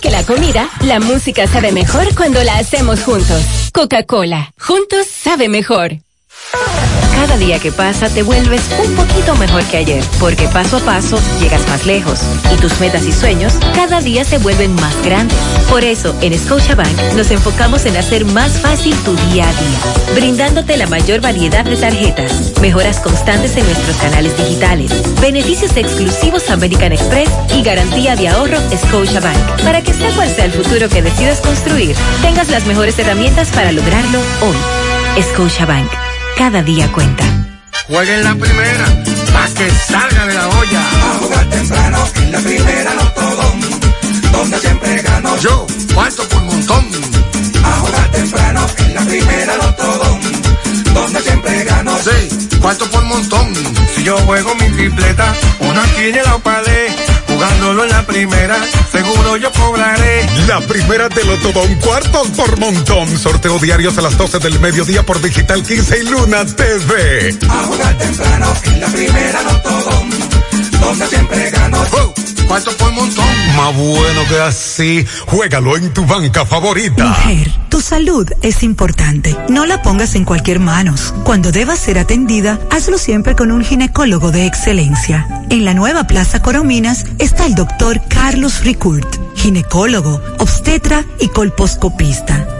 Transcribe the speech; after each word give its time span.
que 0.00 0.10
la 0.10 0.24
comida, 0.24 0.68
la 0.84 0.98
música 0.98 1.46
sabe 1.46 1.72
mejor 1.72 2.14
cuando 2.14 2.42
la 2.42 2.58
hacemos 2.58 3.02
juntos. 3.02 3.70
Coca-Cola, 3.72 4.52
juntos 4.58 5.06
sabe 5.06 5.48
mejor. 5.48 5.98
Cada 7.20 7.36
día 7.36 7.58
que 7.58 7.70
pasa 7.70 8.08
te 8.08 8.22
vuelves 8.22 8.62
un 8.82 8.96
poquito 8.96 9.36
mejor 9.36 9.62
que 9.64 9.76
ayer, 9.76 10.02
porque 10.18 10.48
paso 10.48 10.78
a 10.78 10.80
paso 10.80 11.20
llegas 11.38 11.68
más 11.68 11.84
lejos 11.84 12.18
y 12.50 12.56
tus 12.56 12.80
metas 12.80 13.04
y 13.04 13.12
sueños 13.12 13.58
cada 13.74 14.00
día 14.00 14.24
se 14.24 14.38
vuelven 14.38 14.74
más 14.76 14.94
grandes. 15.04 15.36
Por 15.68 15.84
eso, 15.84 16.16
en 16.22 16.36
Scotiabank 16.36 16.98
nos 17.16 17.30
enfocamos 17.30 17.84
en 17.84 17.98
hacer 17.98 18.24
más 18.24 18.58
fácil 18.58 18.96
tu 19.04 19.14
día 19.28 19.46
a 19.46 19.52
día, 19.52 20.14
brindándote 20.14 20.78
la 20.78 20.86
mayor 20.86 21.20
variedad 21.20 21.62
de 21.62 21.76
tarjetas, 21.76 22.58
mejoras 22.62 22.98
constantes 23.00 23.54
en 23.54 23.66
nuestros 23.66 23.96
canales 23.98 24.34
digitales, 24.38 24.90
beneficios 25.20 25.76
exclusivos 25.76 26.48
American 26.48 26.92
Express 26.92 27.28
y 27.54 27.62
garantía 27.62 28.16
de 28.16 28.28
ahorro 28.28 28.56
Scotiabank, 28.74 29.62
para 29.62 29.82
que 29.82 29.92
sea 29.92 30.10
cual 30.12 30.34
sea 30.34 30.46
el 30.46 30.52
futuro 30.52 30.88
que 30.88 31.02
decidas 31.02 31.40
construir, 31.40 31.94
tengas 32.22 32.48
las 32.48 32.64
mejores 32.64 32.98
herramientas 32.98 33.50
para 33.50 33.72
lograrlo 33.72 34.20
hoy. 34.40 35.22
Scotiabank 35.22 35.99
cada 36.36 36.62
día 36.62 36.90
cuenta. 36.92 37.24
Juega 37.86 38.14
en 38.14 38.24
la 38.24 38.34
primera, 38.34 38.86
pa' 39.32 39.48
que 39.56 39.70
salga 39.70 40.26
de 40.26 40.34
la 40.34 40.48
olla. 40.48 40.80
A 40.80 41.18
jugar 41.18 41.46
temprano 41.50 42.08
en 42.16 42.32
la 42.32 42.38
primera 42.40 42.94
no 42.94 43.12
todo. 43.12 43.42
Donde 44.32 44.58
siempre 44.58 45.02
gano. 45.02 45.36
Yo, 45.38 45.66
falto 45.94 46.28
por 46.28 46.42
montón. 46.42 46.86
A 47.64 47.72
jugar 47.80 48.10
temprano 48.10 48.66
en 48.78 48.94
la 48.94 49.00
primera 49.02 49.56
no 49.56 49.74
todo. 49.74 50.18
Donde 50.94 51.20
siempre 51.20 51.64
gano. 51.64 51.98
Sí, 51.98 52.48
falto 52.60 52.90
por 52.90 53.04
montón. 53.04 53.54
Si 53.94 54.04
yo 54.04 54.16
juego 54.18 54.54
mi 54.54 54.68
tripleta, 54.70 55.34
una 55.60 55.82
tiene 55.96 56.22
la 56.22 56.36
opalé. 56.36 57.19
Jugándolo 57.40 57.84
en 57.84 57.90
la 57.90 58.02
primera, 58.04 58.56
seguro 58.92 59.38
yo 59.38 59.50
cobraré. 59.52 60.28
La 60.46 60.60
primera 60.60 61.08
te 61.08 61.24
lo 61.24 61.38
todo 61.38 61.62
un 61.62 61.74
cuartos 61.76 62.28
por 62.36 62.58
montón. 62.58 63.18
Sorteo 63.18 63.58
diarios 63.58 63.96
a 63.96 64.02
las 64.02 64.18
12 64.18 64.40
del 64.40 64.60
mediodía 64.60 65.06
por 65.06 65.22
Digital 65.22 65.62
15 65.62 66.00
y 66.00 66.02
Luna 66.02 66.44
TV. 66.44 67.38
A 67.48 67.62
jugar 67.64 67.96
temprano 67.96 68.46
en 68.64 68.80
la 68.80 68.86
primera 68.88 69.42
no 69.42 69.60
todo. 69.62 69.90
Donde 70.82 71.06
siempre 71.06 71.50
gano. 71.50 71.78
Oh, 71.92 72.14
cuarto 72.50 72.76
por 72.76 72.90
montón. 72.90 73.24
Más 73.56 73.76
bueno 73.76 74.22
que 74.28 74.40
así. 74.40 75.06
Juégalo 75.26 75.76
en 75.76 75.94
tu 75.94 76.04
banca 76.04 76.44
favorita. 76.44 77.04
Mujer, 77.04 77.48
tu 77.68 77.80
salud 77.80 78.28
es 78.42 78.64
importante. 78.64 79.36
No 79.48 79.66
la 79.66 79.82
pongas 79.82 80.16
en 80.16 80.24
cualquier 80.24 80.58
manos. 80.58 81.14
Cuando 81.22 81.52
debas 81.52 81.78
ser 81.78 81.96
atendida, 81.96 82.58
hazlo 82.68 82.98
siempre 82.98 83.36
con 83.36 83.52
un 83.52 83.62
ginecólogo 83.62 84.32
de 84.32 84.46
excelencia. 84.46 85.28
En 85.48 85.64
la 85.64 85.74
nueva 85.74 86.08
Plaza 86.08 86.42
Corominas 86.42 87.04
está 87.20 87.46
el 87.46 87.54
doctor 87.54 88.00
Carlos 88.08 88.64
Ricourt, 88.64 89.36
ginecólogo, 89.36 90.20
obstetra 90.38 91.04
y 91.20 91.28
colposcopista. 91.28 92.59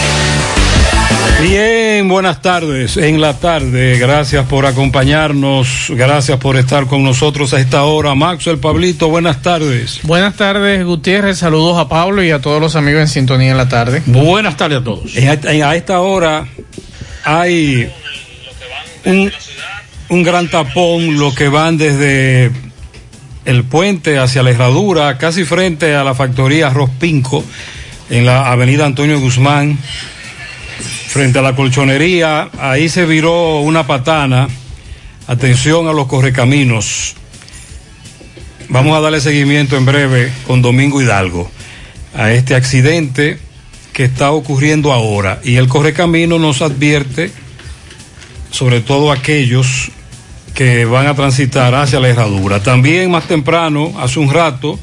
Bien, 1.41 2.07
buenas 2.07 2.41
tardes. 2.41 2.97
En 2.97 3.19
la 3.19 3.39
tarde, 3.39 3.97
gracias 3.97 4.45
por 4.45 4.67
acompañarnos, 4.67 5.87
gracias 5.89 6.37
por 6.37 6.55
estar 6.55 6.85
con 6.85 7.03
nosotros 7.03 7.53
a 7.53 7.59
esta 7.59 7.83
hora. 7.83 8.13
Maxwell 8.13 8.59
Pablito, 8.59 9.09
buenas 9.09 9.41
tardes. 9.41 10.01
Buenas 10.03 10.35
tardes, 10.35 10.85
Gutiérrez. 10.85 11.39
Saludos 11.39 11.79
a 11.79 11.89
Pablo 11.89 12.23
y 12.23 12.29
a 12.29 12.39
todos 12.39 12.61
los 12.61 12.75
amigos 12.75 13.01
en 13.01 13.07
sintonía 13.07 13.51
en 13.51 13.57
la 13.57 13.67
tarde. 13.67 14.03
Buenas 14.05 14.55
tardes 14.55 14.79
a 14.79 14.83
todos. 14.83 15.11
A 15.17 15.75
esta 15.75 15.99
hora 15.99 16.45
hay 17.23 17.91
un, 19.05 19.31
un 20.09 20.23
gran 20.23 20.47
tapón, 20.47 21.17
lo 21.17 21.33
que 21.33 21.49
van 21.49 21.77
desde 21.77 22.51
el 23.45 23.63
puente 23.63 24.19
hacia 24.19 24.43
la 24.43 24.51
herradura, 24.51 25.17
casi 25.17 25.43
frente 25.43 25.95
a 25.95 26.03
la 26.03 26.13
factoría 26.13 26.69
Rospinco, 26.69 27.43
en 28.11 28.27
la 28.27 28.51
avenida 28.51 28.85
Antonio 28.85 29.19
Guzmán 29.19 29.79
frente 31.11 31.39
a 31.39 31.41
la 31.41 31.55
colchonería, 31.55 32.49
ahí 32.57 32.87
se 32.87 33.05
viró 33.05 33.59
una 33.59 33.85
patana. 33.85 34.47
Atención 35.27 35.87
a 35.87 35.93
los 35.93 36.07
correcaminos. 36.07 37.15
Vamos 38.69 38.97
a 38.97 39.01
darle 39.01 39.19
seguimiento 39.19 39.75
en 39.75 39.85
breve 39.85 40.31
con 40.47 40.61
Domingo 40.61 41.01
Hidalgo 41.01 41.51
a 42.15 42.31
este 42.31 42.55
accidente 42.55 43.37
que 43.91 44.05
está 44.05 44.31
ocurriendo 44.31 44.93
ahora. 44.93 45.41
Y 45.43 45.57
el 45.57 45.67
correcamino 45.67 46.39
nos 46.39 46.61
advierte, 46.61 47.31
sobre 48.49 48.79
todo 48.79 49.11
aquellos 49.11 49.91
que 50.53 50.85
van 50.85 51.07
a 51.07 51.15
transitar 51.15 51.75
hacia 51.75 51.99
la 51.99 52.07
herradura. 52.07 52.63
También 52.63 53.11
más 53.11 53.27
temprano, 53.27 53.93
hace 53.99 54.19
un 54.19 54.33
rato, 54.33 54.79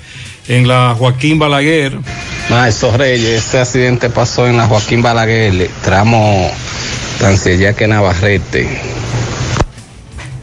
en 0.47 0.69
la 0.69 0.95
Joaquín 0.99 1.39
Balaguer. 1.39 1.99
Maestro 2.51 2.97
Reyes, 2.97 3.45
este 3.45 3.59
accidente 3.59 4.09
pasó 4.09 4.47
en 4.47 4.57
la 4.57 4.67
Joaquín 4.67 5.03
Balaguer, 5.03 5.69
tramo 5.83 6.51
que 7.77 7.87
Navarrete. 7.87 8.67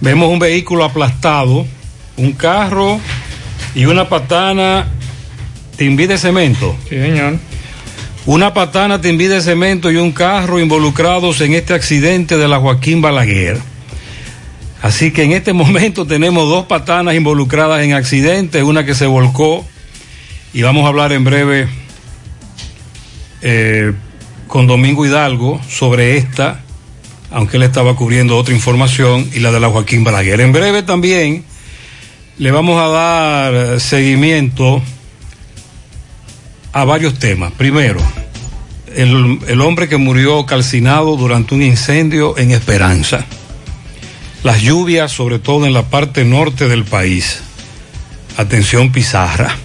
Vemos 0.02 0.30
un 0.30 0.38
vehículo 0.38 0.84
aplastado, 0.84 1.66
un 2.18 2.34
carro 2.34 3.00
y 3.74 3.86
una 3.86 4.08
patana 4.08 4.88
Timbi 5.78 6.06
de 6.06 6.20
cemento. 6.20 6.76
Sí, 6.88 6.96
señor. 6.96 7.40
Una 8.28 8.54
patana 8.54 9.02
Timbi 9.02 9.26
de 9.26 9.42
cemento 9.42 9.90
y 9.90 9.98
un 9.98 10.12
carro 10.12 10.60
involucrados 10.60 11.42
en 11.42 11.54
este 11.54 11.74
accidente 11.74 12.38
de 12.38 12.48
la 12.48 12.60
Joaquín 12.60 13.02
Balaguer. 13.02 13.58
Así 14.84 15.10
que 15.12 15.24
en 15.24 15.32
este 15.32 15.54
momento 15.54 16.06
tenemos 16.06 16.48
dos 16.50 16.66
patanas 16.66 17.16
involucradas 17.16 17.84
en 17.84 17.94
accidentes, 17.94 18.62
una 18.62 18.86
que 18.86 18.94
se 18.94 19.08
volcó 19.08 19.66
y 20.54 20.62
vamos 20.62 20.86
a 20.86 20.90
hablar 20.90 21.12
en 21.12 21.24
breve 21.24 21.85
eh, 23.48 23.94
con 24.48 24.66
Domingo 24.66 25.06
Hidalgo 25.06 25.62
sobre 25.70 26.18
esta, 26.18 26.62
aunque 27.30 27.58
él 27.58 27.64
estaba 27.64 27.96
cubriendo 27.96 28.38
otra 28.38 28.56
información, 28.56 29.30
y 29.34 29.40
la 29.40 29.52
de 29.52 29.60
la 29.60 29.70
Joaquín 29.70 30.04
Balaguer. 30.04 30.42
En 30.42 30.52
breve 30.52 30.82
también 30.82 31.46
le 32.40 32.52
vamos 32.52 32.82
a 32.82 32.88
dar 32.88 33.80
seguimiento 33.80 34.82
a 36.74 36.86
varios 36.86 37.20
temas. 37.20 37.52
Primero, 37.52 38.02
el, 38.96 39.40
el 39.48 39.62
hombre 39.62 39.88
que 39.88 39.98
murió 39.98 40.48
calcinado 40.48 41.16
durante 41.16 41.54
un 41.54 41.62
incendio 41.62 42.36
en 42.40 42.50
Esperanza. 42.50 43.26
Las 44.44 44.62
lluvias, 44.62 45.12
sobre 45.12 45.38
todo 45.38 45.68
en 45.68 45.74
la 45.74 45.84
parte 45.84 46.26
norte 46.26 46.68
del 46.68 46.84
país. 46.84 47.42
Atención 48.38 48.92
Pizarra. 48.92 49.56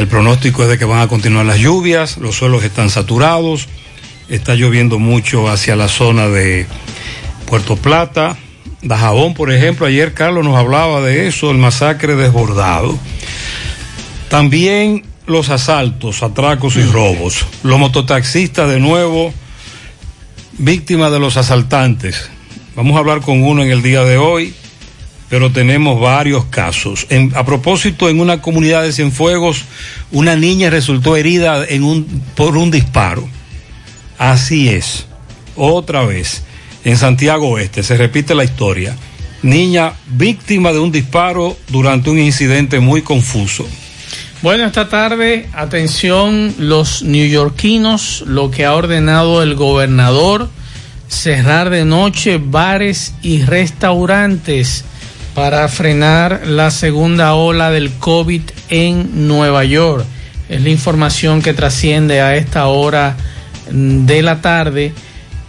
El 0.00 0.08
pronóstico 0.08 0.62
es 0.62 0.70
de 0.70 0.78
que 0.78 0.86
van 0.86 1.02
a 1.02 1.08
continuar 1.08 1.44
las 1.44 1.58
lluvias, 1.58 2.16
los 2.16 2.34
suelos 2.34 2.64
están 2.64 2.88
saturados, 2.88 3.68
está 4.30 4.54
lloviendo 4.54 4.98
mucho 4.98 5.50
hacia 5.50 5.76
la 5.76 5.88
zona 5.88 6.26
de 6.28 6.66
Puerto 7.44 7.76
Plata, 7.76 8.38
Dajabón, 8.80 9.34
por 9.34 9.52
ejemplo. 9.52 9.84
Ayer 9.84 10.14
Carlos 10.14 10.42
nos 10.42 10.56
hablaba 10.56 11.02
de 11.02 11.28
eso, 11.28 11.50
el 11.50 11.58
masacre 11.58 12.16
desbordado. 12.16 12.98
También 14.30 15.04
los 15.26 15.50
asaltos, 15.50 16.22
atracos 16.22 16.76
y 16.76 16.82
robos. 16.82 17.44
Los 17.62 17.78
mototaxistas 17.78 18.70
de 18.70 18.80
nuevo, 18.80 19.34
víctimas 20.56 21.12
de 21.12 21.18
los 21.18 21.36
asaltantes. 21.36 22.30
Vamos 22.74 22.96
a 22.96 23.00
hablar 23.00 23.20
con 23.20 23.42
uno 23.42 23.62
en 23.62 23.70
el 23.70 23.82
día 23.82 24.02
de 24.04 24.16
hoy, 24.16 24.54
pero 25.30 25.52
tenemos 25.52 26.00
varios 26.00 26.46
casos. 26.46 27.06
A 27.34 27.46
propósito, 27.46 28.08
en 28.08 28.20
una 28.20 28.42
comunidad 28.42 28.82
de 28.82 28.92
Cienfuegos, 28.92 29.64
una 30.10 30.34
niña 30.34 30.70
resultó 30.70 31.16
herida 31.16 31.64
en 31.66 31.84
un, 31.84 32.04
por 32.34 32.56
un 32.56 32.72
disparo. 32.72 33.26
Así 34.18 34.68
es, 34.68 35.06
otra 35.54 36.04
vez, 36.04 36.42
en 36.84 36.96
Santiago 36.96 37.48
Oeste, 37.48 37.84
se 37.84 37.96
repite 37.96 38.34
la 38.34 38.44
historia. 38.44 38.96
Niña 39.42 39.92
víctima 40.08 40.72
de 40.72 40.80
un 40.80 40.90
disparo 40.90 41.56
durante 41.68 42.10
un 42.10 42.18
incidente 42.18 42.80
muy 42.80 43.02
confuso. 43.02 43.66
Bueno, 44.42 44.66
esta 44.66 44.88
tarde, 44.88 45.48
atención, 45.52 46.54
los 46.58 47.02
neoyorquinos, 47.02 48.24
lo 48.26 48.50
que 48.50 48.64
ha 48.64 48.74
ordenado 48.74 49.42
el 49.42 49.54
gobernador, 49.54 50.50
cerrar 51.08 51.70
de 51.70 51.84
noche 51.84 52.40
bares 52.42 53.14
y 53.22 53.42
restaurantes 53.42 54.84
para 55.40 55.68
frenar 55.68 56.42
la 56.48 56.70
segunda 56.70 57.32
ola 57.32 57.70
del 57.70 57.92
COVID 57.92 58.42
en 58.68 59.26
Nueva 59.26 59.64
York. 59.64 60.04
Es 60.50 60.60
la 60.60 60.68
información 60.68 61.40
que 61.40 61.54
trasciende 61.54 62.20
a 62.20 62.36
esta 62.36 62.66
hora 62.66 63.16
de 63.70 64.20
la 64.20 64.42
tarde. 64.42 64.92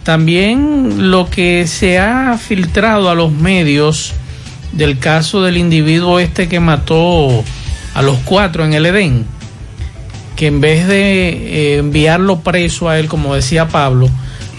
También 0.02 1.10
lo 1.10 1.28
que 1.28 1.66
se 1.66 1.98
ha 1.98 2.38
filtrado 2.38 3.10
a 3.10 3.14
los 3.14 3.32
medios 3.32 4.14
del 4.72 4.98
caso 4.98 5.42
del 5.42 5.58
individuo 5.58 6.20
este 6.20 6.48
que 6.48 6.58
mató 6.58 7.44
a 7.92 8.00
los 8.00 8.16
cuatro 8.24 8.64
en 8.64 8.72
el 8.72 8.86
Edén, 8.86 9.26
que 10.36 10.46
en 10.46 10.62
vez 10.62 10.86
de 10.86 11.28
eh, 11.28 11.76
enviarlo 11.76 12.40
preso 12.40 12.88
a 12.88 12.98
él, 12.98 13.08
como 13.08 13.34
decía 13.34 13.68
Pablo, 13.68 14.08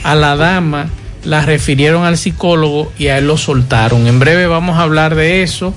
a 0.03 0.13
la 0.13 0.35
dama 0.35 0.89
la 1.25 1.45
refirieron 1.45 2.05
al 2.05 2.17
psicólogo 2.17 2.91
y 2.97 3.07
a 3.07 3.17
él 3.17 3.27
lo 3.27 3.37
soltaron. 3.37 4.07
En 4.07 4.19
breve 4.19 4.47
vamos 4.47 4.77
a 4.77 4.83
hablar 4.83 5.15
de 5.15 5.43
eso. 5.43 5.73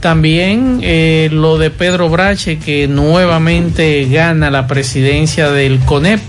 También 0.00 0.80
eh, 0.82 1.28
lo 1.30 1.58
de 1.58 1.70
Pedro 1.70 2.08
Brache, 2.08 2.58
que 2.58 2.88
nuevamente 2.88 4.06
gana 4.10 4.50
la 4.50 4.66
presidencia 4.66 5.50
del 5.50 5.78
CONEP, 5.80 6.20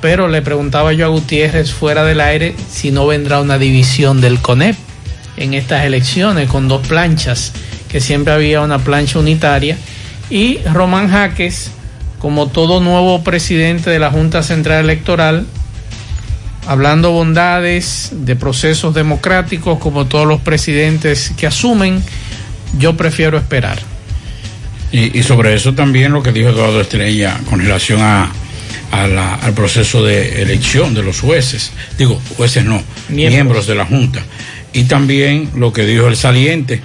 pero 0.00 0.28
le 0.28 0.40
preguntaba 0.42 0.92
yo 0.92 1.06
a 1.06 1.08
Gutiérrez 1.08 1.72
fuera 1.72 2.04
del 2.04 2.20
aire 2.20 2.54
si 2.70 2.92
no 2.92 3.06
vendrá 3.06 3.40
una 3.40 3.58
división 3.58 4.20
del 4.20 4.38
CONEP 4.38 4.76
en 5.36 5.54
estas 5.54 5.84
elecciones 5.84 6.48
con 6.48 6.68
dos 6.68 6.86
planchas, 6.86 7.52
que 7.88 8.00
siempre 8.00 8.32
había 8.32 8.60
una 8.60 8.78
plancha 8.78 9.18
unitaria. 9.18 9.76
Y 10.30 10.58
Román 10.72 11.10
Jaques, 11.10 11.72
como 12.20 12.48
todo 12.48 12.80
nuevo 12.80 13.22
presidente 13.22 13.90
de 13.90 13.98
la 13.98 14.10
Junta 14.10 14.42
Central 14.42 14.84
Electoral, 14.84 15.46
hablando 16.66 17.10
bondades 17.12 18.10
de 18.12 18.36
procesos 18.36 18.94
democráticos, 18.94 19.78
como 19.78 20.06
todos 20.06 20.26
los 20.26 20.40
presidentes 20.40 21.32
que 21.36 21.46
asumen, 21.46 22.02
yo 22.78 22.96
prefiero 22.96 23.38
esperar. 23.38 23.78
Y, 24.92 25.18
y 25.18 25.22
sobre 25.22 25.54
eso 25.54 25.74
también 25.74 26.12
lo 26.12 26.22
que 26.22 26.32
dijo 26.32 26.48
Eduardo 26.50 26.80
Estrella 26.80 27.38
con 27.50 27.60
relación 27.60 28.00
a, 28.02 28.30
a 28.92 29.06
la- 29.08 29.34
al 29.34 29.52
proceso 29.52 30.04
de 30.04 30.42
elección 30.42 30.94
de 30.94 31.02
los 31.02 31.20
jueces, 31.20 31.72
digo, 31.98 32.20
jueces 32.36 32.64
no, 32.64 32.82
Miembros. 33.08 33.32
miembros, 33.34 33.66
de 33.66 33.74
la 33.74 33.84
Junta. 33.84 34.22
Y 34.72 34.84
también 34.84 35.50
lo 35.56 35.72
que 35.72 35.84
dijo 35.86 36.06
el 36.08 36.16
saliente 36.16 36.80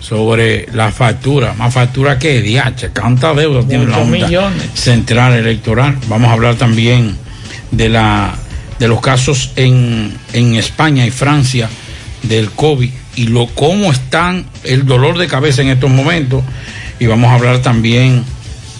sobre 0.00 0.66
la 0.72 0.92
factura, 0.92 1.54
más 1.54 1.72
factura 1.72 2.18
que 2.18 2.42
DH, 2.42 2.90
cuánta 2.98 3.32
deuda 3.34 3.66
tiene 3.66 3.86
la 3.86 3.96
Junta 3.96 4.26
millones. 4.26 4.62
Central 4.74 5.32
Electoral. 5.34 5.96
Vamos 6.08 6.28
a 6.28 6.32
hablar 6.32 6.54
también 6.56 7.16
de 7.70 7.88
la 7.88 8.34
de 8.78 8.88
los 8.88 9.00
casos 9.00 9.52
en, 9.56 10.12
en 10.32 10.54
España 10.56 11.06
y 11.06 11.10
Francia 11.10 11.68
del 12.22 12.50
COVID 12.50 12.90
y 13.16 13.26
lo 13.28 13.46
cómo 13.46 13.90
están 13.92 14.44
el 14.64 14.84
dolor 14.84 15.16
de 15.18 15.26
cabeza 15.28 15.62
en 15.62 15.68
estos 15.68 15.90
momentos 15.90 16.42
y 16.98 17.06
vamos 17.06 17.30
a 17.30 17.34
hablar 17.34 17.58
también 17.62 18.24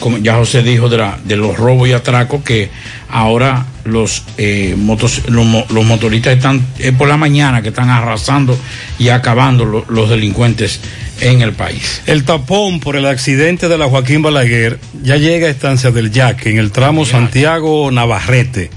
como 0.00 0.18
ya 0.18 0.34
José 0.34 0.62
dijo 0.62 0.90
de, 0.90 0.98
la, 0.98 1.18
de 1.24 1.36
los 1.36 1.56
robos 1.56 1.88
y 1.88 1.92
atracos 1.92 2.42
que 2.44 2.68
ahora 3.08 3.64
los 3.84 4.24
eh, 4.36 4.74
motos, 4.76 5.22
los, 5.28 5.46
los 5.70 5.84
motoristas 5.86 6.36
están 6.36 6.66
es 6.78 6.92
por 6.92 7.08
la 7.08 7.16
mañana 7.16 7.62
que 7.62 7.68
están 7.70 7.88
arrasando 7.88 8.58
y 8.98 9.08
acabando 9.08 9.64
lo- 9.64 9.86
los 9.88 10.10
delincuentes 10.10 10.80
en 11.22 11.40
el 11.40 11.52
país. 11.52 12.02
El 12.06 12.24
tapón 12.24 12.80
por 12.80 12.96
el 12.96 13.06
accidente 13.06 13.68
de 13.68 13.78
la 13.78 13.86
Joaquín 13.86 14.20
Balaguer 14.20 14.78
ya 15.02 15.16
llega 15.16 15.46
a 15.46 15.50
estancia 15.50 15.90
del 15.90 16.10
Yaque, 16.10 16.50
en 16.50 16.58
el 16.58 16.72
tramo 16.72 17.06
Santiago-Navarrete. 17.06 18.70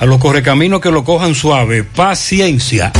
A 0.00 0.06
los 0.06 0.18
correcaminos 0.18 0.80
que 0.80 0.90
lo 0.90 1.04
cojan 1.04 1.34
suave, 1.34 1.84
paciencia. 1.84 2.90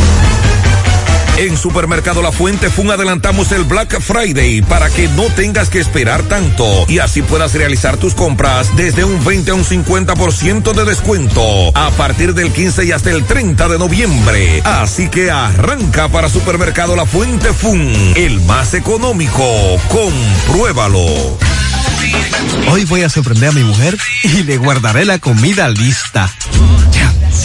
En 1.39 1.57
Supermercado 1.57 2.21
La 2.21 2.31
Fuente 2.31 2.69
Fun 2.69 2.91
adelantamos 2.91 3.51
el 3.53 3.65
Black 3.65 3.99
Friday 4.03 4.61
para 4.61 4.91
que 4.91 5.09
no 5.09 5.23
tengas 5.35 5.71
que 5.71 5.79
esperar 5.79 6.23
tanto 6.25 6.85
y 6.89 6.99
así 6.99 7.23
puedas 7.23 7.55
realizar 7.55 7.97
tus 7.97 8.15
compras 8.15 8.77
desde 8.77 9.05
un 9.05 9.25
20 9.25 9.51
a 9.51 9.55
un 9.55 9.65
50% 9.65 10.75
de 10.75 10.85
descuento 10.85 11.43
a 11.75 11.91
partir 11.93 12.35
del 12.35 12.53
15 12.53 12.85
y 12.85 12.93
hasta 12.93 13.11
el 13.11 13.25
30 13.25 13.69
de 13.69 13.79
noviembre. 13.79 14.61
Así 14.65 15.09
que 15.09 15.31
arranca 15.31 16.09
para 16.09 16.29
Supermercado 16.29 16.95
La 16.95 17.07
Fuente 17.07 17.55
Fun, 17.55 17.91
el 18.15 18.43
más 18.43 18.75
económico. 18.75 19.43
Compruébalo. 19.89 21.39
Hoy 22.71 22.85
voy 22.85 23.03
a 23.03 23.09
sorprender 23.09 23.49
a 23.49 23.53
mi 23.53 23.65
mujer 23.65 23.97
y 24.23 24.43
le 24.43 24.59
guardaré 24.59 25.07
la 25.07 25.19
comida 25.19 25.71
lista. 25.71 26.31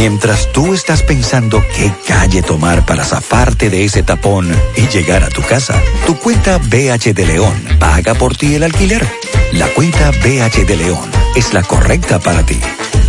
Mientras 0.00 0.52
tú 0.52 0.74
estás 0.74 1.02
pensando 1.02 1.60
qué 1.74 1.92
calle 2.06 2.40
tomar 2.40 2.86
para 2.86 3.04
zafarte 3.04 3.68
de 3.68 3.84
ese 3.84 4.04
tapón 4.04 4.48
y 4.76 4.86
llegar 4.86 5.24
a 5.24 5.28
tu 5.28 5.42
casa, 5.42 5.74
tu 6.06 6.16
cuenta 6.16 6.58
BH 6.58 7.14
de 7.14 7.26
León 7.26 7.52
paga 7.80 8.14
por 8.14 8.36
ti 8.36 8.54
el 8.54 8.62
alquiler. 8.62 9.04
La 9.54 9.66
cuenta 9.66 10.12
BH 10.12 10.66
de 10.68 10.76
León 10.76 11.10
es 11.34 11.52
la 11.52 11.64
correcta 11.64 12.20
para 12.20 12.46
ti. 12.46 12.60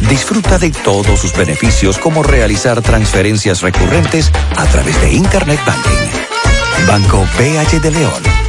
Disfruta 0.09 0.57
de 0.57 0.71
todos 0.71 1.19
sus 1.19 1.31
beneficios 1.33 1.99
como 1.99 2.23
realizar 2.23 2.81
transferencias 2.81 3.61
recurrentes 3.61 4.31
a 4.57 4.65
través 4.65 4.99
de 4.99 5.13
Internet 5.13 5.59
Banking. 5.67 6.87
Banco 6.87 7.23
BH 7.37 7.81
de 7.81 7.91
León. 7.91 8.48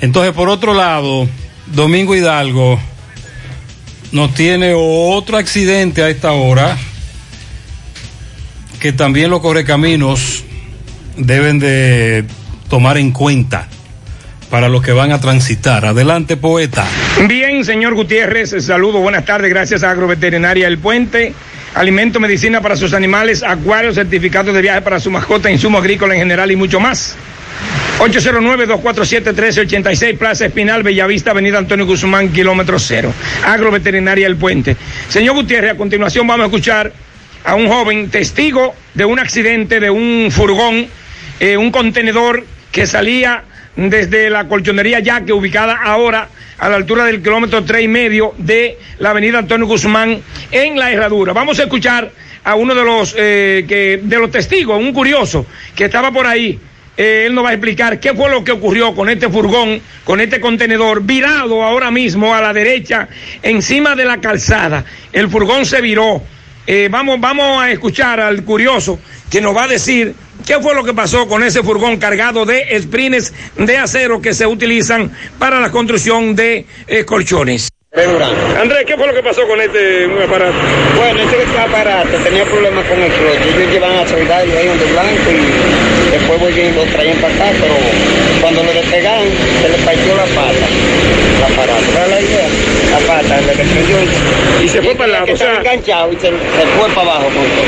Entonces, 0.00 0.32
por 0.32 0.48
otro 0.48 0.74
lado, 0.74 1.28
Domingo 1.66 2.14
Hidalgo 2.14 2.78
nos 4.12 4.34
tiene 4.34 4.72
otro 4.76 5.36
accidente 5.36 6.02
a 6.02 6.08
esta 6.08 6.32
hora 6.32 6.76
que 8.78 8.92
también 8.92 9.30
los 9.30 9.40
correcaminos 9.40 10.44
deben 11.16 11.58
de 11.58 12.24
tomar 12.68 12.98
en 12.98 13.10
cuenta 13.10 13.68
para 14.46 14.68
los 14.68 14.82
que 14.82 14.92
van 14.92 15.12
a 15.12 15.20
transitar. 15.20 15.84
Adelante, 15.84 16.36
poeta. 16.36 16.84
Bien, 17.26 17.64
señor 17.64 17.94
Gutiérrez, 17.94 18.54
saludo, 18.64 19.00
buenas 19.00 19.24
tardes, 19.24 19.50
gracias 19.50 19.82
a 19.82 19.90
Agroveterinaria 19.90 20.68
El 20.68 20.78
Puente. 20.78 21.34
Alimento, 21.74 22.20
medicina 22.20 22.62
para 22.62 22.76
sus 22.76 22.94
animales, 22.94 23.42
acuarios, 23.42 23.96
certificados 23.96 24.54
de 24.54 24.62
viaje 24.62 24.80
para 24.80 24.98
su 24.98 25.10
mascota, 25.10 25.50
insumo 25.50 25.76
agrícola 25.78 26.14
en 26.14 26.20
general 26.20 26.50
y 26.50 26.56
mucho 26.56 26.80
más. 26.80 27.16
809-247-1386, 27.98 30.18
Plaza 30.18 30.46
Espinal, 30.46 30.82
Bellavista, 30.82 31.32
Avenida 31.32 31.58
Antonio 31.58 31.84
Guzmán, 31.86 32.32
kilómetro 32.32 32.78
cero. 32.78 33.12
Agroveterinaria 33.44 34.26
El 34.26 34.36
Puente. 34.36 34.76
Señor 35.08 35.34
Gutiérrez, 35.34 35.72
a 35.72 35.76
continuación 35.76 36.26
vamos 36.26 36.44
a 36.44 36.46
escuchar 36.46 36.92
a 37.44 37.54
un 37.54 37.68
joven 37.68 38.08
testigo 38.10 38.74
de 38.94 39.04
un 39.04 39.18
accidente 39.18 39.80
de 39.80 39.90
un 39.90 40.28
furgón, 40.30 40.86
eh, 41.40 41.56
un 41.56 41.70
contenedor 41.70 42.44
que 42.72 42.86
salía 42.86 43.44
desde 43.76 44.30
la 44.30 44.48
colchonería 44.48 45.00
Yaque, 45.00 45.32
ubicada 45.32 45.74
ahora 45.82 46.28
a 46.58 46.68
la 46.68 46.76
altura 46.76 47.04
del 47.04 47.22
kilómetro 47.22 47.64
tres 47.64 47.84
y 47.84 47.88
medio 47.88 48.34
de 48.38 48.78
la 48.98 49.10
avenida 49.10 49.38
Antonio 49.38 49.66
Guzmán 49.66 50.20
en 50.50 50.78
la 50.78 50.90
herradura. 50.90 51.32
Vamos 51.32 51.58
a 51.58 51.64
escuchar 51.64 52.10
a 52.42 52.54
uno 52.54 52.74
de 52.74 52.84
los, 52.84 53.14
eh, 53.18 53.64
que, 53.68 54.00
de 54.02 54.18
los 54.18 54.30
testigos, 54.30 54.78
un 54.80 54.92
curioso 54.92 55.46
que 55.74 55.84
estaba 55.84 56.10
por 56.10 56.26
ahí. 56.26 56.58
Eh, 56.96 57.24
él 57.26 57.34
nos 57.34 57.44
va 57.44 57.50
a 57.50 57.52
explicar 57.52 58.00
qué 58.00 58.14
fue 58.14 58.30
lo 58.30 58.42
que 58.42 58.52
ocurrió 58.52 58.94
con 58.94 59.10
este 59.10 59.28
furgón, 59.28 59.82
con 60.04 60.20
este 60.20 60.40
contenedor, 60.40 61.02
virado 61.02 61.62
ahora 61.62 61.90
mismo 61.90 62.34
a 62.34 62.40
la 62.40 62.54
derecha, 62.54 63.08
encima 63.42 63.94
de 63.94 64.06
la 64.06 64.18
calzada. 64.18 64.84
El 65.12 65.28
furgón 65.28 65.66
se 65.66 65.82
viró. 65.82 66.22
Eh, 66.66 66.88
vamos, 66.90 67.20
vamos 67.20 67.62
a 67.62 67.70
escuchar 67.70 68.18
al 68.20 68.42
curioso 68.44 68.98
que 69.30 69.40
nos 69.40 69.54
va 69.54 69.64
a 69.64 69.68
decir 69.68 70.14
qué 70.46 70.60
fue 70.60 70.74
lo 70.74 70.84
que 70.84 70.94
pasó 70.94 71.26
con 71.26 71.42
ese 71.42 71.62
furgón 71.62 71.98
cargado 71.98 72.46
de 72.46 72.80
sprines 72.80 73.34
de 73.56 73.76
acero 73.76 74.22
que 74.22 74.32
se 74.32 74.46
utilizan 74.46 75.12
para 75.38 75.60
la 75.60 75.70
construcción 75.70 76.34
de 76.34 76.64
eh, 76.86 77.04
colchones. 77.04 77.68
Andrés, 78.60 78.84
¿qué 78.86 78.94
fue 78.94 79.06
lo 79.06 79.14
que 79.14 79.22
pasó 79.22 79.46
con 79.48 79.58
este 79.60 80.04
aparato? 80.22 80.54
Bueno, 80.96 81.20
este 81.22 81.58
aparato 81.58 82.16
tenía 82.22 82.44
problemas 82.44 82.84
con 82.84 83.00
el 83.00 83.10
clutch. 83.10 83.56
Ellos 83.56 83.72
llevan 83.72 83.96
a 83.96 84.06
solidario 84.06 84.58
ahí 84.58 84.66
donde 84.66 84.84
blanco 84.84 85.30
y 85.30 86.10
después 86.10 86.40
volvían 86.40 86.76
lo 86.76 86.84
traían 86.84 87.16
para 87.18 87.34
acá, 87.34 87.44
pero 87.58 87.74
cuando 88.42 88.62
lo 88.64 88.72
despegaron 88.74 89.28
se 89.62 89.68
le 89.70 89.78
partió 89.78 90.14
la 90.14 90.24
pata. 90.24 90.66
La 91.40 91.46
aparato, 91.46 91.86
¿verdad 91.94 92.08
la 92.10 92.20
idea? 92.20 92.48
La 92.96 93.06
pata, 93.06 93.40
le 93.40 94.64
y 94.64 94.68
se 94.68 94.80
fue 94.80 94.94
para 94.94 95.04
el 95.04 95.12
lado. 95.12 95.32
O 95.32 95.36
sea, 95.36 95.56
enganchado 95.58 96.12
y 96.12 96.16
se, 96.16 96.22
se, 96.22 96.30
fue 96.30 96.88
para 96.94 97.02
abajo 97.02 97.24
cuestión. 97.24 97.66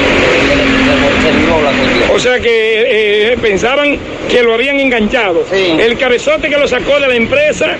O 2.14 2.18
sea 2.18 2.40
que 2.40 3.32
eh, 3.32 3.36
pensaban 3.42 3.98
que 4.30 4.42
lo 4.42 4.54
habían 4.54 4.80
enganchado. 4.80 5.44
Sí. 5.52 5.76
El 5.78 5.98
cabezote 5.98 6.48
que 6.48 6.56
lo 6.56 6.66
sacó 6.66 6.98
de 6.98 7.08
la 7.08 7.14
empresa 7.14 7.76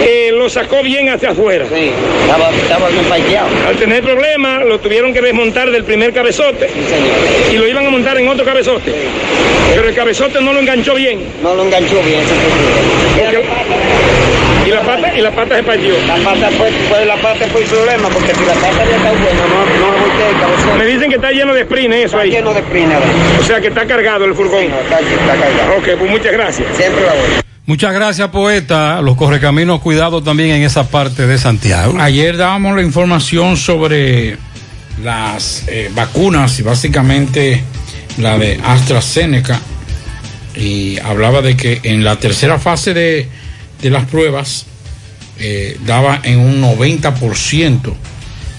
eh, 0.00 0.32
lo 0.32 0.50
sacó 0.50 0.82
bien 0.82 1.08
hacia 1.08 1.30
afuera. 1.30 1.66
Sí, 1.72 1.90
estaba, 2.22 2.50
estaba 2.50 2.88
bien. 2.88 3.06
Al 3.66 3.76
tener 3.76 4.02
problemas, 4.02 4.64
lo 4.64 4.80
tuvieron 4.80 5.12
que 5.12 5.20
desmontar 5.20 5.70
del 5.70 5.84
primer 5.84 6.12
cabezote. 6.12 6.68
Sí, 6.68 6.80
señor. 6.88 7.52
Y 7.52 7.58
lo 7.58 7.68
iban 7.68 7.86
a 7.86 7.90
montar 7.90 8.18
en 8.18 8.26
otro 8.26 8.44
cabezote. 8.44 8.90
Sí. 8.90 8.96
Pero 9.74 9.88
el 9.88 9.94
cabezote 9.94 10.40
no 10.40 10.52
lo 10.52 10.60
enganchó 10.60 10.94
bien. 10.94 11.20
No 11.42 11.54
lo 11.54 11.64
enganchó 11.64 12.02
bien. 12.02 12.20
Y 14.66 14.70
la 14.70 14.82
pata, 14.82 15.14
y 15.14 15.20
la 15.20 15.30
pata 15.30 15.56
se 15.56 15.62
partió. 15.62 15.94
La 16.06 16.16
pata 16.16 16.50
fue, 16.56 16.70
fue, 16.88 17.06
la 17.06 17.16
pata 17.16 17.46
fue 17.52 17.62
el 17.62 17.68
problema, 17.68 18.08
porque 18.08 18.34
si 18.34 18.44
la 18.44 18.54
pata 18.54 18.84
ya 18.84 18.96
está 18.96 19.10
buena, 19.12 19.46
no, 19.46 19.64
no 19.80 19.98
volteé 19.98 20.72
el. 20.72 20.78
Me 20.78 20.86
dicen 20.86 21.10
que 21.10 21.16
está 21.16 21.30
lleno 21.30 21.54
de 21.54 21.62
sprint 21.62 21.94
eso 21.94 22.04
está 22.04 22.18
ahí. 22.20 22.30
lleno 22.30 22.52
de 22.52 22.60
sprint, 22.60 22.88
¿verdad? 22.88 23.08
O 23.40 23.44
sea 23.44 23.60
que 23.60 23.68
está 23.68 23.86
cargado 23.86 24.24
el 24.24 24.34
furgón. 24.34 24.60
Sí, 24.60 24.68
no, 24.68 24.80
está, 24.80 25.00
está 25.00 25.36
cargado. 25.36 25.78
Ok, 25.78 25.98
pues 25.98 26.10
muchas 26.10 26.32
gracias. 26.32 26.76
Siempre 26.76 27.04
la 27.04 27.12
voy. 27.12 27.48
Muchas 27.68 27.92
gracias, 27.92 28.28
poeta. 28.28 29.02
Los 29.02 29.16
correcaminos, 29.16 29.80
cuidado 29.80 30.22
también 30.22 30.50
en 30.50 30.62
esa 30.62 30.88
parte 30.88 31.26
de 31.26 31.36
Santiago. 31.36 32.00
Ayer 32.00 32.38
dábamos 32.38 32.74
la 32.74 32.82
información 32.82 33.58
sobre 33.58 34.38
las 35.02 35.64
eh, 35.68 35.90
vacunas 35.94 36.58
y 36.58 36.62
básicamente 36.62 37.62
la 38.16 38.38
de 38.38 38.58
AstraZeneca. 38.64 39.60
Y 40.54 40.98
hablaba 41.00 41.42
de 41.42 41.56
que 41.56 41.80
en 41.82 42.04
la 42.04 42.16
tercera 42.16 42.58
fase 42.58 42.94
de, 42.94 43.28
de 43.80 43.90
las 43.90 44.06
pruebas 44.06 44.66
eh, 45.38 45.78
daba 45.86 46.20
en 46.22 46.40
un 46.40 46.62
90% 46.62 47.94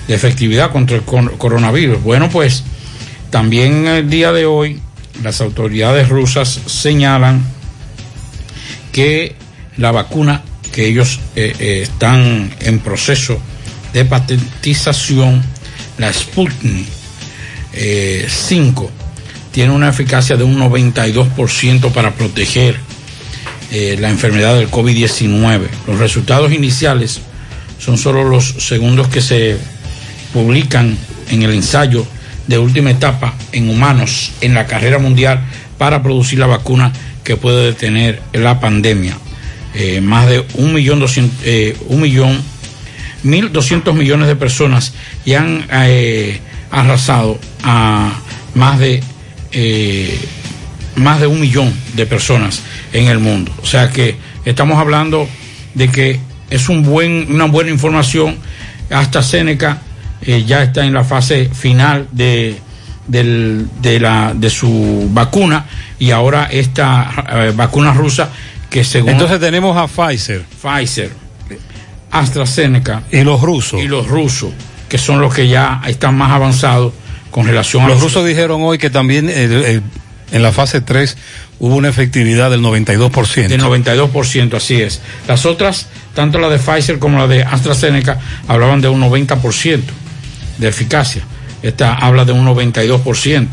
de 0.07 0.15
efectividad 0.15 0.71
contra 0.71 0.95
el 0.95 1.03
coronavirus. 1.03 2.01
Bueno, 2.01 2.29
pues 2.29 2.63
también 3.29 3.87
el 3.87 4.09
día 4.09 4.31
de 4.31 4.45
hoy 4.45 4.81
las 5.23 5.41
autoridades 5.41 6.09
rusas 6.09 6.59
señalan 6.65 7.43
que 8.91 9.35
la 9.77 9.91
vacuna 9.91 10.43
que 10.71 10.87
ellos 10.87 11.19
eh, 11.35 11.53
eh, 11.59 11.79
están 11.83 12.53
en 12.61 12.79
proceso 12.79 13.39
de 13.93 14.05
patentización, 14.05 15.41
la 15.97 16.13
Sputnik 16.13 16.87
eh, 17.73 18.27
5, 18.29 18.91
tiene 19.51 19.73
una 19.73 19.89
eficacia 19.89 20.37
de 20.37 20.43
un 20.43 20.59
92% 20.59 21.91
para 21.91 22.13
proteger 22.13 22.79
eh, 23.71 23.97
la 23.99 24.09
enfermedad 24.09 24.55
del 24.55 24.69
COVID-19. 24.69 25.67
Los 25.87 25.99
resultados 25.99 26.51
iniciales 26.51 27.21
son 27.79 27.97
solo 27.97 28.23
los 28.23 28.45
segundos 28.45 29.07
que 29.07 29.21
se 29.21 29.57
publican 30.33 30.97
en 31.29 31.43
el 31.43 31.51
ensayo 31.51 32.05
de 32.47 32.57
última 32.57 32.91
etapa 32.91 33.35
en 33.51 33.69
humanos 33.69 34.31
en 34.41 34.53
la 34.53 34.65
carrera 34.65 34.97
mundial 34.97 35.41
para 35.77 36.01
producir 36.01 36.39
la 36.39 36.47
vacuna 36.47 36.91
que 37.23 37.37
puede 37.37 37.67
detener 37.67 38.21
la 38.33 38.59
pandemia. 38.59 39.15
Eh, 39.75 40.01
más 40.01 40.27
de 40.27 40.43
un 40.55 40.73
millón, 40.73 40.99
doscientos, 40.99 41.37
eh, 41.45 41.77
un 41.87 42.01
millón, 42.01 42.41
mil 43.21 43.51
doscientos 43.51 43.93
millones 43.93 44.27
de 44.27 44.35
personas 44.35 44.93
ya 45.25 45.41
han 45.41 45.67
eh, 45.71 46.39
arrasado 46.71 47.39
a 47.63 48.19
más 48.55 48.79
de 48.79 49.03
más 50.99 51.19
de 51.19 51.27
un 51.27 51.39
millón 51.39 51.73
de 51.95 52.05
personas 52.05 52.61
en 52.93 53.07
el 53.07 53.19
mundo. 53.19 53.51
O 53.61 53.65
sea 53.65 53.89
que 53.89 54.15
estamos 54.45 54.77
hablando 54.77 55.27
de 55.73 55.89
que 55.89 56.19
es 56.49 56.69
un 56.69 56.83
buen, 56.83 57.33
una 57.33 57.45
buena 57.45 57.71
información. 57.71 58.37
Hasta 58.89 59.21
Seneca 59.21 59.81
ya 60.45 60.63
está 60.63 60.85
en 60.85 60.93
la 60.93 61.03
fase 61.03 61.49
final 61.53 62.07
de, 62.11 62.57
del, 63.07 63.67
de, 63.81 63.99
la, 63.99 64.33
de 64.35 64.49
su 64.49 65.09
vacuna 65.11 65.65
y 65.97 66.11
ahora 66.11 66.47
esta 66.51 67.25
eh, 67.29 67.53
vacuna 67.55 67.93
rusa 67.93 68.29
que 68.69 68.83
según... 68.83 69.09
Entonces 69.11 69.39
tenemos 69.39 69.75
a 69.77 69.87
Pfizer. 69.87 70.43
Pfizer, 70.61 71.11
AstraZeneca. 72.11 73.03
Y 73.11 73.23
los 73.23 73.41
rusos. 73.41 73.81
Y 73.81 73.87
los 73.87 74.07
rusos, 74.07 74.51
que 74.87 74.97
son 74.97 75.21
los 75.21 75.33
que 75.33 75.47
ya 75.47 75.81
están 75.87 76.15
más 76.17 76.31
avanzados 76.31 76.93
con 77.31 77.45
relación 77.45 77.83
los 77.83 77.91
a... 77.91 77.93
Los 77.95 78.03
rusos 78.03 78.25
dijeron 78.25 78.61
hoy 78.61 78.77
que 78.77 78.89
también 78.89 79.29
eh, 79.29 79.33
eh, 79.37 79.81
en 80.31 80.43
la 80.43 80.51
fase 80.51 80.81
3 80.81 81.17
hubo 81.59 81.75
una 81.75 81.89
efectividad 81.89 82.51
del 82.51 82.61
92%. 82.61 83.47
Del 83.47 83.61
92%, 83.61 84.53
así 84.55 84.81
es. 84.81 85.01
Las 85.27 85.45
otras, 85.45 85.87
tanto 86.13 86.39
la 86.39 86.49
de 86.49 86.59
Pfizer 86.59 86.99
como 86.99 87.17
la 87.17 87.27
de 87.27 87.43
AstraZeneca, 87.43 88.19
hablaban 88.47 88.81
de 88.81 88.89
un 88.89 89.01
90% 89.01 89.81
de 90.57 90.67
eficacia. 90.67 91.23
Esta 91.61 91.93
habla 91.93 92.25
de 92.25 92.31
un 92.31 92.45
92%, 92.45 93.47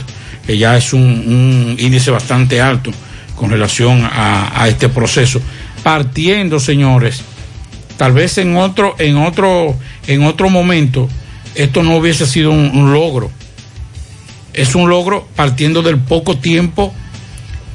que 0.46 0.58
ya 0.58 0.76
es 0.76 0.92
un, 0.92 1.76
índice 1.78 2.10
bastante 2.10 2.60
alto 2.60 2.90
con 3.34 3.50
relación 3.50 4.08
a, 4.10 4.66
este 4.68 4.88
proceso. 4.88 5.40
Partiendo, 5.82 6.60
señores, 6.60 7.22
tal 7.96 8.12
vez 8.12 8.38
en 8.38 8.56
otro, 8.56 8.94
en 8.98 9.16
otro, 9.16 9.76
en 10.06 10.24
otro 10.24 10.50
momento, 10.50 11.08
esto 11.54 11.82
no 11.82 11.96
hubiese 11.96 12.26
sido 12.26 12.50
un 12.50 12.92
logro. 12.92 13.30
Es 14.56 14.74
un 14.74 14.88
logro 14.88 15.28
partiendo 15.36 15.82
del 15.82 15.98
poco 15.98 16.38
tiempo 16.38 16.92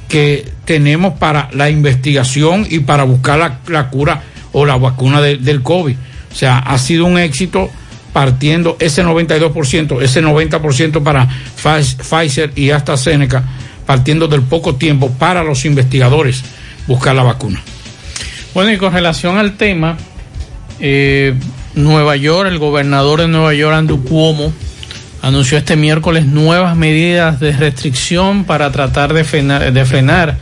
que 0.10 0.46
tenemos 0.66 1.14
para 1.14 1.50
la 1.54 1.70
investigación 1.70 2.68
y 2.70 2.80
para 2.80 3.04
buscar 3.04 3.60
la, 3.68 3.90
cura 3.90 4.24
o 4.52 4.66
la 4.66 4.76
vacuna 4.76 5.22
de, 5.22 5.38
del 5.38 5.62
COVID. 5.62 5.96
O 6.32 6.36
sea, 6.36 6.60
ha 6.60 6.78
sido 6.78 7.06
un 7.06 7.18
éxito 7.18 7.70
partiendo 8.12 8.76
ese 8.80 9.04
92%, 9.06 10.02
ese 10.02 10.22
90% 10.22 11.04
para 11.04 11.30
Pfizer 11.56 12.52
y 12.56 12.72
AstraZeneca, 12.72 13.44
partiendo 13.86 14.28
del 14.28 14.42
poco 14.42 14.76
tiempo 14.76 15.10
para 15.12 15.44
los 15.44 15.66
investigadores 15.66 16.44
buscar 16.88 17.16
la 17.16 17.24
vacuna. 17.24 17.62
Bueno, 18.54 18.72
y 18.72 18.78
con 18.78 18.94
relación 18.94 19.38
al 19.38 19.56
tema, 19.56 19.98
eh, 20.80 21.36
Nueva 21.76 22.18
York, 22.18 22.50
el 22.50 22.60
gobernador 22.60 23.22
de 23.22 23.28
Nueva 23.30 23.54
York, 23.54 23.76
Andrew 23.76 24.04
Cuomo, 24.04 24.52
anunció 25.22 25.58
este 25.58 25.76
miércoles 25.76 26.26
nuevas 26.26 26.76
medidas 26.76 27.40
de 27.40 27.52
restricción 27.52 28.44
para 28.44 28.72
tratar 28.72 29.14
de 29.14 29.24
frenar, 29.24 29.72
de 29.72 29.86
frenar 29.86 30.38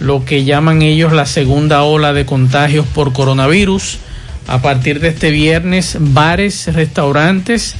lo 0.00 0.24
que 0.24 0.44
llaman 0.44 0.82
ellos 0.82 1.12
la 1.12 1.26
segunda 1.26 1.82
ola 1.82 2.12
de 2.12 2.26
contagios 2.26 2.86
por 2.86 3.12
coronavirus. 3.12 3.98
A 4.46 4.60
partir 4.60 5.00
de 5.00 5.08
este 5.08 5.30
viernes, 5.30 5.96
bares, 5.98 6.72
restaurantes 6.74 7.76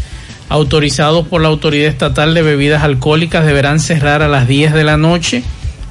autorizados 0.48 1.26
por 1.26 1.40
la 1.42 1.48
Autoridad 1.48 1.88
Estatal 1.88 2.34
de 2.34 2.42
Bebidas 2.42 2.82
Alcohólicas 2.82 3.44
deberán 3.44 3.80
cerrar 3.80 4.22
a 4.22 4.28
las 4.28 4.46
10 4.46 4.72
de 4.72 4.84
la 4.84 4.96
noche, 4.96 5.42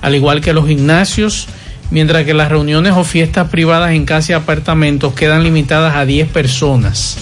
al 0.02 0.16
igual 0.16 0.42
que 0.42 0.54
los 0.54 0.68
gimnasios, 0.68 1.48
mientras 1.92 2.26
que 2.26 2.34
las 2.34 2.50
reuniones 2.50 2.94
o 2.94 3.04
fiestas 3.04 3.50
privadas 3.50 3.92
en 3.92 4.06
casa 4.06 4.36
apartamentos 4.36 5.14
quedan 5.14 5.44
limitadas 5.44 5.96
a 5.96 6.06
10 6.06 6.30
personas. 6.30 7.18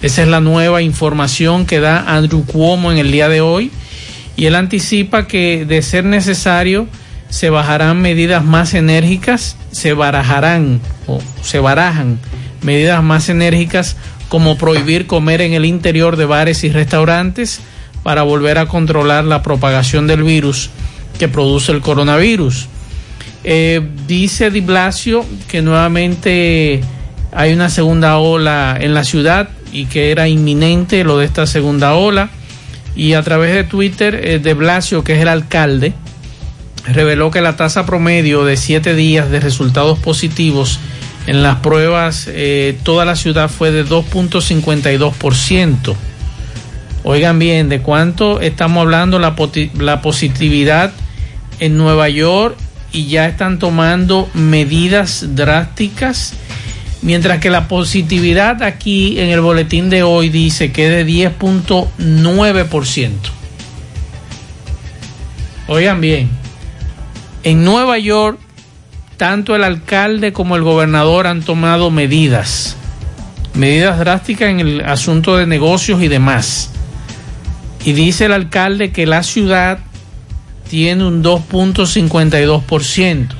Esa 0.00 0.22
es 0.22 0.28
la 0.28 0.40
nueva 0.40 0.80
información 0.80 1.66
que 1.66 1.80
da 1.80 2.14
Andrew 2.14 2.44
Cuomo 2.44 2.92
en 2.92 2.98
el 2.98 3.10
día 3.10 3.28
de 3.28 3.40
hoy 3.40 3.72
y 4.36 4.46
él 4.46 4.54
anticipa 4.54 5.26
que 5.26 5.64
de 5.66 5.82
ser 5.82 6.04
necesario 6.04 6.86
se 7.30 7.50
bajarán 7.50 8.00
medidas 8.00 8.44
más 8.44 8.74
enérgicas, 8.74 9.56
se 9.72 9.94
barajarán 9.94 10.80
o 11.08 11.20
se 11.42 11.58
barajan 11.58 12.20
medidas 12.62 13.02
más 13.02 13.28
enérgicas 13.28 13.96
como 14.28 14.56
prohibir 14.56 15.08
comer 15.08 15.40
en 15.40 15.52
el 15.52 15.64
interior 15.64 16.16
de 16.16 16.26
bares 16.26 16.62
y 16.62 16.70
restaurantes 16.70 17.60
para 18.04 18.22
volver 18.22 18.58
a 18.58 18.66
controlar 18.66 19.24
la 19.24 19.42
propagación 19.42 20.06
del 20.06 20.22
virus 20.22 20.70
que 21.18 21.26
produce 21.26 21.72
el 21.72 21.80
coronavirus. 21.80 22.68
Eh, 23.42 23.80
dice 24.06 24.52
Di 24.52 24.60
Blasio 24.60 25.24
que 25.48 25.60
nuevamente 25.60 26.82
hay 27.32 27.52
una 27.52 27.68
segunda 27.68 28.18
ola 28.18 28.78
en 28.80 28.94
la 28.94 29.02
ciudad 29.02 29.48
y 29.72 29.86
que 29.86 30.10
era 30.10 30.28
inminente 30.28 31.04
lo 31.04 31.18
de 31.18 31.26
esta 31.26 31.46
segunda 31.46 31.94
ola. 31.94 32.30
Y 32.96 33.14
a 33.14 33.22
través 33.22 33.54
de 33.54 33.64
Twitter, 33.64 34.14
eh, 34.14 34.38
de 34.38 34.54
Blasio, 34.54 35.04
que 35.04 35.14
es 35.14 35.22
el 35.22 35.28
alcalde, 35.28 35.92
reveló 36.86 37.30
que 37.30 37.40
la 37.40 37.56
tasa 37.56 37.86
promedio 37.86 38.44
de 38.44 38.56
siete 38.56 38.94
días 38.94 39.30
de 39.30 39.40
resultados 39.40 39.98
positivos 39.98 40.80
en 41.26 41.42
las 41.42 41.56
pruebas, 41.56 42.28
eh, 42.30 42.78
toda 42.82 43.04
la 43.04 43.14
ciudad 43.14 43.50
fue 43.50 43.70
de 43.70 43.84
2.52%. 43.84 45.94
Oigan 47.04 47.38
bien, 47.38 47.68
¿de 47.68 47.80
cuánto 47.80 48.40
estamos 48.40 48.82
hablando 48.82 49.18
la, 49.18 49.36
la 49.78 50.00
positividad 50.00 50.92
en 51.60 51.76
Nueva 51.76 52.08
York? 52.08 52.56
Y 52.92 53.08
ya 53.08 53.28
están 53.28 53.58
tomando 53.58 54.30
medidas 54.32 55.34
drásticas 55.34 56.32
Mientras 57.00 57.38
que 57.38 57.50
la 57.50 57.68
positividad 57.68 58.62
aquí 58.62 59.20
en 59.20 59.28
el 59.28 59.40
boletín 59.40 59.88
de 59.88 60.02
hoy 60.02 60.30
dice 60.30 60.72
que 60.72 60.86
es 60.86 61.06
de 61.06 61.32
10.9%. 61.38 63.10
Oigan 65.68 66.00
bien, 66.00 66.30
en 67.44 67.64
Nueva 67.64 67.98
York, 67.98 68.40
tanto 69.16 69.54
el 69.54 69.64
alcalde 69.64 70.32
como 70.32 70.56
el 70.56 70.62
gobernador 70.62 71.26
han 71.26 71.42
tomado 71.42 71.90
medidas, 71.90 72.76
medidas 73.54 73.98
drásticas 73.98 74.50
en 74.50 74.60
el 74.60 74.80
asunto 74.80 75.36
de 75.36 75.46
negocios 75.46 76.02
y 76.02 76.08
demás. 76.08 76.70
Y 77.84 77.92
dice 77.92 78.24
el 78.24 78.32
alcalde 78.32 78.92
que 78.92 79.06
la 79.06 79.22
ciudad 79.22 79.78
tiene 80.68 81.04
un 81.04 81.22
2.52%. 81.22 83.37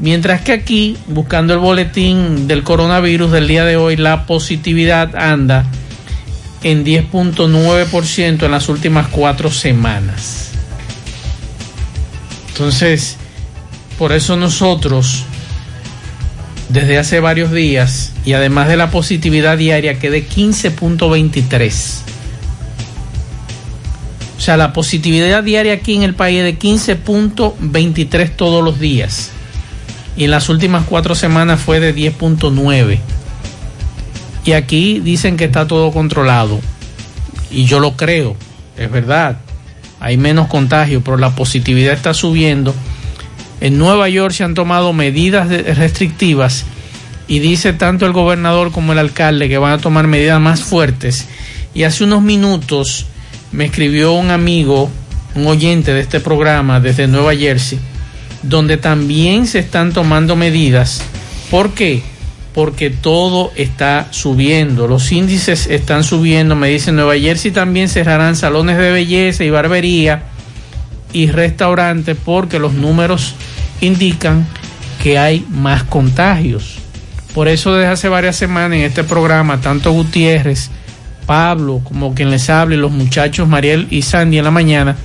Mientras 0.00 0.40
que 0.40 0.52
aquí, 0.52 0.96
buscando 1.08 1.52
el 1.52 1.58
boletín 1.58 2.48
del 2.48 2.62
coronavirus 2.62 3.32
del 3.32 3.46
día 3.46 3.66
de 3.66 3.76
hoy, 3.76 3.96
la 3.96 4.24
positividad 4.24 5.14
anda 5.14 5.66
en 6.62 6.86
10.9% 6.86 8.42
en 8.42 8.50
las 8.50 8.70
últimas 8.70 9.08
cuatro 9.08 9.50
semanas. 9.50 10.52
Entonces, 12.48 13.18
por 13.98 14.12
eso 14.12 14.36
nosotros, 14.36 15.24
desde 16.70 16.96
hace 16.96 17.20
varios 17.20 17.52
días, 17.52 18.14
y 18.24 18.32
además 18.32 18.68
de 18.68 18.78
la 18.78 18.90
positividad 18.90 19.58
diaria 19.58 19.98
que 19.98 20.10
de 20.10 20.26
15.23, 20.26 21.98
o 24.38 24.40
sea, 24.40 24.56
la 24.56 24.72
positividad 24.72 25.42
diaria 25.42 25.74
aquí 25.74 25.94
en 25.94 26.04
el 26.04 26.14
país 26.14 26.38
es 26.38 26.44
de 26.44 26.58
15.23 26.58 28.30
todos 28.34 28.64
los 28.64 28.80
días. 28.80 29.32
Y 30.16 30.24
en 30.24 30.30
las 30.30 30.48
últimas 30.48 30.84
cuatro 30.84 31.14
semanas 31.14 31.60
fue 31.60 31.80
de 31.80 31.94
10.9. 31.94 32.98
Y 34.44 34.52
aquí 34.52 35.00
dicen 35.00 35.36
que 35.36 35.44
está 35.44 35.66
todo 35.66 35.92
controlado. 35.92 36.60
Y 37.50 37.64
yo 37.64 37.80
lo 37.80 37.96
creo, 37.96 38.36
es 38.76 38.90
verdad. 38.90 39.38
Hay 40.00 40.16
menos 40.16 40.48
contagio, 40.48 41.02
pero 41.02 41.16
la 41.18 41.34
positividad 41.34 41.94
está 41.94 42.14
subiendo. 42.14 42.74
En 43.60 43.76
Nueva 43.76 44.08
York 44.08 44.32
se 44.32 44.44
han 44.44 44.54
tomado 44.54 44.92
medidas 44.92 45.48
restrictivas 45.48 46.64
y 47.28 47.38
dice 47.38 47.72
tanto 47.72 48.06
el 48.06 48.12
gobernador 48.12 48.72
como 48.72 48.92
el 48.92 48.98
alcalde 48.98 49.48
que 49.48 49.58
van 49.58 49.72
a 49.72 49.78
tomar 49.78 50.06
medidas 50.06 50.40
más 50.40 50.62
fuertes. 50.62 51.28
Y 51.74 51.84
hace 51.84 52.04
unos 52.04 52.22
minutos 52.22 53.06
me 53.52 53.66
escribió 53.66 54.12
un 54.12 54.30
amigo, 54.30 54.90
un 55.34 55.46
oyente 55.46 55.92
de 55.92 56.00
este 56.00 56.18
programa 56.18 56.80
desde 56.80 57.06
Nueva 57.06 57.36
Jersey, 57.36 57.78
donde 58.42 58.76
también 58.76 59.46
se 59.46 59.58
están 59.58 59.92
tomando 59.92 60.36
medidas. 60.36 61.02
¿Por 61.50 61.72
qué? 61.72 62.02
Porque 62.54 62.90
todo 62.90 63.52
está 63.56 64.08
subiendo, 64.10 64.88
los 64.88 65.10
índices 65.12 65.66
están 65.66 66.04
subiendo. 66.04 66.56
Me 66.56 66.68
dice 66.68 66.92
Nueva 66.92 67.16
Jersey 67.16 67.50
también 67.50 67.88
cerrarán 67.88 68.36
salones 68.36 68.76
de 68.78 68.90
belleza 68.90 69.44
y 69.44 69.50
barbería 69.50 70.24
y 71.12 71.28
restaurantes 71.28 72.16
porque 72.24 72.58
los 72.58 72.72
números 72.72 73.34
indican 73.80 74.46
que 75.02 75.18
hay 75.18 75.44
más 75.50 75.84
contagios. 75.84 76.78
Por 77.34 77.48
eso 77.48 77.74
desde 77.74 77.92
hace 77.92 78.08
varias 78.08 78.36
semanas 78.36 78.78
en 78.78 78.84
este 78.84 79.04
programa, 79.04 79.60
tanto 79.60 79.92
Gutiérrez, 79.92 80.70
Pablo, 81.26 81.80
como 81.84 82.14
quien 82.14 82.30
les 82.30 82.50
hable, 82.50 82.76
los 82.76 82.90
muchachos 82.90 83.46
Mariel 83.46 83.86
y 83.90 84.02
Sandy 84.02 84.38
en 84.38 84.44
la 84.44 84.50
mañana, 84.50 84.96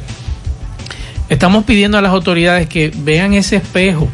estamos 1.30 1.64
pidiendo 1.66 1.98
a 1.98 2.02
las 2.02 2.12
autoridades 2.12 2.68
que 2.68 2.92
vean 2.96 3.34
ese 3.34 3.58
espejo, 3.58 4.10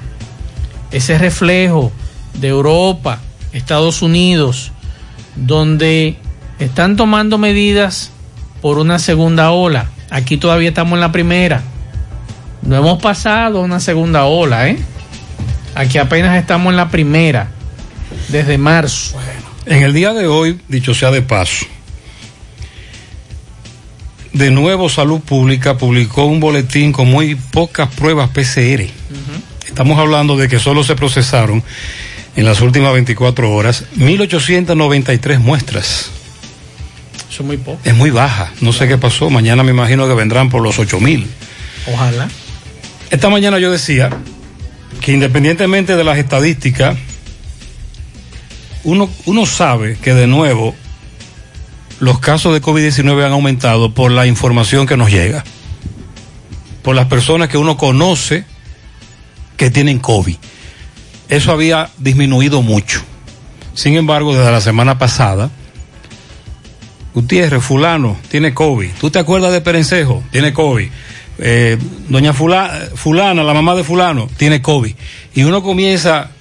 ese 0.91 1.17
reflejo 1.17 1.91
de 2.33 2.49
Europa, 2.49 3.19
Estados 3.53 4.01
Unidos, 4.01 4.71
donde 5.35 6.17
están 6.59 6.95
tomando 6.95 7.37
medidas 7.37 8.11
por 8.61 8.77
una 8.77 8.99
segunda 8.99 9.51
ola. 9.51 9.89
Aquí 10.09 10.37
todavía 10.37 10.69
estamos 10.69 10.93
en 10.93 11.01
la 11.01 11.11
primera. 11.11 11.63
No 12.61 12.75
hemos 12.75 13.01
pasado 13.01 13.61
una 13.61 13.79
segunda 13.79 14.25
ola, 14.25 14.69
¿eh? 14.69 14.77
Aquí 15.73 15.97
apenas 15.97 16.37
estamos 16.37 16.71
en 16.71 16.77
la 16.77 16.89
primera, 16.89 17.49
desde 18.29 18.57
marzo. 18.57 19.17
En 19.65 19.83
el 19.83 19.93
día 19.93 20.13
de 20.13 20.27
hoy, 20.27 20.59
dicho 20.67 20.93
sea 20.93 21.11
de 21.11 21.21
paso, 21.21 21.65
de 24.33 24.51
nuevo 24.51 24.89
Salud 24.89 25.19
Pública 25.19 25.77
publicó 25.77 26.25
un 26.25 26.39
boletín 26.39 26.91
con 26.91 27.09
muy 27.09 27.35
pocas 27.35 27.89
pruebas 27.89 28.29
PCR. 28.29 28.85
Estamos 29.67 29.99
hablando 29.99 30.37
de 30.37 30.47
que 30.47 30.59
solo 30.59 30.83
se 30.83 30.95
procesaron 30.95 31.63
en 32.35 32.45
las 32.45 32.61
últimas 32.61 32.93
24 32.93 33.51
horas 33.51 33.85
1.893 33.97 35.39
muestras. 35.39 36.11
Eso 37.29 37.43
es 37.43 37.47
muy 37.47 37.57
poco. 37.57 37.79
Es 37.85 37.95
muy 37.95 38.09
baja. 38.09 38.51
No 38.61 38.73
sé 38.73 38.87
qué 38.87 38.97
pasó. 38.97 39.29
Mañana 39.29 39.63
me 39.63 39.71
imagino 39.71 40.07
que 40.07 40.13
vendrán 40.13 40.49
por 40.49 40.61
los 40.61 40.79
8.000. 40.79 41.25
Ojalá. 41.87 42.29
Esta 43.09 43.29
mañana 43.29 43.59
yo 43.59 43.71
decía 43.71 44.09
que 45.01 45.13
independientemente 45.13 45.95
de 45.95 46.03
las 46.03 46.17
estadísticas, 46.17 46.97
uno, 48.83 49.09
uno 49.25 49.45
sabe 49.45 49.97
que 50.01 50.13
de 50.13 50.27
nuevo 50.27 50.75
los 52.01 52.17
casos 52.17 52.51
de 52.51 52.63
COVID-19 52.63 53.23
han 53.23 53.31
aumentado 53.31 53.93
por 53.93 54.11
la 54.11 54.25
información 54.25 54.87
que 54.87 54.97
nos 54.97 55.11
llega, 55.11 55.43
por 56.81 56.95
las 56.95 57.05
personas 57.05 57.47
que 57.47 57.59
uno 57.59 57.77
conoce 57.77 58.43
que 59.55 59.69
tienen 59.69 59.99
COVID. 59.99 60.35
Eso 61.29 61.51
había 61.51 61.91
disminuido 61.99 62.63
mucho. 62.63 63.01
Sin 63.75 63.95
embargo, 63.95 64.35
desde 64.35 64.51
la 64.51 64.61
semana 64.61 64.97
pasada, 64.97 65.51
Gutiérrez, 67.13 67.63
fulano, 67.63 68.17
tiene 68.29 68.55
COVID. 68.55 68.89
¿Tú 68.99 69.11
te 69.11 69.19
acuerdas 69.19 69.53
de 69.53 69.61
Perencejo? 69.61 70.23
Tiene 70.31 70.53
COVID. 70.53 70.89
Eh, 71.37 71.77
doña 72.09 72.33
fulana, 72.33 73.43
la 73.43 73.53
mamá 73.53 73.75
de 73.75 73.83
fulano, 73.83 74.27
tiene 74.37 74.59
COVID. 74.59 74.95
Y 75.35 75.43
uno 75.43 75.61
comienza 75.61 76.31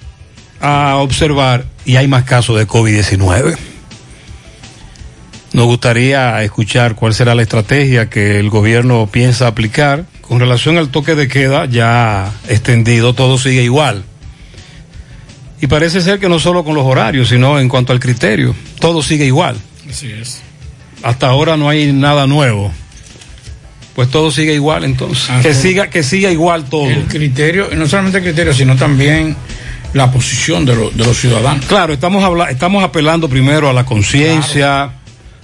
a 0.59 0.95
observar 0.95 1.65
y 1.85 1.97
hay 1.97 2.07
más 2.07 2.23
casos 2.23 2.57
de 2.57 2.67
COVID-19. 2.67 3.70
Nos 5.53 5.65
gustaría 5.65 6.41
escuchar 6.43 6.95
cuál 6.95 7.13
será 7.13 7.35
la 7.35 7.41
estrategia 7.41 8.09
que 8.09 8.39
el 8.39 8.49
gobierno 8.49 9.07
piensa 9.11 9.47
aplicar. 9.47 10.05
Con 10.21 10.39
relación 10.39 10.77
al 10.77 10.89
toque 10.89 11.13
de 11.15 11.27
queda 11.27 11.65
ya 11.65 12.31
extendido, 12.47 13.13
todo 13.13 13.37
sigue 13.37 13.61
igual. 13.63 14.03
Y 15.59 15.67
parece 15.67 15.99
ser 16.01 16.19
que 16.19 16.29
no 16.29 16.39
solo 16.39 16.63
con 16.63 16.73
los 16.73 16.85
horarios, 16.85 17.27
sino 17.29 17.59
en 17.59 17.67
cuanto 17.67 17.91
al 17.91 17.99
criterio, 17.99 18.55
todo 18.79 19.03
sigue 19.03 19.25
igual. 19.25 19.57
Así 19.89 20.09
es. 20.11 20.41
Hasta 21.03 21.27
ahora 21.27 21.57
no 21.57 21.67
hay 21.67 21.91
nada 21.91 22.27
nuevo. 22.27 22.71
Pues 23.93 24.09
todo 24.09 24.31
sigue 24.31 24.53
igual 24.53 24.85
entonces. 24.85 25.29
Que 25.43 25.53
siga, 25.53 25.89
que 25.89 26.01
siga 26.01 26.31
igual 26.31 26.65
todo. 26.69 26.89
El 26.89 27.03
criterio, 27.07 27.67
no 27.75 27.85
solamente 27.87 28.19
el 28.19 28.23
criterio, 28.23 28.53
sino 28.53 28.77
también 28.77 29.35
la 29.93 30.09
posición 30.09 30.65
de, 30.65 30.75
lo- 30.75 30.91
de 30.91 31.03
los 31.03 31.17
ciudadanos. 31.17 31.65
Claro, 31.65 31.91
estamos, 31.91 32.23
habla- 32.23 32.49
estamos 32.49 32.81
apelando 32.85 33.27
primero 33.27 33.69
a 33.69 33.73
la 33.73 33.83
conciencia, 33.85 34.93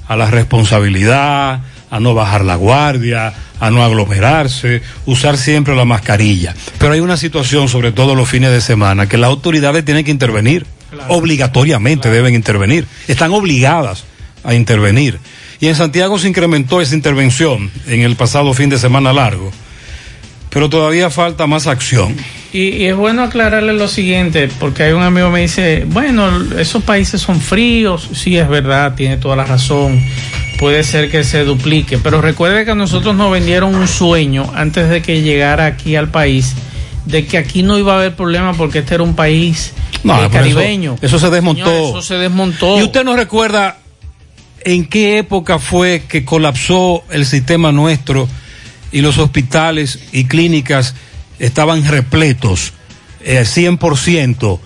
a 0.07 0.15
la 0.15 0.29
responsabilidad, 0.29 1.61
a 1.89 1.99
no 1.99 2.13
bajar 2.13 2.43
la 2.43 2.55
guardia, 2.55 3.33
a 3.59 3.71
no 3.71 3.83
aglomerarse, 3.83 4.81
usar 5.05 5.37
siempre 5.37 5.75
la 5.75 5.85
mascarilla. 5.85 6.53
Pero 6.77 6.93
hay 6.93 6.99
una 6.99 7.17
situación, 7.17 7.69
sobre 7.69 7.91
todo 7.91 8.15
los 8.15 8.29
fines 8.29 8.51
de 8.51 8.61
semana, 8.61 9.07
que 9.07 9.17
las 9.17 9.29
autoridades 9.29 9.85
tienen 9.85 10.05
que 10.05 10.11
intervenir. 10.11 10.65
Obligatoriamente 11.09 12.09
deben 12.09 12.33
intervenir. 12.33 12.87
Están 13.07 13.33
obligadas 13.33 14.05
a 14.43 14.53
intervenir. 14.53 15.19
Y 15.59 15.67
en 15.67 15.75
Santiago 15.75 16.17
se 16.19 16.29
incrementó 16.29 16.81
esa 16.81 16.95
intervención 16.95 17.71
en 17.87 18.01
el 18.01 18.15
pasado 18.15 18.53
fin 18.53 18.69
de 18.69 18.77
semana 18.77 19.11
largo. 19.11 19.51
Pero 20.49 20.69
todavía 20.69 21.09
falta 21.09 21.47
más 21.47 21.67
acción. 21.67 22.15
Y, 22.57 22.69
y 22.77 22.85
es 22.87 22.95
bueno 22.95 23.21
aclararle 23.23 23.73
lo 23.73 23.87
siguiente, 23.87 24.49
porque 24.59 24.81
hay 24.83 24.93
un 24.93 25.03
amigo 25.03 25.27
que 25.27 25.33
me 25.33 25.41
dice, 25.41 25.85
bueno, 25.87 26.27
esos 26.57 26.81
países 26.83 27.21
son 27.21 27.39
fríos, 27.39 28.09
sí 28.13 28.35
es 28.37 28.49
verdad, 28.49 28.95
tiene 28.95 29.17
toda 29.17 29.35
la 29.35 29.43
razón, 29.45 30.01
puede 30.57 30.83
ser 30.83 31.11
que 31.11 31.23
se 31.23 31.43
duplique, 31.43 31.99
pero 31.99 32.19
recuerde 32.19 32.65
que 32.65 32.71
a 32.71 32.75
nosotros 32.75 33.15
nos 33.15 33.31
vendieron 33.31 33.75
un 33.75 33.87
sueño 33.87 34.49
antes 34.55 34.89
de 34.89 35.03
que 35.03 35.21
llegara 35.21 35.67
aquí 35.67 35.95
al 35.95 36.09
país, 36.09 36.55
de 37.05 37.27
que 37.27 37.37
aquí 37.37 37.61
no 37.61 37.77
iba 37.77 37.93
a 37.93 37.97
haber 37.99 38.15
problema 38.15 38.53
porque 38.53 38.79
este 38.79 38.95
era 38.95 39.03
un 39.03 39.15
país 39.15 39.73
No, 40.03 40.15
eh, 40.15 40.21
eso- 40.21 40.31
caribeño. 40.31 40.95
eso 41.01 41.19
se 41.19 41.29
desmontó. 41.29 41.63
Señor, 41.65 41.89
eso 41.89 42.01
se 42.01 42.15
desmontó. 42.15 42.79
¿Y 42.79 42.83
usted 42.83 43.03
no 43.03 43.15
recuerda 43.15 43.77
en 44.65 44.85
qué 44.85 45.19
época 45.19 45.59
fue 45.59 46.03
que 46.07 46.25
colapsó 46.25 47.03
el 47.11 47.27
sistema 47.27 47.71
nuestro 47.71 48.27
y 48.91 49.01
los 49.01 49.19
hospitales 49.19 49.99
y 50.11 50.25
clínicas 50.25 50.95
estaban 51.39 51.85
repletos, 51.85 52.73
eh, 53.23 53.43
100%? 53.45 54.59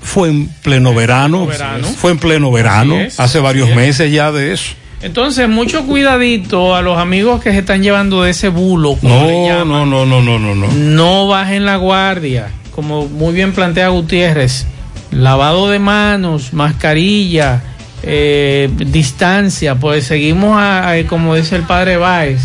Fue 0.00 0.28
en 0.30 0.48
pleno 0.62 0.94
verano, 0.94 1.46
verano. 1.46 1.86
fue 1.86 2.10
en 2.10 2.18
pleno 2.18 2.50
verano, 2.50 2.98
es, 3.00 3.20
hace 3.20 3.38
varios 3.38 3.70
meses 3.74 4.10
ya 4.12 4.32
de 4.32 4.52
eso. 4.52 4.72
Entonces, 5.00 5.48
mucho 5.48 5.84
cuidadito 5.86 6.74
a 6.76 6.82
los 6.82 6.98
amigos 6.98 7.42
que 7.42 7.50
se 7.52 7.58
están 7.58 7.82
llevando 7.82 8.22
de 8.22 8.30
ese 8.30 8.48
bulo. 8.48 8.96
como 8.96 9.26
le 9.26 9.32
No, 9.32 9.46
llaman. 9.48 9.68
no, 9.68 9.86
no, 9.86 10.06
no, 10.06 10.20
no, 10.22 10.38
no, 10.38 10.54
no. 10.54 10.66
No 10.72 11.26
bajen 11.28 11.64
la 11.64 11.76
guardia, 11.76 12.48
como 12.74 13.06
muy 13.06 13.32
bien 13.32 13.52
plantea 13.52 13.88
Gutiérrez. 13.88 14.66
lavado 15.12 15.68
de 15.70 15.78
manos, 15.78 16.52
mascarilla, 16.52 17.62
eh, 18.02 18.70
distancia, 18.86 19.74
pues 19.76 20.04
seguimos, 20.04 20.56
a, 20.58 20.90
a- 20.90 21.06
como 21.06 21.34
dice 21.36 21.54
el 21.56 21.62
padre 21.62 21.96
Báez, 21.96 22.40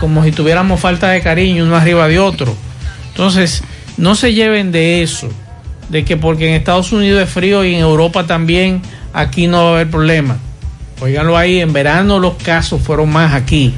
como 0.00 0.24
si 0.24 0.32
tuviéramos 0.32 0.80
falta 0.80 1.08
de 1.10 1.20
cariño 1.20 1.64
uno 1.64 1.76
arriba 1.76 2.08
de 2.08 2.18
otro. 2.18 2.54
Entonces, 3.08 3.62
no 3.96 4.14
se 4.14 4.34
lleven 4.34 4.72
de 4.72 5.02
eso, 5.02 5.28
de 5.88 6.04
que 6.04 6.16
porque 6.16 6.48
en 6.48 6.54
Estados 6.54 6.92
Unidos 6.92 7.22
es 7.22 7.30
frío 7.30 7.64
y 7.64 7.74
en 7.74 7.80
Europa 7.80 8.26
también, 8.26 8.82
aquí 9.12 9.46
no 9.46 9.64
va 9.64 9.70
a 9.70 9.74
haber 9.74 9.90
problema. 9.90 10.36
Óiganlo 11.00 11.36
ahí, 11.36 11.60
en 11.60 11.72
verano 11.72 12.18
los 12.18 12.34
casos 12.34 12.80
fueron 12.82 13.10
más 13.10 13.32
aquí. 13.34 13.72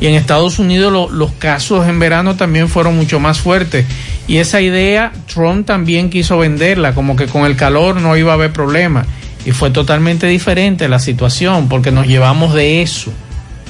Y 0.00 0.06
en 0.06 0.14
Estados 0.14 0.58
Unidos 0.58 0.90
lo- 0.92 1.10
los 1.10 1.32
casos 1.32 1.86
en 1.86 1.98
verano 1.98 2.36
también 2.36 2.68
fueron 2.68 2.96
mucho 2.96 3.20
más 3.20 3.38
fuertes. 3.38 3.84
Y 4.26 4.38
esa 4.38 4.60
idea 4.62 5.12
Trump 5.32 5.66
también 5.66 6.08
quiso 6.08 6.38
venderla, 6.38 6.94
como 6.94 7.16
que 7.16 7.26
con 7.26 7.44
el 7.44 7.56
calor 7.56 8.00
no 8.00 8.16
iba 8.16 8.30
a 8.32 8.34
haber 8.34 8.52
problema. 8.52 9.04
Y 9.44 9.52
fue 9.52 9.70
totalmente 9.70 10.26
diferente 10.26 10.88
la 10.88 10.98
situación, 10.98 11.68
porque 11.68 11.90
nos 11.90 12.06
llevamos 12.06 12.54
de 12.54 12.80
eso. 12.82 13.10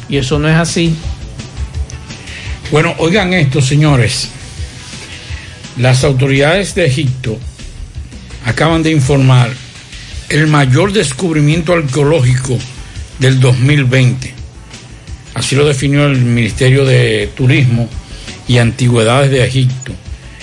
Y 0.09 0.16
eso 0.18 0.38
no 0.38 0.48
es 0.48 0.57
así. 0.57 0.94
Bueno, 2.70 2.94
oigan 2.98 3.33
esto, 3.35 3.61
señores. 3.61 4.28
Las 5.76 6.04
autoridades 6.04 6.74
de 6.74 6.87
Egipto 6.87 7.38
acaban 8.44 8.83
de 8.83 8.90
informar 8.92 9.50
el 10.28 10.46
mayor 10.46 10.92
descubrimiento 10.92 11.72
arqueológico 11.72 12.59
del 13.18 13.40
2020. 13.40 14.35
Así 15.35 15.56
lo 15.56 15.66
definió 15.66 16.06
el 16.06 16.18
Ministerio 16.18 16.85
de 16.85 17.30
Turismo 17.37 17.88
y 18.46 18.59
Antigüedades 18.59 19.30
de 19.30 19.44
Egipto 19.44 19.92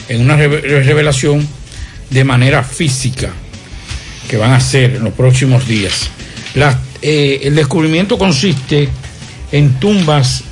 en 0.09 0.21
una 0.21 0.35
reve- 0.37 0.61
revelación 0.83 1.47
de 2.09 2.23
manera 2.23 2.63
física 2.63 3.29
que 4.29 4.37
van 4.37 4.51
a 4.51 4.57
hacer 4.57 4.95
en 4.95 5.03
los 5.03 5.13
próximos 5.13 5.67
días. 5.67 6.09
Eh, 7.01 7.41
el 7.43 7.55
descubrimiento 7.55 8.17
consiste 8.17 8.89
en 9.51 9.73
tumbas 9.79 10.43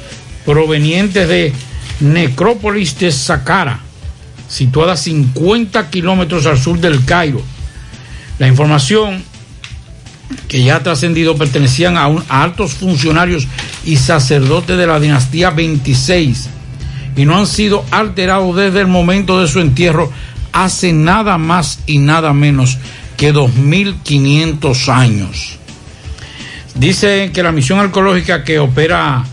provenientes 0.45 1.27
de 1.27 1.51
Necrópolis 1.99 2.97
de 2.99 3.11
Saqqara, 3.11 3.79
situada 4.47 4.93
a 4.93 4.97
50 4.97 5.89
kilómetros 5.89 6.45
al 6.45 6.57
sur 6.57 6.79
del 6.79 7.03
Cairo. 7.05 7.41
La 8.39 8.47
información 8.47 9.23
que 10.47 10.63
ya 10.63 10.77
ha 10.77 10.83
trascendido 10.83 11.37
pertenecían 11.37 11.97
a, 11.97 12.05
a 12.05 12.43
altos 12.43 12.73
funcionarios 12.73 13.47
y 13.85 13.97
sacerdotes 13.97 14.77
de 14.77 14.87
la 14.87 14.99
dinastía 14.99 15.51
26 15.51 16.49
y 17.15 17.25
no 17.25 17.37
han 17.37 17.47
sido 17.47 17.85
alterados 17.91 18.55
desde 18.55 18.81
el 18.81 18.87
momento 18.87 19.39
de 19.39 19.47
su 19.47 19.59
entierro 19.59 20.11
hace 20.51 20.93
nada 20.93 21.37
más 21.37 21.79
y 21.85 21.97
nada 21.99 22.33
menos 22.33 22.77
que 23.17 23.31
2500 23.31 24.89
años. 24.89 25.59
Dice 26.75 27.31
que 27.33 27.43
la 27.43 27.53
misión 27.53 27.79
arqueológica 27.79 28.43
que 28.43 28.59
opera 28.59 29.23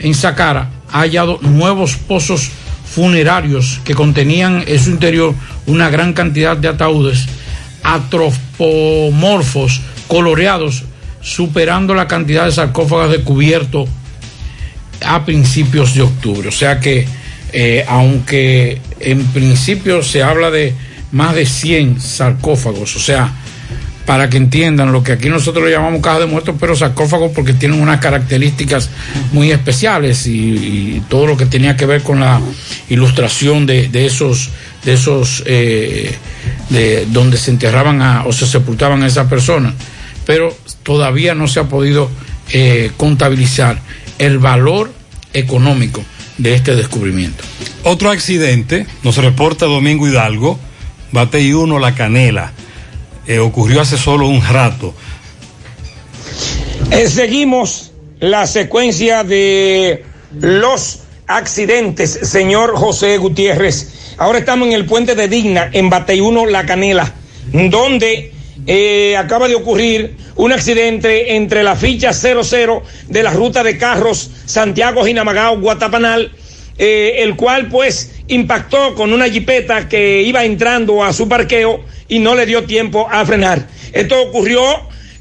en 0.00 0.14
Saqqara 0.14 0.70
ha 0.92 1.00
hallado 1.00 1.38
nuevos 1.42 1.96
pozos 1.96 2.50
funerarios 2.84 3.80
que 3.84 3.94
contenían 3.94 4.64
en 4.66 4.78
su 4.78 4.90
interior 4.90 5.34
una 5.66 5.90
gran 5.90 6.12
cantidad 6.12 6.56
de 6.56 6.68
ataúdes 6.68 7.26
atropomorfos 7.82 9.80
coloreados, 10.08 10.84
superando 11.20 11.94
la 11.94 12.08
cantidad 12.08 12.46
de 12.46 12.52
sarcófagos 12.52 13.10
descubiertos 13.10 13.88
a 15.04 15.24
principios 15.24 15.94
de 15.94 16.02
octubre. 16.02 16.48
O 16.48 16.52
sea 16.52 16.80
que, 16.80 17.06
eh, 17.52 17.84
aunque 17.88 18.80
en 19.00 19.24
principio 19.26 20.02
se 20.02 20.22
habla 20.22 20.50
de 20.50 20.74
más 21.12 21.34
de 21.34 21.46
100 21.46 22.00
sarcófagos, 22.00 22.96
o 22.96 23.00
sea, 23.00 23.32
para 24.08 24.30
que 24.30 24.38
entiendan 24.38 24.90
lo 24.90 25.02
que 25.02 25.12
aquí 25.12 25.28
nosotros 25.28 25.66
le 25.66 25.70
llamamos 25.70 26.00
caja 26.00 26.20
de 26.20 26.24
muertos, 26.24 26.54
pero 26.58 26.74
sarcófagos 26.74 27.30
porque 27.34 27.52
tienen 27.52 27.78
unas 27.78 28.00
características 28.00 28.88
muy 29.32 29.52
especiales 29.52 30.26
y, 30.26 31.02
todo 31.10 31.26
lo 31.26 31.36
que 31.36 31.44
tenía 31.44 31.76
que 31.76 31.84
ver 31.84 32.02
con 32.02 32.18
la 32.20 32.40
ilustración 32.88 33.66
de, 33.66 33.88
de 33.88 34.06
esos, 34.06 34.48
de 34.86 34.94
esos, 34.94 35.42
eh, 35.44 36.14
de 36.70 37.04
donde 37.10 37.36
se 37.36 37.50
enterraban 37.50 38.00
a- 38.00 38.24
o 38.24 38.32
se 38.32 38.46
sepultaban 38.46 39.02
a 39.02 39.06
esas 39.06 39.26
personas, 39.28 39.74
pero 40.24 40.56
todavía 40.84 41.34
no 41.34 41.46
se 41.46 41.60
ha 41.60 41.64
podido 41.64 42.10
eh, 42.54 42.90
contabilizar 42.96 43.78
el 44.18 44.38
valor 44.38 44.90
económico 45.34 46.02
de 46.38 46.54
este 46.54 46.74
descubrimiento. 46.76 47.44
Otro 47.84 48.10
accidente, 48.10 48.86
nos 49.02 49.18
reporta 49.18 49.66
Domingo 49.66 50.08
Hidalgo, 50.08 50.58
Batey 51.12 51.52
1 51.52 51.78
La 51.78 51.94
Canela. 51.94 52.54
Eh, 53.28 53.38
ocurrió 53.40 53.82
hace 53.82 53.98
solo 53.98 54.26
un 54.26 54.42
rato. 54.42 54.94
Eh, 56.90 57.08
seguimos 57.08 57.92
la 58.20 58.46
secuencia 58.46 59.22
de 59.22 60.02
los 60.40 61.00
accidentes, 61.26 62.20
señor 62.22 62.74
José 62.74 63.18
Gutiérrez. 63.18 64.14
Ahora 64.16 64.38
estamos 64.38 64.66
en 64.68 64.72
el 64.72 64.86
puente 64.86 65.14
de 65.14 65.28
Digna, 65.28 65.68
en 65.74 65.90
Bateyuno, 65.90 66.46
La 66.46 66.64
Canela, 66.64 67.12
donde 67.52 68.32
eh, 68.66 69.14
acaba 69.18 69.46
de 69.46 69.56
ocurrir 69.56 70.16
un 70.36 70.52
accidente 70.52 71.36
entre 71.36 71.62
la 71.62 71.76
ficha 71.76 72.14
00 72.14 72.82
de 73.08 73.22
la 73.22 73.30
ruta 73.30 73.62
de 73.62 73.76
carros 73.76 74.30
Santiago 74.46 75.04
Jinamagao, 75.04 75.60
Guatapanal, 75.60 76.32
eh, 76.78 77.16
el 77.18 77.36
cual 77.36 77.68
pues 77.68 78.12
impactó 78.28 78.94
con 78.94 79.12
una 79.12 79.28
jipeta 79.28 79.88
que 79.88 80.22
iba 80.22 80.44
entrando 80.44 81.02
a 81.02 81.12
su 81.12 81.28
parqueo 81.28 81.84
y 82.08 82.20
no 82.20 82.34
le 82.34 82.46
dio 82.46 82.64
tiempo 82.64 83.08
a 83.10 83.24
frenar. 83.26 83.66
Esto 83.92 84.22
ocurrió 84.22 84.62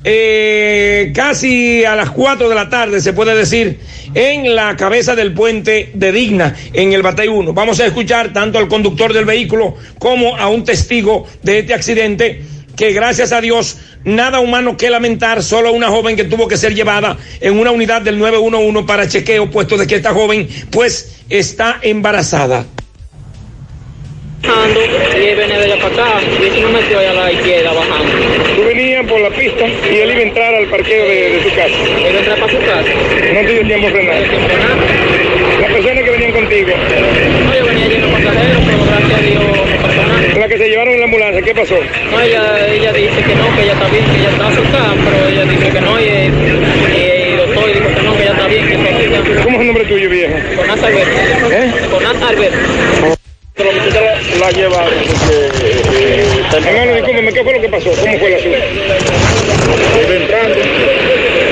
eh, 0.04 1.12
casi 1.16 1.84
a 1.84 1.96
las 1.96 2.12
4 2.12 2.48
de 2.48 2.56
la 2.56 2.70
tarde, 2.70 3.02
se 3.02 3.14
puede 3.14 3.36
decir, 3.36 3.80
en 4.14 4.56
la 4.56 4.76
cabeza 4.78 5.16
del 5.16 5.34
puente 5.34 5.92
de 5.94 6.12
Digna, 6.12 6.56
en 6.74 6.94
el 6.94 7.02
Batey 7.02 7.28
1. 7.28 7.54
Vamos 7.54 7.80
a 7.80 7.88
escuchar 7.88 8.32
tanto 8.32 8.58
al 8.58 8.68
conductor 8.68 9.12
del 9.12 9.26
vehículo 9.26 9.76
como 10.00 10.38
a 10.38 10.48
un 10.48 10.64
testigo 10.64 11.26
de 11.44 11.60
este 11.60 11.74
accidente 11.74 12.42
que 12.78 12.94
gracias 12.94 13.34
a 13.34 13.42
Dios 13.42 13.78
nada 14.06 14.40
humano 14.40 14.78
que 14.78 14.90
lamentar, 14.90 15.44
solo 15.44 15.74
una 15.74 15.90
joven 15.90 16.16
que 16.16 16.24
tuvo 16.24 16.48
que 16.48 16.56
ser 16.56 16.74
llevada 16.74 17.18
en 17.42 17.60
una 17.60 17.72
unidad 17.72 18.02
del 18.02 18.18
911 18.20 18.84
para 18.88 19.08
chequeo, 19.08 19.52
puesto 19.52 19.78
de 19.78 19.88
que 19.88 19.96
esta 19.96 20.14
joven 20.14 20.48
pues 20.72 21.24
está 21.28 21.80
embarazada. 21.82 22.66
bajando 24.44 24.80
y 25.20 25.26
él 25.26 25.36
venía 25.36 25.58
de 25.60 25.66
allá 25.66 25.82
para 25.82 25.94
acá 25.94 26.22
y 26.22 26.50
se 26.50 26.62
me 26.62 26.72
metió 26.72 27.00
allá 27.00 27.12
a 27.12 27.14
la 27.14 27.32
izquierda 27.32 27.74
bajando. 27.74 28.12
Tú 28.56 28.64
venías 28.64 29.06
por 29.06 29.20
la 29.20 29.30
pista 29.30 29.66
y 29.68 29.96
él 29.98 30.12
iba 30.12 30.20
a 30.20 30.24
entrar 30.24 30.56
al 30.56 30.66
parqueo 30.68 31.04
de, 31.04 31.30
de 31.32 31.44
su 31.44 31.50
casa. 31.50 31.68
Él 31.68 32.00
iba 32.00 32.16
a 32.16 32.20
entrar 32.20 32.40
para 32.40 32.52
su 32.52 32.60
casa. 32.60 32.90
No 33.34 33.40
te 33.42 33.54
dio 33.54 33.68
tiempo 33.68 33.88
a 33.88 33.92
frenar. 33.92 34.22
Las 35.62 35.72
personas 35.72 36.04
que 36.04 36.12
venían 36.12 36.32
contigo. 36.32 36.70
No, 37.46 37.56
yo 37.56 37.66
venía 37.66 37.88
lleno 37.88 38.08
de 38.08 38.14
pasajeros, 38.14 38.64
pero 38.66 38.86
gracias 38.86 39.20
a 39.20 39.22
Dios 39.22 39.87
La 40.38 40.48
que 40.48 40.58
se 40.58 40.70
llevaron 40.70 40.94
en 40.94 41.00
la 41.00 41.06
ambulancia, 41.06 41.42
¿qué 41.42 41.56
pasó? 41.56 41.74
No, 42.12 42.22
ella, 42.22 42.68
ella 42.72 42.94
dice 42.94 43.24
que 43.24 43.36
no, 43.36 43.56
que 43.56 43.64
ella 43.64 43.74
está 43.74 43.88
bien, 43.88 44.06
que 44.06 44.20
ella 44.20 44.30
está 44.30 44.48
asustada, 44.48 44.94
pero 45.04 45.28
ella 45.30 45.46
dice 45.46 45.70
que 45.72 45.82
no 45.82 46.00
y, 46.00 46.04
y 46.04 47.32
el 47.32 47.38
doctor 47.38 47.74
dijo 47.74 47.96
que 47.96 48.02
no, 48.04 48.16
que 48.16 48.22
ella 48.22 48.32
está 48.34 48.48
bien, 48.48 48.68
que 48.68 48.74
está 48.76 49.44
¿Cómo 49.44 49.56
es 49.56 49.62
el 49.62 49.68
nombre 49.68 49.86
tuyo, 49.86 50.10
viejo? 50.10 50.36
Con 50.56 50.70
Albert. 50.70 51.10
¿Eh? 51.52 51.72
Con 51.90 52.06
Albert. 52.06 52.54
Pero 53.56 53.72
la, 53.72 54.38
la 54.40 54.52
llevaron 54.52 54.94
porque... 55.10 56.68
Hermano, 56.70 56.94
discúlpeme, 56.94 57.34
¿qué 57.34 57.44
fue 57.44 57.54
lo 57.54 57.62
que 57.62 57.70
pasó? 57.70 57.90
¿Cómo 57.90 58.20
fue 58.20 58.28
el 58.28 58.36
asunto? 58.36 58.58
Iba 60.06 60.16
entrando, 60.16 60.60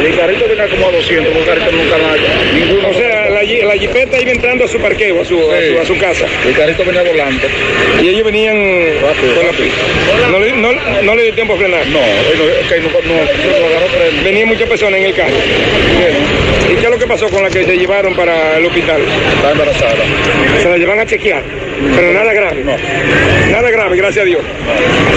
el 0.06 0.16
carrito 0.16 0.48
venía 0.48 0.68
como 0.70 0.88
a 0.88 0.92
200, 0.92 1.34
porque 1.34 1.40
el 1.40 1.46
carrito 1.46 1.72
nunca 1.72 1.98
nada. 1.98 2.18
Ninguno. 2.54 2.90
O 2.90 2.94
sea, 2.94 3.25
la, 3.46 3.52
ji- 3.52 3.62
la 3.62 3.74
jipeta 3.78 4.20
iba 4.20 4.32
entrando 4.32 4.66
a 4.66 4.68
su 4.68 4.78
parqueo, 4.80 5.22
a 5.22 5.26
su, 5.26 5.36
a 5.40 5.62
su, 5.62 5.80
a 5.82 5.86
su 5.86 5.98
casa. 5.98 6.26
El 6.46 6.54
carrito 6.56 6.84
venía 6.86 7.04
volando. 7.04 7.48
Y 8.02 8.08
ellos 8.10 8.26
venían 8.26 8.56
por 9.02 9.46
la 9.46 9.52
pista. 9.52 9.82
No 10.32 10.40
le, 10.40 10.52
no, 10.54 10.70
no 11.04 11.16
le 11.16 11.24
dio 11.24 11.34
tiempo 11.36 11.54
a 11.54 11.58
frenar. 11.58 11.86
No, 11.88 12.00
él 12.00 12.38
no, 12.38 12.46
no, 12.46 13.16
no, 13.16 13.52
no 13.52 13.60
lo 13.60 13.66
agarró 13.68 13.88
freno. 13.88 14.24
Venían 14.24 14.48
muchas 14.48 14.68
personas 14.68 15.00
en 15.00 15.06
el 15.06 15.14
carro. 15.14 15.34
Bien. 15.36 16.74
¿Y 16.74 16.76
qué 16.80 16.86
es 16.86 16.90
lo 16.90 16.98
que 16.98 17.06
pasó 17.08 17.30
con 17.30 17.44
la 17.44 17.50
que 17.50 17.64
se 17.64 17.78
llevaron 17.78 18.16
para 18.16 18.58
el 18.58 18.66
hospital? 18.66 19.02
Está 19.36 19.52
embarazada. 19.52 20.04
Se 20.62 20.70
la 20.70 20.78
llevan 20.78 21.00
a 21.00 21.06
chequear, 21.06 21.44
pero 21.96 22.12
nada 22.14 22.34
grave. 22.34 22.64
No. 22.64 22.76
Nada 23.52 23.70
grave, 23.70 23.98
gracias 23.98 24.24
a 24.24 24.26
Dios. 24.26 24.42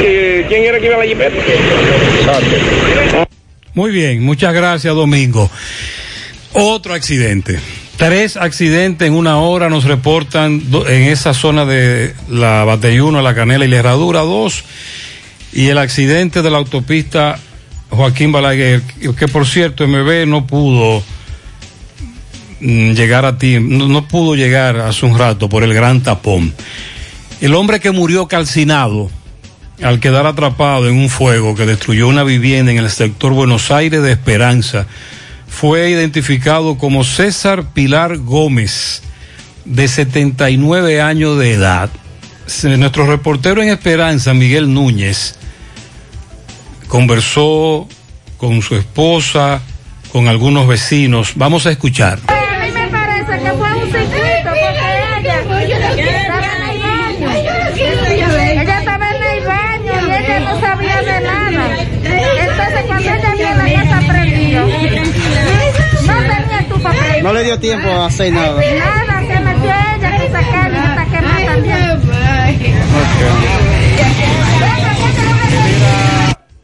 Eh, 0.03 0.45
¿Quién 0.49 0.64
era 0.64 0.79
que 0.79 0.87
iba 0.87 0.97
a 0.97 0.99
la 0.99 1.07
jipeta? 1.07 1.37
Muy 3.75 3.91
bien, 3.93 4.23
muchas 4.23 4.53
gracias 4.55 4.95
Domingo. 4.95 5.51
Otro 6.53 6.95
accidente. 6.95 7.59
Tres 7.98 8.37
accidentes 8.37 9.08
en 9.08 9.14
una 9.14 9.38
hora 9.38 9.68
nos 9.68 9.82
reportan 9.82 10.62
en 10.87 11.02
esa 11.02 11.34
zona 11.34 11.64
de 11.64 12.14
la 12.30 12.62
Bateyuno, 12.62 13.20
la 13.22 13.34
Canela 13.34 13.64
y 13.64 13.68
la 13.68 13.78
Herradura, 13.78 14.20
dos. 14.20 14.62
Y 15.52 15.66
el 15.66 15.78
accidente 15.78 16.40
de 16.42 16.48
la 16.48 16.58
autopista 16.58 17.40
Joaquín 17.90 18.30
Balaguer, 18.30 18.82
que, 18.82 19.12
que 19.16 19.26
por 19.26 19.48
cierto 19.48 19.84
MB 19.88 20.28
no 20.28 20.46
pudo 20.46 21.02
mm, 22.61 22.92
llegar 22.92 23.24
a 23.24 23.37
ti, 23.37 23.58
no, 23.58 23.88
no 23.88 24.06
pudo 24.06 24.37
llegar 24.37 24.76
hace 24.78 25.04
un 25.04 25.18
rato 25.18 25.48
por 25.48 25.64
el 25.64 25.74
gran 25.74 26.00
tapón. 26.00 26.54
El 27.40 27.52
hombre 27.56 27.80
que 27.80 27.90
murió 27.90 28.28
calcinado 28.28 29.11
al 29.82 29.98
quedar 29.98 30.24
atrapado 30.26 30.88
en 30.88 30.96
un 30.96 31.08
fuego 31.08 31.56
que 31.56 31.66
destruyó 31.66 32.06
una 32.06 32.22
vivienda 32.22 32.70
en 32.70 32.78
el 32.78 32.90
sector 32.90 33.32
Buenos 33.32 33.72
Aires 33.72 34.04
de 34.04 34.12
Esperanza, 34.12 34.87
fue 35.48 35.90
identificado 35.90 36.78
como 36.78 37.04
César 37.04 37.72
Pilar 37.72 38.18
Gómez, 38.18 39.02
de 39.64 39.88
79 39.88 41.00
años 41.00 41.38
de 41.38 41.52
edad. 41.52 41.90
Nuestro 42.62 43.06
reportero 43.06 43.62
en 43.62 43.68
Esperanza, 43.68 44.32
Miguel 44.32 44.72
Núñez, 44.72 45.37
conversó 46.88 47.87
con 48.38 48.62
su 48.62 48.76
esposa, 48.76 49.61
con 50.12 50.28
algunos 50.28 50.66
vecinos. 50.66 51.32
Vamos 51.34 51.66
a 51.66 51.70
escuchar. 51.70 52.20
A 52.28 52.64
mí 52.64 52.70
me 52.72 52.88
parece 52.88 53.38
que 53.42 53.50
fue 53.52 53.74
un 53.74 53.87
ciclito 53.87 54.50
porque 55.46 55.64
ella 55.64 56.20
estaba 56.22 56.46
en 56.56 56.62
el 56.70 56.78
baño. 56.80 57.28
Ella 58.48 58.78
estaba 58.78 59.11
en 59.11 59.22
el 59.22 59.44
baño 59.44 59.92
y 59.92 60.11
ella 60.11 60.40
no 60.40 60.61
sabía 60.61 61.02
de 61.02 61.20
nada. 61.20 61.76
Entonces 62.04 62.84
cuando 62.87 63.11
ella 63.11 63.34
vio 63.37 63.54
la 63.54 63.72
casa 63.74 64.08
prendió, 64.08 64.66
no 64.66 64.68
tenía 66.18 66.61
estufa 66.61 66.90
prendida. 66.90 67.22
No 67.22 67.32
le 67.32 67.38
dio 67.48 67.58
tiempo 67.58 67.88
a 67.88 68.06
hacer 68.06 68.30
nada. 68.30 68.61
Nada, 68.61 69.20
se 69.20 69.40
metió 69.40 69.70
ella 69.70 70.30
sacar 70.30 70.70
y 70.70 70.76
hasta 70.76 71.04
quemar 71.06 71.46
también. 71.46 71.88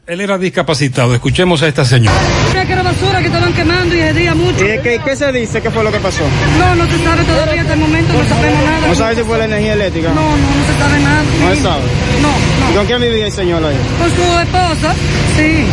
Él 0.06 0.20
era 0.20 0.36
discapacitado. 0.36 1.14
Escuchemos 1.14 1.62
a 1.62 1.68
esta 1.68 1.86
señora. 1.86 2.14
Que 2.52 2.72
era 2.72 2.82
basura 2.82 3.20
que 3.20 3.26
estaban 3.26 3.52
quemando 3.54 3.94
y 3.94 4.34
mucho. 4.34 4.64
¿Y 4.64 4.78
qué, 4.80 5.00
qué 5.02 5.16
se 5.16 5.32
dice? 5.32 5.62
¿Qué 5.62 5.70
fue 5.70 5.82
lo 5.82 5.90
que 5.90 5.98
pasó? 6.00 6.22
No, 6.58 6.74
no 6.74 6.86
se 6.86 7.02
sabe 7.02 7.24
todavía 7.24 7.62
hasta 7.62 7.72
el 7.72 7.80
momento, 7.80 8.12
no 8.12 8.28
sabemos 8.28 8.64
nada. 8.64 8.86
¿No 8.86 8.94
sabe 8.94 9.16
si 9.16 9.22
fue 9.22 9.38
la 9.38 9.44
energía 9.46 9.72
eléctrica? 9.72 10.08
No, 10.10 10.14
no, 10.14 10.36
no 10.36 10.66
se 10.66 10.78
sabe 10.78 11.00
nada. 11.00 11.22
¿No 11.40 11.54
se 11.54 11.62
sabe? 11.62 11.82
No, 12.20 12.70
¿Y 12.70 12.76
con 12.76 12.86
quién 12.86 13.00
vivía 13.00 13.26
el 13.26 13.32
señor 13.32 13.64
ahí? 13.64 13.76
Con 13.98 14.10
su 14.10 14.38
esposa, 14.40 14.94
sí. 15.36 15.64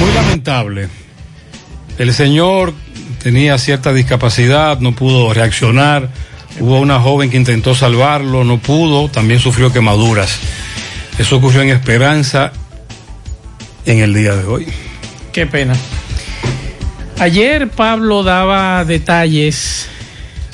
Muy 0.00 0.14
lamentable. 0.14 0.88
El 1.98 2.14
señor 2.14 2.72
tenía 3.22 3.58
cierta 3.58 3.92
discapacidad, 3.92 4.78
no 4.80 4.94
pudo 4.94 5.32
reaccionar. 5.32 6.08
Hubo 6.58 6.80
una 6.80 7.00
joven 7.00 7.30
que 7.30 7.36
intentó 7.36 7.74
salvarlo, 7.74 8.44
no 8.44 8.58
pudo, 8.58 9.08
también 9.08 9.40
sufrió 9.40 9.72
quemaduras. 9.72 10.38
Eso 11.18 11.36
ocurrió 11.36 11.62
en 11.62 11.70
Esperanza 11.70 12.52
en 13.86 13.98
el 14.00 14.14
día 14.14 14.34
de 14.34 14.44
hoy. 14.44 14.66
Qué 15.32 15.46
pena. 15.46 15.74
Ayer 17.18 17.68
Pablo 17.68 18.22
daba 18.22 18.84
detalles 18.84 19.88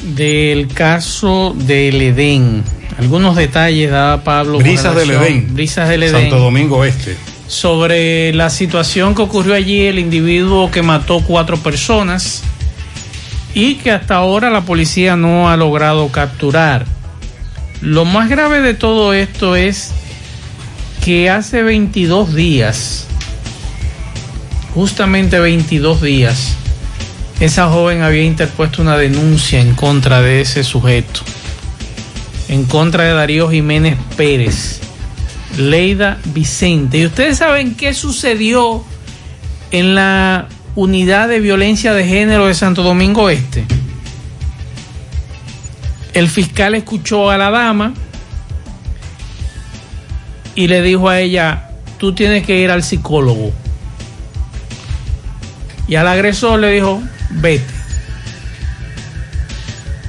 del 0.02 0.68
caso 0.68 1.54
del 1.56 2.02
Edén. 2.02 2.64
Algunos 2.98 3.36
detalles 3.36 3.90
daba 3.90 4.24
Pablo. 4.24 4.58
Brisas 4.58 4.94
del 4.94 5.10
Edén. 5.10 5.54
Brisas 5.54 5.88
del 5.88 6.02
Edén. 6.02 6.22
Santo 6.22 6.38
Domingo 6.38 6.84
Este. 6.84 7.16
Sobre 7.46 8.32
la 8.32 8.50
situación 8.50 9.14
que 9.14 9.22
ocurrió 9.22 9.54
allí, 9.54 9.86
el 9.86 9.98
individuo 9.98 10.70
que 10.70 10.82
mató 10.82 11.20
cuatro 11.20 11.56
personas 11.58 12.42
y 13.54 13.76
que 13.76 13.90
hasta 13.90 14.16
ahora 14.16 14.50
la 14.50 14.62
policía 14.62 15.16
no 15.16 15.48
ha 15.48 15.56
logrado 15.56 16.08
capturar. 16.08 16.84
Lo 17.80 18.04
más 18.04 18.28
grave 18.28 18.60
de 18.60 18.74
todo 18.74 19.12
esto 19.12 19.56
es 19.56 19.92
que 21.04 21.30
hace 21.30 21.62
22 21.62 22.34
días, 22.34 23.06
justamente 24.74 25.38
22 25.38 26.02
días, 26.02 26.56
esa 27.38 27.68
joven 27.68 28.02
había 28.02 28.24
interpuesto 28.24 28.82
una 28.82 28.96
denuncia 28.96 29.60
en 29.60 29.74
contra 29.74 30.20
de 30.20 30.40
ese 30.40 30.64
sujeto, 30.64 31.20
en 32.48 32.64
contra 32.64 33.04
de 33.04 33.12
Darío 33.12 33.50
Jiménez 33.50 33.96
Pérez. 34.16 34.80
Leida 35.56 36.18
Vicente. 36.26 36.98
¿Y 36.98 37.06
ustedes 37.06 37.38
saben 37.38 37.74
qué 37.74 37.94
sucedió 37.94 38.84
en 39.70 39.94
la 39.94 40.48
unidad 40.74 41.28
de 41.28 41.40
violencia 41.40 41.94
de 41.94 42.04
género 42.06 42.46
de 42.46 42.54
Santo 42.54 42.82
Domingo 42.82 43.30
Este? 43.30 43.64
El 46.14 46.28
fiscal 46.28 46.74
escuchó 46.74 47.30
a 47.30 47.36
la 47.36 47.50
dama 47.50 47.92
y 50.54 50.68
le 50.68 50.80
dijo 50.80 51.08
a 51.08 51.20
ella, 51.20 51.70
tú 51.98 52.14
tienes 52.14 52.46
que 52.46 52.58
ir 52.58 52.70
al 52.70 52.82
psicólogo. 52.82 53.52
Y 55.88 55.96
al 55.96 56.08
agresor 56.08 56.58
le 56.60 56.72
dijo, 56.72 57.02
vete. 57.30 57.64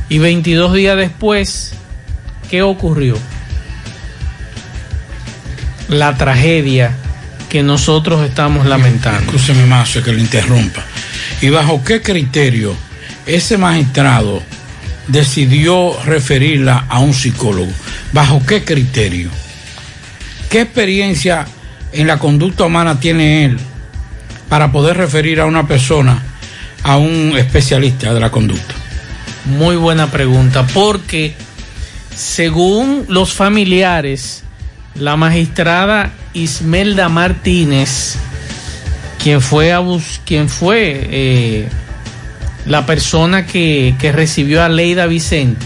Y 0.09 0.19
22 0.19 0.73
días 0.73 0.95
después, 0.95 1.73
¿qué 2.49 2.61
ocurrió? 2.61 3.17
La 5.89 6.15
tragedia 6.17 6.95
que 7.49 7.63
nosotros 7.63 8.27
estamos 8.27 8.65
lamentando. 8.65 9.31
Escúcheme 9.31 9.65
más, 9.65 9.93
que 9.93 10.11
lo 10.11 10.19
interrumpa. 10.19 10.83
¿Y 11.41 11.49
bajo 11.49 11.83
qué 11.83 12.01
criterio 12.01 12.75
ese 13.25 13.57
magistrado 13.57 14.41
decidió 15.07 15.97
referirla 16.05 16.85
a 16.89 16.99
un 16.99 17.13
psicólogo? 17.13 17.71
¿Bajo 18.11 18.45
qué 18.45 18.63
criterio? 18.63 19.29
¿Qué 20.49 20.61
experiencia 20.61 21.45
en 21.91 22.07
la 22.07 22.19
conducta 22.19 22.65
humana 22.65 22.99
tiene 22.99 23.45
él 23.45 23.57
para 24.49 24.71
poder 24.71 24.97
referir 24.97 25.39
a 25.39 25.45
una 25.45 25.67
persona 25.67 26.21
a 26.83 26.97
un 26.97 27.33
especialista 27.37 28.13
de 28.13 28.19
la 28.19 28.29
conducta? 28.29 28.75
Muy 29.45 29.77
buena 29.77 30.11
pregunta, 30.11 30.65
porque 30.73 31.33
según 32.13 33.05
los 33.07 33.33
familiares, 33.33 34.43
la 34.99 35.15
magistrada 35.15 36.11
Ismelda 36.33 37.09
Martínez, 37.09 38.15
quien 39.21 39.41
fue, 39.41 39.73
quien 40.25 40.49
fue 40.49 41.07
eh, 41.09 41.69
la 42.65 42.85
persona 42.85 43.45
que, 43.45 43.95
que 43.99 44.11
recibió 44.11 44.63
a 44.63 44.69
Leida 44.69 45.05
Vicente, 45.05 45.65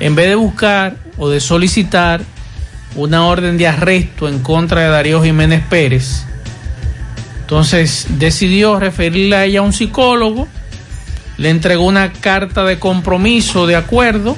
en 0.00 0.14
vez 0.14 0.28
de 0.28 0.34
buscar 0.34 0.96
o 1.18 1.28
de 1.28 1.40
solicitar 1.40 2.22
una 2.94 3.24
orden 3.26 3.56
de 3.56 3.68
arresto 3.68 4.28
en 4.28 4.40
contra 4.40 4.82
de 4.82 4.88
Darío 4.88 5.22
Jiménez 5.22 5.62
Pérez, 5.68 6.24
entonces 7.40 8.06
decidió 8.18 8.78
referirle 8.78 9.36
a 9.36 9.44
ella 9.44 9.60
a 9.60 9.62
un 9.62 9.72
psicólogo, 9.72 10.48
le 11.38 11.50
entregó 11.50 11.84
una 11.84 12.12
carta 12.12 12.64
de 12.64 12.78
compromiso 12.78 13.66
de 13.66 13.76
acuerdo, 13.76 14.36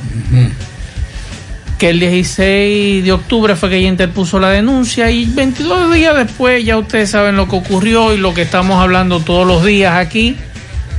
que 1.79 1.91
el 1.91 2.01
16 2.01 3.05
de 3.05 3.13
octubre 3.13 3.57
fue 3.57 3.71
que 3.71 3.77
ella 3.79 3.89
interpuso 3.89 4.39
la 4.39 4.51
denuncia 4.51 5.11
y 5.11 5.25
22 5.25 5.93
días 5.93 6.17
después 6.17 6.65
ya 6.65 6.79
ustedes 6.79 7.11
saben 7.11 7.37
lo 7.37 7.49
que 7.49 7.57
ocurrió 7.57 8.15
y 8.15 8.17
lo 8.17 8.33
que 8.33 8.43
estamos 8.43 8.81
hablando 8.81 9.21
todos 9.21 9.47
los 9.47 9.65
días 9.65 9.95
aquí 9.95 10.37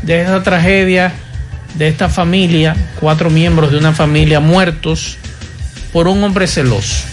de 0.04 0.22
esa 0.22 0.44
tragedia 0.44 1.14
de 1.76 1.88
esta 1.88 2.10
familia, 2.10 2.76
cuatro 3.00 3.30
miembros 3.30 3.72
de 3.72 3.78
una 3.78 3.94
familia 3.94 4.40
muertos 4.40 5.18
por 5.92 6.08
un 6.08 6.24
hombre 6.24 6.48
celoso. 6.48 7.04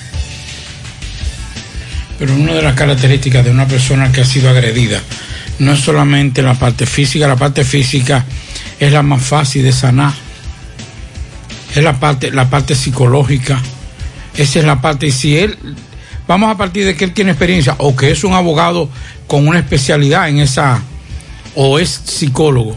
Pero 2.18 2.35
una 2.35 2.55
de 2.55 2.62
las 2.62 2.75
características 2.75 3.44
de 3.44 3.51
una 3.51 3.66
persona 3.66 4.12
que 4.12 4.20
ha 4.20 4.25
sido 4.25 4.48
agredida 4.48 5.01
no 5.59 5.72
es 5.72 5.81
solamente 5.81 6.42
la 6.42 6.55
parte 6.55 6.87
física, 6.87 7.27
la 7.27 7.37
parte 7.37 7.64
física 7.64 8.25
es 8.79 8.92
la 8.92 9.03
más 9.03 9.22
fácil 9.22 9.64
de 9.64 9.72
sanar. 9.72 10.12
Es 11.74 11.82
la 11.82 11.98
parte, 11.98 12.30
la 12.30 12.50
parte 12.50 12.74
psicológica. 12.74 13.61
Esa 14.37 14.58
es 14.58 14.64
la 14.64 14.80
parte. 14.80 15.06
Y 15.06 15.12
si 15.12 15.37
él, 15.38 15.56
vamos 16.28 16.50
a 16.50 16.56
partir 16.56 16.85
de 16.85 16.94
que 16.96 17.04
él 17.04 17.12
tiene 17.12 17.30
experiencia 17.30 17.74
o 17.78 17.96
que 17.96 18.11
es 18.11 18.24
un 18.24 18.35
abogado 18.35 18.88
con 19.26 19.46
una 19.48 19.58
especialidad 19.58 20.28
en 20.28 20.38
esa, 20.38 20.82
o 21.54 21.78
es 21.78 21.88
psicólogo, 22.04 22.76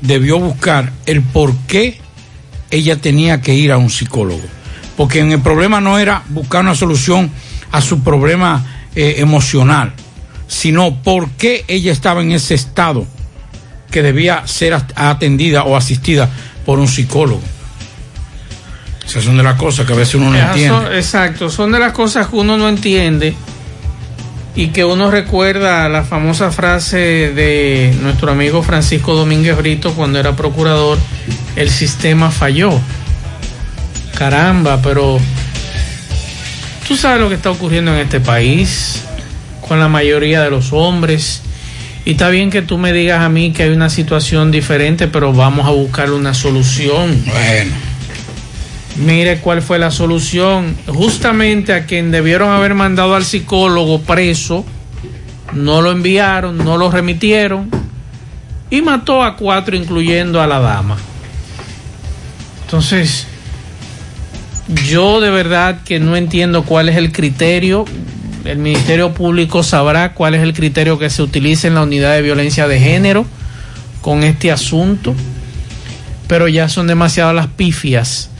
debió 0.00 0.38
buscar 0.38 0.92
el 1.06 1.22
por 1.22 1.54
qué 1.66 2.00
ella 2.70 2.96
tenía 3.00 3.40
que 3.40 3.54
ir 3.54 3.72
a 3.72 3.78
un 3.78 3.90
psicólogo. 3.90 4.42
Porque 4.96 5.20
en 5.20 5.32
el 5.32 5.40
problema 5.40 5.80
no 5.80 5.98
era 5.98 6.22
buscar 6.28 6.62
una 6.62 6.74
solución 6.74 7.30
a 7.70 7.80
su 7.80 8.00
problema 8.02 8.64
eh, 8.96 9.16
emocional, 9.18 9.92
sino 10.48 11.02
por 11.02 11.30
qué 11.30 11.64
ella 11.68 11.92
estaba 11.92 12.22
en 12.22 12.32
ese 12.32 12.54
estado 12.54 13.06
que 13.90 14.02
debía 14.02 14.46
ser 14.46 14.74
at- 14.74 14.92
atendida 14.96 15.62
o 15.64 15.76
asistida 15.76 16.28
por 16.66 16.78
un 16.78 16.88
psicólogo. 16.88 17.42
Esas 19.08 19.24
son 19.24 19.38
de 19.38 19.42
las 19.42 19.56
cosas 19.56 19.86
que 19.86 19.94
a 19.94 19.96
veces 19.96 20.16
uno 20.16 20.30
no 20.30 20.36
Esas 20.36 20.50
entiende. 20.56 20.96
exacto, 20.98 21.48
son 21.48 21.72
de 21.72 21.78
las 21.78 21.92
cosas 21.92 22.26
que 22.28 22.36
uno 22.36 22.58
no 22.58 22.68
entiende 22.68 23.34
y 24.54 24.68
que 24.68 24.84
uno 24.84 25.10
recuerda 25.10 25.88
la 25.88 26.04
famosa 26.04 26.50
frase 26.50 26.98
de 27.32 27.96
nuestro 28.02 28.30
amigo 28.30 28.62
Francisco 28.62 29.14
Domínguez 29.14 29.56
Brito 29.56 29.94
cuando 29.94 30.18
era 30.18 30.36
procurador, 30.36 30.98
el 31.56 31.70
sistema 31.70 32.30
falló. 32.30 32.78
Caramba, 34.16 34.80
pero 34.82 35.18
tú 36.86 36.96
sabes 36.96 37.20
lo 37.20 37.28
que 37.28 37.36
está 37.36 37.50
ocurriendo 37.50 37.92
en 37.94 38.00
este 38.00 38.20
país 38.20 39.04
con 39.66 39.78
la 39.78 39.88
mayoría 39.88 40.42
de 40.42 40.50
los 40.50 40.72
hombres. 40.72 41.42
Y 42.04 42.12
está 42.12 42.28
bien 42.28 42.50
que 42.50 42.62
tú 42.62 42.78
me 42.78 42.92
digas 42.92 43.20
a 43.22 43.28
mí 43.28 43.52
que 43.52 43.64
hay 43.64 43.70
una 43.70 43.90
situación 43.90 44.50
diferente, 44.50 45.06
pero 45.08 45.32
vamos 45.32 45.66
a 45.66 45.70
buscar 45.70 46.10
una 46.10 46.34
solución. 46.34 47.22
Bueno. 47.24 47.87
Mire 48.98 49.38
cuál 49.38 49.62
fue 49.62 49.78
la 49.78 49.90
solución. 49.90 50.76
Justamente 50.86 51.72
a 51.72 51.86
quien 51.86 52.10
debieron 52.10 52.50
haber 52.50 52.74
mandado 52.74 53.14
al 53.14 53.24
psicólogo 53.24 54.00
preso, 54.00 54.64
no 55.52 55.80
lo 55.82 55.92
enviaron, 55.92 56.58
no 56.58 56.76
lo 56.76 56.90
remitieron 56.90 57.70
y 58.70 58.82
mató 58.82 59.22
a 59.22 59.36
cuatro, 59.36 59.76
incluyendo 59.76 60.42
a 60.42 60.46
la 60.46 60.58
dama. 60.58 60.96
Entonces, 62.64 63.26
yo 64.88 65.20
de 65.20 65.30
verdad 65.30 65.82
que 65.84 66.00
no 66.00 66.16
entiendo 66.16 66.64
cuál 66.64 66.88
es 66.88 66.96
el 66.96 67.12
criterio. 67.12 67.84
El 68.44 68.58
Ministerio 68.58 69.14
Público 69.14 69.62
sabrá 69.62 70.12
cuál 70.12 70.34
es 70.34 70.42
el 70.42 70.54
criterio 70.54 70.98
que 70.98 71.08
se 71.08 71.22
utiliza 71.22 71.68
en 71.68 71.74
la 71.74 71.82
unidad 71.82 72.14
de 72.14 72.22
violencia 72.22 72.66
de 72.66 72.80
género 72.80 73.26
con 74.00 74.24
este 74.24 74.50
asunto. 74.50 75.14
Pero 76.26 76.48
ya 76.48 76.68
son 76.68 76.88
demasiadas 76.88 77.34
las 77.34 77.46
pifias 77.46 78.30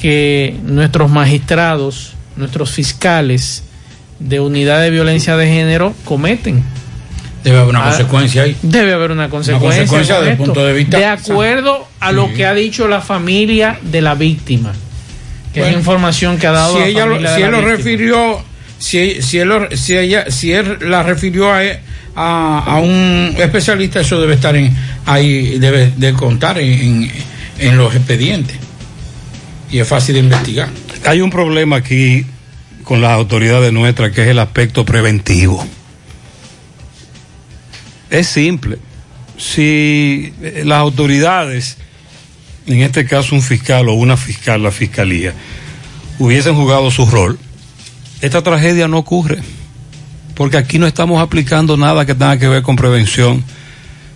que 0.00 0.56
nuestros 0.64 1.10
magistrados, 1.10 2.12
nuestros 2.36 2.70
fiscales 2.70 3.64
de 4.18 4.40
unidad 4.40 4.80
de 4.82 4.90
violencia 4.90 5.36
de 5.36 5.46
género 5.46 5.94
cometen. 6.04 6.62
Debe 7.44 7.58
haber 7.58 7.70
una 7.70 7.80
Ah, 7.86 7.88
consecuencia 7.90 8.42
ahí. 8.42 8.56
Debe 8.62 8.92
haber 8.92 9.10
una 9.12 9.30
consecuencia. 9.30 9.68
consecuencia 9.86 10.14
con 10.16 10.24
desde 10.24 10.32
el 10.32 10.36
punto 10.46 10.64
de 10.66 10.72
vista- 10.74 10.98
De 10.98 11.06
acuerdo 11.06 11.88
a 12.00 12.12
lo 12.12 12.32
que 12.34 12.44
ha 12.46 12.52
dicho 12.54 12.86
la 12.86 13.00
familia 13.00 13.78
de 13.82 14.02
la 14.02 14.14
víctima. 14.14 14.72
Que 15.54 15.68
es 15.68 15.72
información 15.74 16.38
que 16.38 16.46
ha 16.46 16.52
dado 16.52 16.74
si 16.74 16.80
la 16.80 16.86
ella 16.86 17.06
lo- 17.06 17.14
de 17.14 17.18
si 17.20 17.24
la 17.24 17.34
él 17.46 17.50
lo 17.50 17.56
víctima. 17.58 17.76
refirió 17.76 18.44
si, 18.78 19.22
si 19.22 19.38
él 19.38 19.48
lo- 19.48 19.76
si 19.76 19.96
ella 19.96 20.30
si 20.30 20.52
él 20.52 20.78
la 20.82 21.02
refirió 21.02 21.50
a, 21.52 21.60
a, 22.14 22.58
a 22.66 22.78
un 22.78 23.34
especialista 23.38 24.00
eso 24.00 24.20
debe 24.20 24.34
estar 24.34 24.54
en 24.56 24.74
ahí 25.06 25.58
debe 25.58 25.92
de 25.96 26.12
contar 26.12 26.58
en, 26.58 27.10
en 27.58 27.76
los 27.76 27.94
expedientes 27.94 28.56
y 29.70 29.78
es 29.78 29.88
fácil 29.88 30.14
de 30.14 30.20
investigar 30.20 30.68
Hay 31.04 31.20
un 31.20 31.30
problema 31.30 31.76
aquí 31.76 32.26
con 32.84 33.00
las 33.00 33.12
autoridades 33.12 33.72
nuestras 33.72 34.10
que 34.12 34.22
es 34.22 34.28
el 34.28 34.38
aspecto 34.40 34.84
preventivo. 34.84 35.64
Es 38.10 38.26
simple. 38.26 38.78
Si 39.36 40.32
eh, 40.42 40.62
las 40.66 40.78
autoridades, 40.78 41.76
en 42.66 42.80
este 42.80 43.06
caso 43.06 43.34
un 43.34 43.42
fiscal 43.42 43.88
o 43.88 43.92
una 43.92 44.16
fiscal, 44.16 44.62
la 44.62 44.72
fiscalía, 44.72 45.34
hubiesen 46.18 46.56
jugado 46.56 46.90
su 46.90 47.06
rol, 47.06 47.38
esta 48.20 48.42
tragedia 48.42 48.88
no 48.88 48.98
ocurre. 48.98 49.38
Porque 50.34 50.56
aquí 50.56 50.78
no 50.78 50.86
estamos 50.86 51.22
aplicando 51.22 51.76
nada 51.76 52.04
que 52.06 52.14
tenga 52.14 52.38
que 52.38 52.48
ver 52.48 52.62
con 52.62 52.74
prevención. 52.74 53.44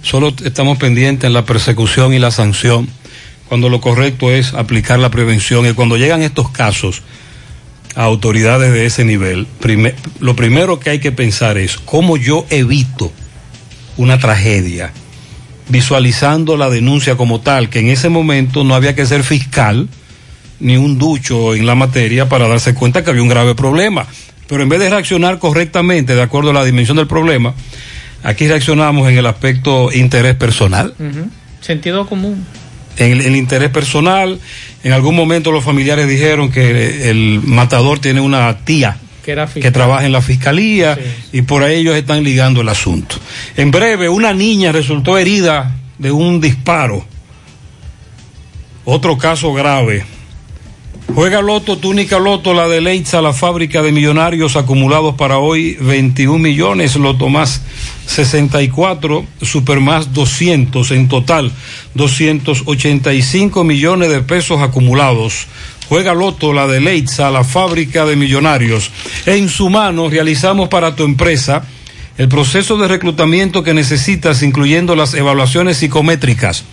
Solo 0.03 0.35
estamos 0.45 0.79
pendientes 0.79 1.29
en 1.29 1.33
la 1.33 1.45
persecución 1.45 2.13
y 2.13 2.19
la 2.19 2.31
sanción, 2.31 2.89
cuando 3.55 3.69
lo 3.69 3.81
correcto 3.81 4.33
es 4.33 4.53
aplicar 4.53 4.99
la 4.99 5.13
prevención. 5.13 5.65
Y 5.65 5.75
cuando 5.75 5.97
llegan 5.97 6.23
estos 6.23 6.51
casos 6.51 7.03
a 7.95 8.03
autoridades 8.03 8.73
de 8.73 8.85
ese 8.85 9.05
nivel, 9.05 9.47
lo 10.19 10.35
primero 10.35 10.81
que 10.81 10.91
hay 10.91 10.99
que 10.99 11.13
pensar 11.13 11.57
es 11.57 11.77
cómo 11.77 12.17
yo 12.17 12.47
evito 12.51 13.13
una 13.97 14.19
tragedia, 14.19 14.91
visualizando 15.69 16.57
la 16.57 16.69
denuncia 16.69 17.17
como 17.17 17.43
tal, 17.43 17.71
que 17.71 17.79
en 17.79 17.91
ese 17.91 18.09
momento 18.09 18.65
no 18.65 18.75
había 18.75 18.97
que 18.97 19.07
ser 19.07 19.23
fiscal 19.23 19.89
ni 20.59 20.77
un 20.77 20.99
ducho 20.99 21.55
en 21.55 21.65
la 21.65 21.77
materia 21.77 22.29
para 22.29 22.49
darse 22.49 22.75
cuenta 22.75 23.05
que 23.05 23.11
había 23.11 23.23
un 23.23 23.29
grave 23.29 23.55
problema. 23.55 24.05
Pero 24.49 24.65
en 24.65 24.69
vez 24.69 24.81
de 24.81 24.91
reaccionar 24.91 25.39
correctamente, 25.39 26.17
de 26.17 26.23
acuerdo 26.23 26.51
a 26.51 26.55
la 26.55 26.65
dimensión 26.65 26.97
del 26.97 27.07
problema, 27.07 27.55
aquí 28.25 28.49
reaccionamos 28.49 29.09
en 29.09 29.17
el 29.17 29.27
aspecto 29.27 29.93
interés 29.93 30.35
personal. 30.35 30.93
Sentido 31.61 32.05
común. 32.09 32.45
En 32.99 33.13
el, 33.13 33.21
el 33.21 33.37
interés 33.37 33.71
personal. 33.71 34.41
En 34.83 34.93
algún 34.93 35.17
momento 35.17 35.53
los 35.53 35.65
familiares 35.65 36.09
dijeron 36.09 36.51
que 36.51 37.11
el 37.11 37.41
matador 37.43 37.99
tiene 37.99 38.21
una 38.21 38.65
tía 38.65 38.99
Que 39.25 39.33
era 39.33 39.47
que 39.47 39.71
trabaja 39.71 40.05
en 40.05 40.13
la 40.13 40.23
fiscalía 40.23 40.99
y 41.33 41.43
por 41.43 41.63
ahí 41.63 41.81
ellos 41.81 41.97
están 41.97 42.23
ligando 42.23 42.61
el 42.61 42.69
asunto. 42.69 43.17
En 43.57 43.71
breve, 43.71 44.09
una 44.09 44.33
niña 44.33 44.73
resultó 44.73 45.17
herida 45.17 45.75
de 45.99 46.11
un 46.11 46.41
disparo. 46.41 47.05
Otro 48.85 49.17
caso 49.17 49.53
grave. 49.55 50.05
Juega 51.13 51.43
Loto, 51.43 51.79
túnica 51.79 52.19
Loto, 52.19 52.55
la 52.55 52.67
de 52.67 52.81
Leitza, 52.81 53.21
la 53.21 53.33
fábrica 53.33 53.83
de 53.83 53.93
millonarios 53.93 54.57
acumulados 54.57 55.15
para 55.15 55.39
hoy 55.39 55.77
21 55.81 56.39
millones, 56.39 56.97
Loto 56.97 57.29
más 57.29 57.63
64, 58.07 59.25
Super 59.43 59.81
más 59.81 60.13
200, 60.13 60.91
en 60.91 61.09
total 61.09 61.53
285 61.95 63.63
millones 63.63 64.11
de 64.11 64.23
pesos 64.23 64.61
acumulados. 64.61 65.47
Juega 65.89 66.15
Loto, 66.15 66.53
la 66.53 66.67
de 66.67 66.81
Leitza, 66.81 67.31
la 67.31 67.45
fábrica 67.45 68.07
de 68.07 68.17
millonarios. 68.17 68.91
En 69.27 69.49
su 69.49 69.71
mano 69.71 70.09
realizamos 70.09 70.69
para 70.69 70.97
tu 70.97 71.05
empresa 71.05 71.65
el 72.17 72.29
proceso 72.29 72.77
de 72.77 72.89
reclutamiento 72.89 73.63
que 73.63 73.75
necesitas, 73.75 74.43
incluyendo 74.43 74.97
las 74.97 75.15
evaluaciones 75.15 75.77
psicométricas. 75.77 76.65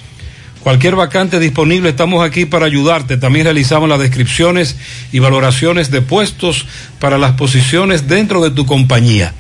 Cualquier 0.64 0.96
vacante 0.96 1.40
disponible, 1.40 1.90
estamos 1.90 2.24
aquí 2.24 2.46
para 2.46 2.68
ayudarte. 2.68 3.18
También 3.18 3.46
realizamos 3.46 3.90
las 3.90 4.00
descripciones 4.00 4.76
y 5.12 5.18
valoraciones 5.18 5.90
de 5.90 6.02
puestos 6.02 6.68
para 7.00 7.18
las 7.18 7.32
posiciones 7.32 8.08
dentro 8.08 8.44
de 8.44 8.52
tu 8.52 8.68
compañía. 8.68 9.34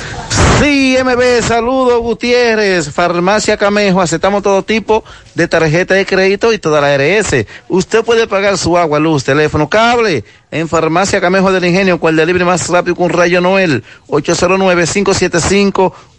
Sí, 0.60 0.96
MB, 1.04 1.42
saludos 1.42 2.00
Gutiérrez, 2.00 2.90
Farmacia 2.90 3.58
Camejo, 3.58 4.00
aceptamos 4.00 4.42
todo 4.42 4.62
tipo 4.62 5.04
de 5.34 5.48
tarjeta 5.48 5.92
de 5.92 6.06
crédito 6.06 6.50
y 6.50 6.58
toda 6.58 6.80
la 6.80 6.96
RS. 6.96 7.44
Usted 7.68 8.02
puede 8.02 8.26
pagar 8.26 8.56
su 8.56 8.78
agua, 8.78 8.98
luz, 8.98 9.22
teléfono, 9.22 9.68
cable 9.68 10.24
en 10.50 10.66
Farmacia 10.66 11.20
Camejo 11.20 11.52
del 11.52 11.66
Ingenio, 11.66 12.00
cual 12.00 12.16
delibre 12.16 12.46
más 12.46 12.68
rápido 12.68 12.96
que 12.96 13.02
un 13.02 13.10
rayo 13.10 13.42
Noel, 13.42 13.84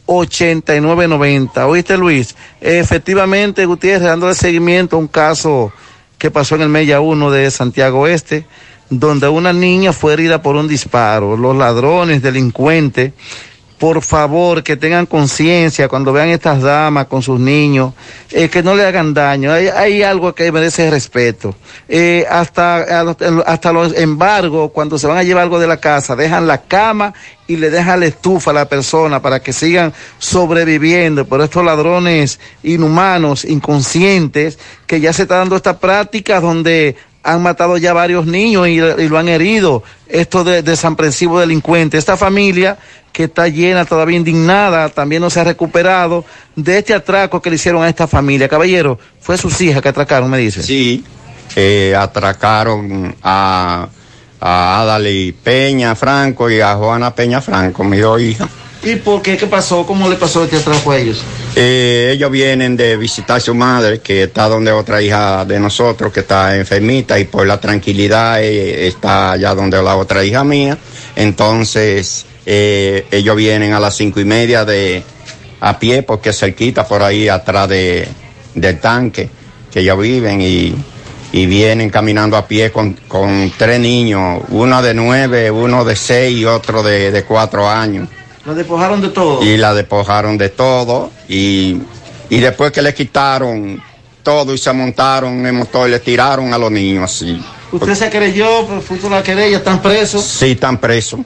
809-575-8990. 0.08 1.68
¿Oíste 1.68 1.98
Luis? 1.98 2.36
Efectivamente, 2.60 3.66
Gutiérrez, 3.66 4.08
dándole 4.08 4.34
seguimiento 4.34 4.96
a 4.96 5.00
un 5.00 5.08
caso 5.08 5.72
que 6.18 6.32
pasó 6.32 6.56
en 6.56 6.62
el 6.64 6.70
Mella 6.70 7.00
1 7.00 7.30
de 7.30 7.52
Santiago 7.52 8.08
Este, 8.08 8.46
donde 8.90 9.28
una 9.28 9.54
niña 9.54 9.94
fue 9.94 10.14
herida 10.14 10.42
por 10.42 10.56
un 10.56 10.68
disparo. 10.68 11.38
Los 11.38 11.56
ladrones, 11.56 12.22
delincuentes, 12.22 13.14
por 13.78 14.02
favor, 14.02 14.64
que 14.64 14.76
tengan 14.76 15.06
conciencia 15.06 15.88
cuando 15.88 16.12
vean 16.12 16.30
estas 16.30 16.62
damas 16.62 17.06
con 17.06 17.22
sus 17.22 17.40
niños, 17.40 17.94
eh, 18.32 18.50
que 18.50 18.64
no 18.64 18.76
le 18.76 18.84
hagan 18.84 19.14
daño. 19.14 19.52
Hay, 19.52 20.02
algo 20.02 20.34
que 20.34 20.52
merece 20.52 20.90
respeto. 20.90 21.56
Eh, 21.88 22.26
hasta, 22.30 23.04
hasta 23.46 23.72
los 23.72 23.96
embargos, 23.96 24.72
cuando 24.72 24.98
se 24.98 25.06
van 25.06 25.18
a 25.18 25.24
llevar 25.24 25.44
algo 25.44 25.60
de 25.60 25.68
la 25.68 25.78
casa, 25.78 26.16
dejan 26.16 26.48
la 26.48 26.64
cama 26.64 27.14
y 27.46 27.58
le 27.58 27.70
dejan 27.70 28.00
la 28.00 28.08
estufa 28.08 28.52
a 28.52 28.54
la 28.56 28.68
persona 28.68 29.22
para 29.22 29.42
que 29.42 29.54
sigan 29.54 29.94
sobreviviendo. 30.18 31.26
Pero 31.26 31.44
estos 31.44 31.64
ladrones 31.64 32.40
inhumanos, 32.64 33.46
inconscientes, 33.46 34.58
que 34.88 35.00
ya 35.00 35.14
se 35.14 35.24
está 35.24 35.38
dando 35.38 35.56
esta 35.56 35.78
práctica 35.78 36.40
donde 36.40 36.96
han 37.28 37.44
matado 37.44 37.78
ya 37.78 37.92
varios 37.92 38.26
niños 38.26 38.70
y, 38.70 38.80
lo 38.80 39.18
han 39.18 39.28
herido. 39.28 39.84
Esto 40.08 40.46
de 40.46 40.64
desaprensivo 40.64 41.42
delincuente. 41.42 41.98
Esta 41.98 42.16
familia 42.16 42.78
que 43.18 43.24
está 43.24 43.48
llena, 43.48 43.84
todavía 43.84 44.16
indignada, 44.16 44.90
también 44.90 45.24
no 45.24 45.32
se 45.32 45.40
ha 45.40 45.44
recuperado 45.44 46.24
de 46.56 46.78
este 46.78 46.94
atraco 46.94 47.42
que 47.42 47.50
le 47.50 47.56
hicieron 47.56 47.82
a 47.82 47.90
esta 47.90 48.06
familia. 48.06 48.48
Caballero, 48.48 49.00
fue 49.20 49.40
sus 49.40 49.60
hijas 49.60 49.82
que 49.82 49.90
atracaron, 49.90 50.30
me 50.30 50.38
dice. 50.38 50.62
Sí, 50.62 51.04
eh, 51.56 51.96
atracaron 51.98 53.16
a, 53.24 53.88
a 54.40 54.82
Adalí 54.82 55.32
Peña 55.32 55.96
Franco 55.96 56.48
y 56.48 56.62
a 56.62 56.76
Juana 56.76 57.16
Peña 57.16 57.42
Franco, 57.42 57.84
mis 57.84 58.02
dos 58.02 58.22
hijas. 58.22 58.50
¿Y 58.84 58.98
por 58.98 59.24
qué? 59.24 59.36
¿Qué 59.36 59.48
pasó? 59.48 59.84
¿Cómo 59.84 60.08
le 60.08 60.16
pasó 60.16 60.44
este 60.44 60.58
atraco 60.58 60.92
a 60.92 61.00
ellos? 61.00 61.24
Eh, 61.56 62.12
ellos 62.14 62.30
vienen 62.30 62.78
de 62.78 62.98
visitar 62.98 63.38
a 63.38 63.40
su 63.40 63.56
madre, 63.56 64.00
que 64.00 64.26
está 64.26 64.48
donde 64.48 64.72
otra 64.72 65.02
hija 65.02 65.44
de 65.44 65.60
nosotros, 65.60 66.14
que 66.14 66.20
está 66.20 66.56
enfermita, 66.56 67.18
y 67.18 67.26
por 67.26 67.48
la 67.48 67.60
tranquilidad 67.60 68.44
eh, 68.44 68.86
está 68.86 69.32
allá 69.32 69.56
donde 69.56 69.82
la 69.82 69.96
otra 69.96 70.24
hija 70.24 70.44
mía. 70.44 70.78
Entonces, 71.16 72.28
eh, 72.50 73.06
ellos 73.12 73.36
vienen 73.36 73.74
a 73.74 73.80
las 73.82 73.96
cinco 73.98 74.22
y 74.22 74.26
media 74.26 74.64
de 74.64 75.04
a 75.60 75.78
pie, 75.78 76.02
porque 76.04 76.30
es 76.30 76.40
cerquita 76.40 76.88
por 76.88 77.04
ahí 77.04 77.28
atrás 77.28 77.68
de, 77.68 78.08
del 78.56 78.80
tanque, 78.80 79.30
que 79.70 79.82
ellos 79.82 80.00
viven, 80.00 80.40
y, 80.40 80.74
y 81.34 81.46
vienen 81.46 81.90
caminando 81.90 82.38
a 82.38 82.48
pie 82.48 82.72
con, 82.72 82.94
con 83.08 83.52
tres 83.58 83.80
niños, 83.82 84.44
uno 84.50 84.82
de 84.82 84.94
nueve, 84.94 85.52
uno 85.52 85.84
de 85.84 85.96
seis 85.98 86.38
y 86.38 86.46
otro 86.46 86.82
de, 86.84 87.12
de 87.12 87.24
cuatro 87.26 87.68
años 87.68 88.08
Lo 88.46 88.56
despojaron 88.56 89.02
de 89.02 89.10
todo. 89.10 89.44
y 89.44 89.58
la 89.58 89.74
despojaron 89.74 90.38
de 90.38 90.50
todo 90.50 91.12
y, 91.28 91.82
y 92.30 92.40
después 92.40 92.72
que 92.72 92.82
le 92.82 92.94
quitaron 92.94 93.82
todo 94.24 94.54
y 94.54 94.58
se 94.58 94.72
montaron 94.72 95.40
en 95.40 95.46
el 95.48 95.54
motor 95.54 95.90
le 95.90 96.00
tiraron 96.00 96.54
a 96.54 96.58
los 96.58 96.72
niños 96.72 97.04
así. 97.12 97.44
Usted 97.72 97.96
se 97.96 98.10
creyó, 98.10 98.66
pero 98.68 98.80
fruto 98.82 99.10
de 99.10 99.16
la 99.16 99.24
querella, 99.24 99.58
están 99.58 99.82
presos. 99.82 100.24
Sí, 100.24 100.52
están 100.52 100.78
presos. 100.78 101.20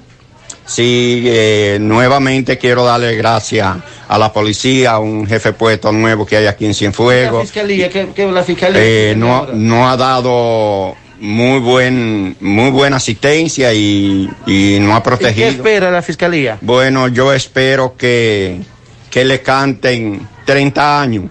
Sí, 0.72 1.24
eh, 1.26 1.78
nuevamente 1.82 2.58
quiero 2.58 2.86
darle 2.86 3.16
gracias 3.18 3.76
a 4.08 4.18
la 4.18 4.32
policía, 4.32 4.92
a 4.92 5.00
un 5.00 5.28
jefe 5.28 5.52
puesto 5.52 5.92
nuevo 5.92 6.26
que 6.26 6.38
hay 6.38 6.46
aquí 6.48 6.64
en 6.66 6.72
La 6.72 6.76
Cienfuegos. 6.78 7.42
fiscalía, 7.42 7.90
¿qué, 7.90 8.08
qué 8.16 8.32
la 8.32 8.42
fiscalía? 8.44 8.80
Eh, 8.82 9.14
no, 9.18 9.48
no 9.54 9.90
ha 9.90 9.98
dado 9.98 10.96
muy 11.20 11.60
buen 11.60 12.36
muy 12.40 12.72
buena 12.72 12.96
asistencia 12.98 13.74
y, 13.74 14.30
y 14.48 14.78
no 14.80 14.94
ha 14.96 15.00
¿Y 15.00 15.02
qué 15.02 15.04
protegido. 15.04 15.48
espera 15.50 15.92
la 15.92 16.02
fiscalía? 16.02 16.58
Bueno, 16.62 17.10
yo 17.10 17.34
espero 17.34 17.96
que, 17.98 18.62
que 19.10 19.26
le 19.26 19.42
canten 19.42 20.26
30 20.46 21.02
años. 21.02 21.26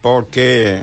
Porque 0.00 0.82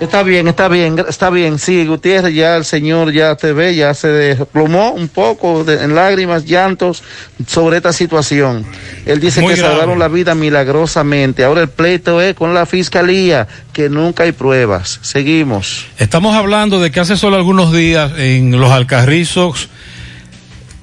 Está 0.00 0.22
bien, 0.22 0.48
está 0.48 0.68
bien, 0.68 0.96
está 1.08 1.28
bien. 1.28 1.58
Sí, 1.58 1.84
Gutiérrez, 1.86 2.34
ya 2.34 2.56
el 2.56 2.64
señor 2.64 3.12
ya 3.12 3.36
te 3.36 3.52
ve, 3.52 3.74
ya 3.74 3.92
se 3.92 4.08
desplomó 4.08 4.92
un 4.92 5.08
poco 5.08 5.62
de- 5.62 5.84
en 5.84 5.94
lágrimas, 5.94 6.46
llantos 6.46 7.02
sobre 7.46 7.76
esta 7.76 7.92
situación. 7.92 8.64
Él 9.04 9.20
dice 9.20 9.42
Muy 9.42 9.52
que 9.54 9.60
grave. 9.60 9.74
salvaron 9.74 9.98
la 9.98 10.08
vida 10.08 10.34
milagrosamente. 10.34 11.44
Ahora 11.44 11.60
el 11.60 11.68
pleito 11.68 12.20
es 12.22 12.34
con 12.34 12.54
la 12.54 12.64
fiscalía, 12.64 13.46
que 13.74 13.90
nunca 13.90 14.22
hay 14.22 14.32
pruebas. 14.32 15.00
Seguimos. 15.02 15.84
Estamos 15.98 16.34
hablando 16.34 16.80
de 16.80 16.90
que 16.90 17.00
hace 17.00 17.18
solo 17.18 17.36
algunos 17.36 17.70
días 17.70 18.12
en 18.16 18.52
los 18.58 18.70
Alcarrizos 18.72 19.68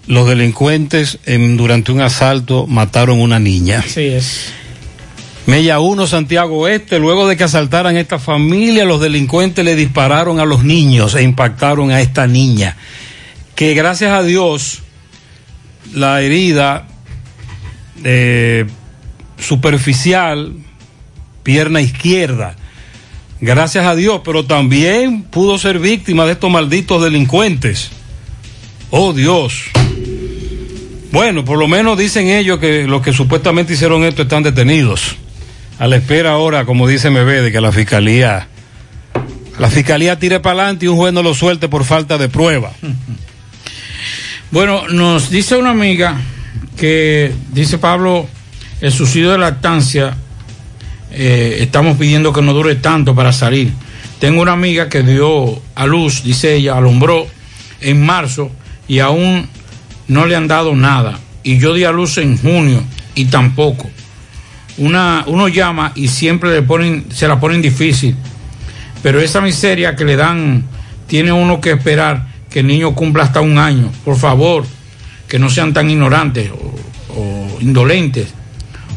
los 0.06 0.28
delincuentes 0.30 1.18
en- 1.26 1.58
durante 1.58 1.92
un 1.92 2.02
asalto 2.02 2.68
mataron 2.68 3.20
una 3.20 3.40
niña. 3.40 3.80
Así 3.86 4.02
es. 4.08 4.54
Mella 5.48 5.80
1, 5.80 6.08
Santiago 6.08 6.58
Oeste, 6.58 7.00
luego 7.00 7.26
de 7.26 7.38
que 7.38 7.46
asaltaran 7.46 7.96
esta 7.96 8.20
familia, 8.20 8.84
los 8.84 9.00
delincuentes 9.00 9.64
le 9.64 9.78
dispararon 9.78 10.42
a 10.42 10.46
los 10.46 10.66
niños 10.66 11.16
e 11.16 11.24
impactaron 11.24 11.90
a 11.90 12.02
esta 12.02 12.28
niña, 12.28 12.76
que 13.56 13.74
gracias 13.74 14.12
a 14.12 14.24
Dios 14.24 14.80
la 15.94 16.22
herida 16.22 16.86
eh, 18.04 18.66
superficial, 19.40 20.52
pierna 21.44 21.80
izquierda, 21.80 22.58
gracias 23.40 23.86
a 23.86 23.96
Dios, 23.96 24.20
pero 24.26 24.46
también 24.46 25.24
pudo 25.24 25.58
ser 25.58 25.80
víctima 25.80 26.26
de 26.26 26.34
estos 26.34 26.52
malditos 26.52 27.02
delincuentes. 27.02 27.90
Oh 28.92 29.14
Dios. 29.14 29.64
Bueno, 31.14 31.46
por 31.46 31.58
lo 31.58 31.70
menos 31.70 31.98
dicen 31.98 32.28
ellos 32.28 32.60
que 32.60 32.84
los 32.84 33.02
que 33.02 33.14
supuestamente 33.14 33.76
hicieron 33.76 34.04
esto 34.04 34.24
están 34.24 34.44
detenidos. 34.44 35.16
A 35.80 35.88
la 35.88 35.98
espera 35.98 36.32
ahora, 36.32 36.66
como 36.66 36.88
dice 36.88 37.10
MB, 37.10 37.44
de 37.44 37.52
que 37.52 37.62
la 37.62 37.72
fiscalía, 37.72 38.48
la 39.60 39.70
fiscalía 39.70 40.18
tire 40.18 40.40
para 40.40 40.62
adelante 40.62 40.86
y 40.86 40.88
un 40.88 40.98
juez 40.98 41.14
no 41.14 41.22
lo 41.22 41.36
suelte 41.36 41.70
por 41.70 41.84
falta 41.84 42.18
de 42.18 42.30
prueba. 42.30 42.72
Bueno, 44.50 44.88
nos 44.88 45.30
dice 45.30 45.58
una 45.58 45.72
amiga 45.72 46.22
que, 46.78 47.34
dice 47.52 47.80
Pablo, 47.80 48.30
el 48.80 48.94
suicidio 48.94 49.34
de 49.34 49.38
lactancia, 49.38 50.16
eh, 51.12 51.58
estamos 51.60 51.98
pidiendo 51.98 52.32
que 52.32 52.42
no 52.42 52.54
dure 52.54 52.76
tanto 52.76 53.14
para 53.14 53.34
salir. 53.34 53.74
Tengo 54.20 54.42
una 54.42 54.54
amiga 54.54 54.88
que 54.88 55.04
dio 55.04 55.62
a 55.76 55.86
luz, 55.86 56.24
dice 56.24 56.56
ella, 56.56 56.78
alumbró 56.78 57.28
en 57.82 58.06
marzo 58.06 58.50
y 58.88 59.00
aún 59.00 59.50
no 60.08 60.26
le 60.26 60.38
han 60.38 60.48
dado 60.48 60.74
nada. 60.76 61.20
Y 61.44 61.60
yo 61.60 61.74
di 61.74 61.84
a 61.84 61.92
luz 61.92 62.18
en 62.18 62.38
junio 62.38 62.82
y 63.16 63.26
tampoco. 63.26 63.90
Una, 64.78 65.24
uno 65.28 65.48
llama 65.48 65.92
y 65.96 66.08
siempre 66.08 66.52
le 66.52 66.62
ponen, 66.62 67.06
se 67.12 67.28
la 67.28 67.40
ponen 67.40 67.62
difícil. 67.62 68.16
Pero 69.02 69.20
esa 69.20 69.42
miseria 69.42 69.96
que 69.96 70.06
le 70.06 70.16
dan, 70.16 70.64
tiene 71.08 71.32
uno 71.32 71.62
que 71.62 71.72
esperar 71.72 72.28
que 72.50 72.60
el 72.60 72.68
niño 72.68 72.94
cumpla 72.94 73.24
hasta 73.24 73.42
un 73.42 73.58
año. 73.58 73.92
Por 74.06 74.18
favor, 74.18 74.66
que 75.28 75.40
no 75.40 75.50
sean 75.50 75.74
tan 75.74 75.90
ignorantes 75.90 76.52
o, 76.52 77.20
o 77.20 77.58
indolentes. 77.60 78.28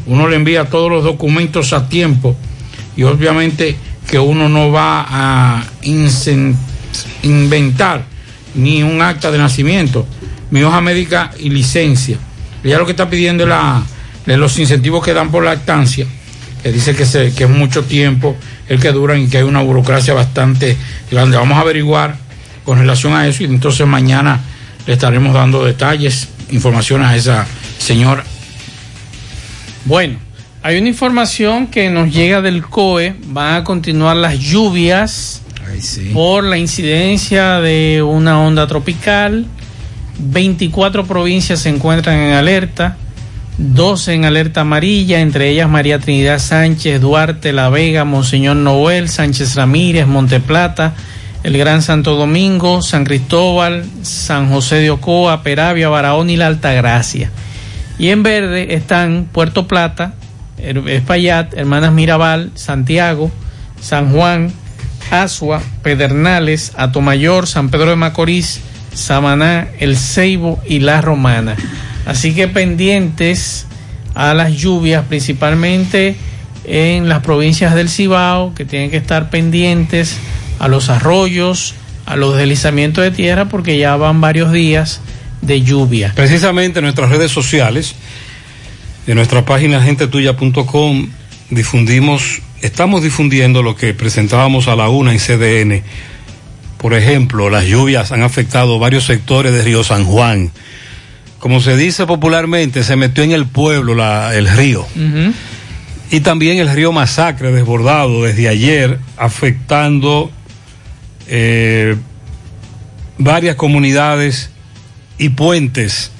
Uno 0.05 0.27
le 0.27 0.35
envía 0.35 0.65
todos 0.65 0.89
los 0.89 1.03
documentos 1.03 1.73
a 1.73 1.87
tiempo 1.87 2.35
y 2.95 3.03
obviamente 3.03 3.75
que 4.09 4.19
uno 4.19 4.49
no 4.49 4.71
va 4.71 5.05
a 5.07 5.63
inventar 7.23 8.03
ni 8.55 8.83
un 8.83 9.01
acta 9.01 9.31
de 9.31 9.37
nacimiento, 9.37 10.05
mi 10.49 10.63
hoja 10.63 10.81
médica 10.81 11.31
y 11.39 11.49
licencia. 11.49 12.17
Ella 12.63 12.77
lo 12.77 12.85
que 12.85 12.91
está 12.91 13.09
pidiendo 13.09 13.43
es 13.43 13.49
la, 13.49 13.81
de 14.25 14.37
los 14.37 14.57
incentivos 14.59 15.03
que 15.03 15.13
dan 15.13 15.31
por 15.31 15.43
lactancia, 15.43 16.05
que 16.61 16.71
dice 16.71 16.95
que, 16.95 17.05
se, 17.05 17.33
que 17.33 17.45
es 17.45 17.49
mucho 17.49 17.83
tiempo 17.83 18.35
el 18.67 18.79
que 18.79 18.91
duran 18.91 19.19
y 19.21 19.27
que 19.27 19.37
hay 19.37 19.43
una 19.43 19.61
burocracia 19.61 20.13
bastante 20.13 20.77
grande. 21.09 21.37
Vamos 21.37 21.57
a 21.57 21.61
averiguar 21.61 22.15
con 22.63 22.77
relación 22.77 23.13
a 23.13 23.27
eso 23.27 23.43
y 23.43 23.47
entonces 23.47 23.85
mañana 23.87 24.39
le 24.85 24.93
estaremos 24.93 25.33
dando 25.33 25.65
detalles, 25.65 26.29
información 26.51 27.01
a 27.03 27.15
esa 27.15 27.45
señora. 27.77 28.23
Bueno, 29.85 30.19
hay 30.63 30.77
una 30.77 30.89
información 30.89 31.67
que 31.67 31.89
nos 31.89 32.13
llega 32.13 32.41
del 32.41 32.61
COE. 32.63 33.15
Van 33.27 33.55
a 33.55 33.63
continuar 33.63 34.15
las 34.15 34.37
lluvias 34.37 35.41
por 36.13 36.43
la 36.43 36.57
incidencia 36.57 37.59
de 37.59 38.03
una 38.03 38.39
onda 38.39 38.67
tropical. 38.67 39.47
24 40.19 41.05
provincias 41.05 41.61
se 41.61 41.69
encuentran 41.69 42.19
en 42.19 42.33
alerta. 42.33 42.97
12 43.61 44.15
en 44.15 44.25
alerta 44.25 44.61
amarilla, 44.61 45.19
entre 45.19 45.49
ellas 45.49 45.69
María 45.69 45.99
Trinidad 45.99 46.39
Sánchez, 46.39 46.99
Duarte, 46.99 47.53
La 47.53 47.69
Vega, 47.69 48.05
Monseñor 48.05 48.55
Noel, 48.55 49.07
Sánchez 49.07 49.53
Ramírez, 49.53 50.07
Monteplata, 50.07 50.95
el 51.43 51.55
Gran 51.59 51.83
Santo 51.83 52.15
Domingo, 52.15 52.81
San 52.81 53.03
Cristóbal, 53.03 53.85
San 54.01 54.49
José 54.49 54.77
de 54.77 54.89
Ocoa, 54.89 55.43
Peravia, 55.43 55.89
Barahona 55.89 56.31
y 56.31 56.37
la 56.37 56.47
Altagracia. 56.47 57.29
Y 57.99 58.09
en 58.09 58.23
verde 58.23 58.73
están 58.73 59.27
Puerto 59.31 59.67
Plata, 59.67 60.15
Espaillat, 60.57 61.53
Hermanas 61.53 61.93
Mirabal, 61.93 62.49
Santiago, 62.55 63.31
San 63.79 64.11
Juan, 64.11 64.51
Asua, 65.11 65.61
Pedernales, 65.83 66.71
Atomayor, 66.77 67.45
San 67.45 67.69
Pedro 67.69 67.91
de 67.91 67.95
Macorís, 67.95 68.59
Samaná, 68.95 69.67
El 69.79 69.97
Ceibo 69.97 70.59
y 70.65 70.79
La 70.79 70.99
Romana. 71.01 71.55
Así 72.05 72.33
que 72.33 72.47
pendientes 72.47 73.65
a 74.15 74.33
las 74.33 74.53
lluvias, 74.53 75.05
principalmente 75.05 76.15
en 76.65 77.09
las 77.09 77.21
provincias 77.21 77.75
del 77.75 77.89
Cibao, 77.89 78.53
que 78.53 78.65
tienen 78.65 78.91
que 78.91 78.97
estar 78.97 79.29
pendientes 79.29 80.17
a 80.59 80.67
los 80.67 80.89
arroyos, 80.89 81.75
a 82.05 82.15
los 82.15 82.37
deslizamientos 82.37 83.03
de 83.03 83.11
tierra, 83.11 83.49
porque 83.49 83.77
ya 83.77 83.95
van 83.95 84.21
varios 84.21 84.51
días 84.51 85.01
de 85.41 85.61
lluvia. 85.61 86.13
Precisamente 86.15 86.79
en 86.79 86.83
nuestras 86.83 87.09
redes 87.09 87.31
sociales, 87.31 87.95
en 89.07 89.15
nuestra 89.15 89.45
página 89.45 89.81
gentetuya.com, 89.81 91.09
difundimos, 91.49 92.41
estamos 92.61 93.03
difundiendo 93.03 93.63
lo 93.63 93.75
que 93.75 93.93
presentábamos 93.93 94.67
a 94.67 94.75
la 94.75 94.89
una 94.89 95.11
en 95.13 95.19
CDN. 95.19 95.83
Por 96.77 96.93
ejemplo, 96.93 97.49
las 97.49 97.65
lluvias 97.65 98.11
han 98.11 98.23
afectado 98.23 98.77
varios 98.79 99.05
sectores 99.05 99.53
de 99.53 99.61
Río 99.63 99.83
San 99.83 100.05
Juan. 100.05 100.51
Como 101.41 101.59
se 101.59 101.75
dice 101.75 102.05
popularmente, 102.05 102.83
se 102.83 102.95
metió 102.95 103.23
en 103.23 103.31
el 103.33 103.45
pueblo 103.47 103.95
la- 103.95 104.33
el 104.35 104.47
río. 104.47 104.85
Y 106.11 106.19
también 106.21 106.57
el 106.59 106.69
río 106.71 106.91
Masacre 106.93 107.51
desbordado 107.51 108.23
desde 108.23 108.47
ayer, 108.47 108.99
afectando 109.17 110.31
eh, 111.27 111.95
varias 113.17 113.55
comunidades 113.55 114.51
y 115.17 115.29
puentes 115.29 116.11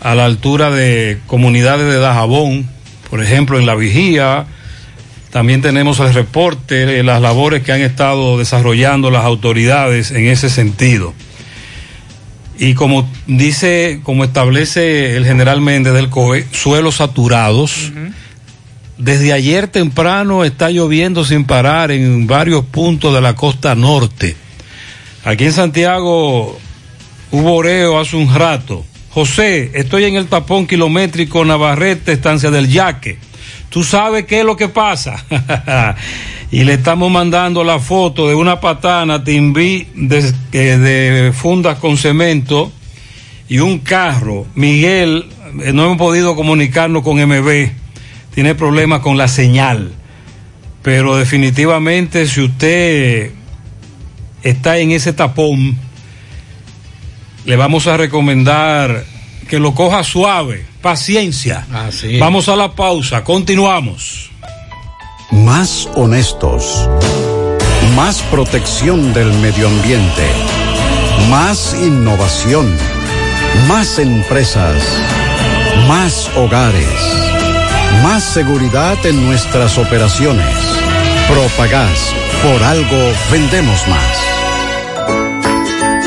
a 0.00 0.14
la 0.14 0.24
altura 0.26 0.70
de 0.70 1.18
comunidades 1.26 1.86
de 1.92 1.98
Dajabón, 1.98 2.68
por 3.10 3.22
ejemplo, 3.22 3.58
en 3.58 3.66
La 3.66 3.74
Vigía. 3.74 4.46
También 5.30 5.62
tenemos 5.62 5.98
el 6.00 6.12
reporte 6.14 6.86
de 6.86 7.02
las 7.02 7.20
labores 7.20 7.62
que 7.64 7.72
han 7.72 7.80
estado 7.80 8.38
desarrollando 8.38 9.10
las 9.10 9.24
autoridades 9.24 10.10
en 10.12 10.28
ese 10.28 10.48
sentido. 10.50 11.12
Y 12.58 12.74
como 12.74 13.08
dice, 13.26 14.00
como 14.02 14.24
establece 14.24 15.16
el 15.16 15.24
general 15.24 15.60
Méndez 15.60 15.92
del 15.94 16.08
COE, 16.10 16.46
suelos 16.52 16.96
saturados. 16.96 17.92
Desde 18.96 19.32
ayer 19.32 19.66
temprano 19.66 20.44
está 20.44 20.70
lloviendo 20.70 21.24
sin 21.24 21.44
parar 21.44 21.90
en 21.90 22.26
varios 22.28 22.64
puntos 22.64 23.12
de 23.12 23.20
la 23.20 23.34
costa 23.34 23.74
norte. 23.74 24.36
Aquí 25.24 25.44
en 25.44 25.52
Santiago 25.52 26.58
hubo 27.32 27.54
oreo 27.54 27.98
hace 27.98 28.16
un 28.16 28.32
rato. 28.32 28.84
José, 29.10 29.72
estoy 29.74 30.04
en 30.04 30.16
el 30.16 30.26
tapón 30.26 30.66
kilométrico 30.66 31.44
Navarrete, 31.44 32.12
estancia 32.12 32.50
del 32.50 32.68
Yaque. 32.68 33.18
Tú 33.74 33.82
sabes 33.82 34.24
qué 34.26 34.38
es 34.38 34.44
lo 34.46 34.56
que 34.56 34.68
pasa. 34.68 35.24
y 36.52 36.62
le 36.62 36.74
estamos 36.74 37.10
mandando 37.10 37.64
la 37.64 37.80
foto 37.80 38.28
de 38.28 38.36
una 38.36 38.60
patana 38.60 39.24
Timbí 39.24 39.88
de, 39.96 40.32
de 40.52 41.32
fundas 41.32 41.80
con 41.80 41.96
cemento 41.96 42.70
y 43.48 43.58
un 43.58 43.80
carro. 43.80 44.46
Miguel, 44.54 45.26
eh, 45.60 45.72
no 45.72 45.86
hemos 45.86 45.96
podido 45.98 46.36
comunicarnos 46.36 47.02
con 47.02 47.16
MB. 47.16 47.70
Tiene 48.32 48.54
problemas 48.54 49.00
con 49.00 49.16
la 49.16 49.26
señal. 49.26 49.90
Pero 50.82 51.16
definitivamente 51.16 52.28
si 52.28 52.42
usted 52.42 53.32
está 54.44 54.78
en 54.78 54.92
ese 54.92 55.12
tapón, 55.12 55.76
le 57.44 57.56
vamos 57.56 57.88
a 57.88 57.96
recomendar 57.96 59.04
que 59.44 59.58
lo 59.58 59.74
coja 59.74 60.02
suave, 60.02 60.66
paciencia. 60.82 61.66
Vamos 62.18 62.48
a 62.48 62.56
la 62.56 62.72
pausa, 62.72 63.24
continuamos. 63.24 64.30
Más 65.30 65.88
honestos. 65.94 66.88
Más 67.96 68.22
protección 68.22 69.12
del 69.12 69.32
medio 69.34 69.68
ambiente. 69.68 70.26
Más 71.30 71.74
innovación. 71.80 72.76
Más 73.68 73.98
empresas. 73.98 74.82
Más 75.88 76.30
hogares. 76.36 76.88
Más 78.02 78.22
seguridad 78.22 79.04
en 79.06 79.24
nuestras 79.26 79.78
operaciones. 79.78 80.56
Propagás. 81.28 82.12
Por 82.42 82.62
algo 82.62 83.12
vendemos 83.30 83.86
más. 83.88 84.33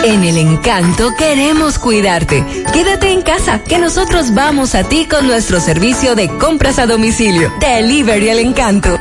En 0.04 0.24
el 0.24 0.38
encanto 0.38 1.16
queremos 1.18 1.80
cuidarte. 1.80 2.44
Quédate 2.74 3.12
en 3.12 3.22
casa, 3.22 3.62
que 3.64 3.78
nosotros 3.78 4.34
vamos 4.34 4.76
a 4.76 4.84
ti 4.84 5.06
con 5.06 5.28
nuestro 5.28 5.60
servicio 5.60 6.16
de 6.16 6.30
compras 6.38 6.80
a 6.80 6.86
domicilio. 6.86 7.52
Delivery 7.60 8.30
el 8.30 8.40
encanto. 8.40 8.97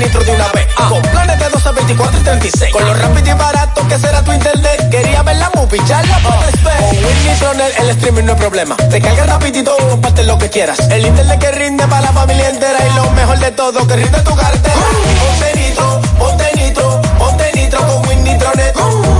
Nitro 0.00 0.24
de 0.24 0.32
una 0.32 0.48
vez. 0.52 0.66
Con 0.88 1.02
planes 1.02 1.38
de 1.38 1.48
12, 1.48 1.72
24 1.72 2.20
y 2.20 2.22
36. 2.22 2.72
Con 2.72 2.84
lo 2.84 2.94
rápido 2.94 3.30
y 3.30 3.38
barato 3.38 3.86
que 3.88 3.98
será 3.98 4.22
tu 4.22 4.32
internet. 4.32 4.88
Quería 4.90 5.22
ver 5.22 5.36
la 5.36 5.50
movie, 5.54 5.80
ya 5.86 6.02
la 6.02 6.18
puedes 6.18 6.62
ver. 6.62 6.76
Con 6.78 7.04
Win 7.04 7.24
Nitronet 7.26 7.78
el 7.78 7.90
streaming 7.90 8.24
no 8.24 8.32
es 8.32 8.38
problema. 8.38 8.76
Te 8.76 9.00
cargas 9.00 9.26
rapidito, 9.28 9.76
comparte 9.88 10.24
lo 10.24 10.38
que 10.38 10.48
quieras. 10.48 10.78
El 10.90 11.06
internet 11.06 11.38
que 11.38 11.50
rinde 11.52 11.86
para 11.86 12.02
la 12.02 12.12
familia 12.12 12.48
entera. 12.48 12.78
Y 12.86 12.94
lo 12.96 13.10
mejor 13.10 13.38
de 13.38 13.50
todo, 13.52 13.86
que 13.86 13.96
rinde 13.96 14.20
tu 14.20 14.34
cartera. 14.34 14.74
Ponte 15.20 15.60
nitro, 15.60 16.00
ponte 16.18 16.50
nitro, 16.56 17.02
ponte 17.18 17.50
nitro 17.54 17.86
con 17.86 18.08
Win 18.08 18.24
Nitronet. 18.24 18.72
Ponte 18.74 19.19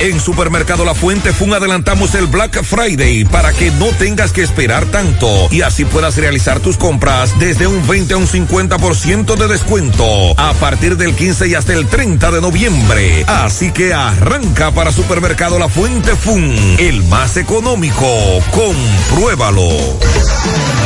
En 0.00 0.20
Supermercado 0.20 0.84
La 0.84 0.94
Fuente 0.94 1.32
Fun 1.32 1.54
adelantamos 1.54 2.14
el 2.14 2.26
Black 2.26 2.62
Friday 2.62 3.24
para 3.24 3.52
que 3.52 3.70
no 3.72 3.86
tengas 3.98 4.32
que 4.32 4.42
esperar 4.42 4.84
tanto 4.86 5.48
y 5.50 5.62
así 5.62 5.84
puedas 5.84 6.16
realizar 6.16 6.60
tus 6.60 6.76
compras 6.76 7.38
desde 7.38 7.66
un 7.66 7.86
20 7.86 8.14
a 8.14 8.16
un 8.16 8.26
50% 8.26 9.36
de 9.36 9.48
descuento 9.48 10.04
a 10.38 10.52
partir 10.54 10.96
del 10.96 11.14
15 11.14 11.48
y 11.48 11.54
hasta 11.54 11.72
el 11.72 11.86
30 11.86 12.30
de 12.30 12.40
noviembre. 12.40 13.24
Así 13.26 13.70
que 13.70 13.94
arranca 13.94 14.72
para 14.72 14.92
Supermercado 14.92 15.58
La 15.58 15.68
Fuente 15.68 16.14
Fun, 16.16 16.54
el 16.78 17.02
más 17.04 17.36
económico. 17.36 18.06
Compruébalo. 18.50 19.68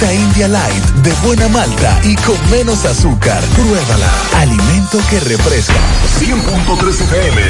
Malta 0.00 0.14
India 0.14 0.48
Light 0.48 0.84
de 1.02 1.12
buena 1.26 1.48
malta 1.48 2.00
y 2.04 2.14
con 2.16 2.36
menos 2.50 2.84
azúcar. 2.84 3.42
Pruébala. 3.54 4.10
Alimento 4.36 4.98
que 5.10 5.20
refresca. 5.20 5.74
100.3 6.18 6.88
FM. 6.88 7.40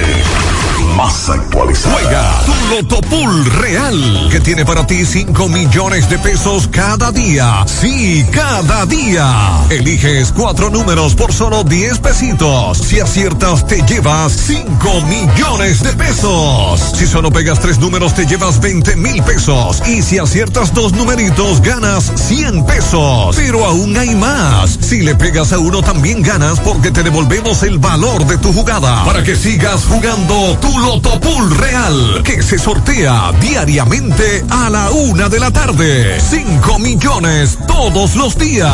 Más 0.97 1.29
actualizada. 1.29 1.95
Juega 1.95 2.43
tu 2.45 2.75
Loto 2.75 3.01
Pool 3.03 3.45
Real, 3.45 4.29
que 4.31 4.41
tiene 4.41 4.65
para 4.65 4.87
ti 4.87 5.05
5 5.05 5.49
millones 5.49 6.09
de 6.09 6.19
pesos 6.19 6.69
cada 6.69 7.13
día. 7.13 7.65
Sí, 7.67 8.27
cada 8.33 8.87
día. 8.87 9.61
Eliges 9.71 10.33
cuatro 10.33 10.71
números 10.71 11.15
por 11.15 11.33
solo 11.33 11.63
10 11.63 11.99
pesitos. 11.99 12.79
Si 12.79 12.99
aciertas, 12.99 13.67
te 13.67 13.83
llevas 13.83 14.33
5 14.33 15.01
millones 15.03 15.83
de 15.83 15.93
pesos. 15.93 16.81
Si 16.97 17.07
solo 17.07 17.31
pegas 17.31 17.61
tres 17.61 17.79
números, 17.79 18.15
te 18.15 18.27
llevas 18.27 18.61
20 18.61 18.97
mil 18.97 19.23
pesos. 19.23 19.83
Y 19.87 20.03
si 20.03 20.19
aciertas 20.19 20.75
dos 20.75 20.93
numeritos, 20.93 21.61
ganas 21.61 22.11
100 22.17 22.40
pesos. 22.67 23.37
Pero 23.37 23.65
aún 23.65 23.97
hay 23.97 24.15
más. 24.15 24.79
Si 24.81 25.01
le 25.03 25.15
pegas 25.15 25.53
a 25.53 25.59
uno, 25.59 25.83
también 25.83 26.23
ganas 26.23 26.59
porque 26.61 26.91
te 26.91 27.03
devolvemos 27.03 27.63
el 27.63 27.79
valor 27.79 28.27
de 28.27 28.39
tu 28.39 28.53
jugada. 28.53 29.05
Para 29.05 29.23
que 29.23 29.37
sigas 29.37 29.85
jugando 29.85 30.57
tu 30.61 30.79
Loto 30.79 31.21
Pool 31.21 31.57
Real, 31.57 32.23
que 32.25 32.43
se 32.43 32.59
sortea 32.59 33.33
diariamente 33.41 34.45
a 34.49 34.71
la 34.71 34.91
una 34.91 35.29
de 35.29 35.41
la 35.41 35.51
tarde. 35.51 36.19
5 36.21 36.79
millones 36.79 37.59
todos 37.67 38.17
los 38.17 38.37
días. 38.39 38.73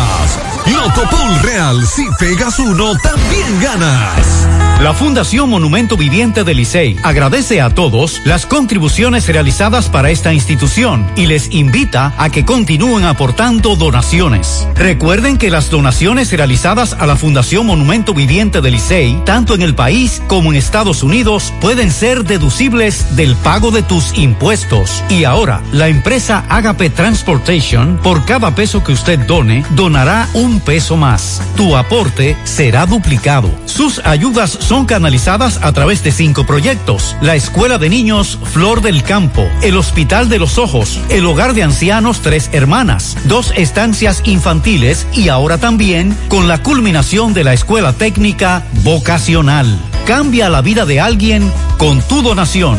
Loto 0.66 1.02
Pool 1.10 1.40
Real, 1.42 1.86
si 1.86 2.04
pegas 2.18 2.58
uno, 2.58 2.96
también 2.98 3.60
ganas. 3.60 4.46
La 4.80 4.92
Fundación 4.92 5.48
Monumento 5.48 5.96
Viviente 5.96 6.44
del 6.44 6.58
Licey 6.58 6.98
agradece 7.02 7.62
a 7.62 7.70
todos 7.70 8.20
las 8.24 8.44
contribuciones 8.44 9.26
realizadas 9.26 9.88
para 9.88 10.10
esta 10.10 10.34
institución 10.34 11.10
y 11.16 11.26
les 11.26 11.50
invita 11.50 12.12
a 12.18 12.28
que 12.28 12.44
continúen 12.44 13.04
aportando 13.04 13.55
donaciones. 13.62 14.68
Recuerden 14.74 15.38
que 15.38 15.50
las 15.50 15.70
donaciones 15.70 16.30
realizadas 16.32 16.94
a 16.98 17.06
la 17.06 17.16
Fundación 17.16 17.66
Monumento 17.66 18.12
Viviente 18.12 18.60
del 18.60 18.74
Licey, 18.74 19.22
tanto 19.24 19.54
en 19.54 19.62
el 19.62 19.74
país 19.74 20.22
como 20.26 20.52
en 20.52 20.58
Estados 20.58 21.02
Unidos, 21.02 21.52
pueden 21.60 21.90
ser 21.90 22.24
deducibles 22.24 23.16
del 23.16 23.34
pago 23.36 23.70
de 23.70 23.82
tus 23.82 24.16
impuestos. 24.18 25.02
Y 25.08 25.24
ahora, 25.24 25.62
la 25.72 25.88
empresa 25.88 26.44
Agape 26.48 26.90
Transportation, 26.90 27.98
por 28.02 28.24
cada 28.24 28.54
peso 28.54 28.84
que 28.84 28.92
usted 28.92 29.18
done, 29.20 29.64
donará 29.70 30.28
un 30.34 30.60
peso 30.60 30.96
más. 30.96 31.42
Tu 31.56 31.76
aporte 31.76 32.36
será 32.44 32.86
duplicado. 32.86 33.50
Sus 33.64 34.00
ayudas 34.04 34.50
son 34.50 34.86
canalizadas 34.86 35.58
a 35.62 35.72
través 35.72 36.02
de 36.04 36.12
cinco 36.12 36.44
proyectos. 36.44 37.16
La 37.20 37.34
Escuela 37.34 37.78
de 37.78 37.88
Niños 37.88 38.38
Flor 38.52 38.82
del 38.82 39.02
Campo, 39.02 39.48
el 39.62 39.76
Hospital 39.76 40.28
de 40.28 40.38
los 40.38 40.58
Ojos, 40.58 41.00
el 41.08 41.24
Hogar 41.24 41.54
de 41.54 41.62
Ancianos 41.62 42.20
Tres 42.20 42.50
Hermanas, 42.52 43.16
dos 43.36 43.52
estancias 43.54 44.22
infantiles 44.24 45.06
y 45.12 45.28
ahora 45.28 45.58
también 45.58 46.16
con 46.28 46.48
la 46.48 46.62
culminación 46.62 47.34
de 47.34 47.44
la 47.44 47.52
Escuela 47.52 47.92
Técnica 47.92 48.64
Vocacional. 48.82 49.78
Cambia 50.06 50.48
la 50.48 50.62
vida 50.62 50.86
de 50.86 51.00
alguien 51.00 51.52
con 51.76 52.00
tu 52.00 52.22
donación. 52.22 52.78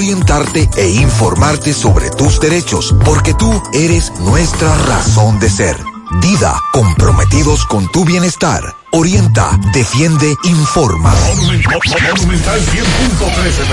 orientarte 0.00 0.66
e 0.78 0.88
informarte 0.88 1.74
sobre 1.74 2.08
tus 2.08 2.40
derechos, 2.40 2.94
porque 3.04 3.34
tú 3.34 3.62
eres 3.74 4.10
nuestra 4.20 4.74
razón 4.86 5.38
de 5.38 5.50
ser. 5.50 5.76
Dida, 6.22 6.58
comprometidos 6.72 7.66
con 7.66 7.86
tu 7.92 8.06
bienestar. 8.06 8.62
Orienta, 8.92 9.60
defiende, 9.74 10.34
informa. 10.44 11.14
Monumental 11.36 11.78
100.13 11.82 13.68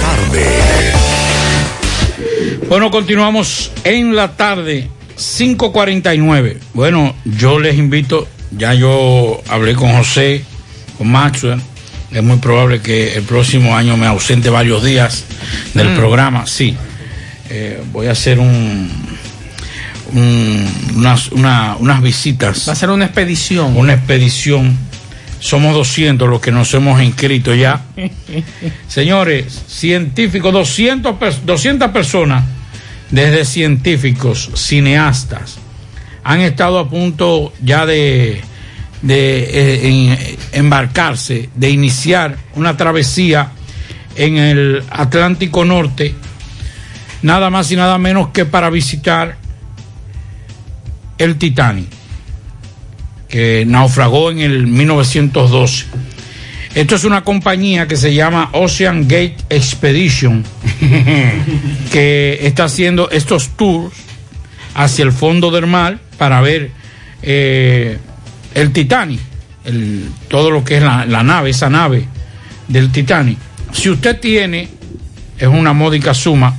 tarde. 0.00 0.92
Bueno, 2.68 2.92
continuamos 2.92 3.72
en 3.82 4.14
la 4.14 4.36
tarde, 4.36 4.88
5.49. 5.16 6.58
Bueno, 6.74 7.16
yo 7.24 7.58
les 7.58 7.76
invito, 7.76 8.28
ya 8.52 8.72
yo 8.72 9.42
hablé 9.48 9.74
con 9.74 9.92
José, 9.96 10.44
con 10.96 11.10
Maxwell. 11.10 11.60
Es 12.16 12.22
muy 12.22 12.38
probable 12.38 12.80
que 12.80 13.12
el 13.14 13.24
próximo 13.24 13.76
año 13.76 13.96
me 13.98 14.06
ausente 14.06 14.48
varios 14.48 14.82
días 14.82 15.24
del 15.74 15.90
Mm. 15.90 15.96
programa. 15.96 16.46
Sí, 16.46 16.74
Eh, 17.48 17.80
voy 17.92 18.06
a 18.08 18.10
hacer 18.12 18.40
un, 18.40 18.90
un- 20.14 20.68
unas, 20.96 21.28
una- 21.30 21.76
unas 21.78 22.02
visitas. 22.02 22.66
Va 22.68 22.72
a 22.72 22.76
ser 22.76 22.90
una 22.90 23.04
expedición. 23.04 23.76
Una 23.76 23.92
expedición. 23.94 24.76
Somos 25.38 25.72
200 25.74 26.28
los 26.28 26.40
que 26.40 26.50
nos 26.50 26.72
hemos 26.74 27.00
inscrito 27.02 27.54
ya. 27.54 27.82
Señores, 28.88 29.62
científicos, 29.68 30.52
200, 30.52 31.14
pers- 31.20 31.42
200 31.44 31.90
personas, 31.92 32.44
desde 33.10 33.44
científicos, 33.44 34.50
cineastas, 34.56 35.58
han 36.24 36.40
estado 36.40 36.78
a 36.80 36.88
punto 36.90 37.52
ya 37.62 37.86
de, 37.86 38.40
de 39.02 39.38
eh, 39.38 39.88
en- 39.88 40.35
embarcarse, 40.56 41.50
de 41.54 41.68
iniciar 41.68 42.38
una 42.54 42.78
travesía 42.78 43.50
en 44.16 44.38
el 44.38 44.82
Atlántico 44.90 45.66
Norte, 45.66 46.14
nada 47.20 47.50
más 47.50 47.70
y 47.70 47.76
nada 47.76 47.98
menos 47.98 48.28
que 48.28 48.46
para 48.46 48.70
visitar 48.70 49.36
el 51.18 51.36
Titanic, 51.36 51.88
que 53.28 53.64
naufragó 53.66 54.30
en 54.30 54.38
el 54.38 54.66
1912. 54.66 55.84
Esto 56.74 56.94
es 56.94 57.04
una 57.04 57.22
compañía 57.22 57.86
que 57.86 57.96
se 57.96 58.14
llama 58.14 58.48
Ocean 58.52 59.02
Gate 59.02 59.36
Expedition, 59.50 60.42
que 61.92 62.38
está 62.40 62.64
haciendo 62.64 63.10
estos 63.10 63.50
tours 63.56 63.94
hacia 64.74 65.04
el 65.04 65.12
fondo 65.12 65.50
del 65.50 65.66
mar 65.66 65.98
para 66.16 66.40
ver 66.40 66.70
eh, 67.22 67.98
el 68.54 68.72
Titanic, 68.72 69.20
el- 69.66 70.08
todo 70.28 70.50
lo 70.50 70.64
que 70.64 70.76
es 70.76 70.82
la, 70.82 71.04
nave, 71.22 71.50
esa 71.50 71.68
nave 71.70 72.06
del 72.68 72.90
Titanic. 72.90 73.38
Si 73.72 73.90
usted 73.90 74.18
tiene, 74.20 74.68
es 75.38 75.48
una 75.48 75.72
módica 75.72 76.14
suma, 76.14 76.54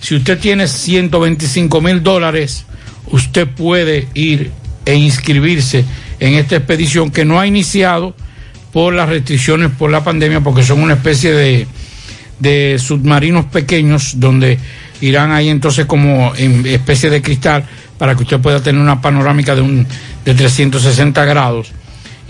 si 0.00 0.14
usted 0.16 0.38
tiene 0.38 0.66
125 0.66 1.80
mil 1.80 2.02
dólares, 2.02 2.64
usted 3.08 3.46
puede 3.48 4.08
ir 4.14 4.50
e 4.86 4.94
inscribirse 4.94 5.84
en 6.18 6.34
esta 6.34 6.56
expedición 6.56 7.10
que 7.10 7.24
no 7.24 7.38
ha 7.38 7.46
iniciado 7.46 8.14
por 8.72 8.94
las 8.94 9.08
restricciones 9.08 9.70
por 9.76 9.90
la 9.90 10.02
pandemia, 10.04 10.40
porque 10.40 10.62
son 10.62 10.80
una 10.80 10.94
especie 10.94 11.32
de, 11.32 11.66
de 12.38 12.78
submarinos 12.78 13.46
pequeños 13.46 14.14
donde 14.20 14.58
irán 15.00 15.32
ahí 15.32 15.48
entonces 15.48 15.86
como 15.86 16.32
en 16.36 16.64
especie 16.66 17.10
de 17.10 17.20
cristal 17.22 17.64
para 17.98 18.14
que 18.14 18.22
usted 18.22 18.38
pueda 18.40 18.62
tener 18.62 18.80
una 18.80 19.00
panorámica 19.02 19.54
de, 19.54 19.60
un, 19.62 19.86
de 20.24 20.34
360 20.34 21.24
grados. 21.24 21.72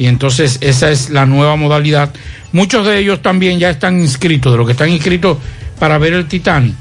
Y 0.01 0.07
entonces 0.07 0.57
esa 0.63 0.91
es 0.91 1.11
la 1.11 1.27
nueva 1.27 1.57
modalidad. 1.57 2.11
Muchos 2.53 2.87
de 2.87 2.99
ellos 3.01 3.21
también 3.21 3.59
ya 3.59 3.69
están 3.69 4.01
inscritos, 4.01 4.51
de 4.51 4.57
los 4.57 4.65
que 4.67 4.73
están 4.73 4.89
inscritos 4.89 5.37
para 5.79 5.99
ver 5.99 6.15
el 6.15 6.25
Titanic 6.27 6.75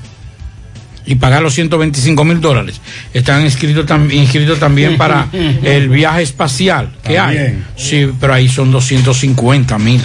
y 1.06 1.16
pagar 1.16 1.42
los 1.42 1.54
125 1.54 2.24
mil 2.24 2.40
dólares. 2.40 2.80
Están 3.14 3.44
inscritos, 3.44 3.86
tam- 3.86 4.10
inscritos 4.14 4.58
también 4.58 4.96
para 4.98 5.28
el 5.64 5.90
viaje 5.90 6.22
espacial 6.22 6.92
que 7.04 7.20
hay. 7.20 7.38
Sí, 7.76 8.10
pero 8.22 8.34
ahí 8.34 8.48
son 8.48 8.72
250 8.72 9.78
mil. 9.80 10.02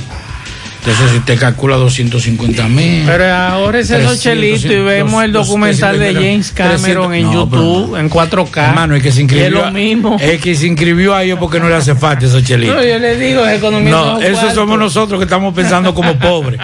Entonces, 0.87 1.13
si 1.13 1.17
usted 1.17 1.39
calcula 1.39 1.77
250 1.77 2.69
mil. 2.69 3.05
Pero 3.07 3.33
ahora 3.35 3.79
ese 3.79 3.95
300, 3.95 4.21
Chelito 4.21 4.71
y 4.71 4.77
vemos 4.83 5.25
el 5.25 5.33
documental 5.33 5.99
de 5.99 6.13
300, 6.13 6.23
James 6.23 6.53
Cameron 6.53 7.15
en 7.15 7.23
no, 7.25 7.33
YouTube 7.33 7.97
en 7.97 8.11
4K. 8.11 8.69
Hermano, 8.69 8.95
es 8.95 9.03
que 9.03 9.11
se 9.11 9.23
inscribió. 9.23 9.47
Es 9.47 9.53
lo 9.53 9.71
mismo. 9.71 10.19
Es 10.21 10.41
que 10.43 10.55
se 10.55 10.67
inscribió 10.67 11.15
a 11.15 11.23
ellos 11.25 11.39
porque 11.39 11.59
no 11.59 11.71
le 11.71 11.75
hace 11.75 11.95
falta 11.95 12.27
esos 12.27 12.45
chelitos. 12.45 12.77
No, 12.77 12.85
yo 12.85 12.99
le 12.99 13.17
digo, 13.17 13.47
es 13.47 13.57
economía. 13.57 13.91
No, 13.91 14.05
de 14.05 14.13
los 14.13 14.23
eso 14.25 14.33
cuartos. 14.33 14.55
somos 14.55 14.79
nosotros 14.79 15.19
que 15.19 15.25
estamos 15.25 15.55
pensando 15.55 15.95
como 15.95 16.19
pobres. 16.19 16.61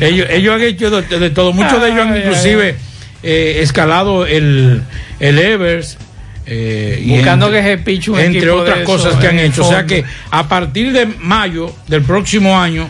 ellos, 0.00 0.26
ellos 0.28 0.54
han 0.56 0.62
hecho 0.62 0.90
de, 0.90 1.18
de 1.20 1.30
todo. 1.30 1.52
Muchos 1.52 1.80
de 1.80 1.88
ellos 1.88 2.00
han 2.04 2.16
inclusive 2.16 2.74
eh, 3.22 3.58
escalado 3.60 4.26
el, 4.26 4.82
el 5.20 5.38
Evers. 5.38 5.98
eh, 6.46 7.00
y 7.04 7.10
Buscando 7.12 7.48
que 7.48 7.62
se 7.62 7.78
piche 7.78 8.10
un 8.10 8.18
entre 8.18 8.40
de 8.40 8.50
otras 8.50 8.78
eso 8.78 8.86
cosas 8.86 9.14
que 9.20 9.28
han 9.28 9.38
el 9.38 9.52
hecho. 9.52 9.64
O 9.64 9.68
sea 9.70 9.86
que 9.86 10.04
a 10.32 10.48
partir 10.48 10.92
de 10.92 11.06
mayo 11.20 11.72
del 11.86 12.02
próximo 12.02 12.60
año, 12.60 12.88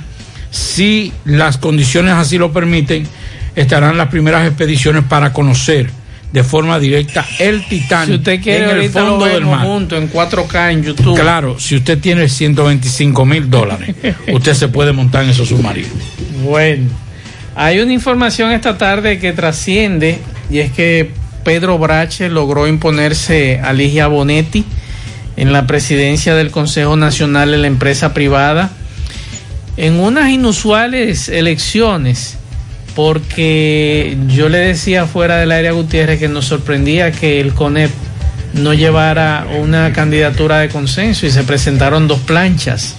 si 0.53 1.13
las 1.25 1.57
condiciones 1.57 2.13
así 2.13 2.37
lo 2.37 2.53
permiten, 2.53 3.07
estarán 3.57 3.97
las 3.97 4.09
primeras 4.09 4.47
expediciones 4.47 5.03
para 5.03 5.33
conocer 5.33 5.91
de 6.31 6.45
forma 6.45 6.79
directa 6.79 7.27
el 7.39 7.67
Titanic 7.67 8.09
Si 8.09 8.15
usted 8.15 8.43
quiere, 8.43 8.71
en 8.71 8.77
el 8.79 8.91
fondo 8.91 9.19
lo 9.19 9.25
del 9.27 9.45
mar. 9.45 9.67
junto 9.67 9.97
en 9.97 10.11
4K 10.11 10.73
en 10.73 10.83
YouTube. 10.83 11.19
Claro, 11.19 11.59
si 11.59 11.77
usted 11.77 11.99
tiene 11.99 12.29
125 12.29 13.25
mil 13.25 13.51
dólares, 13.51 13.95
usted 14.33 14.55
se 14.55 14.69
puede 14.69 14.93
montar 14.93 15.25
en 15.25 15.31
esos 15.31 15.49
submarinos. 15.49 15.91
Bueno, 16.45 16.91
hay 17.55 17.81
una 17.81 17.93
información 17.95 18.53
esta 18.53 18.77
tarde 18.77 19.19
que 19.19 19.33
trasciende 19.33 20.19
y 20.51 20.59
es 20.59 20.71
que 20.71 21.11
Pedro 21.45 21.79
Brache 21.79 22.29
logró 22.29 22.67
imponerse 22.67 23.59
a 23.59 23.73
Ligia 23.73 24.07
Bonetti 24.07 24.67
en 25.39 25.53
la 25.53 25.67
presidencia 25.67 26.35
del 26.35 26.51
Consejo 26.51 26.97
Nacional 26.97 27.51
de 27.51 27.59
la 27.59 27.67
Empresa 27.69 28.13
Privada 28.13 28.71
en 29.77 30.01
unas 30.01 30.31
inusuales 30.31 31.29
elecciones 31.29 32.39
porque 32.95 34.17
yo 34.29 34.49
le 34.49 34.59
decía 34.59 35.07
fuera 35.07 35.37
del 35.39 35.53
área 35.53 35.73
Gutiérrez 35.73 36.19
que 36.19 36.29
nos 36.29 36.47
sorprendía 36.47 37.11
que 37.11 37.41
el 37.41 37.55
CONEP 37.55 37.91
no 38.55 38.75
llevara 38.75 39.47
una 39.59 39.93
candidatura 39.93 40.59
de 40.59 40.69
consenso 40.69 41.27
y 41.27 41.31
se 41.31 41.43
presentaron 41.45 42.07
dos 42.07 42.21
planchas 42.21 42.97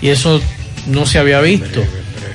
y 0.00 0.08
eso 0.08 0.40
no 0.86 1.06
se 1.06 1.18
había 1.18 1.40
visto. 1.40 1.82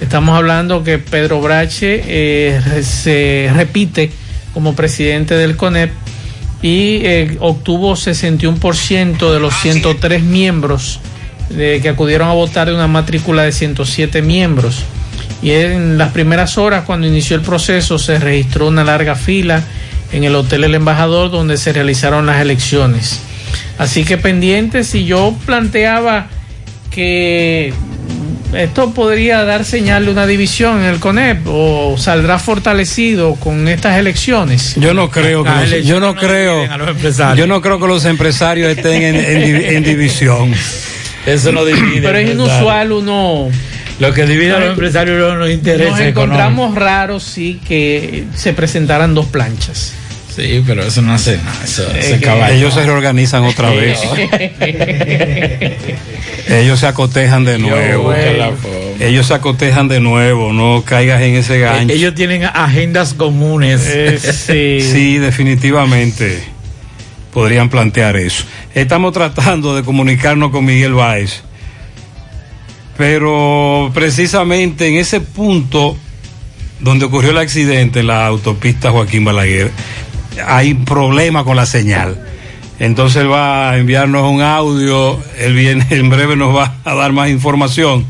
Estamos 0.02 0.38
hablando 0.38 0.84
que 0.84 0.98
Pedro 0.98 1.42
Brache 1.42 2.04
eh, 2.06 2.62
se 2.84 3.52
repite 3.54 4.12
como 4.54 4.76
presidente 4.76 5.36
del 5.36 5.58
CONEP 5.58 5.92
y 6.62 7.02
eh, 7.04 7.38
obtuvo 7.40 7.96
61% 7.96 9.34
de 9.34 9.40
los 9.40 9.54
103 9.56 10.24
miembros 10.24 11.00
de, 11.50 11.80
que 11.82 11.90
acudieron 11.90 12.28
a 12.30 12.34
votar 12.34 12.68
de 12.68 12.74
una 12.76 12.88
matrícula 12.88 13.44
de 13.44 13.52
107 13.52 14.22
miembros. 14.22 14.84
Y 15.42 15.52
en 15.52 15.98
las 15.98 16.12
primeras 16.12 16.58
horas, 16.58 16.84
cuando 16.86 17.08
inició 17.08 17.36
el 17.36 17.42
proceso, 17.42 17.98
se 17.98 18.20
registró 18.20 18.68
una 18.68 18.84
larga 18.84 19.16
fila 19.16 19.64
en 20.12 20.24
el 20.24 20.36
Hotel 20.36 20.64
El 20.66 20.76
Embajador 20.76 21.32
donde 21.32 21.56
se 21.58 21.72
realizaron 21.72 22.26
las 22.26 22.42
elecciones. 22.42 23.22
Así 23.78 24.04
que 24.04 24.18
pendientes, 24.18 24.94
y 24.96 25.06
yo 25.06 25.34
planteaba 25.46 26.28
que 26.92 27.74
esto 28.54 28.92
podría 28.94 29.44
dar 29.44 29.64
señal 29.64 30.06
de 30.06 30.12
una 30.12 30.26
división 30.26 30.80
en 30.80 30.86
el 30.86 31.00
CONEP 31.00 31.42
o 31.48 31.96
saldrá 31.98 32.40
fortalecido 32.40 33.36
con 33.36 33.68
estas 33.68 33.98
elecciones. 33.98 34.76
Yo 34.76 34.94
no 34.94 35.10
creo 35.10 35.44
que 35.44 35.50
los, 35.78 35.86
yo 35.86 36.00
no 36.00 36.16
creo 36.16 36.64
yo 37.38 37.48
no 37.48 37.62
creo 37.62 37.80
que 37.80 37.88
los 37.88 38.06
empresarios 38.06 38.76
estén 38.76 39.02
en, 39.04 39.16
en 39.16 39.42
div- 39.44 39.66
en 39.78 39.84
división. 39.84 40.54
Eso 41.34 41.52
no 41.52 41.66
divide. 41.66 42.02
Pero 42.02 42.18
es 42.18 42.32
inusual 42.32 42.92
uno. 42.92 43.50
Lo 44.00 44.14
que 44.14 44.26
divide 44.26 44.54
a 44.56 44.60
los 44.60 44.70
empresarios 44.70 45.20
son 45.30 45.40
los 45.40 45.50
intereses 45.52 45.92
Nos 45.92 46.00
encontramos 46.00 46.74
raros 46.76 47.22
sí 47.24 47.60
que 47.68 48.24
se 48.34 48.54
presentaran 48.54 49.14
dos 49.14 49.26
planchas. 49.26 49.94
Sí, 50.34 50.64
pero 50.66 50.84
eso 50.84 51.02
no 51.02 51.14
hace 51.14 51.38
nada. 51.38 51.64
Eso, 51.66 51.84
Eh, 51.94 52.20
caballo. 52.24 52.54
Ellos 52.56 52.74
se 52.74 52.84
reorganizan 52.86 53.44
otra 53.44 53.72
vez. 53.72 54.00
Ellos 56.48 56.80
se 56.80 56.88
acotejan 56.88 57.44
de 57.46 57.58
nuevo. 57.60 58.14
Ellos 59.00 59.28
se 59.28 59.34
acotejan 59.34 59.88
de 59.88 60.00
nuevo, 60.00 60.54
no 60.54 60.84
caigas 60.86 61.22
en 61.22 61.36
ese 61.36 61.60
gancho. 61.60 61.94
Eh, 61.94 61.98
Ellos 61.98 62.16
tienen 62.16 62.44
agendas 62.46 63.14
comunes. 63.14 63.82
sí. 64.48 64.80
Sí, 64.82 65.18
definitivamente 65.18 66.42
podrían 67.34 67.70
plantear 67.70 68.16
eso. 68.18 68.44
Estamos 68.76 69.14
tratando 69.14 69.76
de 69.76 69.84
comunicarnos 69.84 70.52
con 70.52 70.64
Miguel 70.64 70.94
Báez, 70.94 71.42
pero 72.98 73.90
precisamente 73.94 74.88
en 74.88 74.96
ese 74.96 75.22
punto 75.22 75.98
donde 76.80 77.06
ocurrió 77.06 77.32
el 77.32 77.40
accidente 77.40 78.02
en 78.02 78.08
la 78.08 78.28
autopista 78.28 78.92
Joaquín 78.92 79.26
Balaguer, 79.26 79.72
hay 80.46 80.76
problema 80.76 81.44
con 81.44 81.56
la 81.56 81.66
señal. 81.66 82.26
Entonces 82.80 83.24
él 83.24 83.32
va 83.32 83.72
a 83.72 83.78
enviarnos 83.78 84.32
un 84.32 84.42
audio, 84.42 85.20
él 85.38 85.54
viene, 85.54 85.86
en 85.90 86.10
breve 86.10 86.36
nos 86.36 86.56
va 86.56 86.76
a 86.86 86.94
dar 86.94 87.12
más 87.12 87.30
información. 87.30 88.06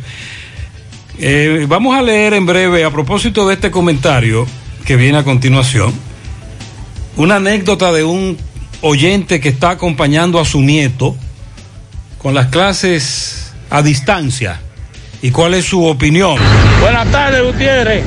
Eh, 1.19 1.65
vamos 1.67 1.97
a 1.97 2.01
leer 2.01 2.33
en 2.33 2.45
breve, 2.45 2.83
a 2.83 2.91
propósito 2.91 3.47
de 3.47 3.55
este 3.55 3.71
comentario 3.71 4.45
que 4.85 4.97
viene 4.97 5.17
a 5.17 5.23
continuación, 5.23 5.93
una 7.15 7.37
anécdota 7.37 7.91
de 7.91 8.03
un 8.03 8.37
oyente 8.81 9.39
que 9.39 9.49
está 9.49 9.71
acompañando 9.71 10.39
a 10.39 10.45
su 10.45 10.61
nieto 10.61 11.15
con 12.17 12.33
las 12.33 12.47
clases 12.47 13.53
a 13.69 13.81
distancia. 13.81 14.59
¿Y 15.21 15.31
cuál 15.31 15.53
es 15.53 15.65
su 15.65 15.85
opinión? 15.85 16.37
Buenas 16.79 17.09
tardes, 17.11 17.43
Gutiérrez. 17.43 18.03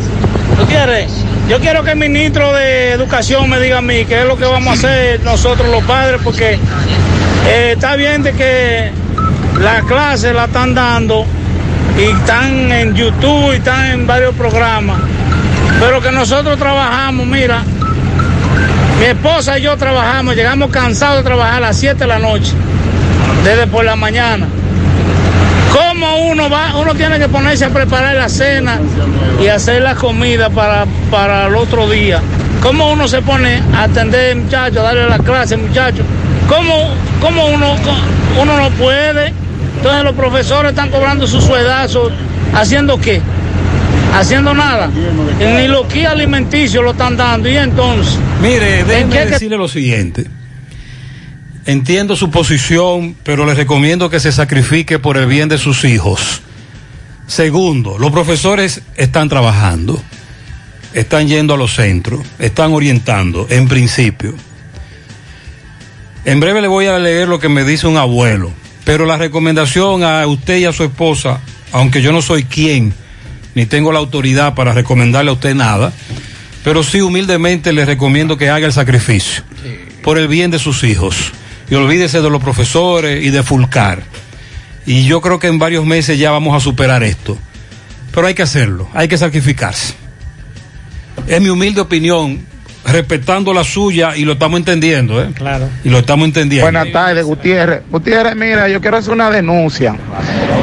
Gutiérrez, 0.59 1.11
yo 1.49 1.61
quiero 1.61 1.83
que 1.85 1.91
el 1.91 1.99
ministro 1.99 2.53
de 2.55 2.93
Educación 2.93 3.51
me 3.51 3.61
diga 3.61 3.79
a 3.79 3.83
mí 3.83 4.05
qué 4.07 4.21
es 4.21 4.27
lo 4.27 4.37
que 4.37 4.45
vamos 4.45 4.69
a 4.69 4.73
hacer 4.73 5.23
nosotros 5.23 5.69
los 5.71 5.85
padres, 5.85 6.21
porque 6.25 6.59
eh, 7.47 7.73
está 7.75 7.97
bien 7.97 8.23
de 8.23 8.33
que 8.33 8.91
las 9.61 9.85
clases 9.85 10.35
la 10.35 10.45
están 10.45 10.75
dando 10.75 11.27
y 11.99 12.05
están 12.05 12.73
en 12.73 12.95
YouTube 12.95 13.53
y 13.53 13.57
están 13.57 13.91
en 13.91 14.07
varios 14.07 14.35
programas, 14.35 15.01
pero 15.81 16.01
que 16.01 16.11
nosotros 16.11 16.59
trabajamos, 16.59 17.27
mira, 17.27 17.63
mi 19.03 19.09
esposa 19.09 19.59
y 19.59 19.63
yo 19.63 19.77
trabajamos, 19.77 20.37
llegamos 20.37 20.71
cansados 20.71 21.17
de 21.17 21.25
trabajar 21.25 21.55
a 21.57 21.61
las 21.61 21.77
7 21.77 21.99
de 21.99 22.07
la 22.07 22.21
noche, 22.21 22.53
desde 23.43 23.67
por 23.67 23.85
la 23.85 23.97
mañana. 23.97 24.47
¿Cómo 25.73 26.29
uno 26.31 26.49
va? 26.49 26.77
Uno 26.77 26.95
tiene 26.95 27.19
que 27.19 27.29
ponerse 27.29 27.65
a 27.65 27.71
preparar 27.71 28.15
la 28.15 28.29
cena 28.29 28.79
y 29.43 29.49
hacer 29.49 29.83
la 29.83 29.97
comida 29.97 30.51
para, 30.51 30.87
para 31.11 31.49
el 31.49 31.57
otro 31.57 31.91
día. 31.91 32.21
¿Cómo 32.63 32.93
uno 32.93 33.09
se 33.09 33.21
pone 33.23 33.61
a 33.75 33.85
atender 33.85 34.37
muchachos, 34.37 34.79
a 34.79 34.83
darle 34.83 35.09
la 35.09 35.19
clase 35.19 35.57
muchachos? 35.57 36.07
¿Cómo, 36.49 36.95
cómo 37.21 37.47
uno, 37.47 37.75
uno 38.41 38.57
no 38.57 38.71
puede? 38.71 39.33
Entonces 39.79 40.05
los 40.05 40.15
profesores 40.15 40.71
están 40.71 40.91
cobrando 40.91 41.27
sus 41.27 41.43
suedazos, 41.43 42.13
¿haciendo 42.55 43.01
qué? 43.01 43.21
Haciendo 44.13 44.55
nada. 44.55 44.89
Ni 44.89 45.67
los 45.69 45.87
kits 45.87 46.07
alimenticios 46.07 46.85
lo 46.85 46.91
están 46.93 47.17
dando. 47.17 47.49
Y 47.49 47.57
entonces. 47.57 48.19
Mire, 48.41 48.81
¿en 48.81 48.87
déjeme 48.89 49.13
que- 49.13 49.27
decirle 49.27 49.57
lo 49.57 49.69
siguiente. 49.69 50.27
Entiendo 51.65 52.17
su 52.17 52.31
posición, 52.31 53.15
pero 53.23 53.47
le 53.47 53.55
recomiendo 53.55 54.11
que 54.11 54.19
se 54.21 54.33
sacrifique 54.33 54.99
por 54.99 55.17
el 55.17 55.27
bien 55.27 55.49
de 55.49 55.59
sus 55.59 55.85
hijos. 55.85 56.43
Segundo, 57.29 57.99
los 57.99 58.11
profesores 58.11 58.83
están 58.97 59.29
trabajando, 59.29 60.03
están 60.93 61.29
yendo 61.29 61.55
a 61.55 61.57
los 61.57 61.75
centros, 61.75 62.21
están 62.41 62.73
orientando, 62.73 63.47
en 63.49 63.69
principio. 63.69 64.35
En 66.25 66.41
breve 66.41 66.61
le 66.63 66.69
voy 66.69 66.87
a 66.87 66.99
leer 66.99 67.29
lo 67.29 67.39
que 67.39 67.49
me 67.49 67.63
dice 67.65 67.87
un 67.87 67.97
abuelo, 67.97 68.51
pero 68.85 69.07
la 69.07 69.17
recomendación 69.17 70.03
a 70.03 70.27
usted 70.27 70.59
y 70.59 70.65
a 70.65 70.73
su 70.73 70.83
esposa, 70.83 71.39
aunque 71.73 72.03
yo 72.03 72.11
no 72.13 72.23
soy 72.23 72.43
quien, 72.43 72.93
ni 73.55 73.67
tengo 73.67 73.93
la 73.93 73.99
autoridad 73.99 74.55
para 74.55 74.73
recomendarle 74.73 75.31
a 75.31 75.35
usted 75.35 75.55
nada, 75.55 75.93
pero 76.65 76.83
sí 76.83 77.01
humildemente 77.01 77.73
le 77.73 77.85
recomiendo 77.85 78.37
que 78.37 78.51
haga 78.51 78.67
el 78.67 78.73
sacrificio 78.73 79.43
por 80.03 80.19
el 80.19 80.29
bien 80.29 80.51
de 80.51 80.59
sus 80.59 80.85
hijos. 80.85 81.33
Y 81.71 81.75
olvídese 81.75 82.21
de 82.21 82.31
los 82.31 82.43
profesores 82.43 83.25
y 83.25 83.31
de 83.31 83.43
Fulcar. 83.43 84.03
Y 84.85 85.05
yo 85.05 85.21
creo 85.21 85.39
que 85.39 85.47
en 85.47 85.59
varios 85.59 85.87
meses 85.87 86.19
ya 86.19 86.31
vamos 86.31 86.57
a 86.57 86.61
superar 86.61 87.03
esto. 87.03 87.39
Pero 88.13 88.27
hay 88.27 88.35
que 88.35 88.43
hacerlo, 88.43 88.89
hay 88.93 89.09
que 89.09 89.17
sacrificarse. 89.17 89.95
Es 91.27 91.41
mi 91.41 91.49
humilde 91.49 91.81
opinión, 91.81 92.45
respetando 92.85 93.55
la 93.55 93.65
suya 93.65 94.17
y 94.17 94.25
lo 94.25 94.33
estamos 94.33 94.59
entendiendo, 94.59 95.23
¿eh? 95.23 95.29
Claro. 95.35 95.69
Y 95.85 95.89
lo 95.89 95.99
estamos 95.99 96.27
entendiendo. 96.27 96.65
Buenas 96.67 96.93
tardes, 96.93 97.25
Gutiérrez. 97.25 97.83
Gutiérrez, 97.91 98.35
mira, 98.35 98.69
yo 98.69 98.81
quiero 98.81 98.97
hacer 98.97 99.13
una 99.13 99.31
denuncia. 99.31 99.97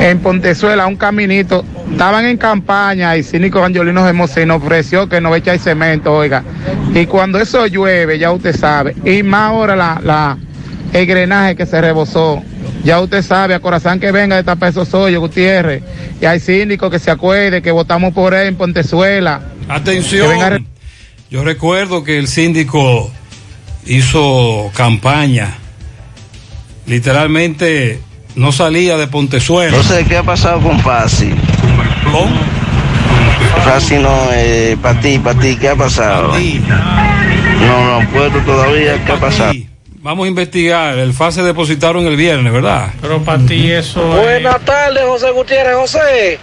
En 0.02 0.20
Pontezuela, 0.20 0.88
un 0.88 0.96
caminito, 0.96 1.64
estaban 1.92 2.26
en 2.26 2.38
campaña 2.38 3.16
y 3.18 3.24
Cínico 3.24 3.62
Mosé 4.14 4.46
nos 4.46 4.62
ofreció 4.62 5.08
que 5.08 5.22
no 5.22 5.34
echa 5.36 5.54
el 5.54 5.60
cemento, 5.60 6.14
oiga. 6.14 6.44
Y 6.94 7.06
cuando 7.06 7.40
eso 7.40 7.66
llueve, 7.68 8.20
ya 8.20 8.32
usted 8.32 8.56
sabe, 8.56 8.96
y 9.06 9.24
más 9.24 9.52
ahora 9.52 9.76
la, 9.76 10.02
la, 10.04 10.38
el 10.94 11.08
drenaje 11.08 11.56
que 11.56 11.66
se 11.66 11.80
rebosó, 11.82 12.44
ya 12.84 13.00
usted 13.02 13.22
sabe, 13.22 13.54
a 13.54 13.60
corazón 13.60 14.00
que 14.00 14.12
venga 14.12 14.36
de 14.36 14.44
tapar 14.44 14.70
esos 14.70 14.94
hoyos, 14.94 15.20
Gutiérrez. 15.20 15.84
Y 16.22 16.26
hay 16.26 16.40
síndico 16.40 16.90
que 16.90 17.00
se 17.00 17.12
acuerde 17.12 17.62
que 17.62 17.72
votamos 17.72 18.14
por 18.14 18.34
él 18.34 18.48
en 18.48 18.56
Pontezuela. 18.56 19.42
Atención. 19.68 20.28
Que 20.28 20.34
venga 20.34 20.48
a 20.48 20.50
re- 20.52 20.64
Yo 21.30 21.44
recuerdo 21.44 22.04
que 22.04 22.18
el 22.18 22.28
síndico 22.28 23.12
hizo 23.86 24.72
campaña. 24.76 25.58
Literalmente 26.88 28.00
no 28.34 28.52
salía 28.52 28.98
de 28.98 29.06
Pontezuela. 29.06 29.78
No 29.78 29.84
sé 29.84 30.06
qué 30.06 30.18
ha 30.18 30.24
pasado 30.24 30.60
con 30.60 30.82
Pasi. 30.82 31.30
¿Con? 32.12 32.34
Pasi 33.64 33.98
no, 33.98 34.30
eh, 34.34 34.76
para 34.82 35.00
ti, 35.00 35.20
para 35.20 35.40
ti, 35.40 35.56
¿qué 35.56 35.70
ha 35.70 35.76
pasado? 35.76 36.34
No, 37.60 38.02
no 38.02 38.10
puesto 38.10 38.40
todavía, 38.40 39.06
¿qué 39.06 39.12
ha 39.12 39.20
pasado? 39.20 39.54
Vamos 40.02 40.26
a 40.26 40.30
investigar. 40.30 40.98
El 40.98 41.14
FASE 41.14 41.44
depositaron 41.44 42.08
el 42.08 42.16
viernes, 42.16 42.54
¿verdad? 42.54 42.88
Pero 43.02 43.22
para 43.22 43.46
ti 43.46 43.70
eso 43.70 44.02
Buenas 44.08 44.62
tardes, 44.62 45.04
José 45.04 45.30
Gutiérrez. 45.32 45.76
José, 45.76 46.40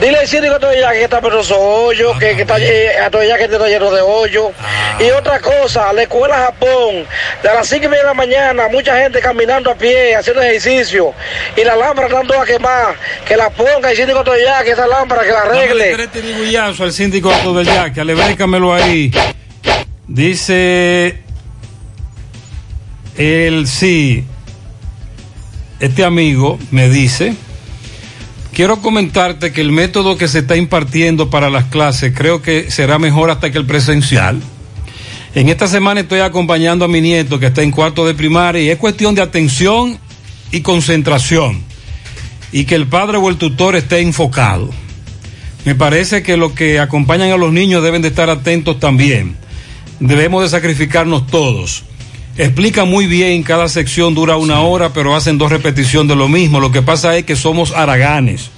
Dile 0.00 0.16
al 0.16 0.26
síndico 0.26 0.54
a 0.54 0.58
Toya 0.58 0.92
que 0.92 1.04
está 1.04 1.20
penoso 1.20 1.58
hoyo, 1.58 2.18
que, 2.18 2.34
que 2.34 2.42
está, 2.42 2.58
eh, 2.58 2.98
a 2.98 3.10
Toya 3.10 3.36
que 3.36 3.44
está 3.44 3.68
lleno 3.68 3.90
de 3.90 4.00
hoyo. 4.00 4.50
Y 4.98 5.10
otra 5.10 5.40
cosa, 5.40 5.92
la 5.92 6.02
escuela 6.02 6.36
Japón, 6.36 7.06
de 7.42 7.48
las 7.48 7.68
5 7.68 7.84
y 7.84 7.88
media 7.88 8.02
de 8.02 8.08
la 8.08 8.14
mañana, 8.14 8.68
mucha 8.68 8.96
gente 8.96 9.20
caminando 9.20 9.70
a 9.70 9.74
pie, 9.74 10.16
haciendo 10.16 10.42
ejercicio. 10.42 11.12
Y 11.54 11.64
la 11.64 11.76
lámpara 11.76 12.08
están 12.08 12.26
todas 12.26 12.46
quemadas. 12.46 12.96
Que 13.26 13.36
la 13.36 13.50
ponga 13.50 13.90
el 13.90 13.96
síndico 13.96 14.24
Toya, 14.24 14.64
que 14.64 14.70
esa 14.70 14.86
lámpara, 14.86 15.22
que 15.22 15.32
la 15.32 15.42
arregle. 15.42 15.96
Dame 15.96 16.56
al 16.56 16.92
síndico 16.92 17.28
Otto 17.28 17.52
del 17.52 17.66
Yaque, 17.66 18.00
alebrécamelo 18.00 18.72
ahí. 18.72 19.10
Dice 20.08 21.18
él 23.18 23.66
sí. 23.66 24.24
Este 25.78 26.04
amigo 26.04 26.58
me 26.70 26.88
dice, 26.88 27.34
quiero 28.52 28.80
comentarte 28.80 29.52
que 29.52 29.60
el 29.60 29.72
método 29.72 30.16
que 30.16 30.28
se 30.28 30.40
está 30.40 30.56
impartiendo 30.56 31.30
para 31.30 31.50
las 31.50 31.64
clases 31.66 32.12
creo 32.14 32.42
que 32.42 32.70
será 32.70 32.98
mejor 32.98 33.30
hasta 33.30 33.50
que 33.50 33.58
el 33.58 33.66
presencial. 33.66 34.40
En 35.34 35.48
esta 35.48 35.68
semana 35.68 36.00
estoy 36.00 36.20
acompañando 36.20 36.84
a 36.84 36.88
mi 36.88 37.00
nieto 37.00 37.38
que 37.38 37.46
está 37.46 37.62
en 37.62 37.70
cuarto 37.70 38.06
de 38.06 38.14
primaria 38.14 38.62
y 38.62 38.70
es 38.70 38.78
cuestión 38.78 39.14
de 39.14 39.22
atención 39.22 39.98
y 40.50 40.60
concentración 40.60 41.62
y 42.52 42.64
que 42.64 42.74
el 42.74 42.88
padre 42.88 43.16
o 43.18 43.28
el 43.28 43.36
tutor 43.36 43.76
esté 43.76 44.00
enfocado. 44.00 44.70
Me 45.64 45.74
parece 45.74 46.22
que 46.22 46.36
los 46.36 46.52
que 46.52 46.80
acompañan 46.80 47.30
a 47.30 47.36
los 47.36 47.52
niños 47.52 47.82
deben 47.82 48.02
de 48.02 48.08
estar 48.08 48.30
atentos 48.30 48.80
también. 48.80 49.36
Debemos 50.00 50.42
de 50.42 50.48
sacrificarnos 50.48 51.26
todos. 51.26 51.84
Explica 52.36 52.84
muy 52.84 53.06
bien, 53.06 53.42
cada 53.42 53.68
sección 53.68 54.14
dura 54.14 54.36
una 54.36 54.60
hora, 54.60 54.92
pero 54.92 55.14
hacen 55.14 55.36
dos 55.36 55.50
repeticiones 55.50 56.08
de 56.08 56.16
lo 56.16 56.28
mismo. 56.28 56.60
Lo 56.60 56.72
que 56.72 56.82
pasa 56.82 57.16
es 57.16 57.24
que 57.24 57.36
somos 57.36 57.72
haraganes. 57.72 58.50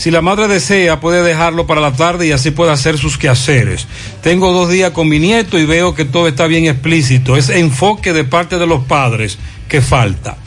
Si 0.00 0.10
la 0.10 0.22
madre 0.22 0.48
desea, 0.48 0.98
puede 0.98 1.22
dejarlo 1.22 1.66
para 1.66 1.82
la 1.82 1.92
tarde 1.92 2.26
y 2.26 2.32
así 2.32 2.52
puede 2.52 2.72
hacer 2.72 2.96
sus 2.96 3.18
quehaceres. 3.18 3.86
Tengo 4.22 4.50
dos 4.52 4.70
días 4.70 4.92
con 4.92 5.08
mi 5.08 5.18
nieto 5.18 5.58
y 5.58 5.66
veo 5.66 5.94
que 5.94 6.06
todo 6.06 6.26
está 6.26 6.46
bien 6.46 6.64
explícito. 6.64 7.36
Es 7.36 7.50
enfoque 7.50 8.14
de 8.14 8.24
parte 8.24 8.56
de 8.56 8.66
los 8.66 8.84
padres 8.84 9.38
que 9.68 9.82
falta. 9.82 10.38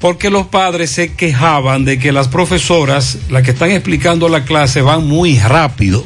Porque 0.00 0.28
los 0.28 0.48
padres 0.48 0.90
se 0.90 1.14
quejaban 1.14 1.86
de 1.86 1.98
que 1.98 2.12
las 2.12 2.28
profesoras, 2.28 3.16
las 3.30 3.42
que 3.42 3.52
están 3.52 3.70
explicando 3.70 4.28
la 4.28 4.44
clase, 4.44 4.82
van 4.82 5.06
muy 5.06 5.38
rápido. 5.38 6.04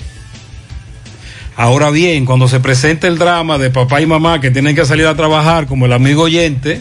Ahora 1.59 1.91
bien, 1.91 2.25
cuando 2.25 2.47
se 2.47 2.61
presenta 2.61 3.09
el 3.09 3.19
drama 3.19 3.59
de 3.59 3.71
papá 3.71 4.01
y 4.01 4.07
mamá 4.07 4.41
que 4.41 4.53
tienen 4.53 4.77
que 4.77 4.85
salir 4.85 5.09
a 5.09 5.17
trabajar 5.17 5.67
como 5.67 5.87
el 5.87 5.93
amigo 5.93 6.23
oyente, 6.23 6.81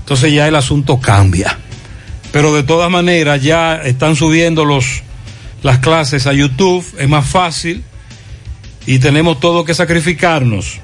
entonces 0.00 0.30
ya 0.30 0.46
el 0.46 0.56
asunto 0.56 1.00
cambia. 1.00 1.58
Pero 2.32 2.54
de 2.54 2.64
todas 2.64 2.90
maneras 2.90 3.42
ya 3.42 3.76
están 3.76 4.14
subiendo 4.14 4.66
los, 4.66 5.02
las 5.62 5.78
clases 5.78 6.26
a 6.26 6.34
YouTube, 6.34 6.84
es 6.98 7.08
más 7.08 7.26
fácil 7.26 7.82
y 8.84 8.98
tenemos 8.98 9.40
todo 9.40 9.64
que 9.64 9.72
sacrificarnos. 9.72 10.80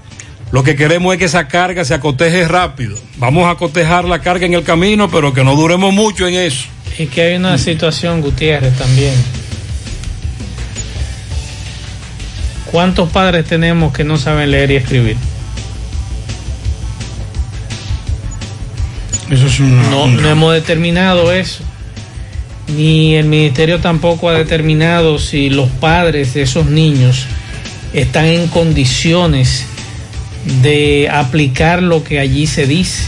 Lo 0.51 0.63
que 0.63 0.75
queremos 0.75 1.13
es 1.13 1.19
que 1.19 1.27
esa 1.27 1.47
carga 1.47 1.85
se 1.85 1.93
acoteje 1.93 2.49
rápido. 2.49 2.97
Vamos 3.19 3.51
a 3.51 3.57
cotejar 3.57 4.07
la 4.07 4.21
carga 4.21 4.47
en 4.47 4.55
el 4.55 4.63
camino, 4.63 5.11
pero 5.11 5.35
que 5.35 5.45
no 5.45 5.57
duremos 5.57 5.93
mucho 5.93 6.27
en 6.27 6.37
eso. 6.37 6.65
Y 6.99 7.05
que 7.09 7.21
hay 7.21 7.37
una 7.37 7.59
situación, 7.59 8.23
Gutiérrez, 8.23 8.79
también. 8.79 9.13
¿Cuántos 12.71 13.09
padres 13.11 13.47
tenemos 13.47 13.93
que 13.93 14.05
no 14.05 14.17
saben 14.19 14.51
leer 14.51 14.71
y 14.71 14.77
escribir? 14.77 15.17
Eso 19.31 19.47
es 19.47 19.61
una, 19.61 19.83
No, 19.91 20.07
no 20.07 20.29
hemos 20.29 20.55
determinado 20.55 21.33
eso. 21.33 21.61
Ni 22.77 23.15
el 23.15 23.27
ministerio 23.27 23.79
tampoco 23.81 24.29
ha 24.29 24.35
determinado 24.35 25.19
si 25.19 25.49
los 25.51 25.69
padres 25.71 26.35
de 26.35 26.43
esos 26.43 26.67
niños 26.67 27.25
están 27.95 28.27
en 28.27 28.47
condiciones 28.49 29.65
de 30.63 31.09
aplicar 31.11 31.83
lo 31.83 32.05
que 32.05 32.19
allí 32.21 32.47
se 32.47 32.67
dice. 32.67 33.05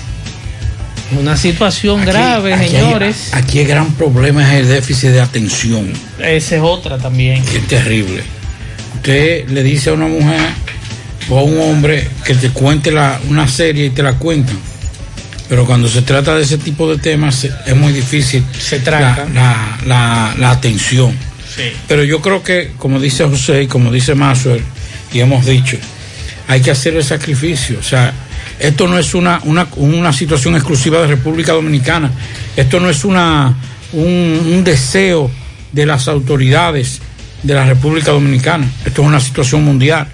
Es 1.12 1.18
una 1.18 1.36
situación 1.36 2.04
grave, 2.04 2.54
Aquí 2.54 2.64
hay- 2.64 2.70
señores. 2.70 3.28
aquí 3.32 3.58
el 3.61 3.66
gran 3.68 3.92
problema 3.94 4.42
es 4.54 4.61
el 4.61 4.68
déficit 4.68 5.11
de 5.11 5.20
atención. 5.20 5.92
Esa 6.18 6.56
es 6.56 6.62
otra 6.62 6.96
también. 6.98 7.42
es 7.54 7.66
terrible. 7.66 8.22
Usted 8.97 9.49
le 9.49 9.62
dice 9.62 9.91
a 9.91 9.93
una 9.95 10.07
mujer 10.07 10.41
o 11.28 11.38
a 11.38 11.43
un 11.43 11.61
hombre 11.61 12.09
que 12.24 12.34
te 12.34 12.51
cuente 12.51 12.91
la- 12.91 13.20
una 13.28 13.47
serie 13.49 13.86
y 13.86 13.91
te 13.91 14.03
la 14.03 14.14
cuentan. 14.14 14.59
Pero 15.49 15.66
cuando 15.66 15.88
se 15.88 16.03
trata 16.03 16.34
de 16.36 16.43
ese 16.43 16.59
tipo 16.59 16.88
de 16.91 16.99
temas 16.99 17.45
es 17.45 17.76
muy 17.76 17.93
difícil 17.93 18.45
Se 18.59 18.78
la, 18.78 18.84
trata. 18.84 19.26
la- 19.34 19.78
la- 19.86 20.34
la 20.38 20.51
atención. 20.51 21.12
Sí. 21.57 21.64
Pero 21.88 22.05
yo 22.05 22.20
creo 22.20 22.43
que, 22.43 22.72
como 22.78 23.01
dice 23.01 23.24
José 23.24 23.62
y 23.64 23.66
como 23.66 23.91
dice 23.91 24.14
Maxwell, 24.14 24.62
y 25.12 25.20
hemos 25.20 25.45
dicho, 25.47 25.76
hay 26.47 26.61
que 26.61 26.70
hacer 26.70 26.95
el 26.95 27.03
sacrificio. 27.05 27.78
O 27.80 27.82
sea, 27.82 28.12
esto 28.61 28.86
no 28.86 28.99
es 28.99 29.14
una, 29.14 29.41
una, 29.45 29.66
una 29.76 30.12
situación 30.12 30.55
exclusiva 30.55 31.01
de 31.01 31.09
República 31.09 31.53
Dominicana. 31.53 32.11
Esto 32.57 32.78
no 32.78 32.88
es 32.88 33.05
una, 33.05 33.55
un, 33.93 34.05
un 34.53 34.62
deseo 34.62 35.30
de 35.72 35.86
las 35.86 36.07
autoridades 36.07 37.01
de 37.43 37.55
la 37.55 37.64
República 37.64 38.12
Dominicana. 38.12 38.70
Esto 38.84 39.03
es 39.03 39.09
una 39.09 39.20
situación 39.20 39.64
mundial. 39.64 40.07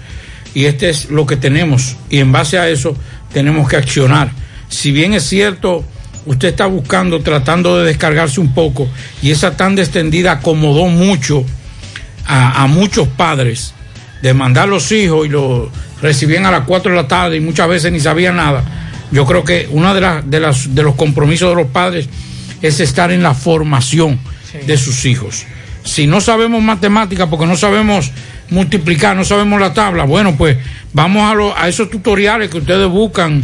Y 0.53 0.65
este 0.65 0.89
es 0.89 1.09
lo 1.09 1.25
que 1.25 1.37
tenemos. 1.37 1.95
Y 2.09 2.19
en 2.19 2.31
base 2.31 2.57
a 2.57 2.69
eso 2.69 2.95
tenemos 3.31 3.67
que 3.69 3.75
accionar. 3.75 4.31
Si 4.69 4.91
bien 4.91 5.13
es 5.13 5.23
cierto, 5.23 5.85
usted 6.25 6.49
está 6.49 6.65
buscando, 6.65 7.21
tratando 7.21 7.77
de 7.77 7.85
descargarse 7.85 8.39
un 8.39 8.53
poco, 8.53 8.87
y 9.21 9.31
esa 9.31 9.55
tan 9.55 9.77
extendida 9.77 10.33
acomodó 10.33 10.87
mucho 10.87 11.45
a, 12.25 12.63
a 12.63 12.67
muchos 12.67 13.07
padres 13.07 13.73
de 14.21 14.33
mandar 14.33 14.67
los 14.67 14.91
hijos 14.91 15.25
y 15.25 15.29
los 15.29 15.69
recibían 16.01 16.45
a 16.45 16.51
las 16.51 16.65
4 16.65 16.91
de 16.91 16.97
la 16.97 17.07
tarde 17.07 17.37
y 17.37 17.39
muchas 17.39 17.67
veces 17.67 17.91
ni 17.91 17.99
sabían 17.99 18.37
nada. 18.37 18.63
Yo 19.11 19.25
creo 19.25 19.43
que 19.43 19.67
uno 19.71 19.93
de, 19.93 20.01
las 20.01 20.29
de, 20.29 20.39
las, 20.39 20.75
de 20.75 20.83
los 20.83 20.95
compromisos 20.95 21.49
de 21.49 21.55
los 21.55 21.71
padres 21.71 22.09
es 22.61 22.79
estar 22.79 23.11
en 23.11 23.23
la 23.23 23.33
formación 23.33 24.19
de 24.65 24.77
sus 24.77 25.05
hijos. 25.05 25.45
Si 25.87 26.05
no 26.07 26.21
sabemos 26.21 26.61
matemáticas 26.61 27.27
porque 27.29 27.45
no 27.45 27.55
sabemos 27.55 28.11
multiplicar, 28.49 29.15
no 29.15 29.23
sabemos 29.25 29.59
la 29.59 29.73
tabla, 29.73 30.03
bueno, 30.05 30.35
pues 30.37 30.57
vamos 30.93 31.29
a, 31.29 31.33
lo- 31.35 31.57
a 31.57 31.67
esos 31.67 31.89
tutoriales 31.89 32.49
que 32.49 32.57
ustedes 32.57 32.87
buscan 32.87 33.41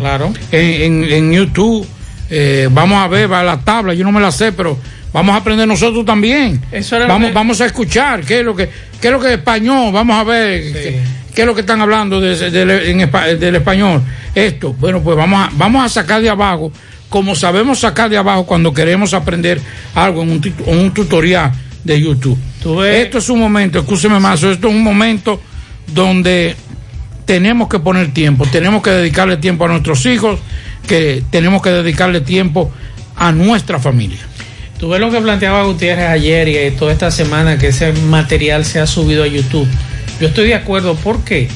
en, 0.51 0.81
en- 1.03 1.11
en 1.11 1.33
YouTube. 1.33 1.87
Eh, 2.29 2.67
vamos 2.71 3.03
a 3.03 3.07
ver, 3.07 3.31
va 3.31 3.41
a 3.41 3.43
la 3.43 3.59
tabla, 3.59 3.93
yo 3.93 4.03
no 4.03 4.11
me 4.11 4.21
la 4.21 4.31
sé, 4.31 4.51
pero 4.53 4.77
vamos 5.11 5.35
a 5.35 5.39
aprender 5.39 5.67
nosotros 5.67 6.05
también. 6.05 6.59
Eso 6.71 6.95
era 6.95 7.05
vamos, 7.07 7.29
que- 7.29 7.33
vamos 7.33 7.61
a 7.61 7.65
escuchar 7.65 8.21
qué 8.21 8.39
es 8.39 8.45
lo 8.45 8.55
que, 8.55 8.69
qué 9.01 9.07
es 9.07 9.13
lo 9.13 9.19
que 9.19 9.27
es 9.27 9.33
español, 9.37 9.91
vamos 9.93 10.15
a 10.17 10.23
ver 10.23 10.61
qué, 10.73 11.01
qué 11.35 11.41
es 11.41 11.47
lo 11.47 11.53
que 11.53 11.61
están 11.61 11.81
hablando 11.81 12.19
de- 12.21 12.49
de- 12.51 12.91
en 12.91 13.01
espa- 13.01 13.37
del 13.37 13.55
español. 13.55 14.01
Esto, 14.33 14.73
bueno, 14.73 15.01
pues 15.01 15.15
vamos 15.17 15.47
a, 15.47 15.49
vamos 15.53 15.85
a 15.85 15.89
sacar 15.89 16.21
de 16.21 16.29
abajo, 16.29 16.71
como 17.09 17.35
sabemos 17.35 17.79
sacar 17.79 18.09
de 18.09 18.17
abajo 18.17 18.45
cuando 18.45 18.73
queremos 18.73 19.13
aprender 19.13 19.59
algo 19.93 20.23
en 20.23 20.29
un, 20.31 20.53
en 20.65 20.77
un 20.79 20.91
tutorial 20.91 21.51
de 21.83 22.01
YouTube. 22.01 22.37
Esto 22.85 23.17
es 23.17 23.29
un 23.29 23.39
momento, 23.39 23.79
escúcheme 23.79 24.19
más, 24.19 24.41
esto 24.43 24.67
es 24.67 24.73
un 24.73 24.83
momento 24.83 25.39
donde 25.87 26.55
tenemos 27.25 27.67
que 27.67 27.79
poner 27.79 28.13
tiempo, 28.13 28.45
tenemos 28.45 28.81
que 28.81 28.89
dedicarle 28.91 29.37
tiempo 29.37 29.65
a 29.65 29.67
nuestros 29.69 30.05
hijos, 30.05 30.39
que 30.87 31.23
tenemos 31.29 31.61
que 31.61 31.69
dedicarle 31.69 32.21
tiempo 32.21 32.71
a 33.15 33.31
nuestra 33.31 33.79
familia. 33.79 34.19
Tú 34.79 34.89
ves 34.89 34.99
lo 34.99 35.11
que 35.11 35.21
planteaba 35.21 35.63
Gutiérrez 35.63 36.09
ayer 36.09 36.47
y 36.49 36.57
eh, 36.57 36.71
toda 36.71 36.91
esta 36.91 37.11
semana 37.11 37.57
que 37.57 37.67
ese 37.67 37.93
material 37.93 38.65
se 38.65 38.79
ha 38.79 38.87
subido 38.87 39.23
a 39.23 39.27
YouTube. 39.27 39.67
Yo 40.19 40.27
estoy 40.27 40.47
de 40.47 40.55
acuerdo, 40.55 40.95
¿por 40.95 41.23
qué? 41.23 41.47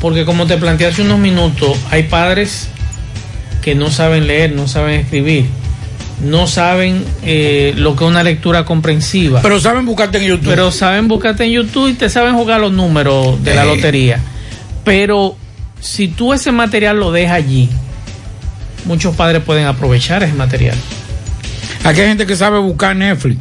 Porque 0.00 0.24
como 0.24 0.46
te 0.46 0.56
planteé 0.56 0.88
hace 0.88 1.02
unos 1.02 1.18
minutos, 1.18 1.76
hay 1.90 2.04
padres 2.04 2.68
que 3.60 3.74
no 3.74 3.90
saben 3.90 4.26
leer, 4.26 4.52
no 4.52 4.68
saben 4.68 5.00
escribir, 5.00 5.46
no 6.20 6.46
saben 6.46 7.04
eh, 7.24 7.72
lo 7.76 7.96
que 7.96 8.04
es 8.04 8.10
una 8.10 8.22
lectura 8.22 8.64
comprensiva. 8.64 9.40
Pero 9.42 9.58
saben 9.60 9.86
buscarte 9.86 10.18
en 10.18 10.24
YouTube. 10.24 10.48
Pero 10.48 10.70
saben 10.70 11.08
buscarte 11.08 11.44
en 11.44 11.50
YouTube 11.52 11.88
y 11.88 11.94
te 11.94 12.08
saben 12.08 12.34
jugar 12.34 12.60
los 12.60 12.72
números 12.72 13.42
de 13.42 13.54
la 13.54 13.64
Eh. 13.64 13.76
lotería. 13.76 14.20
Pero 14.84 15.36
si 15.80 16.08
tú 16.08 16.32
ese 16.32 16.52
material 16.52 16.98
lo 16.98 17.10
dejas 17.12 17.36
allí, 17.36 17.68
muchos 18.84 19.14
padres 19.16 19.42
pueden 19.42 19.66
aprovechar 19.66 20.22
ese 20.22 20.34
material. 20.34 20.76
Aquí 21.84 22.00
hay 22.00 22.08
gente 22.08 22.26
que 22.26 22.36
sabe 22.36 22.58
buscar 22.58 22.94
Netflix. 22.94 23.40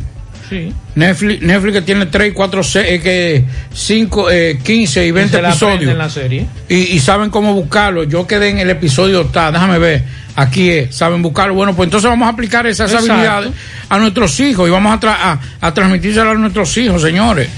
Sí. 0.49 0.73
Netflix, 0.95 1.41
Netflix 1.43 1.73
que 1.75 1.81
tiene 1.81 2.05
3, 2.07 2.33
4, 2.33 2.63
6, 2.63 3.01
que 3.01 3.45
5, 3.73 4.27
15 4.63 5.05
y 5.07 5.11
20 5.11 5.35
se 5.37 5.41
la 5.41 5.49
aprenden 5.49 5.69
episodios. 5.73 5.91
en 5.93 5.97
la 5.97 6.09
serie. 6.09 6.45
Y, 6.67 6.75
y 6.95 6.99
saben 6.99 7.29
cómo 7.29 7.53
buscarlo. 7.53 8.03
Yo 8.03 8.27
quedé 8.27 8.49
en 8.49 8.59
el 8.59 8.69
episodio 8.69 9.21
está, 9.21 9.51
déjame 9.51 9.79
ver. 9.79 10.03
Aquí 10.35 10.69
es, 10.69 10.95
saben 10.95 11.21
buscarlo. 11.21 11.53
Bueno, 11.53 11.75
pues 11.75 11.87
entonces 11.87 12.09
vamos 12.09 12.25
a 12.27 12.31
aplicar 12.31 12.65
esas 12.67 12.91
Exacto. 12.91 13.11
habilidades 13.13 13.51
a 13.89 13.97
nuestros 13.99 14.39
hijos 14.39 14.67
y 14.67 14.71
vamos 14.71 14.93
a, 14.93 14.99
tra- 14.99 15.17
a, 15.19 15.39
a 15.67 15.73
transmitírselas 15.73 16.35
a 16.35 16.39
nuestros 16.39 16.75
hijos, 16.77 17.01
señores. 17.01 17.49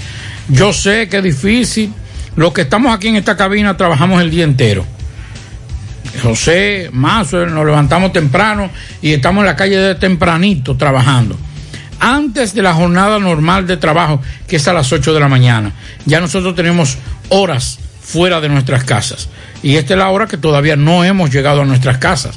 Yo 0.48 0.72
sé 0.72 1.08
que 1.08 1.18
es 1.18 1.22
difícil. 1.24 1.92
Los 2.36 2.52
que 2.52 2.62
estamos 2.62 2.92
aquí 2.92 3.08
en 3.08 3.16
esta 3.16 3.36
cabina 3.36 3.76
trabajamos 3.76 4.20
el 4.20 4.30
día 4.30 4.44
entero. 4.44 4.84
José, 6.22 6.90
Mazo, 6.92 7.44
nos 7.46 7.64
levantamos 7.66 8.12
temprano 8.12 8.70
y 9.02 9.12
estamos 9.12 9.42
en 9.42 9.46
la 9.46 9.56
calle 9.56 9.76
de 9.76 9.94
tempranito 9.96 10.76
trabajando. 10.76 11.36
antes 12.00 12.54
de 12.54 12.60
la 12.62 12.74
jornada 12.74 13.18
normal 13.18 13.66
de 13.66 13.76
trabajo, 13.78 14.20
que 14.46 14.56
es 14.56 14.68
a 14.68 14.72
las 14.74 14.92
8 14.92 15.14
de 15.14 15.20
la 15.20 15.28
mañana. 15.28 15.72
Ya 16.06 16.20
nosotros 16.20 16.54
tenemos 16.54 16.98
horas 17.30 17.78
fuera 18.02 18.40
de 18.40 18.48
nuestras 18.50 18.84
casas. 18.84 19.28
Y 19.62 19.76
esta 19.76 19.94
es 19.94 19.98
la 19.98 20.10
hora 20.10 20.26
que 20.26 20.36
todavía 20.36 20.76
no 20.76 21.02
hemos 21.04 21.30
llegado 21.32 21.62
a 21.62 21.64
nuestras 21.64 21.96
casas. 21.98 22.36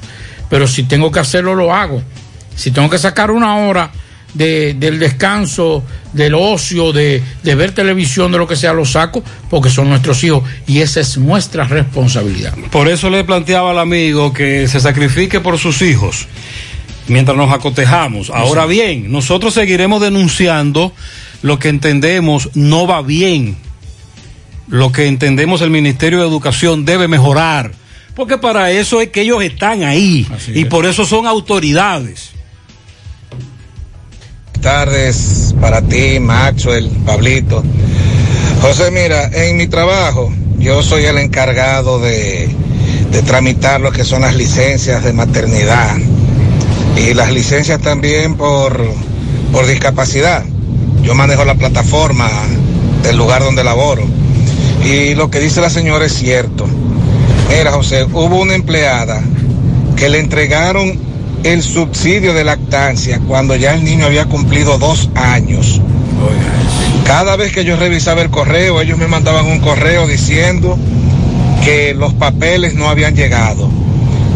Pero 0.49 0.67
si 0.67 0.83
tengo 0.83 1.11
que 1.11 1.19
hacerlo, 1.19 1.55
lo 1.55 1.73
hago. 1.73 2.01
Si 2.55 2.71
tengo 2.71 2.89
que 2.89 2.97
sacar 2.97 3.31
una 3.31 3.57
hora 3.57 3.91
de- 4.33 4.73
del 4.75 4.99
descanso, 4.99 5.83
del 6.13 6.33
ocio, 6.35 6.91
de, 6.93 7.21
de 7.43 7.55
ver 7.55 7.71
televisión, 7.71 8.31
de 8.31 8.37
lo 8.37 8.47
que 8.47 8.55
sea, 8.55 8.73
lo 8.73 8.85
saco, 8.85 9.23
porque 9.49 9.69
son 9.69 9.89
nuestros 9.89 10.23
hijos 10.23 10.43
y 10.67 10.79
esa 10.81 10.99
es 11.01 11.17
nuestra 11.17 11.63
responsabilidad. 11.65 12.53
Por 12.71 12.87
eso 12.87 13.09
le 13.09 13.23
planteaba 13.23 13.71
al 13.71 13.79
amigo 13.79 14.33
que 14.33 14.67
se 14.67 14.79
sacrifique 14.79 15.39
por 15.39 15.57
sus 15.57 15.81
hijos 15.81 16.27
mientras 17.07 17.37
nos 17.37 17.51
acotejamos. 17.53 18.29
Ahora 18.29 18.65
bien, 18.65 19.11
nosotros 19.11 19.53
seguiremos 19.53 20.01
denunciando 20.01 20.93
lo 21.41 21.57
que 21.59 21.69
entendemos 21.69 22.49
no 22.55 22.85
va 22.87 23.01
bien, 23.01 23.55
lo 24.67 24.91
que 24.91 25.07
entendemos 25.07 25.61
el 25.61 25.69
Ministerio 25.69 26.19
de 26.19 26.27
Educación 26.27 26.83
debe 26.85 27.07
mejorar, 27.07 27.71
porque 28.17 28.39
para 28.39 28.71
eso 28.71 28.99
es 28.99 29.09
que 29.09 29.21
ellos 29.21 29.43
están 29.43 29.83
ahí 29.83 30.27
y 30.47 30.65
por 30.65 30.87
eso 30.87 31.05
son 31.05 31.27
autoridades. 31.27 32.31
tardes 34.59 35.53
para 35.61 35.83
ti, 35.83 36.19
Maxwell, 36.19 36.89
Pablito. 37.05 37.63
José, 38.59 38.89
mira, 38.89 39.29
en 39.31 39.55
mi 39.57 39.67
trabajo 39.67 40.33
yo 40.57 40.81
soy 40.81 41.05
el 41.05 41.19
encargado 41.19 41.99
de, 41.99 42.49
de 43.11 43.21
tramitar 43.21 43.79
lo 43.79 43.91
que 43.91 44.03
son 44.03 44.23
las 44.23 44.35
licencias 44.35 45.03
de 45.03 45.13
maternidad 45.13 45.95
y 46.97 47.13
las 47.13 47.31
licencias 47.31 47.79
también 47.81 48.35
por, 48.35 48.83
por 49.51 49.67
discapacidad. 49.67 50.43
Yo 51.03 51.13
manejo 51.13 51.45
la 51.45 51.53
plataforma 51.53 52.31
del 53.03 53.15
lugar 53.15 53.43
donde 53.43 53.63
laboro. 53.63 54.07
Y 54.83 55.13
lo 55.13 55.29
que 55.29 55.39
dice 55.39 55.61
la 55.61 55.69
señora 55.69 56.05
es 56.05 56.13
cierto. 56.13 56.67
Mira, 57.49 57.71
José, 57.71 58.03
hubo 58.03 58.39
una 58.39 58.55
empleada 58.55 59.21
que 59.95 60.09
le 60.09 60.19
entregaron 60.19 60.99
el 61.43 61.63
subsidio 61.63 62.33
de 62.33 62.43
lactancia 62.43 63.19
cuando 63.27 63.55
ya 63.55 63.73
el 63.73 63.83
niño 63.83 64.05
había 64.05 64.25
cumplido 64.25 64.77
dos 64.77 65.09
años. 65.15 65.81
Cada 67.05 67.35
vez 67.35 67.53
que 67.53 67.63
yo 67.63 67.77
revisaba 67.77 68.21
el 68.21 68.29
correo, 68.29 68.81
ellos 68.81 68.97
me 68.97 69.07
mandaban 69.07 69.45
un 69.45 69.59
correo 69.59 70.07
diciendo 70.07 70.77
que 71.63 71.93
los 71.93 72.13
papeles 72.13 72.75
no 72.75 72.89
habían 72.89 73.15
llegado. 73.15 73.69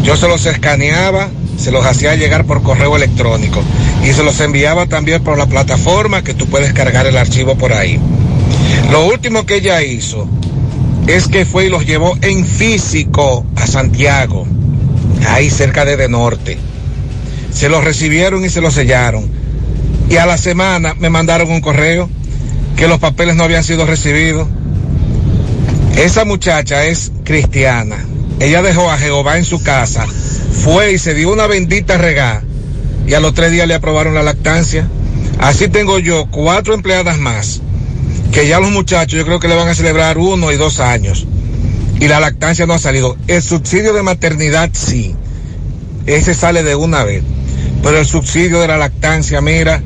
Yo 0.04 0.16
se 0.16 0.28
los 0.28 0.46
escaneaba, 0.46 1.30
se 1.58 1.72
los 1.72 1.86
hacía 1.86 2.16
llegar 2.16 2.46
por 2.46 2.64
correo 2.64 2.96
electrónico 2.96 3.62
y 4.04 4.14
se 4.14 4.24
los 4.24 4.40
enviaba 4.40 4.86
también 4.88 5.24
por 5.24 5.38
la 5.38 5.48
plataforma 5.48 6.24
que 6.24 6.34
tú 6.34 6.48
puedes 6.48 6.74
cargar 6.74 7.06
el 7.06 7.18
archivo 7.18 7.56
por 7.56 7.74
ahí. 7.74 8.00
Lo 8.90 9.06
último 9.06 9.46
que 9.46 9.56
ella 9.56 9.82
hizo 9.84 10.28
es 11.08 11.28
que 11.28 11.46
fue 11.46 11.66
y 11.66 11.70
los 11.70 11.86
llevó 11.86 12.18
en 12.22 12.46
físico 12.46 13.46
a 13.56 13.68
Santiago, 13.68 14.48
ahí 15.28 15.50
cerca 15.50 15.86
de 15.86 15.98
De 15.98 16.10
Norte. 16.10 16.58
Se 17.52 17.70
los 17.70 17.84
recibieron 17.84 18.46
y 18.46 18.50
se 18.50 18.62
los 18.62 18.74
sellaron. 18.74 19.30
Y 20.10 20.18
a 20.18 20.26
la 20.26 20.38
semana 20.38 20.96
me 20.98 21.10
mandaron 21.10 21.52
un 21.52 21.62
correo 21.62 22.10
que 22.76 22.88
los 22.88 23.00
papeles 23.00 23.36
no 23.36 23.44
habían 23.44 23.64
sido 23.64 23.86
recibidos. 23.86 24.48
Esa 25.96 26.26
muchacha 26.26 26.86
es 26.86 27.12
cristiana. 27.24 27.98
Ella 28.40 28.62
dejó 28.62 28.90
a 28.90 28.98
Jehová 28.98 29.38
en 29.38 29.46
su 29.46 29.62
casa, 29.62 30.06
fue 30.64 30.94
y 30.94 30.98
se 30.98 31.14
dio 31.14 31.32
una 31.32 31.48
bendita 31.48 31.98
regá 31.98 32.42
y 33.08 33.14
a 33.14 33.20
los 33.20 33.34
tres 33.34 33.52
días 33.52 33.68
le 33.68 33.74
aprobaron 33.74 34.16
la 34.16 34.24
lactancia. 34.24 34.88
Así 35.40 35.68
tengo 35.68 36.00
yo 36.00 36.28
cuatro 36.32 36.74
empleadas 36.74 37.18
más, 37.20 37.62
que 38.32 38.48
ya 38.48 38.60
los 38.60 38.72
muchachos 38.72 39.20
yo 39.20 39.26
creo 39.26 39.40
que 39.40 39.48
le 39.48 39.56
van 39.56 39.68
a 39.68 39.76
celebrar 39.76 40.18
uno 40.18 40.52
y 40.52 40.58
dos 40.58 40.80
años. 40.80 41.28
Y 42.00 42.08
la 42.08 42.20
lactancia 42.20 42.66
no 42.66 42.74
ha 42.74 42.80
salido. 42.80 43.18
El 43.28 43.42
subsidio 43.42 43.94
de 43.94 44.02
maternidad 44.02 44.70
sí. 44.74 45.16
Ese 46.08 46.34
sale 46.34 46.64
de 46.64 46.76
una 46.76 47.04
vez. 47.04 47.24
Pero 47.84 48.00
el 48.00 48.06
subsidio 48.06 48.60
de 48.60 48.68
la 48.68 48.78
lactancia, 48.78 49.42
mira, 49.42 49.84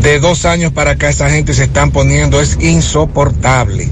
de 0.00 0.18
dos 0.18 0.44
años 0.46 0.72
para 0.72 0.92
acá 0.92 1.10
esa 1.10 1.30
gente 1.30 1.54
se 1.54 1.64
están 1.64 1.90
poniendo, 1.92 2.40
es 2.40 2.58
insoportable. 2.60 3.88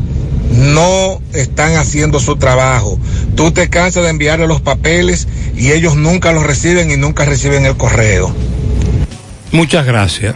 No 0.52 1.20
están 1.32 1.76
haciendo 1.76 2.18
su 2.18 2.36
trabajo. 2.36 2.98
Tú 3.36 3.52
te 3.52 3.68
cansas 3.68 4.02
de 4.02 4.10
enviarle 4.10 4.48
los 4.48 4.60
papeles 4.60 5.28
y 5.56 5.70
ellos 5.70 5.96
nunca 5.96 6.32
los 6.32 6.44
reciben 6.44 6.90
y 6.90 6.96
nunca 6.96 7.24
reciben 7.24 7.66
el 7.66 7.76
correo. 7.76 8.34
Muchas 9.52 9.86
gracias. 9.86 10.34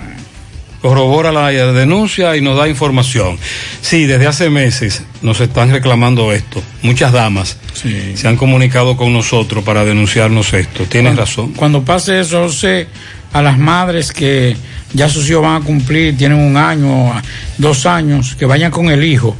Corrobora 0.89 1.32
la 1.32 1.49
denuncia 1.51 2.37
y 2.37 2.43
nos 2.43 2.59
da 2.59 2.68
información. 2.68 3.39
Sí, 3.80 4.05
desde 4.05 4.26
hace 4.26 4.51
meses 4.51 5.03
nos 5.22 5.41
están 5.41 5.70
reclamando 5.70 6.30
esto. 6.30 6.62
Muchas 6.82 7.11
damas 7.11 7.57
se 7.72 8.28
han 8.28 8.37
comunicado 8.37 8.95
con 8.95 9.11
nosotros 9.14 9.64
para 9.64 9.87
denunciarnos 9.87 10.53
esto. 10.53 10.85
Tienes 10.85 11.14
Cuando- 11.14 11.20
razón. 11.22 11.53
Cuando 11.55 11.82
pase 11.87 12.20
eso, 12.20 12.43
José, 12.43 12.87
a 13.32 13.41
las 13.41 13.57
madres 13.57 14.12
que 14.12 14.59
ya 14.93 15.09
sus 15.09 15.30
hijos 15.30 15.41
van 15.43 15.62
a 15.62 15.64
cumplir, 15.64 16.18
tienen 16.18 16.37
un 16.39 16.55
año, 16.59 17.14
dos 17.57 17.87
años, 17.87 18.35
que 18.39 18.45
vayan 18.45 18.70
con 18.70 18.91
el 18.91 19.03
hijo. 19.05 19.35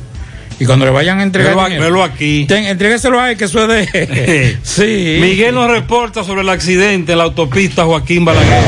Y 0.59 0.65
cuando 0.65 0.87
le 0.87 0.93
vayan 0.93 1.19
a 1.19 1.25
entregar. 1.25 1.51
Velo 1.53 1.61
a- 1.63 1.69
dinero, 1.69 1.85
velo 1.85 2.05
aquí. 2.05 2.47
ten- 2.49 2.65
entrégueselo 2.65 3.21
a 3.21 3.31
él, 3.33 3.37
que 3.37 3.45
eso 3.45 3.71
es 3.71 3.93
de. 3.93 4.57
sí. 4.63 5.19
Miguel 5.21 5.55
nos 5.57 5.69
reporta 5.71 6.25
sobre 6.25 6.41
el 6.41 6.49
accidente 6.49 7.13
en 7.13 7.19
la 7.19 7.25
autopista 7.25 7.85
Joaquín 7.85 8.25
Balaguer. 8.25 8.63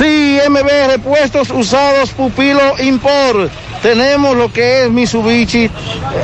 Sí, 0.00 0.23
MB 0.48 0.68
Repuestos 0.88 1.50
Usados 1.50 2.10
Pupilo 2.10 2.60
Import. 2.80 3.50
Tenemos 3.82 4.36
lo 4.36 4.52
que 4.52 4.84
es 4.84 4.90
Mitsubishi, 4.90 5.70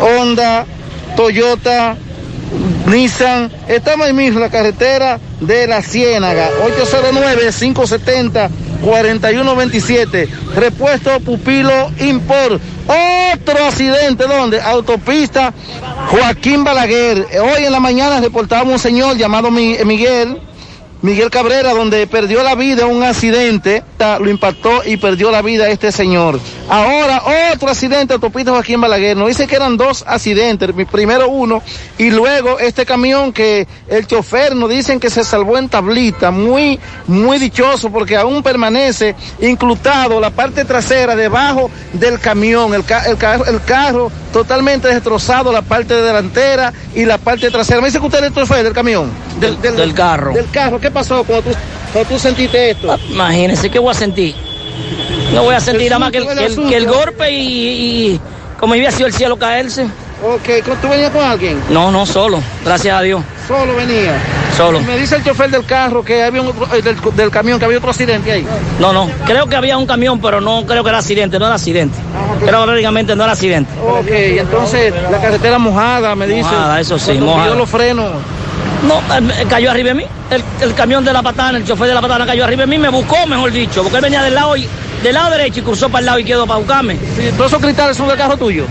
Honda, 0.00 0.64
Toyota, 1.16 1.96
Nissan. 2.86 3.50
Estamos 3.68 4.08
en 4.08 4.16
mismo, 4.16 4.40
la 4.40 4.48
carretera 4.50 5.18
de 5.40 5.66
la 5.66 5.82
Ciénaga. 5.82 6.50
809-570-4127. 8.82 10.28
Repuesto 10.54 11.20
Pupilo 11.20 11.90
Import. 12.00 12.60
Otro 13.34 13.64
accidente, 13.66 14.24
¿dónde? 14.26 14.60
Autopista 14.60 15.52
Joaquín 16.08 16.64
Balaguer. 16.64 17.26
Hoy 17.40 17.64
en 17.64 17.72
la 17.72 17.78
mañana 17.80 18.20
reportamos 18.20 18.72
un 18.72 18.78
señor 18.78 19.16
llamado 19.16 19.50
Mi- 19.50 19.76
Miguel. 19.84 20.40
Miguel 21.02 21.30
Cabrera, 21.30 21.72
donde 21.72 22.06
perdió 22.06 22.42
la 22.42 22.54
vida 22.54 22.82
en 22.82 22.94
un 22.96 23.02
accidente, 23.02 23.82
lo 24.18 24.30
impactó 24.30 24.82
y 24.84 24.96
perdió 24.96 25.30
la 25.30 25.42
vida 25.42 25.68
este 25.68 25.92
señor. 25.92 26.40
Ahora 26.68 27.22
otro 27.52 27.68
accidente, 27.70 28.14
autopista 28.14 28.52
Joaquín 28.52 28.80
Balaguer. 28.80 29.16
Nos 29.16 29.28
dice 29.28 29.46
que 29.46 29.56
eran 29.56 29.76
dos 29.76 30.04
accidentes, 30.06 30.70
primero 30.90 31.28
uno 31.28 31.62
y 31.98 32.10
luego 32.10 32.58
este 32.58 32.86
camión 32.86 33.32
que 33.32 33.66
el 33.88 34.06
chofer 34.06 34.54
nos 34.56 34.70
dicen 34.70 34.98
que 35.00 35.10
se 35.10 35.24
salvó 35.24 35.58
en 35.58 35.68
tablita, 35.68 36.30
muy, 36.30 36.78
muy 37.06 37.38
dichoso 37.38 37.90
porque 37.90 38.16
aún 38.16 38.42
permanece 38.42 39.14
incrustado 39.40 40.20
la 40.20 40.30
parte 40.30 40.64
trasera 40.64 41.14
debajo 41.16 41.70
del 41.92 42.18
camión, 42.20 42.74
el, 42.74 42.84
ca- 42.84 43.04
el 43.06 43.16
carro, 43.16 43.44
el 43.46 43.62
carro 43.62 44.10
totalmente 44.32 44.88
destrozado, 44.88 45.52
la 45.52 45.62
parte 45.62 45.94
delantera 45.94 46.72
y 46.94 47.04
la 47.04 47.18
parte 47.18 47.50
trasera. 47.50 47.80
Me 47.80 47.88
dice 47.88 47.98
que 47.98 48.06
usted 48.06 48.20
es 48.20 48.24
el 48.26 48.34
chofer 48.34 48.62
del 48.64 48.72
camión. 48.72 49.10
Del, 49.40 49.60
Del 49.60 49.94
carro. 49.94 50.32
Del 50.32 50.48
carro. 50.50 50.80
¿Qué 50.80 50.90
pasó 50.90 51.24
cuando 51.24 51.50
tú, 51.50 51.56
cuando 51.92 52.10
tú 52.10 52.18
sentiste 52.18 52.70
esto? 52.70 52.96
Imagínense, 53.10 53.70
¿qué 53.70 53.78
voy 53.78 53.90
a 53.90 53.94
sentir? 53.94 54.34
No 55.34 55.42
voy 55.44 55.54
a 55.54 55.60
sentir 55.60 55.88
nada 55.90 55.98
más 56.00 56.10
que 56.10 56.18
el, 56.18 56.26
que 56.26 56.44
el- 56.46 56.68
que 56.68 56.76
el 56.76 56.86
golpe 56.86 57.30
y, 57.30 57.42
y 58.14 58.20
como 58.58 58.74
había 58.74 58.90
sido 58.90 59.06
el 59.06 59.12
cielo 59.14 59.36
caerse. 59.38 59.84
Ok, 60.22 60.64
¿tú 60.82 60.88
venías 60.88 61.10
con 61.10 61.22
alguien? 61.24 61.58
No, 61.70 61.90
no, 61.90 62.04
solo, 62.04 62.42
gracias 62.64 62.94
a 62.98 63.00
Dios. 63.02 63.22
Solo 63.48 63.74
venía. 63.74 64.12
Solo. 64.56 64.80
Me 64.80 64.98
dice 64.98 65.16
el 65.16 65.24
chofer 65.24 65.50
del 65.50 65.64
carro 65.64 66.04
que 66.04 66.22
había 66.22 66.42
un 66.42 66.48
otro- 66.48 66.68
eh, 66.74 66.82
del, 66.82 66.96
del 67.16 67.30
camión 67.30 67.58
que 67.58 67.64
había 67.64 67.78
otro 67.78 67.90
accidente 67.90 68.30
ahí. 68.30 68.46
No, 68.78 68.92
no, 68.92 69.08
creo 69.24 69.46
que 69.46 69.56
había 69.56 69.78
un 69.78 69.86
camión, 69.86 70.20
pero 70.20 70.40
no 70.40 70.66
creo 70.66 70.82
que 70.82 70.90
era 70.90 70.98
accidente, 70.98 71.38
no 71.38 71.46
era 71.46 71.54
accidente. 71.54 71.96
Creo 72.44 72.60
que 72.60 72.66
prácticamente 72.66 73.16
no 73.16 73.24
era 73.24 73.32
accidente. 73.32 73.70
Ok, 73.82 74.08
entonces 74.10 74.92
la 75.10 75.20
carretera 75.20 75.58
mojada, 75.58 76.14
me 76.14 76.26
dice. 76.26 76.42
Mojada, 76.42 76.80
eso 76.80 76.98
sí, 76.98 77.12
mojada. 77.14 77.54
los 77.54 77.70
frenos. 77.70 78.10
No, 78.86 79.00
eh, 79.14 79.44
cayó 79.48 79.70
arriba 79.70 79.88
de 79.90 79.94
mí. 79.94 80.04
El, 80.30 80.42
el 80.62 80.74
camión 80.74 81.04
de 81.04 81.12
la 81.12 81.22
patana, 81.22 81.58
el 81.58 81.64
chofer 81.64 81.88
de 81.88 81.94
la 81.94 82.00
patana 82.00 82.24
cayó 82.26 82.44
arriba 82.44 82.62
de 82.62 82.66
mí, 82.66 82.78
me 82.78 82.88
buscó, 82.88 83.26
mejor 83.26 83.52
dicho, 83.52 83.82
porque 83.82 83.96
él 83.98 84.02
venía 84.02 84.22
del 84.22 84.34
lado, 84.34 84.56
y- 84.56 84.66
del 85.02 85.14
lado 85.14 85.30
derecho 85.30 85.60
y 85.60 85.62
cruzó 85.62 85.88
para 85.88 86.00
el 86.00 86.06
lado 86.06 86.18
izquierdo 86.18 86.46
para 86.46 86.58
buscarme. 86.60 86.96
¿Todos 87.36 87.50
esos 87.52 87.62
cristales 87.62 87.96
son 87.96 88.08
del 88.08 88.16
carro 88.16 88.36
tuyo? 88.36 88.64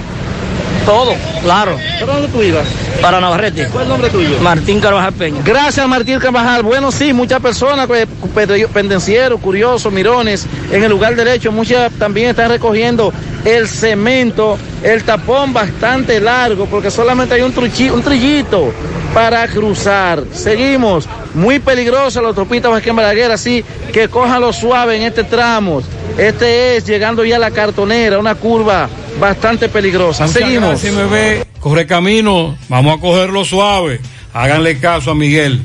Todo, 0.86 1.14
claro. 1.44 1.78
¿Pero 2.00 2.14
dónde 2.14 2.28
tú 2.30 2.42
ibas? 2.42 2.66
Para 3.02 3.20
Navarrete. 3.20 3.68
¿Cuál 3.68 3.84
es 3.84 3.84
el 3.84 3.90
nombre 3.90 4.10
tuyo? 4.10 4.40
Martín 4.42 4.80
Carvajal 4.80 5.14
Peña. 5.14 5.42
Gracias, 5.46 5.88
Martín 5.88 6.18
Carvajal. 6.20 6.64
Bueno, 6.64 6.92
sí, 6.92 7.14
muchas 7.14 7.40
personas, 7.42 7.86
pues, 7.86 8.08
pe- 8.34 8.68
pendencieros, 8.68 9.40
curiosos, 9.40 9.92
mirones, 9.94 10.48
en 10.72 10.82
el 10.84 10.90
lugar 10.90 11.16
derecho, 11.16 11.52
muchas 11.52 11.92
también 11.94 12.30
están 12.30 12.50
recogiendo 12.50 13.14
el 13.46 13.68
cemento, 13.68 14.58
el 14.82 15.04
tapón 15.04 15.54
bastante 15.54 16.20
largo, 16.20 16.66
porque 16.66 16.90
solamente 16.90 17.36
hay 17.36 17.42
un, 17.42 17.54
truchi- 17.54 17.92
un 17.92 18.02
trillito 18.02 18.74
para 19.14 19.48
cruzar. 19.48 20.24
Seguimos, 20.34 21.08
muy 21.34 21.60
peligrosa 21.60 22.22
la 22.22 22.30
autopista 22.30 22.70
Joaquín 22.70 22.96
Balaguer, 22.96 23.32
así 23.32 23.64
que 23.94 24.08
cójalo 24.08 24.54
suave 24.54 24.98
en 24.98 25.04
este 25.04 25.24
tramo. 25.24 25.82
Este 26.18 26.78
es 26.78 26.86
llegando 26.86 27.24
ya 27.24 27.38
a 27.38 27.40
la 27.40 27.52
cartonera, 27.52 28.20
una 28.20 28.36
curva 28.36 28.90
bastante 29.20 29.70
peligrosa. 29.70 30.26
Muchas 30.26 30.42
Seguimos. 30.42 30.70
gracias, 30.70 30.96
bebé. 30.96 31.46
Corre 31.60 31.86
camino, 31.86 32.58
vamos 32.68 32.98
a 32.98 33.02
cogerlo 33.02 33.44
suave. 33.46 34.00
Háganle 34.34 34.80
caso 34.80 35.12
a 35.12 35.16
Miguel. 35.16 35.62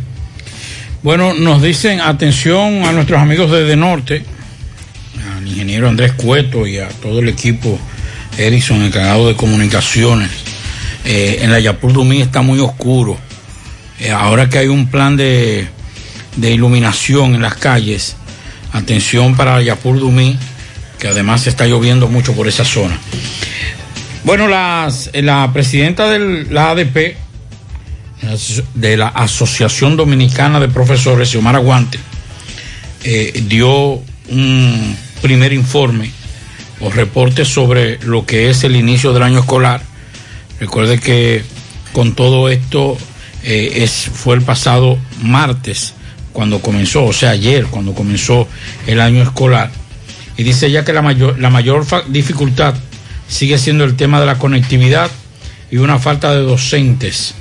Bueno, 1.03 1.35
nos 1.35 1.61
dicen 1.61 2.01
atención 2.01 2.85
a 2.85 2.93
nuestros 2.93 3.21
amigos 3.21 3.51
de 3.51 3.65
De 3.65 3.77
Norte, 3.77 4.25
al 5.37 5.47
ingeniero 5.47 5.89
Andrés 5.89 6.13
Cueto 6.13 6.67
y 6.67 6.79
a 6.79 6.89
todo 6.89 7.19
el 7.19 7.29
equipo 7.29 7.79
Erickson, 8.39 8.83
encargado 8.83 9.29
de 9.29 9.37
comunicaciones. 9.37 10.31
Eh, 11.05 11.41
en 11.43 11.53
la 11.53 11.61
Yapur 11.61 11.93
Dumí 11.93 12.23
está 12.23 12.41
muy 12.43 12.59
oscuro. 12.61 13.19
Eh, 14.01 14.11
ahora 14.11 14.49
que 14.49 14.59
hay 14.59 14.69
un 14.69 14.89
plan 14.89 15.17
de, 15.17 15.69
de 16.37 16.51
iluminación 16.51 17.35
en 17.35 17.43
las 17.43 17.55
calles, 17.55 18.17
atención 18.73 19.37
para 19.37 19.63
Yapur 19.63 19.99
Dumí, 19.99 20.37
que 20.99 21.09
además 21.09 21.47
está 21.47 21.67
lloviendo 21.67 22.09
mucho 22.09 22.35
por 22.35 22.49
esa 22.49 22.65
zona. 22.65 22.99
Bueno, 24.25 24.49
las, 24.49 25.11
la 25.13 25.51
presidenta 25.53 26.09
de 26.09 26.47
la 26.51 26.71
ADP, 26.71 27.17
de 28.75 28.97
la 28.97 29.09
Asociación 29.09 29.97
Dominicana 29.97 30.61
de 30.61 30.69
Profesores, 30.69 31.29
Xiomara 31.29 31.59
Guante, 31.59 31.99
eh, 33.05 33.45
dio 33.47 34.03
un 34.31 34.97
primer 35.21 35.53
informe 35.53 36.11
o 36.81 36.91
reporte 36.91 37.45
sobre 37.45 37.99
lo 37.99 38.25
que 38.25 38.49
es 38.49 38.65
el 38.65 38.77
inicio 38.77 39.13
del 39.13 39.23
año 39.23 39.41
escolar. 39.41 39.83
Recuerde 40.59 40.99
que 40.99 41.45
con 41.93 42.15
todo 42.15 42.49
esto 42.49 42.97
eh, 43.45 43.83
es, 43.85 43.93
fue 44.13 44.35
el 44.37 44.43
pasado 44.43 44.99
martes 45.23 45.95
cuando 46.33 46.61
comenzó, 46.61 47.05
o 47.05 47.13
sea, 47.13 47.31
ayer 47.31 47.67
cuando 47.67 47.95
comenzó 47.95 48.49
el 48.87 49.01
año 49.01 49.23
escolar. 49.23 49.71
Y 50.37 50.43
dice 50.43 50.67
ella 50.67 50.85
que 50.85 50.93
la 50.93 51.03
mayor, 51.03 51.39
la 51.39 51.51
mayor 51.51 51.87
dificultad 52.09 52.75
sigue 53.29 53.57
siendo 53.59 53.85
el 53.85 53.95
tema 53.95 54.19
de 54.21 54.27
la 54.27 54.39
conectividad 54.39 55.11
y 55.71 55.77
una 55.77 55.99
falta 55.99 56.35
de 56.35 56.41
docentes. 56.43 57.35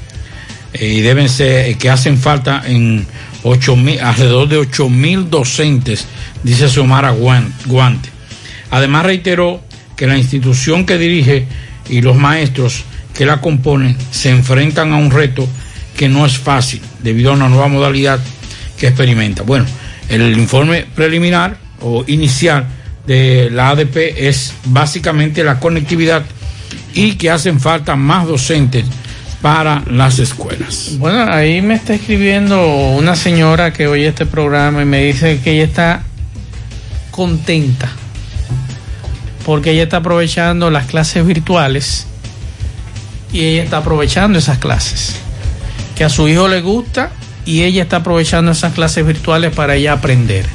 Eh, 0.73 0.88
y 0.88 1.01
deben 1.01 1.30
ser, 1.30 1.69
eh, 1.69 1.75
que 1.75 1.89
hacen 1.89 2.17
falta 2.17 2.61
en 2.65 3.05
8 3.43 3.75
mil, 3.75 3.99
alrededor 3.99 4.47
de 4.47 4.57
8 4.57 4.89
mil 4.89 5.30
docentes, 5.30 6.05
dice 6.43 6.67
Xiomara 6.69 7.13
Guan- 7.13 7.51
Guante. 7.65 8.09
Además 8.71 9.05
reiteró 9.05 9.61
que 9.95 10.07
la 10.07 10.17
institución 10.17 10.85
que 10.85 10.97
dirige 10.97 11.45
y 11.89 12.01
los 12.01 12.15
maestros 12.15 12.84
que 13.13 13.25
la 13.25 13.41
componen 13.41 13.95
se 14.11 14.30
enfrentan 14.31 14.93
a 14.93 14.97
un 14.97 15.11
reto 15.11 15.47
que 15.98 16.10
no 16.10 16.26
es 16.26 16.38
fácil 16.38 16.82
debido 17.02 17.32
a 17.32 17.36
una 17.36 17.49
nueva 17.49 17.68
modalidad 17.68 18.20
que 18.78 18.88
experimenta. 18.88 19.44
Bueno, 19.44 19.65
el 20.10 20.38
informe 20.38 20.86
preliminar 20.95 21.57
o 21.82 22.03
inicial 22.07 22.65
de 23.06 23.49
la 23.52 23.70
ADP 23.70 23.98
es 24.18 24.53
básicamente 24.65 25.44
la 25.44 25.60
conectividad 25.60 26.24
y 26.94 27.14
que 27.14 27.30
hacen 27.30 27.60
falta 27.60 27.95
más 27.95 28.28
docentes 28.28 28.86
para 29.41 29.84
las 29.91 30.20
escuelas. 30.20 30.91
Bueno, 30.99 31.32
ahí 31.32 31.61
me 31.61 31.76
está 31.76 31.94
escribiendo 31.94 32.65
una 32.91 33.15
señora 33.15 33.74
que 33.74 33.88
oye 33.88 34.07
este 34.07 34.26
programa 34.26 34.82
y 34.82 34.86
me 34.86 35.03
dice 35.03 35.41
que 35.44 35.52
ella 35.52 35.65
está 35.65 36.03
contenta 37.11 37.90
porque 39.45 39.72
ella 39.72 39.84
está 39.84 39.98
aprovechando 39.98 40.72
las 40.72 40.86
clases 40.86 41.26
virtuales 41.26 42.07
y 43.32 43.41
ella 43.41 43.64
está 43.64 43.78
aprovechando 43.78 44.40
esas 44.40 44.57
clases. 44.57 45.23
Que 45.95 46.03
a 46.03 46.10
su 46.10 46.28
hijo 46.28 46.48
le 46.48 46.61
gusta 46.61 47.11
y 47.45 47.64
ella 47.64 47.84
está 47.84 47.98
aprovechando 47.98 48.52
esas 48.52 48.74
clases 48.74 49.06
virtuales 49.06 49.53
para 49.56 49.76
ella 49.76 49.94
aprender. 49.94 50.45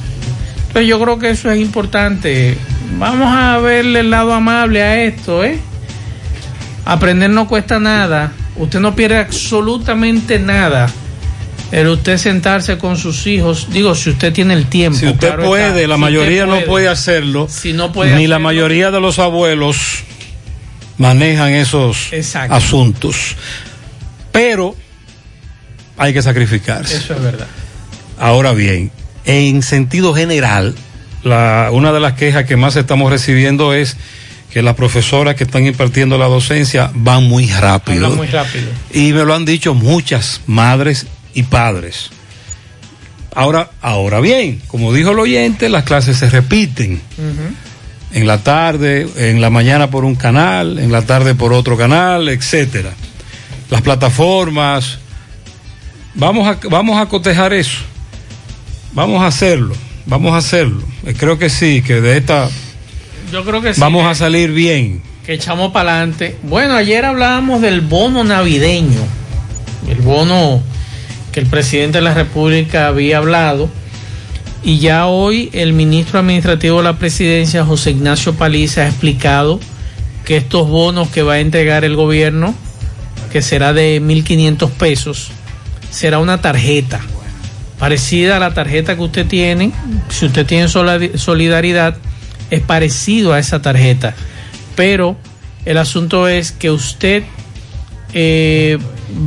Entonces 0.68 0.88
yo 0.88 1.00
creo 1.00 1.18
que 1.18 1.30
eso 1.30 1.50
es 1.50 1.60
importante. 1.60 2.56
Vamos 2.98 3.28
a 3.34 3.58
verle 3.58 4.00
el 4.00 4.10
lado 4.10 4.32
amable 4.32 4.82
a 4.82 5.02
esto, 5.04 5.44
¿eh? 5.44 5.58
Aprender 6.84 7.30
no 7.30 7.46
cuesta 7.46 7.78
nada. 7.78 8.32
Usted 8.56 8.80
no 8.80 8.94
pierde 8.94 9.18
absolutamente 9.18 10.38
nada. 10.38 10.88
El 11.70 11.86
usted 11.88 12.16
sentarse 12.16 12.78
con 12.78 12.96
sus 12.96 13.26
hijos, 13.26 13.68
digo, 13.70 13.94
si 13.94 14.10
usted 14.10 14.32
tiene 14.32 14.54
el 14.54 14.66
tiempo. 14.66 14.98
Si 14.98 15.06
usted 15.06 15.28
claro 15.28 15.44
puede, 15.44 15.82
está. 15.82 15.88
la 15.88 15.94
Si 15.96 16.00
mayoría 16.00 16.46
no 16.46 16.60
puede. 16.62 16.88
hacerlo. 16.88 17.46
Si 17.50 17.74
no 17.74 17.92
puede 17.92 18.16
ni 18.16 18.26
la 18.26 18.38
mayoría 18.38 18.90
de 18.90 19.00
los 19.00 19.18
abuelos 19.18 19.76
manejan 20.96 21.50
esos 21.50 22.10
Exacto. 22.12 22.54
asuntos. 22.54 23.36
Pero 24.32 24.74
hay 25.98 26.12
que 26.12 26.22
sacrificarse. 26.22 26.96
Eso 26.96 27.14
es 27.14 27.22
verdad. 27.22 27.46
Ahora 28.18 28.52
bien, 28.52 28.90
en 29.24 29.62
sentido 29.62 30.14
general, 30.14 30.74
la, 31.22 31.68
una 31.72 31.92
de 31.92 32.00
las 32.00 32.14
quejas 32.14 32.44
que 32.46 32.56
más 32.56 32.76
estamos 32.76 33.10
recibiendo 33.10 33.74
es 33.74 33.96
que 34.50 34.62
las 34.62 34.74
profesoras 34.74 35.34
que 35.34 35.44
están 35.44 35.66
impartiendo 35.66 36.16
la 36.16 36.26
docencia 36.26 36.90
van 36.94 37.24
muy 37.24 37.46
rápido. 37.48 38.06
Habla 38.06 38.16
muy 38.16 38.26
rápido. 38.28 38.66
Y 38.92 39.12
me 39.12 39.24
lo 39.24 39.34
han 39.34 39.44
dicho 39.44 39.74
muchas 39.74 40.40
madres 40.46 41.06
y 41.34 41.42
padres. 41.42 42.10
Ahora, 43.34 43.70
ahora 43.82 44.20
bien, 44.20 44.62
como 44.68 44.92
dijo 44.92 45.10
el 45.10 45.18
oyente, 45.18 45.68
las 45.68 45.84
clases 45.84 46.16
se 46.16 46.30
repiten. 46.30 47.00
En 48.12 48.26
la 48.26 48.38
tarde, 48.38 49.06
en 49.16 49.40
la 49.40 49.50
mañana 49.50 49.90
por 49.90 50.04
un 50.04 50.14
canal, 50.14 50.78
en 50.78 50.90
la 50.90 51.02
tarde 51.02 51.34
por 51.34 51.52
otro 51.52 51.76
canal, 51.76 52.28
etcétera. 52.30 52.90
Las 53.70 53.82
plataformas. 53.82 54.98
Vamos 56.18 56.46
a, 56.46 56.58
vamos 56.68 57.00
a 57.00 57.06
cotejar 57.06 57.52
eso. 57.52 57.78
Vamos 58.92 59.22
a 59.22 59.26
hacerlo. 59.28 59.74
Vamos 60.06 60.32
a 60.32 60.38
hacerlo. 60.38 60.82
Eh, 61.06 61.14
Creo 61.16 61.38
que 61.38 61.48
sí, 61.48 61.82
que 61.82 62.00
de 62.00 62.16
esta 62.16 62.48
Yo 63.32 63.44
creo 63.44 63.62
que 63.62 63.74
sí. 63.74 63.80
vamos 63.80 64.04
a 64.06 64.14
salir 64.14 64.50
bien. 64.52 65.02
que 65.24 65.34
echamos 65.34 65.72
para 65.72 65.96
adelante. 65.98 66.36
Bueno, 66.42 66.74
ayer 66.74 67.04
hablábamos 67.04 67.60
del 67.60 67.80
bono 67.82 68.24
navideño, 68.24 69.00
el 69.88 69.98
bono 70.00 70.62
que 71.32 71.40
el 71.40 71.46
presidente 71.46 71.98
de 71.98 72.02
la 72.02 72.14
República 72.14 72.88
había 72.88 73.18
hablado. 73.18 73.68
Y 74.64 74.78
ya 74.80 75.06
hoy 75.06 75.50
el 75.52 75.72
ministro 75.72 76.18
administrativo 76.18 76.78
de 76.78 76.84
la 76.84 76.98
presidencia, 76.98 77.64
José 77.64 77.90
Ignacio 77.92 78.34
Paliza, 78.34 78.82
ha 78.82 78.88
explicado 78.88 79.60
que 80.24 80.36
estos 80.38 80.66
bonos 80.68 81.08
que 81.10 81.22
va 81.22 81.34
a 81.34 81.40
entregar 81.40 81.84
el 81.84 81.94
gobierno, 81.94 82.54
que 83.30 83.40
será 83.40 83.72
de 83.72 84.00
1.500 84.02 84.70
pesos, 84.70 85.30
será 85.90 86.18
una 86.18 86.40
tarjeta 86.40 87.00
parecida 87.78 88.36
a 88.36 88.40
la 88.40 88.54
tarjeta 88.54 88.96
que 88.96 89.02
usted 89.02 89.26
tiene. 89.26 89.72
Si 90.08 90.26
usted 90.26 90.46
tiene 90.46 90.68
solidaridad, 90.68 91.96
es 92.50 92.60
parecido 92.60 93.32
a 93.32 93.38
esa 93.38 93.62
tarjeta. 93.62 94.14
Pero 94.74 95.16
el 95.64 95.78
asunto 95.78 96.28
es 96.28 96.52
que 96.52 96.70
usted 96.70 97.24
eh, 98.12 98.78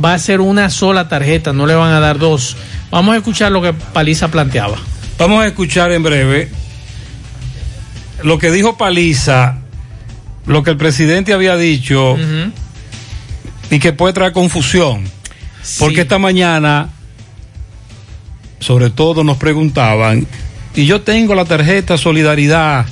va 0.04 0.14
a 0.14 0.18
ser 0.18 0.40
una 0.40 0.70
sola 0.70 1.08
tarjeta, 1.08 1.52
no 1.52 1.66
le 1.66 1.74
van 1.74 1.92
a 1.92 2.00
dar 2.00 2.18
dos. 2.18 2.56
Vamos 2.90 3.14
a 3.14 3.18
escuchar 3.18 3.52
lo 3.52 3.62
que 3.62 3.72
Paliza 3.72 4.28
planteaba. 4.28 4.76
Vamos 5.18 5.42
a 5.42 5.46
escuchar 5.46 5.92
en 5.92 6.02
breve 6.02 6.50
lo 8.22 8.38
que 8.38 8.50
dijo 8.50 8.76
Paliza, 8.76 9.58
lo 10.46 10.62
que 10.62 10.70
el 10.70 10.76
presidente 10.76 11.32
había 11.32 11.56
dicho 11.56 12.16
y 13.70 13.78
que 13.78 13.92
puede 13.92 14.12
traer 14.12 14.32
confusión. 14.32 15.04
Porque 15.78 16.02
esta 16.02 16.18
mañana, 16.18 16.88
sobre 18.58 18.90
todo, 18.90 19.24
nos 19.24 19.36
preguntaban, 19.36 20.26
y 20.74 20.86
yo 20.86 21.02
tengo 21.02 21.34
la 21.34 21.44
tarjeta 21.44 21.96
Solidaridad, 21.98 22.86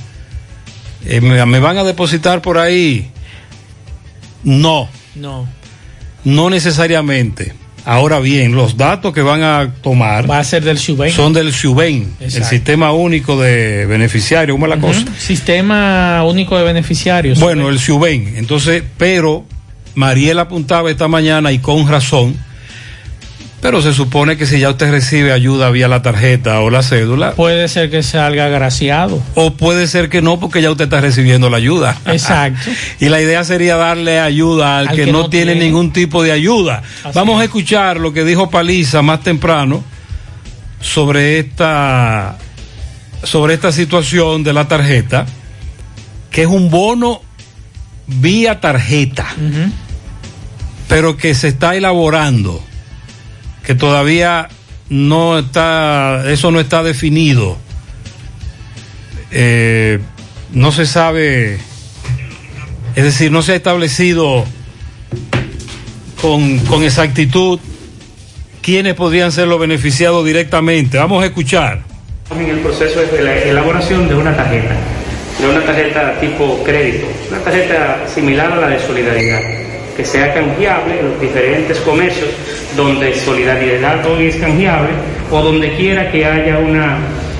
eh, 1.05 1.21
me, 1.21 1.43
me 1.45 1.59
van 1.59 1.77
a 1.77 1.83
depositar 1.83 2.41
por 2.41 2.57
ahí. 2.57 3.09
No, 4.43 4.89
No. 5.15 5.47
no 6.23 6.49
necesariamente. 6.49 7.53
Ahora 7.83 8.19
bien, 8.19 8.53
los 8.53 8.77
datos 8.77 9.11
que 9.11 9.23
van 9.23 9.41
a 9.41 9.73
tomar 9.81 10.29
Va 10.29 10.37
a 10.37 10.43
ser 10.43 10.63
del 10.63 10.77
Suben. 10.77 11.11
son 11.11 11.33
del 11.33 11.51
SUBEN, 11.51 12.13
el. 12.19 12.31
Sistema 12.31 12.91
Único 12.91 13.41
de 13.41 13.87
Beneficiarios, 13.87 14.53
¿cómo 14.53 14.67
es 14.67 14.69
la 14.69 14.79
cosa? 14.79 15.03
Sistema 15.17 16.23
único 16.23 16.55
de 16.59 16.63
beneficiarios. 16.63 17.39
Bueno, 17.39 17.69
el 17.69 17.79
SUBEN. 17.79 18.35
Entonces, 18.37 18.83
pero 18.99 19.45
Mariela 19.95 20.43
apuntaba 20.43 20.91
esta 20.91 21.07
mañana 21.07 21.51
y 21.51 21.57
con 21.57 21.87
razón, 21.87 22.35
pero 23.61 23.81
se 23.81 23.93
supone 23.93 24.37
que 24.37 24.47
si 24.47 24.59
ya 24.59 24.71
usted 24.71 24.89
recibe 24.89 25.31
ayuda 25.31 25.69
vía 25.69 25.87
la 25.87 26.01
tarjeta 26.01 26.59
o 26.61 26.69
la 26.69 26.81
cédula, 26.81 27.33
Puede 27.33 27.67
ser 27.67 27.91
que 27.91 28.01
salga 28.01 28.47
agraciado. 28.47 29.21
o 29.35 29.53
puede 29.53 29.87
ser 29.87 30.09
que 30.09 30.21
no 30.21 30.39
porque 30.39 30.61
ya 30.61 30.71
usted 30.71 30.85
está 30.85 30.99
recibiendo 30.99 31.49
la 31.49 31.57
ayuda. 31.57 31.95
Exacto. 32.07 32.71
y 32.99 33.09
la 33.09 33.21
idea 33.21 33.43
sería 33.43 33.75
darle 33.75 34.19
ayuda 34.19 34.79
al, 34.79 34.91
que, 34.91 35.11
no, 35.11 35.29
tiene, 35.29 35.55
ningún 35.55 35.93
tipo 35.93 36.23
de 36.23 36.31
ayuda. 36.31 36.81
Así 37.03 37.11
Vamos 37.13 37.39
a 37.39 37.43
escuchar 37.43 37.99
lo 37.99 38.11
que 38.11 38.25
dijo 38.25 38.49
Paliza 38.49 39.03
más 39.03 39.21
temprano 39.21 39.83
sobre 40.79 41.39
esta 41.39 42.37
sobre 43.23 43.53
esta 43.53 43.71
situación 43.71 44.43
de 44.43 44.53
la 44.53 44.67
tarjeta, 44.67 45.27
que 46.31 46.41
es 46.41 46.47
un 46.47 46.71
bono 46.71 47.21
vía 48.07 48.59
tarjeta, 48.59 49.27
pero 50.87 51.17
que 51.17 51.35
se 51.35 51.49
está 51.49 51.75
elaborando, 51.75 52.63
que 53.71 53.75
todavía 53.75 54.49
no 54.89 55.39
está, 55.39 56.29
eso 56.29 56.51
no 56.51 56.59
está 56.59 56.83
definido. 56.83 57.57
Eh, 59.31 59.99
no 60.51 60.73
se 60.73 60.85
sabe, 60.85 61.57
es 62.97 63.03
decir, 63.05 63.31
no 63.31 63.41
se 63.41 63.53
ha 63.53 63.55
establecido 63.55 64.43
con, 66.21 66.59
con 66.59 66.83
exactitud 66.83 67.61
quiénes 68.61 68.95
podrían 68.95 69.31
ser 69.31 69.47
los 69.47 69.57
beneficiados 69.57 70.25
directamente. 70.25 70.97
Vamos 70.97 71.23
a 71.23 71.27
escuchar. 71.27 71.83
en 72.29 72.49
el 72.49 72.59
proceso 72.59 72.99
de 72.99 73.23
la 73.23 73.37
elaboración 73.37 74.09
de 74.09 74.15
una 74.15 74.35
tarjeta, 74.35 74.75
de 75.39 75.47
una 75.47 75.63
tarjeta 75.63 76.19
tipo 76.19 76.61
crédito, 76.65 77.07
una 77.29 77.39
tarjeta 77.39 78.05
similar 78.13 78.51
a 78.51 78.57
la 78.57 78.67
de 78.67 78.79
solidaridad, 78.79 79.39
que 80.01 80.07
sea 80.07 80.33
canjeable 80.33 80.99
en 80.99 81.09
los 81.11 81.21
diferentes 81.21 81.77
comercios 81.81 82.27
donde 82.75 83.13
solidaridad 83.13 84.03
hoy 84.07 84.29
es 84.29 84.35
canjeable 84.37 84.89
o 85.29 85.41
donde 85.43 85.75
quiera 85.75 86.11
que 86.11 86.25
haya 86.25 86.57
una, 86.57 86.97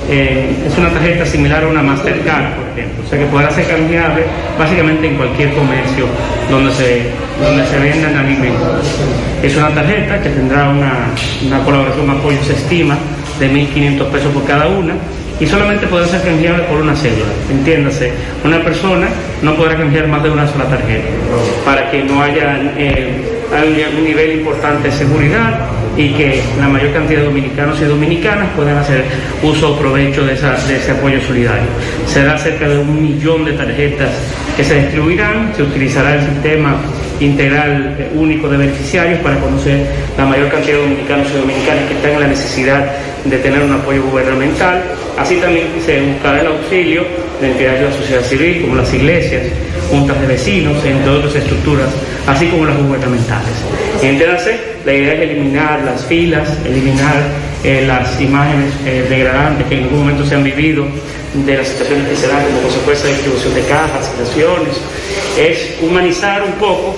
eh, 0.07 0.47
es 0.67 0.77
una 0.77 0.91
tarjeta 0.91 1.25
similar 1.25 1.63
a 1.63 1.67
una 1.69 1.81
Mastercard, 1.81 2.53
por 2.53 2.77
ejemplo, 2.77 3.03
o 3.03 3.09
sea 3.09 3.17
que 3.17 3.25
podrá 3.25 3.49
ser 3.49 3.65
canjeable 3.65 4.25
básicamente 4.59 5.07
en 5.07 5.15
cualquier 5.15 5.51
comercio 5.55 6.05
donde 6.51 6.71
se, 6.73 7.01
donde 7.43 7.65
se 7.65 7.79
vendan 7.79 8.15
alimentos. 8.15 9.01
Es 9.41 9.55
una 9.55 9.73
tarjeta 9.73 10.21
que 10.21 10.29
tendrá 10.29 10.69
una, 10.69 11.07
una 11.43 11.63
colaboración 11.63 12.11
apoyo, 12.11 12.37
se 12.43 12.53
estima, 12.53 12.95
de 13.39 13.51
1.500 13.51 14.05
pesos 14.11 14.31
por 14.31 14.45
cada 14.45 14.67
una 14.67 14.93
y 15.41 15.47
solamente 15.47 15.87
podrá 15.87 16.05
ser 16.05 16.21
canjeable 16.21 16.63
por 16.63 16.77
una 16.77 16.95
cédula. 16.95 17.33
Entiéndase, 17.49 18.13
una 18.45 18.63
persona 18.63 19.07
no 19.41 19.55
podrá 19.55 19.75
canjear 19.75 20.07
más 20.07 20.21
de 20.21 20.29
una 20.29 20.47
sola 20.47 20.65
tarjeta 20.65 21.09
para 21.65 21.89
que 21.89 22.03
no 22.03 22.21
haya 22.21 22.61
eh, 22.77 23.30
haya 23.53 23.89
un 23.97 24.03
nivel 24.03 24.39
importante 24.39 24.89
de 24.89 24.95
seguridad 24.95 25.59
y 25.97 26.09
que 26.13 26.41
la 26.59 26.69
mayor 26.69 26.93
cantidad 26.93 27.19
de 27.19 27.25
dominicanos 27.25 27.79
y 27.81 27.85
dominicanas 27.85 28.47
puedan 28.55 28.77
hacer 28.77 29.03
uso 29.43 29.73
o 29.73 29.77
provecho 29.79 30.25
de, 30.25 30.33
esa- 30.33 30.55
de 30.67 30.77
ese 30.77 30.91
apoyo 30.91 31.19
solidario. 31.21 31.67
Será 32.07 32.37
cerca 32.37 32.67
de 32.69 32.79
un 32.79 33.01
millón 33.01 33.43
de 33.43 33.53
tarjetas 33.53 34.09
que 34.55 34.63
se 34.63 34.75
distribuirán, 34.81 35.51
se 35.55 35.63
utilizará 35.63 36.15
el 36.15 36.21
sistema 36.21 36.77
integral 37.19 37.95
eh, 37.99 38.09
único 38.15 38.47
de 38.49 38.57
beneficiarios 38.57 39.19
para 39.19 39.37
conocer 39.39 39.85
la 40.17 40.25
mayor 40.25 40.49
cantidad 40.49 40.77
de 40.77 40.83
dominicanos 40.83 41.27
y 41.33 41.37
dominicanas 41.37 41.83
que 41.87 41.93
están 41.93 42.11
en 42.11 42.19
la 42.21 42.27
necesidad 42.27 42.91
de 43.25 43.37
tener 43.37 43.61
un 43.61 43.71
apoyo 43.73 44.01
gubernamental. 44.03 44.81
Así 45.19 45.35
también 45.35 45.67
se 45.85 46.01
buscará 46.01 46.41
el 46.41 46.47
auxilio 46.47 47.03
de 47.39 47.51
entidades 47.51 47.79
de 47.81 47.85
la 47.87 47.93
sociedad 47.93 48.21
civil, 48.23 48.61
como 48.61 48.75
las 48.77 48.91
iglesias, 48.93 49.43
juntas 49.89 50.19
de 50.21 50.27
vecinos, 50.27 50.83
entre 50.85 51.09
otras 51.11 51.35
estructuras, 51.35 51.89
así 52.27 52.47
como 52.47 52.65
las 52.65 52.77
gubernamentales. 52.77 53.53
Entiéndase, 54.01 54.59
la 54.85 54.93
idea 54.93 55.13
es 55.13 55.21
eliminar 55.21 55.81
las 55.83 56.05
filas, 56.05 56.49
eliminar 56.65 57.15
eh, 57.63 57.85
las 57.87 58.19
imágenes 58.19 58.73
eh, 58.85 59.05
degradantes 59.09 59.67
que 59.67 59.77
en 59.77 59.83
algún 59.83 59.99
momento 59.99 60.25
se 60.25 60.35
han 60.35 60.43
vivido 60.43 60.85
de 61.33 61.57
las 61.57 61.67
situaciones 61.67 62.07
que 62.07 62.15
se 62.15 62.27
dan 62.27 62.43
como 62.45 62.61
consecuencia 62.61 63.05
de 63.07 63.13
distribución 63.13 63.53
de 63.53 63.61
cajas, 63.61 64.05
situaciones, 64.07 64.81
es 65.37 65.77
humanizar 65.81 66.43
un 66.43 66.53
poco 66.53 66.95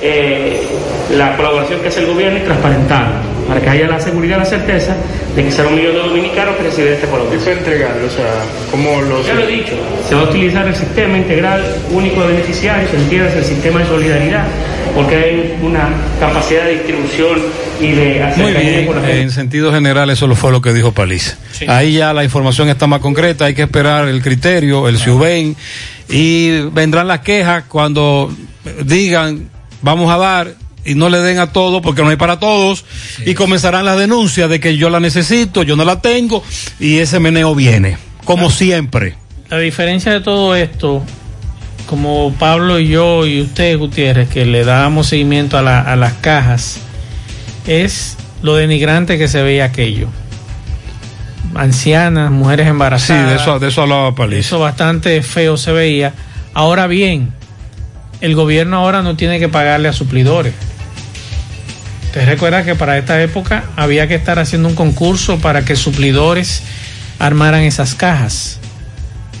eh, 0.00 0.62
la 1.10 1.36
colaboración 1.36 1.80
que 1.80 1.88
hace 1.88 2.00
el 2.00 2.06
gobierno 2.06 2.38
y 2.38 2.42
transparentarla, 2.42 3.20
para 3.46 3.60
que 3.60 3.68
haya 3.68 3.86
la 3.86 4.00
seguridad 4.00 4.36
y 4.36 4.40
la 4.40 4.46
certeza 4.46 4.96
de 5.34 5.44
que 5.44 5.50
será 5.50 5.68
un 5.68 5.76
millón 5.76 5.94
de 5.94 6.00
dominicanos 6.00 6.56
que 6.56 6.62
reciben. 6.64 6.98
¿Qué 6.98 7.52
entregarlo? 7.52 8.06
O 8.06 8.10
sea, 8.10 8.26
¿cómo 8.70 9.02
los...? 9.02 9.26
Ya 9.26 9.34
lo 9.34 9.42
he 9.42 9.46
dicho, 9.46 9.74
se 10.08 10.14
va 10.14 10.22
a 10.22 10.24
utilizar 10.24 10.66
el 10.66 10.74
sistema 10.74 11.18
integral 11.18 11.62
único 11.90 12.22
de 12.22 12.28
beneficiarios, 12.28 12.92
entiendes, 12.94 13.34
el 13.34 13.44
sistema 13.44 13.80
de 13.80 13.86
solidaridad, 13.86 14.46
porque 14.94 15.16
hay 15.16 15.58
una 15.62 15.88
capacidad 16.20 16.64
de 16.64 16.72
distribución 16.72 17.38
y 17.80 17.90
de 17.92 18.04
Muy 18.04 18.18
acercamiento 18.18 18.60
bien, 18.60 18.86
con 18.86 18.96
la 18.96 19.02
gente. 19.02 19.22
en 19.22 19.30
sentido 19.30 19.72
general 19.72 20.10
eso 20.10 20.26
lo 20.26 20.36
fue 20.36 20.52
lo 20.52 20.62
que 20.62 20.72
dijo 20.72 20.92
Paliza. 20.92 21.36
Ahí 21.68 21.94
ya 21.94 22.12
la 22.12 22.24
información 22.24 22.68
está 22.68 22.86
más 22.86 23.00
concreta, 23.00 23.46
hay 23.46 23.54
que 23.54 23.62
esperar 23.62 24.08
el 24.08 24.22
criterio, 24.22 24.88
el 24.88 24.98
SUBEN, 24.98 25.56
y 26.08 26.60
vendrán 26.70 27.08
las 27.08 27.20
quejas 27.20 27.64
cuando 27.68 28.30
digan 28.84 29.48
vamos 29.82 30.10
a 30.10 30.16
dar 30.16 30.54
y 30.84 30.94
no 30.94 31.08
le 31.08 31.18
den 31.20 31.38
a 31.38 31.52
todo 31.52 31.80
porque 31.82 32.02
no 32.02 32.08
hay 32.10 32.16
para 32.16 32.38
todos 32.38 32.84
y 33.24 33.34
comenzarán 33.34 33.84
las 33.84 33.98
denuncias 33.98 34.48
de 34.50 34.60
que 34.60 34.76
yo 34.76 34.90
la 34.90 35.00
necesito, 35.00 35.62
yo 35.62 35.76
no 35.76 35.84
la 35.84 36.00
tengo 36.00 36.42
y 36.80 36.98
ese 36.98 37.20
meneo 37.20 37.54
viene, 37.54 37.96
como 38.24 38.50
siempre. 38.50 39.14
La 39.50 39.58
diferencia 39.58 40.12
de 40.12 40.20
todo 40.20 40.54
esto, 40.56 41.02
como 41.86 42.34
Pablo 42.38 42.78
y 42.78 42.88
yo 42.88 43.26
y 43.26 43.42
usted, 43.42 43.78
Gutiérrez, 43.78 44.28
que 44.28 44.44
le 44.46 44.64
dábamos 44.64 45.06
seguimiento 45.08 45.56
a, 45.58 45.62
la- 45.62 45.80
a 45.80 45.96
las 45.96 46.14
cajas, 46.14 46.78
es 47.66 48.16
lo 48.42 48.56
denigrante 48.56 49.16
que 49.18 49.28
se 49.28 49.42
veía 49.42 49.64
aquello. 49.66 50.08
Ancianas, 51.54 52.30
mujeres 52.30 52.66
Sí, 52.66 52.70
embarazadas. 52.70 53.28
de 53.30 53.36
eso, 53.36 53.58
de 53.60 53.68
eso 53.68 53.82
hablaba 53.82 54.14
Paliza. 54.14 54.40
Eso 54.40 54.58
bastante 54.58 55.22
feo 55.22 55.56
se 55.56 55.70
veía. 55.72 56.12
Ahora 56.52 56.86
bien, 56.88 57.32
el 58.20 58.34
gobierno 58.34 58.78
ahora 58.78 59.02
no 59.02 59.14
tiene 59.16 59.38
que 59.38 59.48
pagarle 59.48 59.88
a 59.88 59.92
suplidores. 59.92 60.52
Te 62.14 62.24
recuerda 62.24 62.64
que 62.64 62.76
para 62.76 62.96
esta 62.96 63.20
época 63.20 63.64
había 63.76 64.06
que 64.06 64.14
estar 64.14 64.38
haciendo 64.38 64.68
un 64.68 64.76
concurso 64.76 65.38
para 65.38 65.64
que 65.64 65.74
suplidores 65.74 66.62
armaran 67.18 67.62
esas 67.62 67.96
cajas 67.96 68.60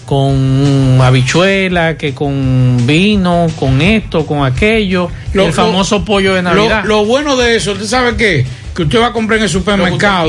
con 0.06 0.98
habichuela, 1.00 1.96
que 1.96 2.14
con 2.14 2.84
vino, 2.84 3.46
con 3.58 3.80
esto, 3.80 4.26
con 4.26 4.44
aquello, 4.44 5.08
Lo- 5.32 5.46
el 5.46 5.52
famoso 5.52 6.04
pollo 6.04 6.34
de 6.34 6.42
Lo, 6.42 6.50
Navidad. 6.54 6.84
lo 6.84 7.04
bueno 7.06 7.36
de 7.36 7.54
eso, 7.56 7.72
¿usted 7.72 7.86
sabe 7.86 8.16
qué? 8.16 8.44
Que 8.74 8.82
usted 8.82 9.00
va 9.00 9.06
a 9.06 9.12
comprar 9.12 9.38
en 9.38 9.44
el 9.44 9.48
supermercado 9.50 10.28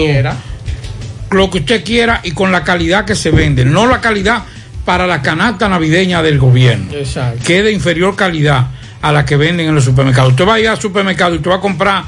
lo 1.32 1.50
que 1.50 1.58
usted 1.58 1.84
quiera 1.84 2.22
y 2.24 2.32
con 2.32 2.52
la 2.52 2.64
calidad 2.64 3.06
que 3.06 3.16
se 3.16 3.32
vende, 3.32 3.66
no 3.66 3.88
la 3.88 4.00
calidad 4.02 4.44
para 4.86 5.08
la 5.08 5.22
canasta 5.24 5.68
navideña 5.68 6.22
del 6.22 6.38
gobierno, 6.38 6.94
Exacto. 6.94 7.42
que 7.44 7.58
es 7.58 7.64
de 7.66 7.72
inferior 7.72 8.16
calidad 8.16 8.68
a 9.02 9.12
la 9.12 9.26
que 9.26 9.36
venden 9.36 9.68
en 9.68 9.74
los 9.76 9.84
supermercados. 9.84 10.32
Usted 10.32 10.48
va 10.48 10.54
a 10.54 10.60
ir 10.60 10.68
al 10.70 10.80
supermercado 10.80 11.34
y 11.34 11.38
usted 11.38 11.50
va 11.50 11.56
a 11.56 11.60
comprar 11.60 12.04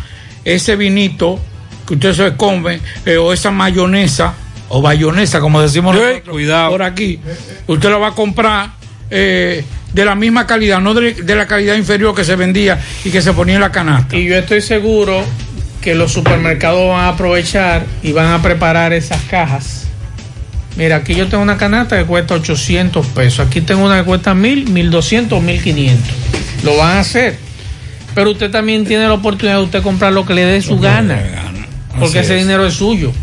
ese 0.48 0.76
vinito 0.76 1.40
que 1.86 1.96
usted 1.96 2.14
se 2.14 2.36
come 2.36 2.80
eh, 3.06 3.18
o 3.18 3.34
esa 3.34 3.52
mayonesa 3.52 4.34
o 4.70 4.82
bayonesa, 4.82 5.40
como 5.40 5.62
decimos 5.62 5.96
nosotros 5.96 6.38
por 6.70 6.84
aquí. 6.84 7.20
Usted 7.68 7.90
lo 7.90 8.00
va 8.00 8.10
a 8.10 8.12
comprar 8.12 8.72
eh, 9.10 9.64
de 9.94 10.06
la 10.06 10.16
misma 10.16 10.46
calidad, 10.48 10.80
no 10.82 10.94
de, 10.94 11.14
de 11.14 11.36
la 11.36 11.48
calidad 11.48 11.76
inferior 11.76 12.14
que 12.16 12.24
se 12.24 12.36
vendía 12.36 12.80
y 13.04 13.10
que 13.10 13.22
se 13.22 13.34
ponía 13.34 13.56
en 13.56 13.62
la 13.62 13.72
canasta. 13.72 14.16
Y 14.16 14.26
yo 14.26 14.36
estoy 14.36 14.62
seguro 14.62 15.24
que 15.82 15.96
los 15.96 16.12
supermercados 16.12 16.90
van 16.90 17.06
a 17.06 17.10
aprovechar 17.10 17.86
y 18.04 18.12
van 18.12 18.28
a 18.28 18.42
preparar 18.42 18.94
esas 18.94 19.22
cajas. 19.24 19.86
Mira, 20.76 20.98
aquí 20.98 21.16
yo 21.16 21.28
tengo 21.28 21.42
una 21.42 21.58
canasta 21.58 21.98
que 21.98 22.06
cuesta 22.06 22.36
800 22.36 23.06
pesos. 23.08 23.48
Aquí 23.48 23.62
tengo 23.62 23.86
una 23.86 23.98
que 24.00 24.04
cuesta 24.04 24.34
1000, 24.34 24.70
1200, 24.70 25.42
1500. 25.42 26.14
Lo 26.64 26.78
van 26.78 26.98
a 26.98 27.00
hacer. 27.00 27.47
Pero 28.18 28.32
usted 28.32 28.50
también 28.50 28.84
tiene 28.84 29.04
la 29.08 29.14
oportunidad 29.14 29.58
de 29.60 29.66
usted 29.66 29.84
comprar 29.84 30.12
lo 30.12 30.26
que 30.26 30.34
le 30.34 30.44
dé 30.44 30.60
su 30.60 30.80
gana. 30.80 31.22
Porque 32.00 32.22
ese 32.22 32.36
es. 32.36 32.42
dinero 32.42 32.66
es 32.66 32.74
suyo. 32.74 33.14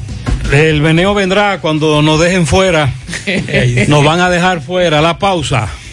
El 0.52 0.82
meneo 0.82 1.14
vendrá 1.14 1.58
cuando 1.60 2.00
nos 2.00 2.20
dejen 2.20 2.46
fuera. 2.46 2.94
nos 3.88 4.04
van 4.04 4.20
a 4.20 4.30
dejar 4.30 4.60
fuera. 4.60 5.00
La 5.00 5.18
pausa. 5.18 5.68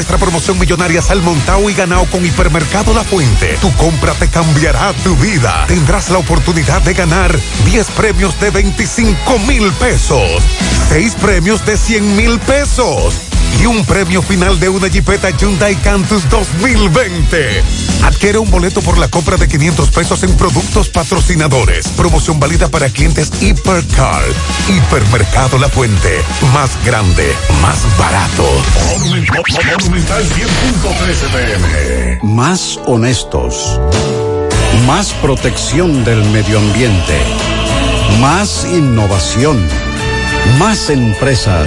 nuestra 0.00 0.16
promoción 0.16 0.58
millonaria 0.58 1.02
Salmontao 1.02 1.68
y 1.68 1.74
ganado 1.74 2.06
con 2.06 2.24
Hipermercado 2.24 2.94
La 2.94 3.04
Fuente, 3.04 3.58
tu 3.60 3.70
compra 3.74 4.14
te 4.14 4.28
cambiará 4.28 4.94
tu 5.04 5.14
vida. 5.16 5.66
Tendrás 5.68 6.08
la 6.08 6.16
oportunidad 6.16 6.80
de 6.80 6.94
ganar 6.94 7.38
10 7.66 7.90
premios 7.90 8.40
de 8.40 8.48
25 8.48 9.38
mil 9.40 9.70
pesos, 9.74 10.42
6 10.88 11.16
premios 11.16 11.66
de 11.66 11.76
100 11.76 12.16
mil 12.16 12.38
pesos 12.40 13.29
y 13.58 13.66
un 13.66 13.84
premio 13.84 14.22
final 14.22 14.60
de 14.60 14.68
una 14.68 14.88
Jeepeta 14.88 15.30
Hyundai 15.30 15.74
Cantus 15.76 16.28
2020. 16.28 17.62
Adquiere 18.04 18.38
un 18.38 18.50
boleto 18.50 18.80
por 18.80 18.98
la 18.98 19.08
compra 19.08 19.36
de 19.36 19.48
500 19.48 19.90
pesos 19.90 20.22
en 20.22 20.36
productos 20.36 20.88
patrocinadores. 20.88 21.88
Promoción 21.88 22.40
válida 22.40 22.68
para 22.68 22.88
clientes 22.88 23.30
Hipercar. 23.40 24.22
Hipermercado 24.68 25.58
La 25.58 25.68
Fuente. 25.68 26.22
Más 26.52 26.70
grande, 26.84 27.34
más 27.60 27.78
barato. 27.98 28.46
Monumental 28.98 30.24
10.13 30.24 31.30
pm. 31.32 32.18
Más 32.22 32.78
honestos. 32.86 33.80
Más 34.86 35.12
protección 35.14 36.04
del 36.04 36.24
medio 36.30 36.58
ambiente. 36.58 37.18
Más 38.20 38.64
innovación. 38.64 39.66
Más 40.58 40.90
empresas. 40.90 41.66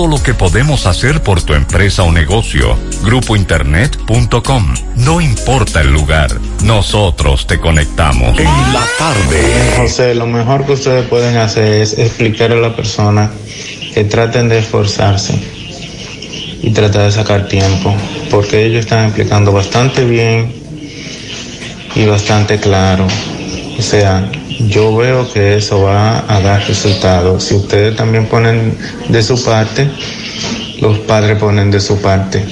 lo 0.07 0.21
que 0.21 0.33
podemos 0.33 0.85
hacer 0.85 1.21
por 1.21 1.41
tu 1.41 1.53
empresa 1.53 2.03
o 2.03 2.11
negocio. 2.11 2.77
Grupointernet.com. 3.03 4.73
No 4.97 5.21
importa 5.21 5.81
el 5.81 5.91
lugar, 5.91 6.29
nosotros 6.63 7.47
te 7.47 7.59
conectamos. 7.59 8.37
En 8.37 8.45
la 8.45 8.85
tarde. 8.97 9.73
José, 9.77 10.15
lo 10.15 10.27
mejor 10.27 10.65
que 10.65 10.73
ustedes 10.73 11.07
pueden 11.07 11.37
hacer 11.37 11.81
es 11.81 11.97
explicar 11.97 12.51
a 12.51 12.55
la 12.55 12.75
persona 12.75 13.31
que 13.93 14.03
traten 14.03 14.49
de 14.49 14.59
esforzarse 14.59 15.33
y 16.61 16.71
tratar 16.71 17.03
de 17.03 17.11
sacar 17.11 17.47
tiempo, 17.47 17.95
porque 18.29 18.65
ellos 18.65 18.85
están 18.85 19.05
explicando 19.05 19.51
bastante 19.51 20.05
bien 20.05 20.53
y 21.95 22.05
bastante 22.05 22.59
claro. 22.59 23.07
O 23.81 23.83
sea, 23.83 24.29
yo 24.59 24.95
veo 24.95 25.27
que 25.33 25.55
eso 25.55 25.81
va 25.81 26.23
a 26.31 26.39
dar 26.39 26.63
resultados. 26.67 27.45
Si 27.45 27.55
ustedes 27.55 27.95
también 27.95 28.27
ponen 28.27 28.77
de 29.09 29.23
su 29.23 29.43
parte, 29.43 29.89
los 30.79 30.99
padres 30.99 31.39
ponen 31.39 31.71
de 31.71 31.79
su 31.79 31.99
parte. 31.99 32.45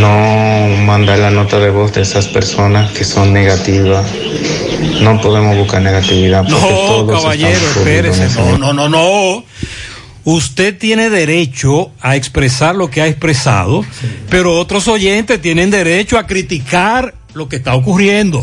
No 0.00 0.68
mandar 0.86 1.18
la 1.18 1.30
nota 1.30 1.58
de 1.58 1.68
voz 1.68 1.92
de 1.92 2.00
esas 2.00 2.28
personas 2.28 2.92
que 2.92 3.04
son 3.04 3.34
negativas. 3.34 4.06
No 5.02 5.20
podemos 5.20 5.54
buscar 5.58 5.82
negatividad. 5.82 6.44
Porque 6.48 6.58
No, 6.58 6.68
todos 6.68 7.22
caballero, 7.22 7.60
espérese. 7.76 8.28
No, 8.40 8.56
no, 8.56 8.72
no, 8.72 8.88
no. 8.88 9.44
Usted 10.24 10.78
tiene 10.78 11.10
derecho 11.10 11.90
a 12.00 12.16
expresar 12.16 12.74
lo 12.74 12.88
que 12.88 13.02
ha 13.02 13.06
expresado, 13.06 13.84
pero 14.30 14.58
otros 14.58 14.88
oyentes 14.88 15.42
tienen 15.42 15.70
derecho 15.70 16.16
a 16.16 16.26
criticar 16.26 17.14
lo 17.34 17.50
que 17.50 17.56
está 17.56 17.74
ocurriendo. 17.74 18.42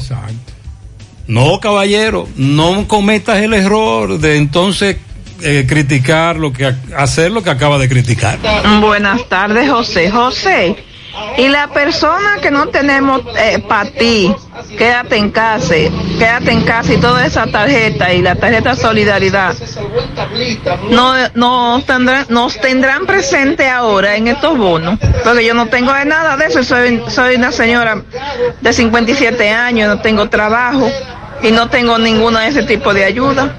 No, 1.30 1.60
caballero, 1.60 2.28
no 2.38 2.88
cometas 2.88 3.38
el 3.38 3.54
error 3.54 4.18
de 4.18 4.38
entonces 4.38 4.98
eh, 5.44 5.68
criticar 5.70 6.38
lo 6.38 6.52
que 6.52 6.74
hacer 6.98 7.32
lo 7.32 7.44
que 7.44 7.52
acaba 7.52 7.78
de 7.78 7.88
criticar. 7.88 8.40
Buenas 8.82 9.30
tardes, 9.30 9.70
José. 9.70 10.10
José, 10.10 10.76
y 11.38 11.48
la 11.50 11.68
persona 11.68 12.40
que 12.42 12.50
no 12.50 12.70
tenemos 12.70 13.22
para 13.68 13.92
ti, 13.92 14.34
quédate 14.76 15.18
en 15.18 15.30
casa, 15.30 15.76
quédate 16.18 16.52
en 16.52 16.62
casa 16.64 16.94
y 16.94 16.98
toda 16.98 17.24
esa 17.24 17.46
tarjeta 17.46 18.12
y 18.12 18.24
la 18.24 18.34
tarjeta 18.34 18.76
Solidaridad, 18.76 19.56
no, 20.90 21.14
no 21.36 21.84
tendrán, 21.86 22.26
nos 22.30 22.60
tendrán 22.60 23.06
presente 23.06 23.70
ahora 23.70 24.16
en 24.16 24.30
estos 24.30 24.58
bonos, 24.58 24.98
porque 25.24 25.46
yo 25.46 25.54
no 25.54 25.68
tengo 25.68 25.94
de 25.94 26.06
nada 26.06 26.38
de 26.38 26.48
eso, 26.48 26.64
soy, 26.64 27.04
soy 27.08 27.36
una 27.36 27.52
señora 27.52 28.02
de 28.62 28.74
57 28.74 29.52
años, 29.52 29.88
no 29.90 30.02
tengo 30.02 30.28
trabajo 30.28 30.90
y 31.44 31.52
no 31.52 31.70
tengo 31.70 31.98
ninguna 31.98 32.42
de 32.42 32.50
ese 32.50 32.64
tipo 32.64 32.94
de 32.94 33.06
ayuda. 33.06 33.56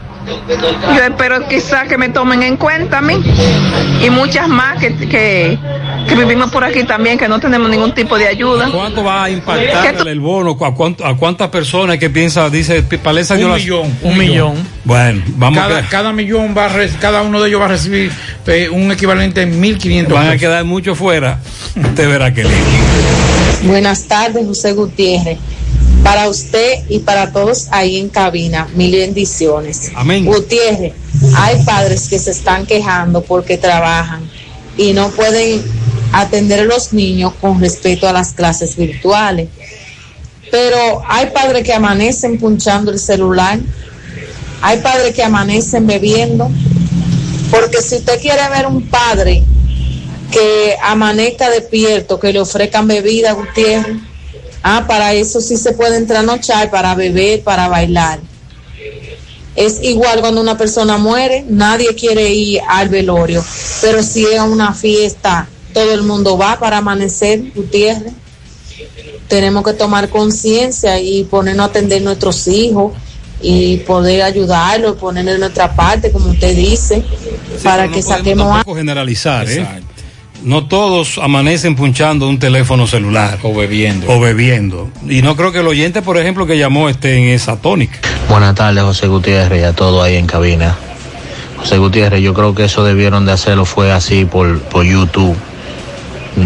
Yo 0.95 1.03
espero 1.03 1.49
quizás 1.49 1.89
que 1.89 1.97
me 1.97 2.11
tomen 2.11 2.43
en 2.43 2.57
cuenta 2.59 2.99
a 2.99 3.01
mí 3.01 3.15
y 4.05 4.11
muchas 4.11 4.47
más 4.49 4.79
que, 4.79 4.95
que, 4.95 5.59
que 6.07 6.15
vivimos 6.15 6.51
por 6.51 6.63
aquí 6.63 6.85
también, 6.85 7.17
que 7.19 7.27
no 7.27 7.41
tenemos 7.41 7.71
ningún 7.71 7.95
tipo 7.95 8.19
de 8.19 8.29
ayuda. 8.29 8.69
¿Cuánto 8.71 9.03
va 9.03 9.25
a 9.25 9.31
impactar 9.31 9.97
¿Qué 9.97 10.11
el 10.11 10.21
bono? 10.21 10.57
¿A, 10.63 10.75
cuánto- 10.75 11.07
a 11.07 11.17
cuántas 11.17 11.49
personas 11.49 11.97
que 11.99 12.11
piensa, 12.11 12.51
dice 12.51 12.83
Palesa 12.83 13.35
Un 13.35 13.49
las- 13.49 13.61
millón, 13.63 13.97
Un 14.03 14.19
millón. 14.19 14.55
Bueno, 14.85 15.23
vamos 15.37 15.59
cada, 15.59 15.79
a 15.79 15.89
cada 15.89 16.13
millón 16.13 16.55
va 16.57 16.67
a 16.67 16.69
re- 16.69 16.91
cada 17.01 17.23
uno 17.23 17.41
de 17.41 17.49
ellos 17.49 17.61
va 17.61 17.65
a 17.65 17.69
recibir 17.69 18.13
eh, 18.47 18.69
un 18.71 18.93
equivalente 18.93 19.41
en 19.43 19.61
1.500 19.61 20.09
van 20.13 20.29
a 20.29 20.37
quedar 20.37 20.65
muchos 20.65 20.99
fuera. 20.99 21.39
Usted 21.75 22.09
verá 22.09 22.33
que 22.33 22.45
Buenas 23.63 24.05
tardes, 24.07 24.47
José 24.47 24.73
Gutiérrez. 24.73 25.39
Para 26.03 26.29
usted 26.29 26.85
y 26.89 27.01
para 27.01 27.33
todos 27.33 27.69
ahí 27.71 27.99
en 27.99 28.09
cabina, 28.09 28.69
mil 28.75 28.93
bendiciones. 28.93 29.91
Amén. 29.95 30.25
Gutiérrez, 30.25 30.95
hay 31.37 31.63
padres 31.65 32.09
que 32.09 32.19
se 32.19 32.31
están 32.31 32.67
quejando 32.67 33.23
porque 33.23 33.59
trabajan 33.59 34.29
y 34.77 34.93
no 34.93 35.11
pueden 35.11 35.63
atender 36.13 36.61
a 36.61 36.65
los 36.65 36.93
niños 36.93 37.33
con 37.41 37.61
respecto 37.61 38.09
a 38.09 38.13
las 38.13 38.33
clases 38.33 38.77
virtuales. 38.77 39.49
Pero 40.51 41.03
hay 41.07 41.27
padres 41.27 41.63
que 41.63 41.73
amanecen 41.73 42.39
punchando 42.39 42.91
el 42.91 42.99
celular, 42.99 43.61
hay 44.63 44.79
padres 44.79 45.15
que 45.15 45.23
amanecen 45.23 45.87
bebiendo, 45.87 46.51
porque 47.51 47.83
si 47.83 47.97
usted 47.97 48.21
quiere 48.21 48.49
ver 48.49 48.67
un 48.67 48.83
padre 48.89 49.45
que 50.33 50.77
amanezca 50.83 51.51
despierto, 51.51 52.19
que 52.19 52.33
le 52.33 52.41
ofrezcan 52.41 52.87
bebida, 52.89 53.33
Gutiérrez. 53.33 54.10
Ah, 54.63 54.85
para 54.87 55.15
eso 55.15 55.41
sí 55.41 55.57
se 55.57 55.73
puede 55.73 56.01
trasnochar, 56.03 56.71
para 56.71 56.95
beber, 56.95 57.43
para 57.43 57.69
bailar. 57.69 58.21
Es 59.57 59.83
igual 59.83 60.21
cuando 60.21 60.41
una 60.41 60.57
persona 60.57 60.97
muere, 60.99 61.45
nadie 61.49 61.95
quiere 61.95 62.31
ir 62.33 62.61
al 62.69 62.89
velorio, 62.89 63.45
pero 63.81 64.03
si 64.03 64.25
es 64.25 64.41
una 64.41 64.73
fiesta, 64.73 65.49
todo 65.73 65.93
el 65.93 66.03
mundo 66.03 66.39
va 66.39 66.59
para 66.59 66.79
amanecer, 66.79 67.53
Gutiérrez. 67.55 68.13
Tenemos 69.29 69.65
que 69.65 69.73
tomar 69.73 70.09
conciencia 70.09 71.01
y 71.01 71.25
ponernos 71.25 71.67
a 71.67 71.71
atender 71.71 72.03
nuestros 72.03 72.49
hijos 72.49 72.93
y 73.43 73.79
poder 73.79 74.23
ayudarlos, 74.23 74.97
poner 74.97 75.25
de 75.25 75.39
nuestra 75.39 75.75
parte, 75.75 76.11
como 76.11 76.31
usted 76.31 76.55
dice, 76.55 77.03
para 77.63 77.89
que 77.89 78.03
saquemos 78.03 78.47
a... 78.47 78.51
tampoco 78.57 78.77
generalizar, 78.77 79.49
¿eh? 79.49 79.67
No 80.43 80.65
todos 80.67 81.19
amanecen 81.19 81.77
punchando 81.77 82.29
un 82.29 82.39
teléfono 82.39 82.87
celular. 82.87 83.39
O 83.43 83.55
bebiendo. 83.55 84.07
O 84.11 84.21
bebiendo. 84.21 84.91
Y 85.09 85.21
no 85.23 85.37
creo 85.37 85.53
que 85.53 85.59
el 85.61 85.67
oyente, 85.67 86.01
por 86.03 86.17
ejemplo, 86.17 86.47
que 86.47 86.57
llamó 86.57 86.89
esté 86.89 87.19
en 87.19 87.29
esa 87.29 87.57
tónica. 87.57 87.99
Buenas 88.29 88.55
tardes, 88.55 88.83
José 88.83 89.07
Gutiérrez, 89.07 89.61
y 89.61 89.65
a 89.65 89.73
todo 89.75 90.03
ahí 90.03 90.17
en 90.17 90.27
cabina. 90.27 90.77
José 91.59 91.77
Gutiérrez, 91.77 92.23
yo 92.23 92.33
creo 92.33 92.55
que 92.55 92.65
eso 92.65 92.85
debieron 92.85 93.27
de 93.27 93.33
hacerlo 93.33 93.67
fue 93.67 93.93
así 93.93 94.25
por, 94.25 94.61
por 94.61 94.85
YouTube. 94.87 95.37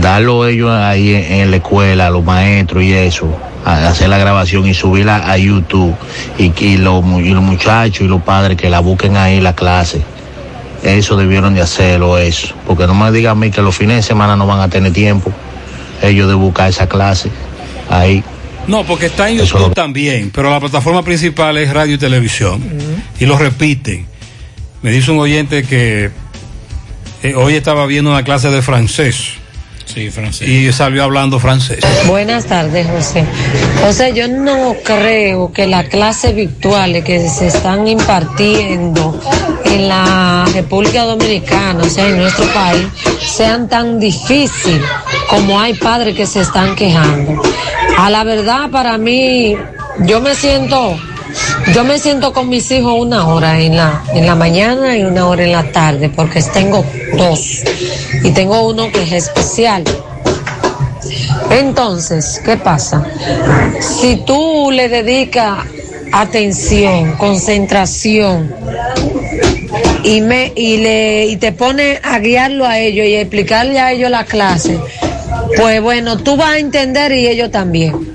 Darlo 0.01 0.47
ellos 0.47 0.71
ahí 0.73 1.15
en, 1.15 1.33
en 1.33 1.51
la 1.51 1.57
escuela, 1.59 2.11
los 2.11 2.25
maestros 2.25 2.83
y 2.83 2.93
eso, 2.95 3.29
a- 3.65 3.89
hacer 3.89 4.09
la 4.09 4.19
grabación 4.19 4.67
y 4.67 4.75
subirla 4.75 5.31
a 5.31 5.37
YouTube. 5.39 5.95
Y, 6.39 6.53
y, 6.65 6.79
los, 6.79 7.05
y 7.21 7.29
los 7.31 7.43
muchachos 7.45 8.01
y 8.01 8.09
los 8.09 8.23
padres 8.23 8.57
que 8.57 8.69
la 8.71 8.81
busquen 8.81 9.17
ahí 9.17 9.41
la 9.41 9.55
clase. 9.55 10.03
Eso 10.85 11.17
debieron 11.17 11.55
de 11.55 11.63
hacerlo, 11.63 12.19
eso. 12.19 12.55
Porque 12.67 12.87
no 12.87 12.95
me 12.95 13.11
digan 13.11 13.33
a 13.33 13.35
mí 13.35 13.51
que 13.51 13.63
los 13.63 13.75
fines 13.75 13.97
de 13.97 14.03
semana 14.03 14.37
no 14.37 14.47
van 14.47 14.61
a 14.61 14.69
tener 14.69 14.93
tiempo. 14.93 15.33
Ellos 16.03 16.29
de 16.29 16.35
buscar 16.35 16.69
esa 16.69 16.87
clase 16.89 17.31
ahí. 17.89 18.23
No, 18.67 18.85
porque 18.85 19.07
está 19.07 19.29
en 19.31 19.39
YouTube 19.39 19.61
lo- 19.61 19.71
también, 19.71 20.31
pero 20.35 20.51
la 20.51 20.61
plataforma 20.61 21.03
principal 21.03 21.57
es 21.59 21.73
radio 21.73 21.95
y 21.95 21.99
televisión. 21.99 22.63
Y 23.19 23.27
lo 23.27 23.37
repiten. 23.39 24.07
Me 24.83 24.91
dice 24.91 25.11
un 25.11 25.19
oyente 25.19 25.63
que 25.65 26.11
eh, 27.23 27.35
hoy 27.35 27.55
estaba 27.55 27.87
viendo 27.87 28.11
una 28.11 28.23
clase 28.23 28.51
de 28.51 28.61
francés. 28.61 29.33
Sí, 29.87 30.11
francés. 30.11 30.49
Y 30.49 30.73
salió 30.73 31.05
hablando 31.05 31.39
francés. 31.39 31.81
Buenas 32.07 32.47
tardes, 32.47 32.87
José. 32.87 33.25
José, 33.85 34.13
yo 34.15 34.29
no 34.29 34.75
creo 34.83 35.53
que 35.53 35.67
las 35.67 35.87
clases 35.89 36.35
virtuales 36.35 37.05
que 37.05 37.29
se 37.29 37.49
están 37.49 37.87
impartiendo 37.87 39.21
en 39.65 39.89
la 39.89 40.47
República 40.53 41.05
Dominicana, 41.05 41.85
o 41.85 41.89
sea, 41.89 42.09
en 42.09 42.19
nuestro 42.19 42.47
país, 42.53 42.87
sean 43.21 43.69
tan 43.69 44.01
difíciles 44.01 44.83
como 45.29 45.61
hay 45.61 45.75
padres 45.75 46.17
que 46.17 46.27
se 46.27 46.41
están 46.41 46.75
quejando. 46.75 47.43
A 47.99 48.11
la 48.11 48.25
verdad, 48.25 48.71
para 48.71 48.99
mí, 48.99 49.57
yo 50.01 50.21
me 50.21 50.35
siento, 50.35 50.99
yo 51.73 51.85
me 51.85 51.99
siento 51.99 52.33
con 52.33 52.49
mis 52.49 52.71
hijos 52.71 52.95
una 52.99 53.27
hora 53.29 53.61
en 53.61 53.77
la, 53.77 54.05
en 54.15 54.27
la 54.27 54.35
mañana 54.35 54.97
y 54.97 55.03
una 55.03 55.27
hora 55.27 55.45
en 55.45 55.53
la 55.53 55.73
tarde, 55.73 56.09
porque 56.09 56.43
tengo 56.43 56.85
dos. 57.17 57.63
Y 58.23 58.31
tengo 58.33 58.69
uno 58.69 58.91
que 58.93 59.03
es 59.03 59.13
especial. 59.13 59.85
Entonces, 61.51 62.41
¿qué 62.45 62.57
pasa? 62.57 63.05
Si 63.81 64.17
tú 64.25 64.71
le 64.71 64.89
dedicas 64.89 65.59
atención, 66.13 67.13
concentración 67.13 68.55
y 70.05 70.21
me 70.21 70.53
y 70.55 70.77
le 70.77 71.27
y 71.27 71.37
te 71.37 71.53
pones 71.53 71.99
a 72.03 72.19
guiarlo 72.19 72.67
a 72.67 72.79
ellos 72.79 73.07
y 73.07 73.15
a 73.15 73.21
explicarle 73.21 73.81
a 73.81 73.93
ellos 73.93 74.11
la 74.11 74.25
clase, 74.25 74.79
pues 75.57 75.81
bueno, 75.83 76.19
tú 76.19 76.37
vas 76.37 76.51
a 76.51 76.59
entender 76.59 77.13
y 77.13 77.27
ellos 77.27 77.51
también. 77.51 78.15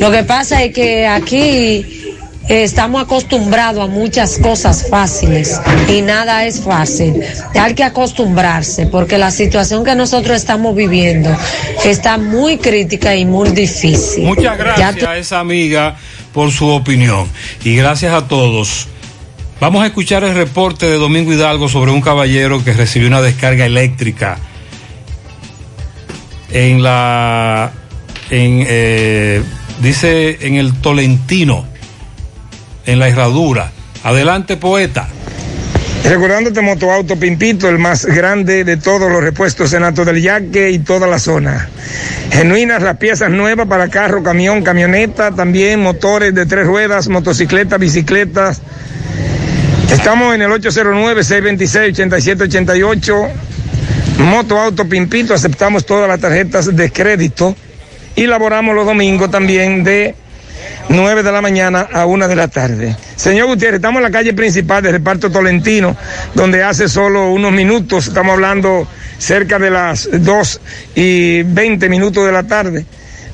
Lo 0.00 0.10
que 0.10 0.24
pasa 0.24 0.62
es 0.62 0.74
que 0.74 1.06
aquí 1.06 2.03
eh, 2.48 2.62
estamos 2.62 3.02
acostumbrados 3.02 3.84
a 3.84 3.86
muchas 3.86 4.38
cosas 4.38 4.88
fáciles 4.88 5.60
y 5.88 6.02
nada 6.02 6.46
es 6.46 6.60
fácil. 6.60 7.22
Hay 7.54 7.74
que 7.74 7.84
acostumbrarse 7.84 8.86
porque 8.86 9.16
la 9.18 9.30
situación 9.30 9.84
que 9.84 9.94
nosotros 9.94 10.36
estamos 10.36 10.74
viviendo 10.76 11.30
está 11.84 12.18
muy 12.18 12.58
crítica 12.58 13.16
y 13.16 13.24
muy 13.24 13.50
difícil. 13.50 14.24
Muchas 14.24 14.58
gracias 14.58 15.02
a 15.04 15.16
esa 15.16 15.40
amiga 15.40 15.96
por 16.34 16.50
su 16.50 16.68
opinión. 16.68 17.28
Y 17.64 17.76
gracias 17.76 18.12
a 18.12 18.28
todos. 18.28 18.88
Vamos 19.60 19.82
a 19.82 19.86
escuchar 19.86 20.24
el 20.24 20.34
reporte 20.34 20.84
de 20.84 20.98
Domingo 20.98 21.32
Hidalgo 21.32 21.68
sobre 21.68 21.92
un 21.92 22.02
caballero 22.02 22.62
que 22.62 22.74
recibió 22.74 23.08
una 23.08 23.22
descarga 23.22 23.64
eléctrica 23.64 24.38
en 26.50 26.82
la. 26.82 27.72
En, 28.30 28.64
eh, 28.66 29.42
dice 29.80 30.38
en 30.40 30.56
el 30.56 30.74
Tolentino, 30.74 31.66
en 32.86 32.98
la 32.98 33.08
herradura. 33.08 33.70
Adelante, 34.02 34.56
poeta. 34.56 35.08
Recordándote 36.04 36.60
Motoauto 36.60 37.16
Pimpito, 37.16 37.68
el 37.68 37.78
más 37.78 38.04
grande 38.04 38.64
de 38.64 38.76
todos 38.76 39.10
los 39.10 39.22
repuestos 39.22 39.72
en 39.72 39.84
Alto 39.84 40.04
del 40.04 40.20
Yaque 40.20 40.70
y 40.70 40.80
toda 40.80 41.06
la 41.06 41.18
zona. 41.18 41.70
Genuinas 42.30 42.82
las 42.82 42.98
piezas 42.98 43.30
nuevas 43.30 43.66
para 43.66 43.88
carro, 43.88 44.22
camión, 44.22 44.62
camioneta, 44.62 45.30
también 45.30 45.80
motores 45.80 46.34
de 46.34 46.44
tres 46.44 46.66
ruedas, 46.66 47.08
motocicletas, 47.08 47.80
bicicletas. 47.80 48.60
Estamos 49.90 50.34
en 50.34 50.42
el 50.42 50.50
809-626-8788. 50.50 53.28
Motoauto 54.18 54.86
Pimpito, 54.86 55.32
aceptamos 55.32 55.86
todas 55.86 56.06
las 56.06 56.20
tarjetas 56.20 56.76
de 56.76 56.92
crédito 56.92 57.56
y 58.14 58.26
laboramos 58.26 58.74
los 58.74 58.84
domingos 58.84 59.30
también 59.30 59.84
de 59.84 60.14
9 60.88 61.22
de 61.22 61.32
la 61.32 61.40
mañana 61.40 61.88
a 61.92 62.06
1 62.06 62.28
de 62.28 62.36
la 62.36 62.48
tarde. 62.48 62.96
Señor 63.16 63.46
Gutiérrez, 63.46 63.76
estamos 63.76 63.98
en 63.98 64.04
la 64.04 64.10
calle 64.10 64.34
principal 64.34 64.82
del 64.82 64.92
reparto 64.92 65.30
Tolentino, 65.30 65.96
donde 66.34 66.62
hace 66.62 66.88
solo 66.88 67.30
unos 67.32 67.52
minutos, 67.52 68.08
estamos 68.08 68.34
hablando 68.34 68.86
cerca 69.18 69.58
de 69.58 69.70
las 69.70 70.08
2 70.12 70.60
y 70.94 71.42
20 71.42 71.88
minutos 71.88 72.26
de 72.26 72.32
la 72.32 72.42
tarde. 72.42 72.84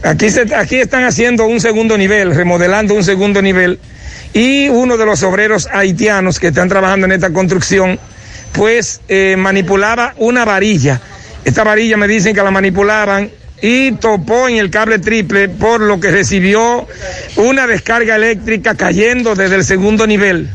Aquí, 0.02 0.30
se, 0.30 0.54
aquí 0.54 0.76
están 0.76 1.04
haciendo 1.04 1.46
un 1.46 1.60
segundo 1.60 1.98
nivel, 1.98 2.34
remodelando 2.34 2.94
un 2.94 3.04
segundo 3.04 3.42
nivel, 3.42 3.78
y 4.32 4.68
uno 4.68 4.96
de 4.96 5.06
los 5.06 5.22
obreros 5.22 5.68
haitianos 5.72 6.38
que 6.38 6.48
están 6.48 6.68
trabajando 6.68 7.06
en 7.06 7.12
esta 7.12 7.30
construcción, 7.30 7.98
pues 8.52 9.00
eh, 9.08 9.36
manipulaba 9.36 10.14
una 10.18 10.44
varilla. 10.44 11.00
Esta 11.44 11.64
varilla 11.64 11.96
me 11.96 12.06
dicen 12.06 12.34
que 12.34 12.42
la 12.42 12.50
manipulaban 12.50 13.30
y 13.62 13.92
topó 13.92 14.48
en 14.48 14.56
el 14.56 14.70
cable 14.70 14.98
triple, 14.98 15.48
por 15.48 15.80
lo 15.80 16.00
que 16.00 16.10
recibió 16.10 16.86
una 17.36 17.66
descarga 17.66 18.16
eléctrica 18.16 18.74
cayendo 18.74 19.34
desde 19.34 19.56
el 19.56 19.64
segundo 19.64 20.06
nivel. 20.06 20.48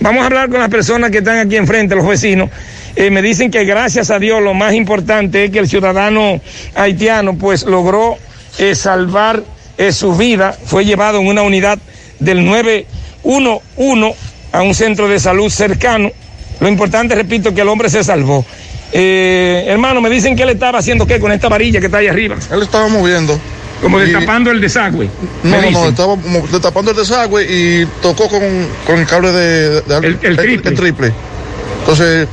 Vamos 0.00 0.22
a 0.22 0.26
hablar 0.26 0.48
con 0.48 0.60
las 0.60 0.68
personas 0.68 1.10
que 1.10 1.18
están 1.18 1.38
aquí 1.38 1.56
enfrente, 1.56 1.94
los 1.94 2.06
vecinos. 2.06 2.50
Eh, 2.96 3.10
me 3.10 3.22
dicen 3.22 3.50
que 3.50 3.64
gracias 3.64 4.10
a 4.10 4.18
Dios 4.18 4.42
lo 4.42 4.54
más 4.54 4.74
importante 4.74 5.44
es 5.44 5.50
que 5.50 5.58
el 5.60 5.68
ciudadano 5.68 6.40
haitiano 6.74 7.36
pues 7.36 7.64
logró 7.64 8.16
eh, 8.58 8.74
salvar 8.74 9.42
eh, 9.76 9.92
su 9.92 10.16
vida, 10.16 10.56
fue 10.64 10.84
llevado 10.84 11.20
en 11.20 11.28
una 11.28 11.42
unidad 11.42 11.78
del 12.18 12.44
911 12.44 14.18
a 14.50 14.62
un 14.62 14.74
centro 14.74 15.08
de 15.08 15.20
salud 15.20 15.48
cercano. 15.50 16.10
Lo 16.60 16.68
importante, 16.68 17.14
repito, 17.14 17.54
que 17.54 17.60
el 17.60 17.68
hombre 17.68 17.88
se 17.88 18.02
salvó. 18.02 18.44
Eh, 18.92 19.64
hermano, 19.68 20.00
me 20.00 20.08
dicen 20.10 20.34
que 20.36 20.42
él 20.44 20.50
estaba 20.50 20.78
haciendo 20.78 21.06
qué 21.06 21.20
con 21.20 21.30
esta 21.32 21.48
varilla 21.48 21.80
que 21.80 21.86
está 21.86 21.98
ahí 21.98 22.06
arriba. 22.08 22.36
Él 22.50 22.62
estaba 22.62 22.88
moviendo. 22.88 23.38
Como 23.82 23.98
Y- 24.00 24.06
destapando 24.10 24.50
el 24.50 24.60
desagüe. 24.60 25.08
No, 25.44 25.60
no, 25.62 25.70
no, 25.70 25.88
estaba 25.88 26.16
destapando 26.50 26.90
el 26.90 26.96
desagüe 26.96 27.44
y 27.48 27.86
tocó 28.02 28.28
con, 28.28 28.40
con 28.86 28.98
el 28.98 29.06
cable 29.06 29.30
de, 29.30 29.80
de- 29.82 29.96
El- 29.98 30.18
el 30.22 30.36
triple. 30.36 30.72
triple. 30.72 31.12
Entonces, 31.80 32.26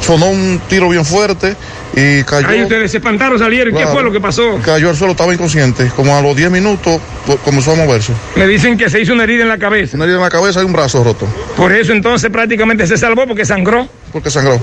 sonó 0.00 0.26
un 0.30 0.60
tiro 0.68 0.88
bien 0.88 1.04
fuerte 1.04 1.56
y 1.96 2.22
cayó. 2.22 2.46
Ahí 2.48 2.62
ustedes 2.62 2.90
se 2.92 2.98
espantaron, 2.98 3.38
salieron. 3.38 3.74
¿Qué 3.74 3.86
fue 3.88 4.02
lo 4.02 4.12
que 4.12 4.20
pasó? 4.20 4.58
Cayó 4.64 4.90
al 4.90 4.96
suelo, 4.96 5.12
estaba 5.12 5.34
inconsciente. 5.34 5.90
Como 5.96 6.16
a 6.16 6.22
los 6.22 6.36
10 6.36 6.50
minutos 6.50 7.00
comenzó 7.44 7.72
a 7.72 7.74
moverse. 7.74 8.12
Me 8.36 8.46
dicen 8.46 8.78
que 8.78 8.88
se 8.88 9.00
hizo 9.00 9.12
una 9.12 9.24
herida 9.24 9.42
en 9.42 9.48
la 9.48 9.58
cabeza. 9.58 9.96
Una 9.96 10.04
herida 10.04 10.16
en 10.18 10.22
la 10.22 10.30
cabeza 10.30 10.60
y 10.62 10.64
un 10.64 10.72
brazo 10.72 11.02
roto. 11.02 11.26
Por 11.56 11.72
eso 11.72 11.92
entonces 11.92 12.30
prácticamente 12.30 12.86
se 12.86 12.96
salvó 12.96 13.26
porque 13.26 13.44
sangró. 13.44 13.88
Porque 14.12 14.30
sangró. 14.30 14.60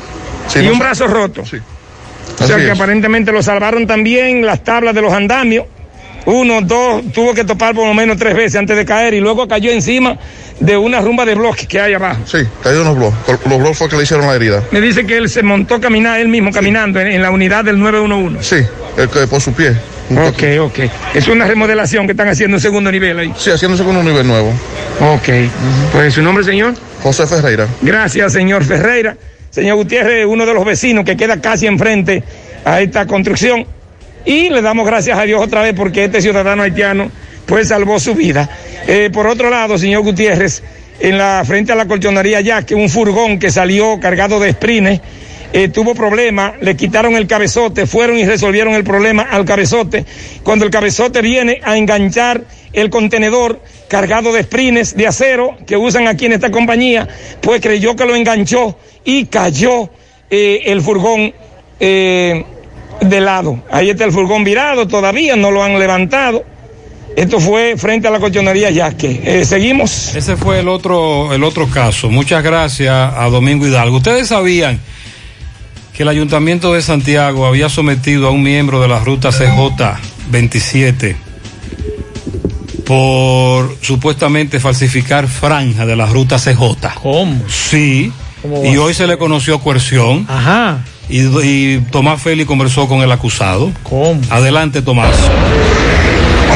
Sí, 0.50 0.60
y 0.60 0.66
no 0.66 0.74
un 0.74 0.80
brazo 0.80 1.08
roto. 1.08 1.46
Sí. 1.46 1.58
O 2.40 2.48
sea 2.48 2.58
que 2.58 2.66
es. 2.66 2.72
aparentemente 2.72 3.32
lo 3.32 3.42
salvaron 3.42 3.86
también 3.88 4.46
las 4.46 4.64
tablas 4.64 4.94
de 4.96 5.02
los 5.02 5.14
andamios. 5.14 5.66
Uno, 6.26 6.62
dos, 6.62 7.02
tuvo 7.14 7.34
que 7.34 7.44
topar 7.44 7.74
por 7.74 7.88
lo 7.88 7.94
menos 7.94 8.18
tres 8.18 8.36
veces 8.36 8.58
antes 8.58 8.76
de 8.76 8.86
caer 8.86 9.14
y 9.14 9.20
luego 9.20 9.48
cayó 9.48 9.72
encima 9.72 10.18
de 10.60 10.78
una 10.78 11.00
rumba 11.02 11.26
de 11.26 11.34
bloques 11.34 11.66
que 11.68 11.80
hay 11.80 11.94
abajo. 11.94 12.22
Sí, 12.26 12.40
cayó 12.62 12.82
en 12.82 12.88
los 12.88 12.98
blogs. 12.98 13.16
Los 13.46 13.60
blogs 13.60 13.78
fue 13.78 13.90
que 13.90 13.96
le 13.96 14.04
hicieron 14.04 14.28
la 14.28 14.36
herida. 14.36 14.64
Me 14.72 14.82
dice 14.82 15.06
que 15.06 15.18
él 15.18 15.30
se 15.30 15.42
montó 15.44 15.76
a 15.76 15.80
caminar 15.80 16.20
él 16.20 16.28
mismo 16.28 16.52
caminando 16.52 17.00
en, 17.00 17.08
en 17.08 17.22
la 17.22 17.32
unidad 17.32 17.64
del 17.64 17.80
911. 17.80 18.44
Sí, 18.44 18.68
el 18.98 19.10
que 19.10 19.28
por 19.28 19.42
su 19.42 19.54
pie. 19.54 19.76
Ok, 20.12 20.44
ok. 20.60 20.80
Es 21.14 21.28
una 21.28 21.46
remodelación 21.46 22.06
que 22.06 22.12
están 22.12 22.28
haciendo 22.28 22.58
en 22.58 22.62
segundo 22.62 22.92
nivel 22.92 23.18
ahí. 23.20 23.34
Sí, 23.38 23.52
haciéndose 23.52 23.84
con 23.84 23.96
un 23.96 24.06
nivel 24.06 24.28
nuevo. 24.28 24.52
Ok. 25.00 25.30
Pues 25.92 26.14
su 26.14 26.22
nombre, 26.22 26.44
señor. 26.44 26.74
José 27.02 27.28
Ferreira. 27.28 27.68
Gracias, 27.82 28.34
señor 28.34 28.64
Ferreira. 28.66 29.16
Señor 29.50 29.78
Gutiérrez, 29.78 30.26
uno 30.26 30.46
de 30.46 30.54
los 30.54 30.64
vecinos 30.64 31.06
que 31.06 31.18
queda 31.18 31.42
casi 31.42 31.68
enfrente 31.68 32.24
a 32.66 32.82
esta 32.82 33.06
construcción. 33.06 33.66
Y 34.26 34.50
le 34.50 34.62
damos 34.62 34.86
gracias 34.86 35.18
a 35.18 35.24
Dios 35.24 35.42
otra 35.42 35.62
vez 35.62 35.74
porque 35.74 36.04
este 36.04 36.22
ciudadano 36.22 36.64
haitiano 36.64 37.10
pues 37.46 37.70
salvó 37.70 38.00
su 38.00 38.14
vida. 38.14 38.50
Eh, 38.88 39.10
por 39.12 39.26
otro 39.28 39.50
lado, 39.50 39.78
señor 39.78 40.04
Gutiérrez, 40.04 40.62
en 41.00 41.18
la 41.18 41.44
frente 41.46 41.72
a 41.72 41.76
la 41.76 41.88
colchonería 41.88 42.42
ya 42.42 42.64
que 42.64 42.76
un 42.76 42.90
furgón 42.90 43.40
que 43.40 43.50
salió 43.50 44.00
cargado 44.00 44.40
de 44.40 44.52
sprines 44.52 45.02
eh, 45.54 45.68
tuvo 45.70 45.96
problemas, 45.96 46.54
le 46.62 46.76
quitaron 46.76 47.16
el 47.16 47.28
cabezote, 47.28 47.88
fueron 47.88 48.18
y 48.18 48.26
resolvieron 48.26 48.74
el 48.74 48.84
problema 48.84 49.24
al 49.24 49.46
cabezote. 49.46 50.06
Cuando 50.44 50.66
el 50.66 50.72
cabezote 50.72 51.22
viene 51.22 51.60
a 51.64 51.78
enganchar 51.78 52.44
el 52.74 52.90
contenedor 52.90 53.62
cargado 53.88 54.32
de 54.32 54.44
sprines 54.44 54.96
de 54.96 55.08
acero 55.08 55.58
que 55.66 55.76
usan 55.76 56.08
aquí 56.08 56.26
en 56.26 56.34
esta 56.34 56.52
compañía, 56.52 57.08
pues 57.42 57.62
creyó 57.62 57.96
que 57.96 58.06
lo 58.06 58.16
enganchó 58.16 58.78
y 59.04 59.26
cayó 59.26 59.90
eh, 60.30 60.62
el 60.66 60.82
furgón 60.82 61.34
eh, 61.80 62.46
de 63.02 63.22
lado. 63.22 63.64
Ahí 63.72 63.90
está 63.90 64.06
el 64.06 64.12
furgón 64.12 64.44
virado, 64.44 64.88
todavía 64.88 65.36
no 65.36 65.52
lo 65.52 65.64
han 65.64 65.80
levantado. 65.80 66.44
Esto 67.16 67.40
fue 67.40 67.76
frente 67.76 68.08
a 68.08 68.12
la 68.12 68.20
colchonería 68.20 68.70
Yaque. 68.70 69.22
Eh, 69.26 69.46
Seguimos. 69.46 70.16
Ese 70.16 70.38
fue 70.38 70.60
el 70.60 70.70
otro, 70.70 71.34
el 71.34 71.44
otro 71.44 71.68
caso. 71.68 72.10
Muchas 72.10 72.44
gracias 72.44 72.94
a 72.94 73.28
Domingo 73.30 73.68
Hidalgo. 73.68 73.98
Ustedes 73.98 74.28
sabían 74.28 74.80
que 76.00 76.04
el 76.04 76.10
Ayuntamiento 76.10 76.72
de 76.76 76.82
Santiago 76.82 77.46
había 77.46 77.68
sometido 77.68 78.30
a 78.30 78.32
un 78.32 78.42
miembro 78.42 78.80
de 78.80 78.88
la 78.88 79.02
ruta 79.02 79.32
CJ 79.32 79.98
27 80.32 81.18
por 82.86 83.76
supuestamente 83.82 84.62
falsificar 84.62 85.28
franja 85.28 85.86
de 85.86 85.98
la 85.98 86.06
ruta 86.06 86.38
CJ. 86.38 86.94
¿Cómo? 87.04 87.44
Sí. 87.50 88.14
¿Cómo 88.42 88.64
y 88.64 88.78
hoy 88.78 88.94
se 88.94 89.08
le 89.08 89.18
conoció 89.18 89.60
coerción. 89.60 90.26
Ajá. 90.30 90.86
Y, 91.10 91.24
y 91.46 91.82
Tomás 91.92 92.22
Félix 92.22 92.48
conversó 92.48 92.88
con 92.88 93.02
el 93.02 93.12
acusado. 93.12 93.70
¿Cómo? 93.84 94.22
Adelante, 94.30 94.82
Tomás. 94.82 95.18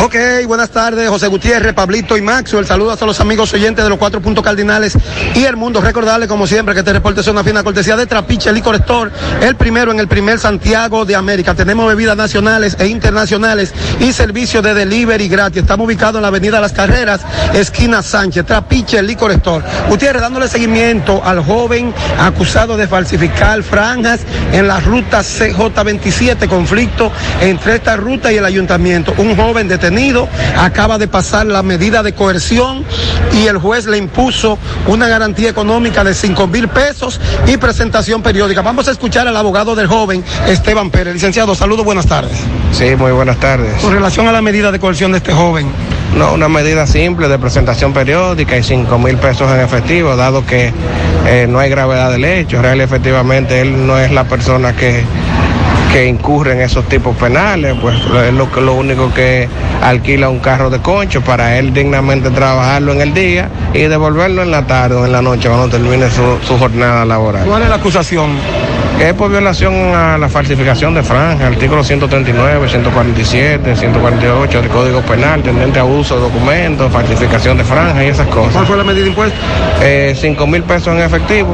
Ok, 0.05 0.15
buenas 0.47 0.69
tardes, 0.69 1.07
José 1.07 1.27
Gutiérrez, 1.27 1.73
Pablito 1.73 2.17
y 2.17 2.21
Maxwell. 2.21 2.65
Saludos 2.65 3.01
a 3.01 3.05
los 3.05 3.21
amigos 3.21 3.53
oyentes 3.53 3.85
de 3.85 3.89
los 3.89 3.97
cuatro 3.97 4.19
puntos 4.19 4.43
cardinales 4.43 4.97
y 5.33 5.45
el 5.45 5.55
mundo. 5.55 5.79
Recordarles, 5.79 6.27
como 6.27 6.45
siempre, 6.45 6.73
que 6.73 6.81
este 6.81 6.91
reporte 6.91 7.21
es 7.21 7.27
una 7.27 7.41
fina 7.41 7.63
cortesía 7.63 7.95
de 7.95 8.05
Trapiche 8.05 8.51
Licor 8.51 8.75
Store, 8.75 9.11
el 9.39 9.55
primero 9.55 9.93
en 9.93 10.01
el 10.01 10.09
primer 10.09 10.39
Santiago 10.39 11.05
de 11.05 11.15
América. 11.15 11.55
Tenemos 11.55 11.87
bebidas 11.87 12.17
nacionales 12.17 12.75
e 12.79 12.87
internacionales 12.87 13.73
y 14.01 14.11
servicio 14.11 14.61
de 14.61 14.73
delivery 14.73 15.29
gratis. 15.29 15.61
Estamos 15.61 15.85
ubicados 15.85 16.17
en 16.17 16.23
la 16.23 16.27
Avenida 16.27 16.59
Las 16.59 16.73
Carreras, 16.73 17.21
esquina 17.53 18.03
Sánchez, 18.03 18.45
Trapiche 18.45 19.01
Licor 19.01 19.31
Store. 19.31 19.63
Gutiérrez, 19.87 20.21
dándole 20.21 20.49
seguimiento 20.49 21.23
al 21.23 21.41
joven 21.45 21.93
acusado 22.19 22.75
de 22.75 22.89
falsificar 22.89 23.63
franjas 23.63 24.19
en 24.51 24.67
la 24.67 24.81
ruta 24.81 25.21
CJ27, 25.21 26.49
conflicto 26.49 27.09
entre 27.39 27.75
esta 27.75 27.95
ruta 27.95 28.33
y 28.33 28.35
el 28.35 28.43
ayuntamiento. 28.43 29.13
Un 29.17 29.37
joven 29.37 29.69
detenido 29.69 29.92
acaba 30.57 30.97
de 30.97 31.07
pasar 31.07 31.45
la 31.45 31.61
medida 31.61 32.01
de 32.01 32.13
coerción 32.13 32.83
y 33.31 33.47
el 33.47 33.57
juez 33.57 33.85
le 33.85 33.97
impuso 33.97 34.57
una 34.87 35.07
garantía 35.07 35.49
económica 35.49 36.03
de 36.03 36.13
5 36.13 36.47
mil 36.47 36.67
pesos 36.67 37.19
y 37.47 37.57
presentación 37.57 38.21
periódica. 38.23 38.61
Vamos 38.61 38.87
a 38.87 38.91
escuchar 38.91 39.27
al 39.27 39.37
abogado 39.37 39.75
del 39.75 39.87
joven, 39.87 40.23
Esteban 40.47 40.89
Pérez. 40.89 41.13
Licenciado, 41.13 41.53
saludos, 41.53 41.85
buenas 41.85 42.07
tardes. 42.07 42.37
Sí, 42.71 42.95
muy 42.95 43.11
buenas 43.11 43.39
tardes. 43.39 43.81
Con 43.81 43.93
relación 43.93 44.27
a 44.27 44.31
la 44.31 44.41
medida 44.41 44.71
de 44.71 44.79
coerción 44.79 45.11
de 45.11 45.19
este 45.19 45.31
joven. 45.31 45.71
No, 46.17 46.33
una 46.33 46.47
medida 46.47 46.85
simple 46.85 47.27
de 47.27 47.39
presentación 47.39 47.93
periódica 47.93 48.57
y 48.57 48.63
5 48.63 48.99
mil 48.99 49.17
pesos 49.17 49.51
en 49.51 49.59
efectivo, 49.59 50.15
dado 50.15 50.45
que 50.45 50.71
eh, 51.27 51.47
no 51.47 51.59
hay 51.59 51.69
gravedad 51.69 52.11
del 52.11 52.25
hecho. 52.25 52.61
Real 52.61 52.81
efectivamente 52.81 53.61
él 53.61 53.87
no 53.87 53.97
es 53.99 54.11
la 54.11 54.23
persona 54.25 54.75
que, 54.75 55.03
que 55.93 56.07
incurre 56.07 56.53
en 56.53 56.61
esos 56.61 56.89
tipos 56.89 57.15
penales, 57.15 57.75
pues 57.79 57.95
es 58.27 58.33
lo, 58.33 58.47
lo 58.47 58.73
único 58.73 59.13
que 59.13 59.47
alquila 59.83 60.27
un 60.27 60.39
carro 60.39 60.71
de 60.71 60.79
concho 60.79 61.21
para 61.21 61.59
él 61.59 61.71
dignamente 61.71 62.31
trabajarlo 62.31 62.93
en 62.93 63.01
el 63.01 63.13
día 63.13 63.47
y 63.75 63.83
devolverlo 63.83 64.41
en 64.41 64.49
la 64.49 64.65
tarde 64.65 64.95
o 64.95 65.05
en 65.05 65.11
la 65.11 65.21
noche 65.21 65.47
cuando 65.49 65.69
termine 65.69 66.09
su, 66.09 66.39
su 66.47 66.57
jornada 66.57 67.05
laboral. 67.05 67.45
¿Cuál 67.45 67.61
es 67.61 67.69
la 67.69 67.75
acusación? 67.75 68.31
Que 69.03 69.09
es 69.09 69.15
por 69.15 69.29
violación 69.29 69.73
a 69.93 70.17
la 70.17 70.29
falsificación 70.29 70.93
de 70.93 71.03
franja, 71.03 71.47
artículos 71.47 71.85
139, 71.87 72.69
147, 72.69 73.75
148 73.75 74.61
del 74.61 74.69
Código 74.69 75.01
Penal, 75.01 75.43
tendente 75.43 75.77
a 75.77 75.83
uso 75.83 76.15
de 76.15 76.21
documentos, 76.21 76.89
falsificación 76.89 77.57
de 77.57 77.65
franja 77.65 78.01
y 78.01 78.07
esas 78.07 78.27
cosas. 78.27 78.53
¿Cuál 78.53 78.65
fue 78.65 78.77
la 78.77 78.85
medida 78.85 79.05
impuesta? 79.05 79.37
Eh, 79.81 80.15
5 80.17 80.47
mil 80.47 80.63
pesos 80.63 80.95
en 80.95 81.01
efectivo 81.01 81.53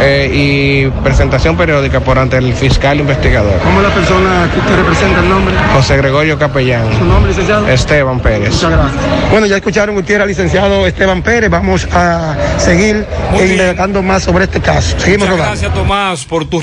eh, 0.00 0.30
y 0.32 1.02
presentación 1.02 1.58
periódica 1.58 2.00
por 2.00 2.18
ante 2.18 2.38
el 2.38 2.54
fiscal 2.54 2.98
investigador. 3.00 3.58
¿Cómo 3.62 3.82
es 3.82 3.88
la 3.88 3.94
persona 3.94 4.48
que 4.50 4.58
usted 4.58 4.76
representa 4.76 5.20
el 5.20 5.28
nombre? 5.28 5.54
José 5.74 5.96
Gregorio 5.98 6.38
Capellán. 6.38 6.86
¿Su 6.98 7.04
nombre, 7.04 7.32
licenciado? 7.32 7.68
Esteban 7.68 8.18
Pérez. 8.20 8.54
Muchas 8.54 8.70
gracias. 8.70 9.02
Bueno, 9.30 9.46
ya 9.46 9.56
escucharon 9.56 9.94
Gutiérrez 9.94 10.22
al 10.22 10.28
licenciado 10.28 10.86
Esteban 10.86 11.20
Pérez. 11.20 11.50
Vamos 11.50 11.86
a 11.92 12.34
seguir 12.56 13.04
indagando 13.38 14.02
más 14.02 14.22
sobre 14.22 14.44
este 14.44 14.60
caso. 14.60 14.98
Seguimos 14.98 15.28
Muchas 15.28 15.38
rodando. 15.38 15.60
gracias, 15.60 15.74
Tomás, 15.74 16.24
por 16.24 16.46
tu 16.46 16.58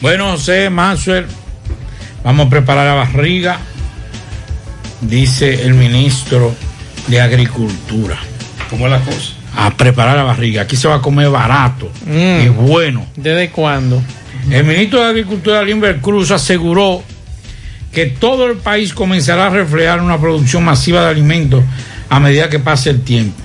Bueno, 0.00 0.32
José 0.32 0.68
Maxwell, 0.70 1.26
vamos 2.24 2.46
a 2.46 2.50
preparar 2.50 2.86
la 2.86 2.94
barriga, 2.94 3.58
dice 5.00 5.62
el 5.64 5.74
ministro 5.74 6.54
de 7.08 7.20
Agricultura. 7.20 8.18
¿Cómo 8.70 8.86
es 8.86 8.92
la 8.92 9.00
cosa? 9.00 9.32
A 9.56 9.70
preparar 9.74 10.16
la 10.16 10.24
barriga. 10.24 10.62
Aquí 10.62 10.76
se 10.76 10.88
va 10.88 10.96
a 10.96 11.00
comer 11.00 11.30
barato 11.30 11.90
Mm. 12.04 12.44
y 12.44 12.48
bueno. 12.48 13.06
¿Desde 13.16 13.50
cuándo? 13.50 14.02
El 14.50 14.64
ministro 14.64 15.00
de 15.02 15.06
Agricultura, 15.08 15.62
Limber 15.62 16.00
Cruz, 16.00 16.30
aseguró 16.30 17.02
que 17.92 18.06
todo 18.06 18.46
el 18.46 18.58
país 18.58 18.92
comenzará 18.92 19.46
a 19.46 19.50
reflejar 19.50 20.00
una 20.02 20.18
producción 20.18 20.64
masiva 20.64 21.02
de 21.02 21.08
alimentos 21.10 21.64
a 22.10 22.20
medida 22.20 22.48
que 22.50 22.58
pase 22.58 22.90
el 22.90 23.00
tiempo. 23.02 23.40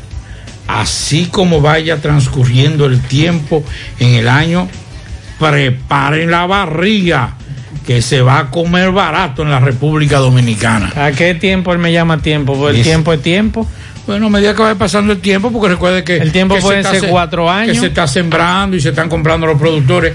Así 0.68 1.26
como 1.26 1.60
vaya 1.62 1.98
transcurriendo 1.98 2.86
el 2.86 3.00
tiempo 3.02 3.64
en 4.00 4.16
el 4.16 4.28
año, 4.28 4.68
preparen 5.42 6.30
la 6.30 6.46
barriga 6.46 7.34
que 7.86 8.02
se 8.04 8.22
va 8.22 8.38
a 8.40 8.50
comer 8.52 8.92
barato 8.92 9.42
en 9.42 9.50
la 9.50 9.60
República 9.60 10.20
Dominicana. 10.20 10.94
¿A 10.96 11.12
qué 11.14 11.34
tiempo 11.34 11.74
él 11.74 11.80
me 11.80 11.92
llama 11.92 12.20
tiempo? 12.22 12.54
Porque 12.56 12.78
el 12.78 12.84
tiempo 12.84 13.12
es 13.12 13.22
tiempo. 13.24 13.68
Bueno, 14.06 14.28
a 14.28 14.30
medida 14.30 14.54
que 14.56 14.62
vaya 14.62 14.76
pasando 14.76 15.14
el 15.14 15.20
tiempo, 15.20 15.52
porque 15.52 15.70
recuerde 15.70 16.04
que 16.04 16.18
El 16.18 16.32
tiempo 16.32 16.56
que 16.56 16.62
puede 16.62 16.84
ser 16.84 17.00
se- 17.02 17.08
cuatro 17.08 17.50
años. 17.50 17.74
Que 17.74 17.80
se 17.80 17.88
está 17.88 18.08
sembrando 18.08 18.78
y 18.78 18.82
se 18.82 18.90
están 18.90 19.10
comprando 19.10 19.48
los 19.48 19.58
productores. 19.60 20.14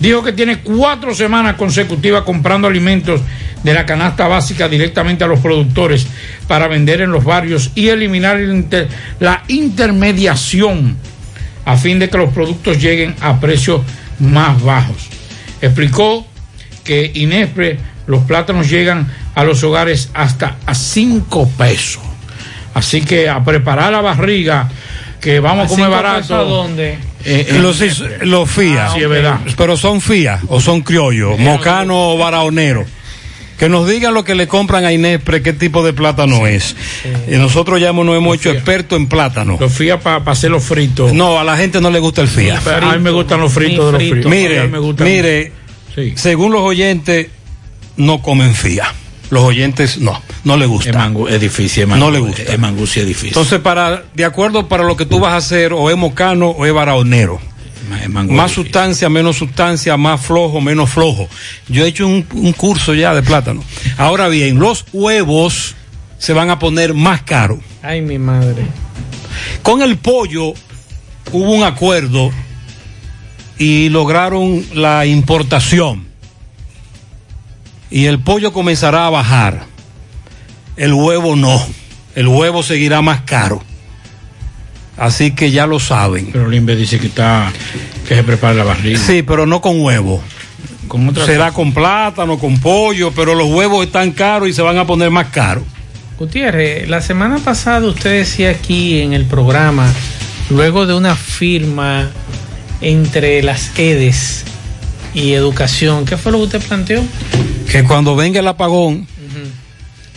Dijo 0.00 0.22
que 0.22 0.32
tiene 0.32 0.58
cuatro 0.60 1.14
semanas 1.14 1.56
consecutivas 1.56 2.22
comprando 2.22 2.66
alimentos 2.66 3.20
de 3.62 3.74
la 3.74 3.84
canasta 3.86 4.26
básica 4.26 4.68
directamente 4.68 5.22
a 5.22 5.26
los 5.28 5.38
productores 5.40 6.06
para 6.48 6.66
vender 6.66 7.02
en 7.02 7.12
los 7.12 7.22
barrios 7.24 7.70
y 7.74 7.88
eliminar 7.88 8.38
el 8.38 8.50
inter- 8.52 8.88
la 9.20 9.42
intermediación 9.48 10.96
a 11.64 11.76
fin 11.76 11.98
de 12.00 12.08
que 12.10 12.18
los 12.18 12.32
productos 12.32 12.80
lleguen 12.80 13.14
a 13.20 13.38
precios 13.38 13.82
más 14.20 14.62
bajos. 14.62 15.08
Explicó 15.60 16.26
que 16.84 17.10
Inespre 17.14 17.78
los 18.06 18.24
plátanos 18.24 18.68
llegan 18.68 19.08
a 19.34 19.44
los 19.44 19.62
hogares 19.62 20.10
hasta 20.14 20.56
a 20.66 20.74
5 20.74 21.48
pesos. 21.56 22.02
Así 22.74 23.02
que 23.02 23.28
a 23.28 23.44
preparar 23.44 23.92
la 23.92 24.00
barriga 24.00 24.68
que 25.20 25.40
vamos 25.40 25.66
a 25.66 25.68
comer 25.68 25.90
barato. 25.90 26.34
a 26.36 26.42
dónde? 26.42 26.98
Eh, 27.24 27.46
eh, 27.48 27.58
los, 27.60 27.80
los 28.22 28.50
FIA. 28.50 28.86
Ah, 28.86 28.90
sí, 28.94 29.02
es 29.02 29.08
verdad. 29.08 29.38
Pero 29.56 29.76
son 29.76 30.00
FIA 30.00 30.40
o 30.48 30.60
son 30.60 30.80
criollos, 30.82 31.38
mocano 31.38 32.12
o 32.12 32.18
baraonero. 32.18 32.84
Que 33.62 33.68
nos 33.68 33.86
digan 33.88 34.12
lo 34.12 34.24
que 34.24 34.34
le 34.34 34.48
compran 34.48 34.84
a 34.84 34.92
Inespre, 34.92 35.40
qué 35.40 35.52
tipo 35.52 35.84
de 35.84 35.92
plátano 35.92 36.48
es. 36.48 36.74
Y 37.30 37.36
nosotros 37.36 37.80
ya 37.80 37.90
hemos- 37.90 38.04
nos 38.04 38.16
hemos 38.16 38.34
hecho 38.36 38.50
expertos 38.50 38.98
en 38.98 39.06
plátano. 39.06 39.56
Los 39.60 39.72
fía 39.72 40.00
para 40.00 40.16
hacerlo 40.32 40.58
fritos. 40.58 41.12
No, 41.12 41.38
a 41.38 41.44
la 41.44 41.56
gente 41.56 41.80
no 41.80 41.88
le 41.88 42.00
gusta 42.00 42.22
el 42.22 42.26
fía. 42.26 42.58
a 42.58 42.96
mí 42.96 42.98
me 42.98 43.12
gustan 43.12 43.40
los 43.40 43.52
fritos 43.52 43.86
de 43.86 43.92
los 43.92 44.10
fritos. 44.10 44.28
Mire, 44.28 44.66
me 44.66 44.80
mire, 45.04 45.52
según 46.16 46.50
los 46.50 46.62
oyentes, 46.62 47.28
no 47.96 48.20
comen 48.20 48.52
fía. 48.52 48.92
Los 49.30 49.44
oyentes 49.44 49.98
no, 49.98 50.20
no 50.42 50.56
le 50.56 50.66
gusta. 50.66 50.90
Es, 50.90 50.96
mangú- 50.96 51.28
es 51.30 51.40
difícil, 51.40 51.84
es 51.84 51.88
No 51.88 51.96
mangú- 52.08 52.12
le 52.14 52.18
gusta. 52.18 52.42
Es 52.42 52.58
mangú, 52.58 52.84
sí 52.88 52.98
es 52.98 53.06
difícil. 53.06 53.28
Entonces, 53.28 53.60
para, 53.60 54.02
de 54.12 54.24
acuerdo 54.24 54.66
para 54.66 54.82
lo 54.82 54.96
que 54.96 55.06
tú 55.06 55.20
vas 55.20 55.34
a 55.34 55.36
hacer, 55.36 55.72
o 55.72 55.88
es 55.88 55.96
mocano 55.96 56.48
o 56.48 56.66
es 56.66 56.72
baraonero. 56.72 57.40
Más 58.28 58.52
sustancia, 58.52 59.08
menos 59.08 59.36
sustancia, 59.36 59.96
más 59.96 60.20
flojo, 60.20 60.60
menos 60.60 60.90
flojo. 60.90 61.28
Yo 61.68 61.84
he 61.84 61.88
hecho 61.88 62.06
un, 62.06 62.26
un 62.34 62.52
curso 62.52 62.94
ya 62.94 63.14
de 63.14 63.22
plátano. 63.22 63.62
Ahora 63.96 64.28
bien, 64.28 64.58
los 64.58 64.84
huevos 64.92 65.74
se 66.18 66.32
van 66.32 66.50
a 66.50 66.58
poner 66.58 66.94
más 66.94 67.22
caros. 67.22 67.58
Ay, 67.82 68.00
mi 68.00 68.18
madre. 68.18 68.64
Con 69.62 69.82
el 69.82 69.96
pollo 69.96 70.54
hubo 71.32 71.52
un 71.52 71.64
acuerdo 71.64 72.30
y 73.58 73.88
lograron 73.88 74.64
la 74.74 75.06
importación. 75.06 76.06
Y 77.90 78.06
el 78.06 78.18
pollo 78.20 78.52
comenzará 78.52 79.06
a 79.06 79.10
bajar. 79.10 79.66
El 80.76 80.94
huevo 80.94 81.36
no. 81.36 81.60
El 82.14 82.28
huevo 82.28 82.62
seguirá 82.62 83.02
más 83.02 83.22
caro. 83.22 83.62
Así 85.02 85.32
que 85.32 85.50
ya 85.50 85.66
lo 85.66 85.80
saben. 85.80 86.28
Pero 86.32 86.48
Limbe 86.48 86.76
dice 86.76 87.00
que 87.00 87.08
está 87.08 87.52
que 88.06 88.14
se 88.14 88.22
prepara 88.22 88.54
la 88.54 88.62
barriga. 88.62 89.00
Sí, 89.00 89.24
pero 89.24 89.46
no 89.46 89.60
con 89.60 89.80
huevo. 89.80 90.22
Con 90.86 91.08
otra 91.08 91.26
Será 91.26 91.46
cosa. 91.46 91.56
con 91.56 91.74
plátano, 91.74 92.38
con 92.38 92.60
pollo, 92.60 93.10
pero 93.10 93.34
los 93.34 93.48
huevos 93.48 93.84
están 93.84 94.12
caros 94.12 94.48
y 94.48 94.52
se 94.52 94.62
van 94.62 94.78
a 94.78 94.86
poner 94.86 95.10
más 95.10 95.26
caros. 95.30 95.64
Gutiérrez, 96.20 96.88
la 96.88 97.00
semana 97.00 97.38
pasada 97.38 97.84
usted 97.88 98.12
decía 98.18 98.50
aquí 98.50 99.00
en 99.00 99.12
el 99.12 99.24
programa, 99.24 99.92
luego 100.50 100.86
de 100.86 100.94
una 100.94 101.16
firma 101.16 102.08
entre 102.80 103.42
las 103.42 103.76
EDES 103.76 104.44
y 105.14 105.32
educación, 105.32 106.04
¿qué 106.04 106.16
fue 106.16 106.30
lo 106.30 106.38
que 106.38 106.44
usted 106.44 106.62
planteó? 106.62 107.02
Que 107.68 107.82
cuando 107.82 108.14
venga 108.14 108.38
el 108.38 108.46
apagón, 108.46 109.08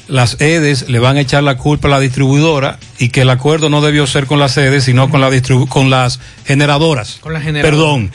las 0.08 0.40
EDES 0.40 0.90
le 0.90 1.00
van 1.00 1.18
a 1.18 1.22
echar 1.22 1.44
la 1.44 1.58
culpa 1.58 1.88
a 1.88 1.92
la 1.92 2.00
distribuidora 2.00 2.80
y 3.00 3.10
que 3.10 3.22
el 3.22 3.30
acuerdo 3.30 3.70
no 3.70 3.82
debió 3.82 4.06
ser 4.08 4.26
con 4.26 4.40
las 4.40 4.58
EDES, 4.58 4.84
sino 4.84 5.10
con, 5.10 5.22
la 5.22 5.30
con 5.70 5.90
las 5.90 6.20
generadoras. 6.46 7.18
Con 7.22 7.34
las 7.34 7.44
generadoras. 7.44 7.80
Perdón. 7.80 8.12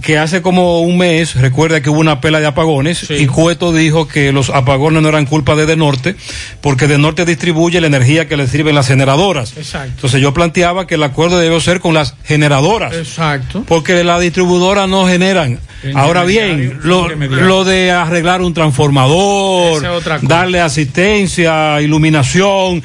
Que 0.00 0.16
hace 0.16 0.40
como 0.40 0.80
un 0.80 0.96
mes, 0.96 1.34
recuerda 1.34 1.82
que 1.82 1.90
hubo 1.90 2.00
una 2.00 2.20
pela 2.22 2.40
de 2.40 2.46
apagones 2.46 3.10
y 3.10 3.26
Cueto 3.26 3.74
dijo 3.74 4.08
que 4.08 4.32
los 4.32 4.48
apagones 4.48 5.02
no 5.02 5.08
eran 5.10 5.26
culpa 5.26 5.54
de 5.54 5.66
De 5.66 5.76
Norte, 5.76 6.16
porque 6.62 6.86
De 6.86 6.96
Norte 6.96 7.26
distribuye 7.26 7.78
la 7.80 7.88
energía 7.88 8.26
que 8.26 8.38
le 8.38 8.46
sirven 8.46 8.74
las 8.74 8.88
generadoras. 8.88 9.54
Exacto. 9.56 9.92
Entonces 9.96 10.22
yo 10.22 10.32
planteaba 10.32 10.86
que 10.86 10.94
el 10.94 11.02
acuerdo 11.02 11.38
debió 11.38 11.60
ser 11.60 11.80
con 11.80 11.92
las 11.92 12.14
generadoras. 12.24 12.94
Exacto. 12.94 13.64
Porque 13.68 14.02
las 14.02 14.20
distribuidoras 14.20 14.88
no 14.88 15.06
generan. 15.06 15.60
Ahora 15.94 16.24
bien, 16.24 16.78
lo, 16.84 17.08
lo 17.08 17.64
de 17.64 17.90
arreglar 17.90 18.40
un 18.40 18.54
transformador, 18.54 19.84
es 19.84 20.22
darle 20.22 20.60
asistencia, 20.60 21.80
iluminación. 21.82 22.82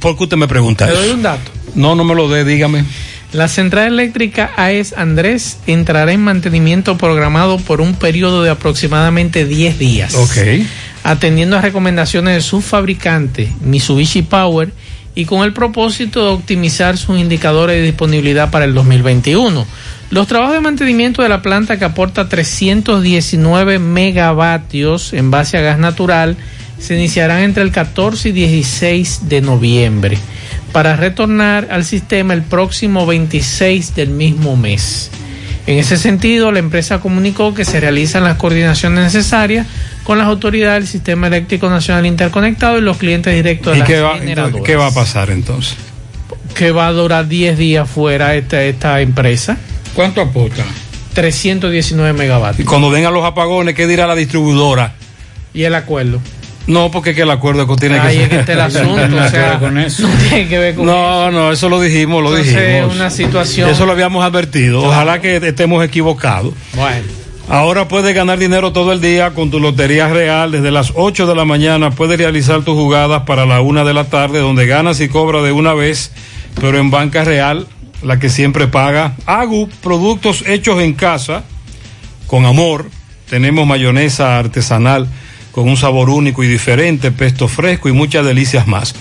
¿Por 0.00 0.16
qué 0.16 0.24
usted 0.24 0.36
me 0.36 0.48
pregunta 0.48 0.86
Le 0.86 0.92
doy 0.92 1.10
un 1.10 1.22
dato. 1.22 1.50
No, 1.74 1.94
no 1.94 2.04
me 2.04 2.14
lo 2.14 2.28
dé, 2.28 2.44
dígame. 2.44 2.84
La 3.32 3.48
central 3.48 3.88
eléctrica 3.88 4.50
AES 4.56 4.94
Andrés 4.96 5.58
entrará 5.66 6.12
en 6.12 6.22
mantenimiento 6.22 6.96
programado 6.96 7.58
por 7.58 7.80
un 7.80 7.94
periodo 7.94 8.42
de 8.42 8.50
aproximadamente 8.50 9.44
10 9.44 9.78
días. 9.78 10.14
Ok. 10.14 10.64
Atendiendo 11.02 11.56
a 11.56 11.60
recomendaciones 11.60 12.34
de 12.34 12.40
su 12.40 12.60
fabricante, 12.60 13.52
Mitsubishi 13.60 14.22
Power, 14.22 14.72
y 15.16 15.24
con 15.24 15.44
el 15.44 15.52
propósito 15.52 16.24
de 16.24 16.30
optimizar 16.32 16.98
sus 16.98 17.18
indicadores 17.18 17.76
de 17.76 17.82
disponibilidad 17.82 18.50
para 18.50 18.66
el 18.66 18.74
2021. 18.74 19.66
Los 20.10 20.26
trabajos 20.28 20.54
de 20.54 20.60
mantenimiento 20.60 21.22
de 21.22 21.30
la 21.30 21.42
planta 21.42 21.78
que 21.78 21.86
aporta 21.86 22.28
319 22.28 23.78
megavatios 23.78 25.14
en 25.14 25.30
base 25.30 25.56
a 25.56 25.62
gas 25.62 25.78
natural 25.78 26.36
se 26.78 26.94
iniciarán 26.94 27.40
entre 27.42 27.62
el 27.62 27.70
14 27.72 28.28
y 28.28 28.32
16 28.32 29.28
de 29.28 29.40
noviembre 29.40 30.18
para 30.72 30.96
retornar 30.96 31.68
al 31.70 31.84
sistema 31.84 32.34
el 32.34 32.42
próximo 32.42 33.06
26 33.06 33.94
del 33.94 34.10
mismo 34.10 34.56
mes. 34.56 35.10
En 35.66 35.78
ese 35.78 35.96
sentido, 35.96 36.52
la 36.52 36.60
empresa 36.60 37.00
comunicó 37.00 37.52
que 37.54 37.64
se 37.64 37.80
realizan 37.80 38.22
las 38.24 38.36
coordinaciones 38.36 39.00
necesarias 39.02 39.66
con 40.04 40.18
las 40.18 40.28
autoridades 40.28 40.84
del 40.84 40.88
Sistema 40.88 41.26
Eléctrico 41.26 41.68
Nacional 41.68 42.06
Interconectado 42.06 42.78
y 42.78 42.82
los 42.82 42.98
clientes 42.98 43.34
directos 43.34 43.72
de 43.72 43.78
¿Y 43.78 43.80
las 43.80 43.88
qué 43.88 44.00
va, 44.00 44.18
generadoras. 44.18 44.62
qué 44.64 44.76
va 44.76 44.86
a 44.86 44.94
pasar 44.94 45.30
entonces? 45.30 45.74
Que 46.54 46.70
va 46.70 46.86
a 46.86 46.92
durar 46.92 47.26
10 47.26 47.58
días 47.58 47.90
fuera 47.90 48.36
esta, 48.36 48.62
esta 48.62 49.00
empresa. 49.00 49.56
¿Cuánto 49.94 50.20
aporta? 50.20 50.64
319 51.14 52.10
Y 52.10 52.12
megavatios. 52.18 52.68
cuando 52.68 52.88
vengan 52.90 53.12
los 53.12 53.24
apagones, 53.24 53.74
¿qué 53.74 53.86
dirá 53.88 54.06
la 54.06 54.14
distribuidora? 54.14 54.94
Y 55.52 55.64
el 55.64 55.74
acuerdo. 55.74 56.20
No, 56.66 56.90
porque 56.90 57.14
que 57.14 57.22
el 57.22 57.30
acuerdo 57.30 57.66
que 57.66 57.76
tiene 57.80 57.98
Ahí 57.98 58.16
que 58.18 58.22
es 58.24 58.28
que 58.28 58.40
está 58.40 58.52
el 58.54 58.60
asunto, 58.60 58.94
o 58.94 59.28
sea, 59.28 59.58
no 59.60 60.08
tiene 60.28 60.48
que 60.48 60.58
ver 60.58 60.74
con 60.74 60.86
No, 60.86 61.30
no, 61.30 61.52
eso 61.52 61.68
lo 61.68 61.80
dijimos, 61.80 62.22
lo 62.22 62.30
Entonces, 62.36 62.68
dijimos. 62.68 62.94
una 62.96 63.10
situación- 63.10 63.70
Eso 63.70 63.86
lo 63.86 63.92
habíamos 63.92 64.24
advertido. 64.24 64.82
Ojalá 64.82 65.20
que 65.20 65.36
estemos 65.36 65.84
equivocados. 65.84 66.52
Bueno. 66.74 67.04
Ahora 67.48 67.86
puedes 67.86 68.12
ganar 68.12 68.40
dinero 68.40 68.72
todo 68.72 68.92
el 68.92 69.00
día 69.00 69.30
con 69.30 69.52
tu 69.52 69.60
Lotería 69.60 70.08
Real. 70.08 70.50
Desde 70.50 70.72
las 70.72 70.92
8 70.96 71.28
de 71.28 71.36
la 71.36 71.44
mañana 71.44 71.92
puedes 71.92 72.18
realizar 72.18 72.62
tus 72.62 72.74
jugadas 72.74 73.22
para 73.22 73.46
la 73.46 73.60
1 73.60 73.84
de 73.84 73.94
la 73.94 74.04
tarde, 74.04 74.40
donde 74.40 74.66
ganas 74.66 75.00
y 75.00 75.08
cobras 75.08 75.44
de 75.44 75.52
una 75.52 75.72
vez, 75.72 76.10
pero 76.60 76.78
en 76.78 76.90
banca 76.90 77.22
real, 77.22 77.68
la 78.02 78.18
que 78.18 78.30
siempre 78.30 78.66
paga. 78.66 79.14
Agu, 79.26 79.68
productos 79.80 80.42
hechos 80.48 80.80
en 80.82 80.94
casa, 80.94 81.44
con 82.26 82.44
amor. 82.46 82.86
Tenemos 83.30 83.64
mayonesa 83.64 84.38
artesanal 84.40 85.06
con 85.56 85.68
un 85.70 85.78
sabor 85.78 86.10
único 86.10 86.44
y 86.44 86.48
diferente, 86.48 87.10
pesto 87.12 87.48
fresco 87.48 87.88
y 87.88 87.92
muchas 87.92 88.26
delicias 88.26 88.66
más. 88.66 88.94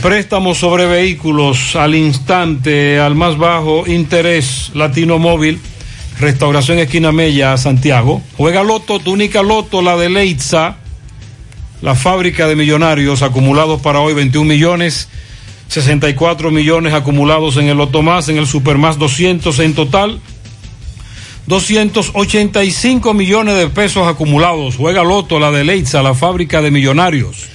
Préstamos 0.00 0.58
sobre 0.58 0.86
vehículos 0.86 1.76
al 1.76 1.94
instante, 1.94 2.98
al 2.98 3.14
más 3.16 3.36
bajo 3.36 3.86
interés, 3.86 4.70
Latino 4.74 5.18
Móvil, 5.18 5.60
Restauración 6.20 6.78
Esquina 6.78 7.12
Mella, 7.12 7.56
Santiago. 7.58 8.22
Juega 8.36 8.62
Loto, 8.62 9.00
tu 9.00 9.12
única 9.12 9.42
Loto, 9.42 9.82
la 9.82 9.96
de 9.96 10.08
Leitza, 10.08 10.76
la 11.82 11.94
fábrica 11.94 12.46
de 12.46 12.56
millonarios 12.56 13.22
acumulados 13.22 13.80
para 13.80 14.00
hoy 14.00 14.14
21 14.14 14.48
millones, 14.48 15.08
64 15.68 16.50
millones 16.50 16.94
acumulados 16.94 17.56
en 17.56 17.68
el 17.68 17.76
Loto 17.76 18.02
Más, 18.02 18.28
en 18.28 18.38
el 18.38 18.46
Super 18.46 18.78
Más 18.78 18.98
200 18.98 19.58
en 19.58 19.74
total. 19.74 20.20
285 21.50 23.12
millones 23.12 23.56
de 23.56 23.66
pesos 23.66 24.06
acumulados. 24.06 24.76
Juega 24.76 25.02
Loto, 25.02 25.40
la 25.40 25.50
de 25.50 25.64
Leitza, 25.64 26.00
la 26.00 26.14
fábrica 26.14 26.62
de 26.62 26.70
millonarios. 26.70 27.48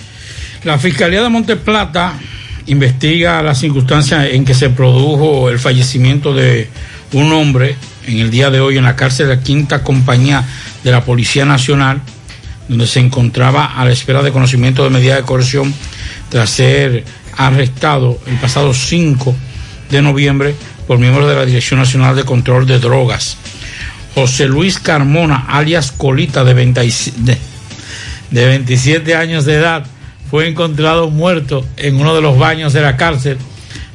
La 0.65 0.77
Fiscalía 0.77 1.23
de 1.23 1.29
Monteplata 1.29 2.19
investiga 2.65 3.41
las 3.41 3.57
circunstancias 3.59 4.27
en 4.31 4.43
que 4.43 4.53
se 4.53 4.69
produjo 4.69 5.49
el 5.49 5.59
fallecimiento 5.59 6.33
de 6.33 6.67
un 7.13 7.31
hombre 7.31 7.77
en 8.05 8.19
el 8.19 8.31
día 8.31 8.49
de 8.49 8.59
hoy 8.59 8.77
en 8.77 8.83
la 8.83 8.97
cárcel 8.97 9.29
de 9.29 9.37
la 9.37 9.41
quinta 9.41 9.81
compañía 9.81 10.43
de 10.83 10.91
la 10.91 11.05
Policía 11.05 11.45
Nacional, 11.45 12.01
donde 12.67 12.87
se 12.87 12.99
encontraba 12.99 13.77
a 13.77 13.85
la 13.85 13.93
espera 13.93 14.21
de 14.23 14.33
conocimiento 14.33 14.83
de 14.83 14.89
medida 14.89 15.15
de 15.15 15.21
coerción 15.21 15.73
tras 16.27 16.49
ser 16.49 17.05
arrestado 17.37 18.19
el 18.27 18.35
pasado 18.35 18.73
5 18.73 19.33
de 19.89 20.01
noviembre 20.01 20.53
por 20.85 20.99
miembros 20.99 21.29
de 21.29 21.35
la 21.35 21.45
Dirección 21.45 21.79
Nacional 21.79 22.13
de 22.13 22.25
Control 22.25 22.67
de 22.67 22.79
Drogas. 22.79 23.37
José 24.15 24.47
Luis 24.47 24.79
Carmona, 24.79 25.45
alias 25.49 25.91
Colita, 25.91 26.43
de, 26.43 26.53
27 26.53 27.21
de- 27.21 27.37
de 28.31 28.45
27 28.47 29.15
años 29.15 29.45
de 29.45 29.55
edad, 29.55 29.85
fue 30.31 30.47
encontrado 30.47 31.09
muerto 31.09 31.65
en 31.77 31.97
uno 31.99 32.15
de 32.15 32.21
los 32.21 32.37
baños 32.39 32.73
de 32.73 32.81
la 32.81 32.97
cárcel, 32.97 33.37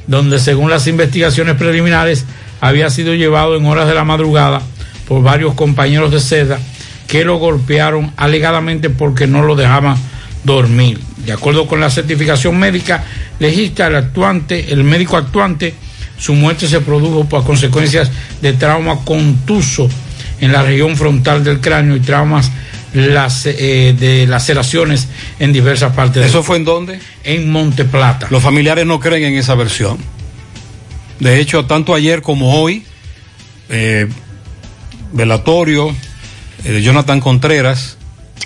donde 0.07 0.39
según 0.39 0.69
las 0.69 0.87
investigaciones 0.87 1.55
preliminares 1.55 2.25
había 2.61 2.89
sido 2.89 3.13
llevado 3.15 3.55
en 3.57 3.65
horas 3.65 3.87
de 3.87 3.95
la 3.95 4.03
madrugada 4.03 4.61
por 5.07 5.21
varios 5.23 5.53
compañeros 5.55 6.11
de 6.11 6.19
celda 6.19 6.59
que 7.07 7.25
lo 7.25 7.37
golpearon 7.37 8.11
alegadamente 8.15 8.89
porque 8.89 9.27
no 9.27 9.41
lo 9.43 9.55
dejaban 9.55 9.97
dormir. 10.43 10.99
De 11.25 11.33
acuerdo 11.33 11.67
con 11.67 11.79
la 11.81 11.89
certificación 11.89 12.57
médica 12.57 13.03
legista, 13.39 13.87
el 13.87 13.95
actuante, 13.95 14.71
el 14.71 14.83
médico 14.83 15.17
actuante, 15.17 15.73
su 16.17 16.33
muerte 16.35 16.67
se 16.67 16.79
produjo 16.81 17.25
por 17.25 17.43
consecuencias 17.43 18.09
de 18.41 18.53
trauma 18.53 18.99
contuso 19.03 19.89
en 20.41 20.51
la 20.51 20.63
región 20.63 20.97
frontal 20.97 21.43
del 21.43 21.61
cráneo 21.61 21.95
y 21.95 22.01
traumas 22.01 22.51
las, 22.93 23.45
eh, 23.45 23.95
de 23.97 24.27
laceraciones 24.27 25.07
en 25.39 25.53
diversas 25.53 25.93
partes. 25.93 26.25
¿Eso 26.25 26.43
fue 26.43 26.57
en 26.57 26.65
dónde? 26.65 26.99
En 27.23 27.49
Monte 27.49 27.85
Plata. 27.85 28.27
Los 28.29 28.43
familiares 28.43 28.85
no 28.85 28.99
creen 28.99 29.23
en 29.23 29.35
esa 29.35 29.55
versión. 29.55 29.97
De 31.19 31.39
hecho, 31.39 31.65
tanto 31.65 31.93
ayer 31.93 32.21
como 32.21 32.59
hoy, 32.59 32.83
eh, 33.69 34.07
velatorio 35.13 35.95
eh, 36.65 36.71
de 36.71 36.81
Jonathan 36.81 37.19
Contreras, 37.19 37.97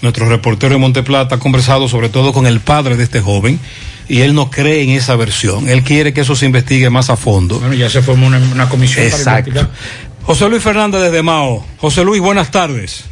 nuestro 0.01 0.27
reportero 0.27 0.73
de 0.73 0.79
Monteplata, 0.79 1.35
ha 1.35 1.39
conversado 1.39 1.87
sobre 1.87 2.09
todo 2.09 2.33
con 2.33 2.45
el 2.45 2.59
padre 2.59 2.97
de 2.97 3.03
este 3.03 3.21
joven 3.21 3.59
y 4.07 4.21
él 4.21 4.35
no 4.35 4.51
cree 4.51 4.83
en 4.83 4.89
esa 4.91 5.15
versión. 5.15 5.69
Él 5.69 5.83
quiere 5.83 6.13
que 6.13 6.21
eso 6.21 6.35
se 6.35 6.45
investigue 6.45 6.89
más 6.89 7.09
a 7.09 7.15
fondo. 7.15 7.59
Bueno, 7.59 7.73
ya 7.73 7.89
se 7.89 8.01
formó 8.01 8.27
una, 8.27 8.37
una 8.37 8.69
comisión 8.69 9.05
para 9.09 9.17
Exacto. 9.17 9.49
investigar. 9.49 9.71
José 10.25 10.49
Luis 10.49 10.63
Fernández 10.63 11.01
desde 11.03 11.21
Mao. 11.21 11.63
José 11.77 12.03
Luis, 12.03 12.19
buenas 12.19 12.49
tardes. 12.49 13.05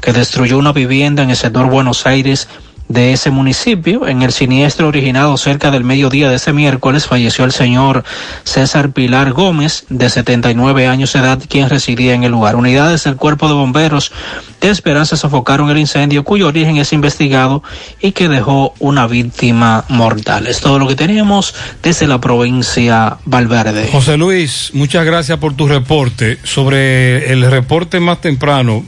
que 0.00 0.12
destruyó 0.12 0.58
una 0.58 0.72
vivienda 0.72 1.22
en 1.22 1.30
el 1.30 1.36
sector 1.36 1.70
Buenos 1.70 2.06
Aires 2.06 2.48
de 2.88 3.12
ese 3.12 3.30
municipio. 3.30 4.06
En 4.06 4.22
el 4.22 4.32
siniestro 4.32 4.88
originado 4.88 5.36
cerca 5.36 5.70
del 5.70 5.84
mediodía 5.84 6.28
de 6.28 6.36
ese 6.36 6.52
miércoles 6.52 7.06
falleció 7.06 7.44
el 7.44 7.52
señor 7.52 8.04
César 8.44 8.90
Pilar 8.90 9.32
Gómez, 9.32 9.86
de 9.88 10.10
79 10.10 10.86
años 10.86 11.12
de 11.12 11.20
edad, 11.20 11.42
quien 11.48 11.68
residía 11.68 12.14
en 12.14 12.24
el 12.24 12.32
lugar. 12.32 12.56
Unidades 12.56 13.04
del 13.04 13.16
Cuerpo 13.16 13.48
de 13.48 13.54
Bomberos 13.54 14.12
de 14.60 14.70
Esperanza 14.70 15.16
sofocaron 15.16 15.70
el 15.70 15.78
incendio, 15.78 16.24
cuyo 16.24 16.48
origen 16.48 16.76
es 16.76 16.92
investigado 16.92 17.62
y 18.00 18.12
que 18.12 18.28
dejó 18.28 18.74
una 18.78 19.06
víctima 19.06 19.84
mortal. 19.88 20.46
Es 20.46 20.60
todo 20.60 20.78
lo 20.78 20.86
que 20.86 20.96
tenemos 20.96 21.54
desde 21.82 22.06
la 22.06 22.20
provincia 22.20 23.18
Valverde. 23.24 23.88
José 23.90 24.16
Luis, 24.16 24.70
muchas 24.74 25.04
gracias 25.04 25.38
por 25.38 25.54
tu 25.54 25.66
reporte. 25.66 26.38
Sobre 26.42 27.32
el 27.32 27.50
reporte 27.50 28.00
más 28.00 28.20
temprano, 28.20 28.84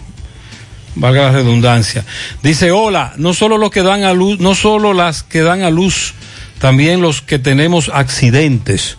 valga 0.97 1.25
la 1.25 1.33
redundancia. 1.33 2.05
Dice, 2.43 2.73
hola, 2.73 3.13
no 3.17 3.35
solo 3.35 3.59
los 3.59 3.71
que 3.71 3.83
dan 3.83 4.05
a 4.05 4.13
luz, 4.13 4.41
no 4.41 4.55
solo 4.55 4.93
las 4.93 5.23
que 5.23 5.43
dan 5.43 5.63
a 5.63 5.71
luz, 5.71 6.15
también 6.59 7.01
los 7.01 7.23
que 7.23 7.39
tenemos 7.39 7.91
accidentes 7.93 8.99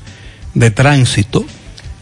de 0.53 0.71
tránsito. 0.71 1.45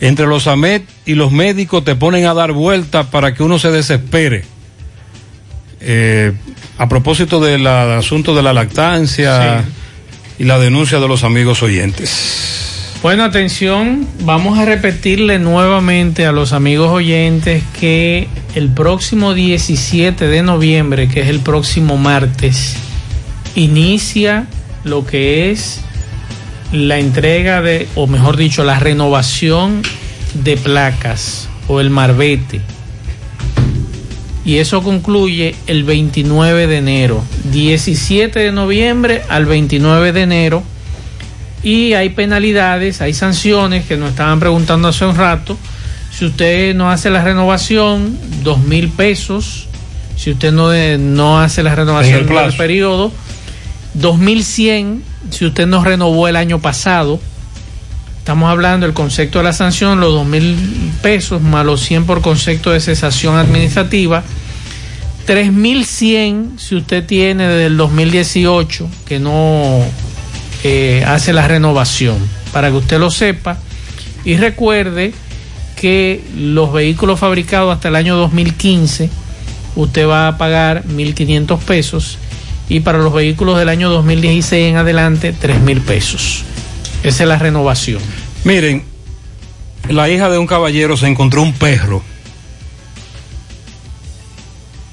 Entre 0.02 0.28
los 0.28 0.48
AMET 0.48 0.84
y 1.06 1.16
los 1.16 1.32
médicos 1.32 1.84
te 1.84 1.96
ponen 1.96 2.26
a 2.26 2.34
dar 2.34 2.52
vuelta 2.52 3.10
para 3.10 3.34
que 3.34 3.44
uno 3.44 3.58
se 3.58 3.72
desespere. 3.72 4.44
Eh, 5.80 6.34
a 6.78 6.90
propósito 6.90 7.40
del 7.40 7.66
asunto 7.66 8.36
de 8.36 8.44
la 8.44 8.54
lactancia 8.54 9.64
y 10.38 10.44
la 10.44 10.60
denuncia 10.60 11.00
de 11.00 11.08
los 11.08 11.24
amigos 11.24 11.64
oyentes. 11.64 12.65
Bueno, 13.06 13.24
atención, 13.24 14.08
vamos 14.22 14.58
a 14.58 14.66
repetirle 14.66 15.38
nuevamente 15.38 16.26
a 16.26 16.32
los 16.32 16.54
amigos 16.54 16.90
oyentes 16.90 17.62
que 17.80 18.28
el 18.56 18.70
próximo 18.70 19.36
17 19.36 20.26
de 20.26 20.42
noviembre, 20.42 21.08
que 21.08 21.22
es 21.22 21.28
el 21.28 21.40
próximo 21.40 21.98
martes, 21.98 22.76
inicia 23.54 24.48
lo 24.84 25.06
que 25.06 25.52
es 25.52 25.82
la 26.72 26.98
entrega 26.98 27.62
de, 27.62 27.88
o 27.94 28.08
mejor 28.08 28.38
dicho, 28.38 28.64
la 28.64 28.80
renovación 28.80 29.84
de 30.44 30.58
placas 30.58 31.48
o 31.68 31.80
el 31.80 31.92
marbete. 31.92 32.60
Y 34.46 34.56
eso 34.56 34.82
concluye 34.82 35.54
el 35.68 35.84
29 35.84 36.66
de 36.66 36.78
enero, 36.78 37.24
17 37.52 38.40
de 38.40 38.52
noviembre 38.52 39.22
al 39.30 39.46
29 39.46 40.12
de 40.12 40.22
enero 40.24 40.64
y 41.66 41.94
hay 41.94 42.10
penalidades, 42.10 43.02
hay 43.02 43.14
sanciones 43.14 43.86
que 43.86 43.98
nos 43.98 44.12
estaban 44.12 44.40
preguntando 44.40 44.88
hace 44.88 45.04
un 45.04 45.16
rato. 45.16 45.58
Si 46.18 46.24
usted 46.26 46.76
no 46.76 46.90
hace 46.92 47.10
la 47.10 47.24
renovación, 47.24 48.18
dos 48.44 48.60
mil 48.60 48.88
pesos. 48.90 49.68
Si 50.16 50.30
usted 50.32 50.54
no, 50.54 50.70
de- 50.70 50.98
no 50.98 51.40
hace 51.42 51.64
la 51.64 51.72
En 51.72 51.76
renovación 51.78 52.20
el 52.20 52.28
del 52.28 52.54
periodo, 52.56 53.12
dos 53.96 54.18
mil 54.20 54.44
cien. 54.44 55.04
Si 55.32 55.44
usted 55.44 55.66
no 55.66 55.84
renovó 55.84 56.28
el 56.28 56.36
año 56.36 56.60
pasado, 56.60 57.20
estamos 58.20 58.50
hablando 58.50 58.86
del 58.86 58.94
concepto 58.94 59.40
de 59.40 59.46
la 59.46 59.54
sanción, 59.54 60.00
los 60.00 60.14
dos 60.14 60.26
mil 60.28 60.56
pesos 61.02 61.42
más 61.42 61.66
los 61.66 61.82
100 61.82 62.06
por 62.06 62.22
concepto 62.22 62.70
de 62.72 62.80
cesación 62.80 63.36
administrativa. 63.38 64.24
3.100 65.28 66.60
si 66.60 66.76
usted 66.76 67.04
tiene 67.06 67.48
desde 67.48 67.66
el 67.66 67.78
2018 67.78 68.88
que 69.08 69.20
no 69.20 69.80
eh, 70.68 71.04
hace 71.06 71.32
la 71.32 71.48
renovación, 71.48 72.18
para 72.52 72.70
que 72.70 72.78
usted 72.78 72.98
lo 72.98 73.12
sepa. 73.12 73.60
Y 74.24 74.36
recuerde 74.38 75.14
que 75.76 76.24
los 76.36 76.74
vehículos 76.74 77.20
fabricados 77.20 77.72
hasta 77.72 77.90
el 77.90 77.96
año 77.96 78.16
2015, 78.16 79.12
usted 79.76 80.08
va 80.08 80.28
a 80.28 80.40
pagar 80.40 80.84
1.500 80.86 81.60
pesos 81.60 82.18
y 82.68 82.80
para 82.80 82.98
los 82.98 83.14
vehículos 83.14 83.60
del 83.60 83.70
año 83.70 83.92
2016 83.92 84.72
en 84.72 84.78
adelante, 84.78 85.36
3.000 85.40 85.82
pesos. 85.82 86.44
Esa 87.04 87.24
es 87.24 87.30
la 87.30 87.38
renovación. 87.38 88.02
Miren, 88.44 88.86
la 89.88 90.10
hija 90.10 90.32
de 90.32 90.40
un 90.40 90.48
caballero 90.48 90.98
se 90.98 91.06
encontró 91.06 91.44
un 91.44 91.54
perro. 91.54 92.02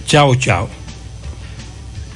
Chao, 0.07 0.35
chao. 0.35 0.69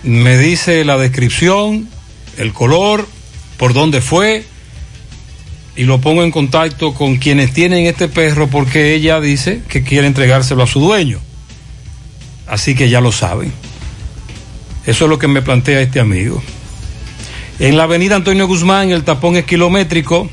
Me 0.03 0.37
dice 0.37 0.85
la 0.85 0.99
descripción, 0.99 1.89
el 2.37 2.53
color, 2.53 3.09
por 3.57 3.73
dónde 3.73 4.01
fue, 4.01 4.45
y 5.77 5.85
lo 5.85 6.01
pongo 6.01 6.23
en 6.25 6.31
contacto 6.31 6.95
con 6.95 7.17
quienes 7.17 7.53
tienen 7.53 7.87
este 7.87 8.09
perro 8.09 8.49
porque 8.49 8.95
ella 8.95 9.21
dice 9.21 9.61
que 9.69 9.83
quiere 9.83 10.07
entregárselo 10.07 10.63
a 10.63 10.67
su 10.67 10.81
dueño. 10.81 11.21
Así 12.47 12.75
que 12.75 12.89
ya 12.89 13.01
lo 13.01 13.13
saben. 13.13 13.53
Eso 14.87 15.05
es 15.05 15.11
lo 15.11 15.19
que 15.19 15.29
me 15.29 15.43
plantea 15.43 15.81
este 15.81 16.01
amigo. 16.01 16.43
En 17.59 17.77
la 17.77 17.85
avenida 17.85 18.17
Antonio 18.17 18.47
Guzmán 18.47 18.91
el 18.91 19.05
tapón 19.05 19.37
es 19.37 19.45
kilométrico. 19.45 20.31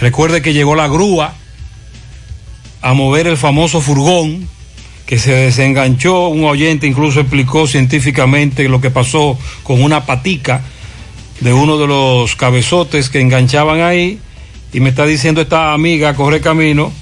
Recuerde 0.00 0.42
que 0.42 0.52
llegó 0.52 0.74
la 0.74 0.88
grúa 0.88 1.34
a 2.82 2.92
mover 2.94 3.28
el 3.28 3.36
famoso 3.36 3.80
furgón 3.80 4.48
que 5.06 5.18
se 5.18 5.32
desenganchó. 5.32 6.28
Un 6.28 6.44
oyente 6.44 6.86
incluso 6.86 7.20
explicó 7.20 7.66
científicamente 7.66 8.68
lo 8.68 8.80
que 8.80 8.90
pasó 8.90 9.38
con 9.62 9.82
una 9.82 10.04
patica 10.04 10.62
de 11.42 11.52
uno 11.52 11.76
de 11.76 11.88
los 11.88 12.36
cabezotes 12.36 13.10
que 13.10 13.20
enganchaban 13.20 13.80
ahí. 13.80 14.20
Y 14.72 14.80
me 14.80 14.90
está 14.90 15.04
diciendo 15.04 15.40
esta 15.40 15.72
amiga, 15.72 16.14
corre 16.14 16.40
camino, 16.40 16.92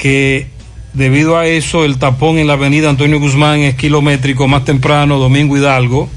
que 0.00 0.46
debido 0.94 1.36
a 1.36 1.46
eso, 1.46 1.84
el 1.84 1.98
tapón 1.98 2.38
en 2.38 2.46
la 2.46 2.52
avenida 2.54 2.88
Antonio 2.88 3.18
Guzmán 3.18 3.60
es 3.60 3.74
kilométrico. 3.74 4.46
Más 4.46 4.64
temprano, 4.64 5.18
Domingo 5.18 5.56
Hidalgo 5.56 6.08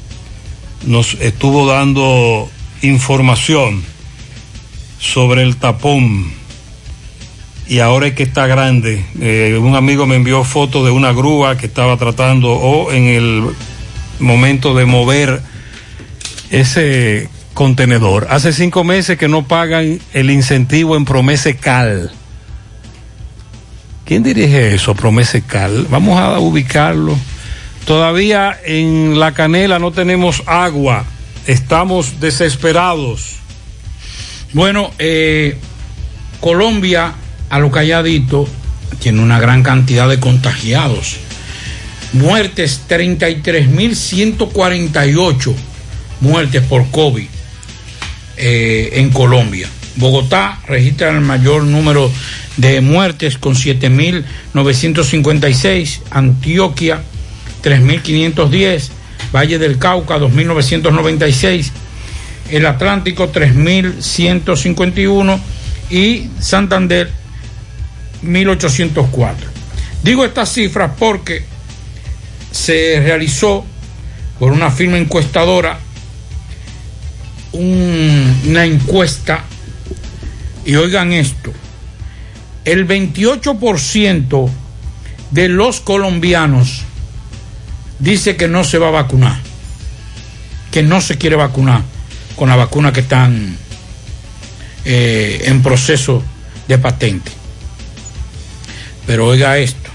nos 0.86 1.16
estuvo 1.16 1.68
dando 1.68 2.50
información 2.84 3.84
sobre 5.00 5.42
el 5.42 5.58
tapón. 5.58 6.32
Y 7.68 7.80
ahora 7.80 8.08
es 8.08 8.14
que 8.14 8.24
está 8.24 8.46
grande. 8.46 9.04
Eh, 9.20 9.58
un 9.60 9.76
amigo 9.76 10.06
me 10.06 10.16
envió 10.16 10.44
fotos 10.44 10.86
de 10.86 10.92
una 10.92 11.14
grúa 11.14 11.58
que 11.58 11.66
estaba 11.66 11.98
tratando 11.98 12.52
o 12.52 12.92
en 12.92 13.06
el 13.06 13.44
momento 14.20 14.76
de 14.76 14.86
mover 14.86 15.51
ese 16.52 17.30
contenedor. 17.54 18.28
Hace 18.30 18.54
cinco 18.54 18.84
meses 18.84 19.18
que 19.18 19.28
no 19.28 19.48
pagan 19.48 20.00
el 20.14 20.30
incentivo 20.30 20.96
en 20.96 21.06
Promese 21.06 21.56
Cal. 21.56 22.12
¿Quién 24.06 24.22
dirige 24.24 24.76
eso, 24.76 24.94
Promese 24.94 25.42
Cal? 25.42 25.88
Vamos 25.90 26.20
a 26.20 26.38
ubicarlo. 26.40 27.18
Todavía 27.86 28.60
en 28.64 29.20
La 29.20 29.34
Canela 29.34 29.80
no 29.80 29.92
tenemos 29.92 30.44
agua. 30.46 31.04
Estamos 31.48 32.20
desesperados. 32.20 33.38
Bueno, 34.54 34.92
eh, 35.00 35.58
Colombia, 36.40 37.16
a 37.50 37.58
lo 37.60 37.72
calladito, 37.72 38.48
tiene 39.00 39.22
una 39.22 39.40
gran 39.40 39.64
cantidad 39.64 40.08
de 40.10 40.20
contagiados. 40.20 41.18
Muertes, 42.14 42.82
33.148 42.90 45.71
muertes 46.22 46.64
por 46.64 46.90
COVID 46.90 47.28
eh, 48.38 48.92
en 48.94 49.10
Colombia. 49.10 49.68
Bogotá 49.98 50.62
registra 50.66 51.10
el 51.10 51.20
mayor 51.22 51.64
número 51.64 52.12
de 52.58 52.82
muertes 52.82 53.38
con 53.38 53.54
7.956. 53.56 56.02
Antioquia, 56.12 57.02
3.510. 57.64 58.90
Valle 59.34 59.58
del 59.60 59.78
Cauca, 59.78 60.18
2.996. 60.18 61.72
El 62.50 62.66
Atlántico, 62.66 63.32
3.151. 63.32 65.40
Y 65.90 66.30
Santander, 66.40 67.10
1.804. 68.24 69.36
Digo 70.04 70.26
estas 70.26 70.52
cifras 70.54 70.92
porque 70.98 71.44
se 72.52 73.00
realizó 73.04 73.64
por 74.40 74.52
una 74.52 74.72
firma 74.72 74.98
encuestadora 74.98 75.78
un- 77.54 78.42
una 78.48 78.66
encuesta 78.66 79.44
y 80.66 80.76
oigan 80.76 81.12
esto, 81.14 81.52
el 82.66 82.86
28% 82.88 84.50
de 85.32 85.50
los 85.50 85.80
colombianos 85.82 86.82
dice 88.00 88.36
que 88.36 88.48
no 88.48 88.64
se 88.64 88.78
va 88.78 88.90
a 88.90 88.92
vacunar, 88.92 89.40
que 90.72 90.84
no 90.84 91.02
se 91.02 91.18
quiere 91.18 91.36
vacunar 91.36 91.82
con 92.36 92.50
la 92.50 92.56
vacuna 92.56 92.92
que 92.94 93.02
están 93.02 93.58
eh, 94.84 95.44
en 95.46 95.62
proceso 95.62 96.24
de 96.68 96.78
patente. 96.80 97.32
Pero 99.06 99.28
oiga 99.28 99.58
esto, 99.60 99.90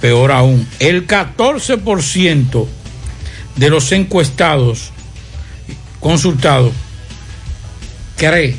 peor 0.00 0.32
aún, 0.32 0.66
el 0.78 1.06
14% 1.06 2.66
de 3.56 3.70
los 3.70 3.92
encuestados 3.92 4.90
consultados 6.00 6.72
cree 8.16 8.56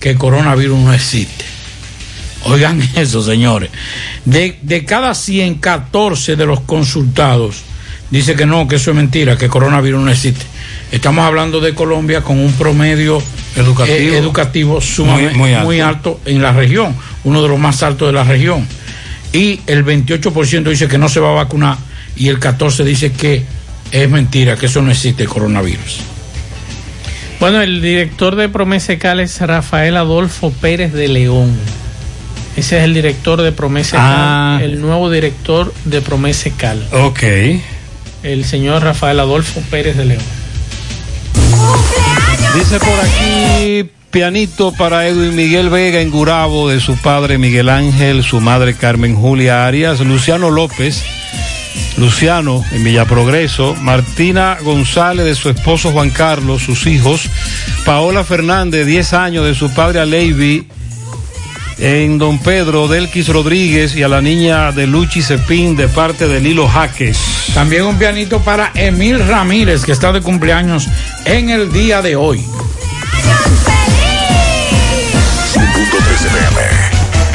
que 0.00 0.10
el 0.10 0.18
coronavirus 0.18 0.78
no 0.78 0.92
existe. 0.92 1.44
Oigan 2.44 2.80
eso, 2.96 3.22
señores. 3.22 3.70
De, 4.24 4.58
de 4.62 4.84
cada 4.84 5.14
100, 5.14 5.56
14 5.56 6.36
de 6.36 6.46
los 6.46 6.60
consultados 6.60 7.62
dice 8.10 8.34
que 8.34 8.46
no, 8.46 8.66
que 8.68 8.76
eso 8.76 8.90
es 8.90 8.96
mentira, 8.96 9.36
que 9.36 9.46
el 9.46 9.50
coronavirus 9.50 10.02
no 10.02 10.10
existe. 10.10 10.44
Estamos 10.90 11.24
hablando 11.24 11.60
de 11.60 11.74
Colombia 11.74 12.20
con 12.22 12.38
un 12.38 12.52
promedio 12.52 13.22
Educativo. 13.56 13.96
eh, 13.96 14.18
educativo 14.18 14.80
sumamente 14.80 15.34
Muy- 15.36 15.52
muy 15.52 15.60
muy 15.64 15.80
alto. 15.80 16.18
alto. 16.18 16.20
en 16.30 16.42
la 16.42 16.52
región, 16.52 16.94
uno 17.24 17.42
de 17.42 17.48
los 17.48 17.58
más 17.58 17.82
altos 17.82 18.08
de 18.08 18.12
la 18.12 18.24
región. 18.24 18.66
Y 19.32 19.60
el 19.66 19.82
28% 19.84 20.68
dice 20.68 20.88
que 20.88 20.98
no 20.98 21.08
se 21.08 21.20
va 21.20 21.30
a 21.30 21.34
vacunar 21.34 21.78
y 22.16 22.28
el 22.28 22.38
14% 22.38 22.84
dice 22.84 23.12
que 23.12 23.42
es 23.90 24.10
mentira, 24.10 24.56
que 24.56 24.66
eso 24.66 24.82
no 24.82 24.90
existe 24.90 25.22
el 25.22 25.28
coronavirus. 25.30 26.00
Bueno, 27.42 27.60
el 27.60 27.82
director 27.82 28.36
de 28.36 28.48
Promese 28.48 28.98
Cal 28.98 29.18
es 29.18 29.40
Rafael 29.40 29.96
Adolfo 29.96 30.52
Pérez 30.52 30.92
de 30.92 31.08
León. 31.08 31.50
Ese 32.56 32.78
es 32.78 32.84
el 32.84 32.94
director 32.94 33.42
de 33.42 33.50
Promese 33.50 33.96
Ah. 33.98 34.58
Cal, 34.60 34.70
el 34.70 34.80
nuevo 34.80 35.10
director 35.10 35.74
de 35.84 36.00
Promese 36.02 36.52
Cal, 36.52 36.86
Ok. 36.92 37.24
el 38.22 38.44
señor 38.44 38.84
Rafael 38.84 39.18
Adolfo 39.18 39.60
Pérez 39.72 39.96
de 39.96 40.04
León. 40.04 40.22
Dice 42.54 42.78
por 42.78 43.00
aquí, 43.00 43.90
pianito 44.12 44.70
para 44.70 45.08
Edwin 45.08 45.34
Miguel 45.34 45.68
Vega 45.68 46.00
en 46.00 46.12
Gurabo, 46.12 46.68
de 46.68 46.78
su 46.78 46.94
padre 46.96 47.38
Miguel 47.38 47.68
Ángel, 47.70 48.22
su 48.22 48.40
madre 48.40 48.74
Carmen 48.74 49.16
Julia 49.16 49.66
Arias, 49.66 49.98
Luciano 49.98 50.48
López, 50.48 51.02
Luciano 51.96 52.64
en 52.72 52.84
Villa 52.84 53.04
Progreso, 53.04 53.74
Martina 53.74 54.58
González 54.62 55.24
de 55.24 55.34
su 55.34 55.50
esposo 55.50 55.92
Juan 55.92 56.10
Carlos, 56.10 56.62
sus 56.62 56.86
hijos, 56.86 57.28
Paola 57.84 58.24
Fernández, 58.24 58.86
10 58.86 59.12
años, 59.12 59.44
de 59.44 59.54
su 59.54 59.72
padre 59.72 60.00
Aleivi, 60.00 60.66
en 61.78 62.18
Don 62.18 62.38
Pedro, 62.38 62.86
Delquis 62.86 63.28
Rodríguez 63.28 63.96
y 63.96 64.02
a 64.02 64.08
la 64.08 64.20
niña 64.20 64.72
de 64.72 64.86
Luchi 64.86 65.20
Cepín 65.20 65.76
de 65.76 65.88
parte 65.88 66.28
de 66.28 66.40
Lilo 66.40 66.68
Jaques. 66.68 67.18
También 67.54 67.84
un 67.84 67.98
pianito 67.98 68.40
para 68.40 68.70
Emil 68.74 69.18
Ramírez, 69.26 69.84
que 69.84 69.92
está 69.92 70.12
de 70.12 70.20
cumpleaños 70.20 70.88
en 71.24 71.50
el 71.50 71.72
día 71.72 72.00
de 72.00 72.16
hoy. 72.16 72.44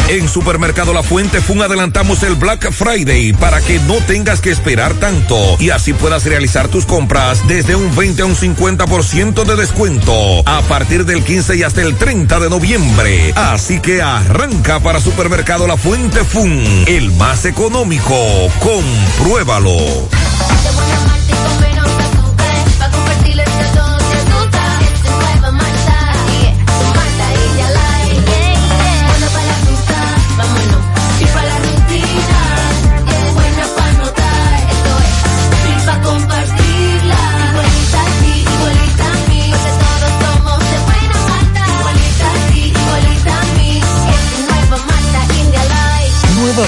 En 0.10 0.30
Supermercado 0.30 0.94
La 0.94 1.04
Fuente 1.04 1.42
Fun 1.42 1.62
adelantamos 1.62 2.24
el 2.24 2.36
Black 2.36 2.72
Friday 2.72 3.34
para 3.34 3.60
que 3.60 3.78
no 3.80 3.96
tengas 3.96 4.40
que 4.40 4.52
esperar 4.52 4.94
tanto 4.94 5.36
y 5.60 5.70
así 5.72 5.92
puedas 5.92 6.24
realizar 6.24 6.70
tus 6.70 6.86
compras 6.86 7.46
desde 7.46 7.76
un 7.76 7.94
20 7.94 8.22
a 8.22 8.26
un 8.26 8.36
50% 8.36 9.44
de 9.44 9.56
descuento 9.58 10.14
a 10.46 10.62
partir 10.62 11.06
del 11.06 11.26
15 11.26 11.58
y 11.58 11.64
hasta 11.64 11.82
el 11.82 11.96
30 11.96 12.40
de 12.40 12.50
noviembre. 12.50 13.34
Así 13.36 13.82
que 13.82 14.02
arranca 14.02 14.80
para 14.80 15.02
Supermercado 15.02 15.68
La 15.68 15.76
Fuente 15.76 16.24
Fun, 16.24 16.86
el 16.88 17.12
más 17.12 17.44
económico. 17.44 18.16
Compruébalo. 18.62 20.08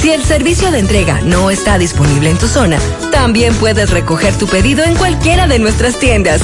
Si 0.00 0.10
el 0.10 0.22
servicio 0.22 0.70
de 0.70 0.78
entrega 0.78 1.20
no 1.20 1.50
está 1.50 1.76
disponible 1.76 2.30
en 2.30 2.38
tu 2.38 2.48
zona, 2.48 2.78
también 3.12 3.54
puedes 3.56 3.90
recoger 3.90 4.34
tu 4.38 4.46
pedido 4.46 4.82
en 4.82 4.94
cualquiera 4.94 5.46
de 5.46 5.58
nuestras 5.58 5.98
tiendas. 5.98 6.40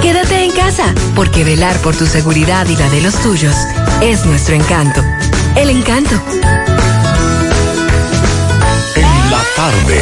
Quédate 0.00 0.44
en 0.44 0.52
casa, 0.52 0.94
porque 1.16 1.42
velar 1.42 1.76
por 1.78 1.96
tu 1.96 2.06
seguridad 2.06 2.68
y 2.68 2.76
la 2.76 2.88
de 2.88 3.00
los 3.00 3.20
tuyos 3.20 3.56
es 4.00 4.24
nuestro 4.26 4.54
encanto. 4.54 5.02
El 5.56 5.70
encanto. 5.70 6.14
En 8.94 9.30
la 9.30 9.42
tarde. 9.56 10.00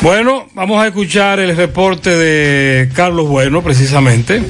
Bueno, 0.00 0.48
vamos 0.54 0.82
a 0.82 0.88
escuchar 0.88 1.38
el 1.38 1.56
reporte 1.56 2.10
de 2.10 2.90
Carlos 2.92 3.28
Bueno, 3.28 3.62
precisamente. 3.62 4.42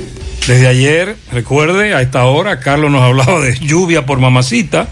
Desde 0.47 0.66
ayer, 0.66 1.16
recuerde, 1.31 1.94
a 1.94 2.01
esta 2.01 2.24
hora, 2.24 2.60
Carlos 2.60 2.90
nos 2.90 3.02
hablaba 3.02 3.40
de 3.40 3.59
lluvia 3.59 4.06
por 4.06 4.19
mamacita, 4.19 4.89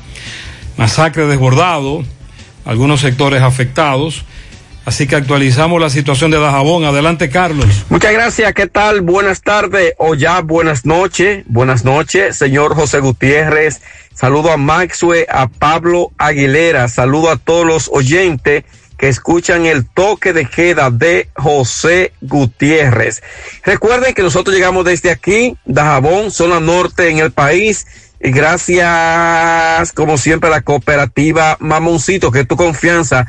masacre 0.81 1.27
desbordado, 1.27 2.02
algunos 2.65 3.02
sectores 3.02 3.43
afectados. 3.43 4.24
Así 4.86 5.07
que 5.07 5.15
actualizamos 5.15 5.78
la 5.78 5.90
situación 5.90 6.31
de 6.31 6.39
Dajabón. 6.39 6.85
Adelante, 6.85 7.28
Carlos. 7.28 7.85
Muchas 7.90 8.15
gracias, 8.15 8.55
¿qué 8.55 8.66
tal? 8.66 9.02
Buenas 9.02 9.43
tardes 9.43 9.93
o 9.98 10.15
ya 10.15 10.40
buenas 10.40 10.86
noches. 10.86 11.44
Buenas 11.48 11.85
noches, 11.85 12.39
señor 12.39 12.74
José 12.74 13.01
Gutiérrez. 13.01 13.82
Saludo 14.15 14.52
a 14.52 14.57
Maxue, 14.57 15.27
a 15.28 15.48
Pablo 15.48 16.12
Aguilera. 16.16 16.89
Saludo 16.89 17.31
a 17.31 17.36
todos 17.36 17.66
los 17.66 17.90
oyentes 17.93 18.65
que 18.97 19.09
escuchan 19.09 19.66
el 19.66 19.86
toque 19.86 20.32
de 20.32 20.47
queda 20.47 20.90
de 20.90 21.28
José 21.36 22.15
Gutiérrez. 22.23 23.23
Recuerden 23.65 24.15
que 24.15 24.23
nosotros 24.23 24.57
llegamos 24.57 24.86
desde 24.86 25.11
aquí, 25.11 25.59
Dajabón, 25.66 26.31
zona 26.31 26.59
norte 26.59 27.11
en 27.11 27.19
el 27.19 27.32
país. 27.32 27.86
Y 28.20 28.30
gracias, 28.32 29.92
como 29.92 30.18
siempre, 30.18 30.48
a 30.48 30.52
la 30.52 30.62
cooperativa 30.62 31.56
Mamoncito, 31.60 32.30
que 32.30 32.40
es 32.40 32.48
tu 32.48 32.56
confianza 32.56 33.26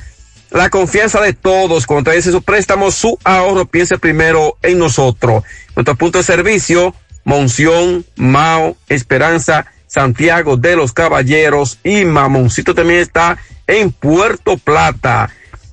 la 0.52 0.70
confianza 0.70 1.22
de 1.22 1.34
todos. 1.34 1.88
Cuando 1.88 2.12
traes 2.12 2.28
esos 2.28 2.44
préstamos, 2.44 2.96
su 2.96 3.18
ahorro, 3.24 3.66
piense 3.66 3.98
primero 3.98 4.58
en 4.62 4.78
nosotros. 4.80 5.44
Nuestro 5.76 5.96
punto 5.96 6.18
de 6.18 6.24
servicio, 6.24 6.94
Monción, 7.24 8.06
Mao, 8.16 8.76
Esperanza, 8.90 9.66
Santiago 9.88 10.58
de 10.58 10.76
los 10.76 10.94
Caballeros 10.94 11.80
y 11.84 12.06
Mamoncito 12.06 12.76
también 12.76 13.00
está 13.00 13.38
en 13.68 13.92
Puerto 13.92 14.58
Plata. 14.58 15.30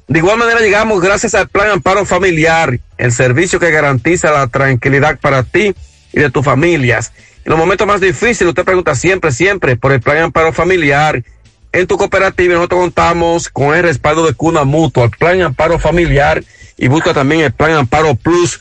De 0.06 0.20
igual 0.20 0.38
manera 0.38 0.60
llegamos 0.60 1.00
gracias 1.00 1.34
al 1.34 1.48
Plan 1.48 1.70
Amparo 1.70 2.06
Familiar, 2.06 2.80
el 2.96 3.12
servicio 3.12 3.60
que 3.60 3.70
garantiza 3.70 4.30
la 4.30 4.46
tranquilidad 4.46 5.18
para 5.20 5.42
ti 5.42 5.74
y 6.12 6.20
de 6.20 6.30
tus 6.30 6.44
familias. 6.44 7.12
En 7.48 7.52
los 7.52 7.60
momentos 7.60 7.86
más 7.86 8.02
difíciles, 8.02 8.50
usted 8.50 8.62
pregunta 8.62 8.94
siempre, 8.94 9.32
siempre 9.32 9.74
por 9.74 9.90
el 9.92 10.02
Plan 10.02 10.18
Amparo 10.18 10.52
Familiar 10.52 11.24
en 11.72 11.86
tu 11.86 11.96
cooperativa 11.96 12.52
nosotros 12.52 12.82
contamos 12.82 13.48
con 13.48 13.74
el 13.74 13.84
respaldo 13.84 14.26
de 14.26 14.34
Cuna 14.34 14.64
Mutua, 14.64 15.04
el 15.04 15.10
Plan 15.12 15.40
Amparo 15.40 15.78
Familiar 15.78 16.44
y 16.76 16.88
busca 16.88 17.14
también 17.14 17.40
el 17.40 17.52
Plan 17.52 17.70
Amparo 17.70 18.16
Plus 18.16 18.60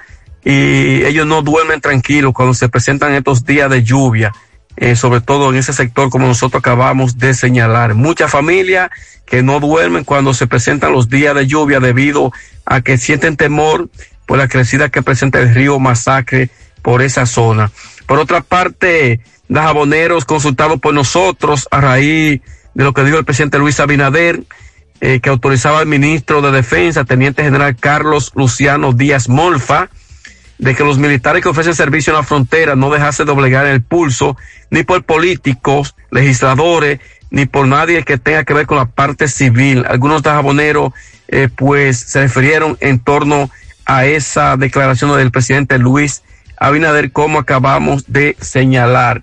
y 0.49 1.05
ellos 1.05 1.27
no 1.27 1.43
duermen 1.43 1.83
tranquilos 1.83 2.33
cuando 2.33 2.55
se 2.55 2.71
presentan 2.71 3.13
estos 3.13 3.45
días 3.45 3.71
de 3.71 3.85
lluvia, 3.85 4.33
eh, 4.79 4.97
sobre 4.97 5.21
todo 5.21 5.51
en 5.51 5.57
ese 5.57 5.75
sector 5.75 6.09
como 6.09 6.27
nosotros 6.27 6.61
acabamos 6.61 7.19
de 7.19 7.35
señalar. 7.35 7.95
Muchas 7.95 8.31
familias 8.31 8.89
que 9.27 9.43
no 9.43 9.61
duermen 9.61 10.05
cuando 10.05 10.33
se 10.33 10.47
presentan 10.47 10.93
los 10.93 11.11
días 11.11 11.35
de 11.35 11.47
lluvia 11.47 11.81
debido 11.81 12.33
a 12.65 12.81
que 12.81 12.97
sienten 12.97 13.37
temor 13.37 13.91
por 14.25 14.39
la 14.39 14.49
crecida 14.49 14.89
que 14.89 15.03
presenta 15.03 15.39
el 15.39 15.55
río 15.55 15.79
Masacre 15.79 16.49
por 16.81 17.03
esa 17.03 17.27
zona. 17.27 17.71
Por 18.07 18.19
otra 18.19 18.41
parte, 18.41 19.21
los 19.49 19.63
aboneros 19.63 20.25
consultados 20.25 20.81
por 20.81 20.95
nosotros 20.95 21.69
a 21.71 21.83
raíz 21.83 22.41
de 22.73 22.85
lo 22.85 22.95
que 22.95 23.05
dijo 23.05 23.19
el 23.19 23.27
presidente 23.27 23.59
Luis 23.59 23.81
Abinader, 23.81 24.45
eh, 25.03 25.21
que 25.21 25.29
autorizaba 25.29 25.81
al 25.81 25.87
ministro 25.87 26.41
de 26.41 26.53
Defensa, 26.53 27.05
Teniente 27.05 27.43
General 27.43 27.77
Carlos 27.77 28.33
Luciano 28.35 28.95
Díaz 28.95 29.29
Molfa, 29.29 29.91
de 30.59 30.75
que 30.75 30.85
los 30.85 30.99
militares 30.99 31.43
que 31.43 31.49
ofrecen 31.49 31.75
servicio 31.75 32.13
en 32.13 32.19
la 32.19 32.25
frontera 32.25 32.75
no 32.75 32.91
dejase 32.91 33.25
doblegar 33.25 33.67
el 33.67 33.83
pulso, 33.83 34.37
ni 34.71 34.83
por 34.83 35.05
políticos, 35.05 35.95
legisladores, 36.11 37.01
ni 37.31 37.47
por 37.47 37.67
nadie 37.67 38.03
que 38.05 38.19
tenga 38.19 38.45
que 38.45 38.55
ver 38.55 38.67
con 38.67 38.79
la 38.79 38.87
parte 38.87 39.29
civil. 39.29 39.85
Algunos 39.89 40.23
dajaboneros, 40.23 40.93
eh, 41.29 41.49
pues, 41.55 41.99
se 41.99 42.23
refirieron 42.23 42.77
en 42.81 42.99
torno 42.99 43.51
a 43.87 44.05
esa 44.07 44.57
declaración 44.57 45.17
del 45.17 45.31
presidente 45.31 45.79
Luis 45.79 46.23
Abinader, 46.59 47.13
como 47.13 47.39
acabamos 47.39 48.05
de 48.09 48.37
señalar. 48.41 49.23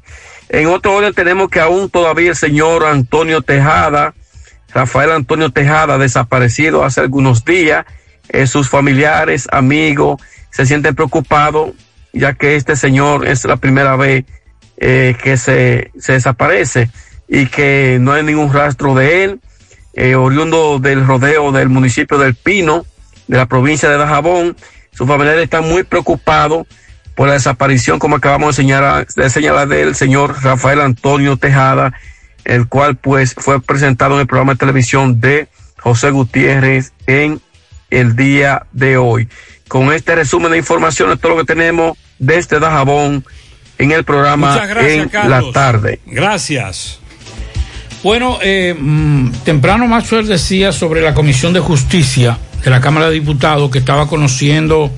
En 0.49 0.67
otro 0.67 0.93
orden 0.93 1.13
tenemos 1.13 1.49
que 1.49 1.59
aún 1.59 1.89
todavía 1.89 2.29
el 2.29 2.35
señor 2.35 2.85
Antonio 2.85 3.41
Tejada, 3.41 4.13
Rafael 4.73 5.11
Antonio 5.11 5.49
Tejada, 5.49 5.97
desaparecido 5.97 6.83
hace 6.85 7.01
algunos 7.01 7.43
días, 7.43 7.85
eh, 8.29 8.47
sus 8.47 8.69
familiares, 8.69 9.47
amigos, 9.51 10.21
se 10.55 10.65
sienten 10.65 10.95
preocupados, 10.95 11.71
ya 12.13 12.31
que 12.31 12.55
este 12.55 12.77
señor 12.77 13.27
es 13.27 13.43
la 13.43 13.57
primera 13.57 13.97
vez 13.97 14.23
eh, 14.77 15.17
que 15.21 15.35
se, 15.35 15.91
se 15.99 16.13
desaparece 16.13 16.89
y 17.27 17.47
que 17.47 17.97
no 17.99 18.13
hay 18.13 18.23
ningún 18.23 18.53
rastro 18.53 18.95
de 18.95 19.25
él, 19.25 19.41
eh, 19.95 20.15
oriundo 20.15 20.79
del 20.79 21.05
rodeo 21.05 21.51
del 21.51 21.67
municipio 21.67 22.17
del 22.17 22.35
Pino, 22.35 22.85
de 23.27 23.35
la 23.35 23.47
provincia 23.47 23.89
de 23.89 23.97
Dajabón. 23.97 24.55
Sus 24.93 25.05
familiares 25.05 25.43
están 25.43 25.67
muy 25.67 25.83
preocupados 25.83 26.65
por 27.15 27.27
la 27.27 27.33
desaparición, 27.33 27.99
como 27.99 28.15
acabamos 28.15 28.55
de 28.55 28.63
señalar, 28.63 29.07
de 29.13 29.29
señalar 29.29 29.67
del 29.67 29.93
señor 29.93 30.41
Rafael 30.41 30.79
Antonio 30.79 31.35
Tejada, 31.35 31.91
el 32.45 32.69
cual 32.69 32.95
pues 32.95 33.33
fue 33.33 33.61
presentado 33.61 34.15
en 34.15 34.21
el 34.21 34.27
programa 34.27 34.53
de 34.53 34.59
televisión 34.59 35.19
de 35.19 35.49
José 35.79 36.11
Gutiérrez 36.11 36.93
en 37.07 37.41
el 37.89 38.15
día 38.15 38.67
de 38.71 38.95
hoy. 38.95 39.27
Con 39.67 39.91
este 39.93 40.15
resumen 40.15 40.51
de 40.51 40.57
informaciones, 40.57 41.19
todo 41.19 41.33
lo 41.33 41.37
que 41.39 41.45
tenemos 41.45 41.97
desde 42.19 42.59
Dajabón 42.59 43.25
en 43.77 43.91
el 43.91 44.03
programa 44.03 44.65
gracias, 44.65 44.93
en 44.93 45.09
Carlos. 45.09 45.45
la 45.47 45.51
tarde. 45.51 45.99
Gracias. 46.05 46.99
Bueno, 48.03 48.37
eh, 48.41 48.75
mm, 48.77 49.31
temprano 49.43 49.87
Maxwell 49.87 50.27
decía 50.27 50.71
sobre 50.71 51.01
la 51.01 51.13
Comisión 51.13 51.53
de 51.53 51.59
Justicia 51.59 52.37
de 52.63 52.69
la 52.69 52.79
Cámara 52.79 53.07
de 53.07 53.13
Diputados 53.13 53.71
que 53.71 53.79
estaba 53.79 54.07
conociendo 54.07 54.91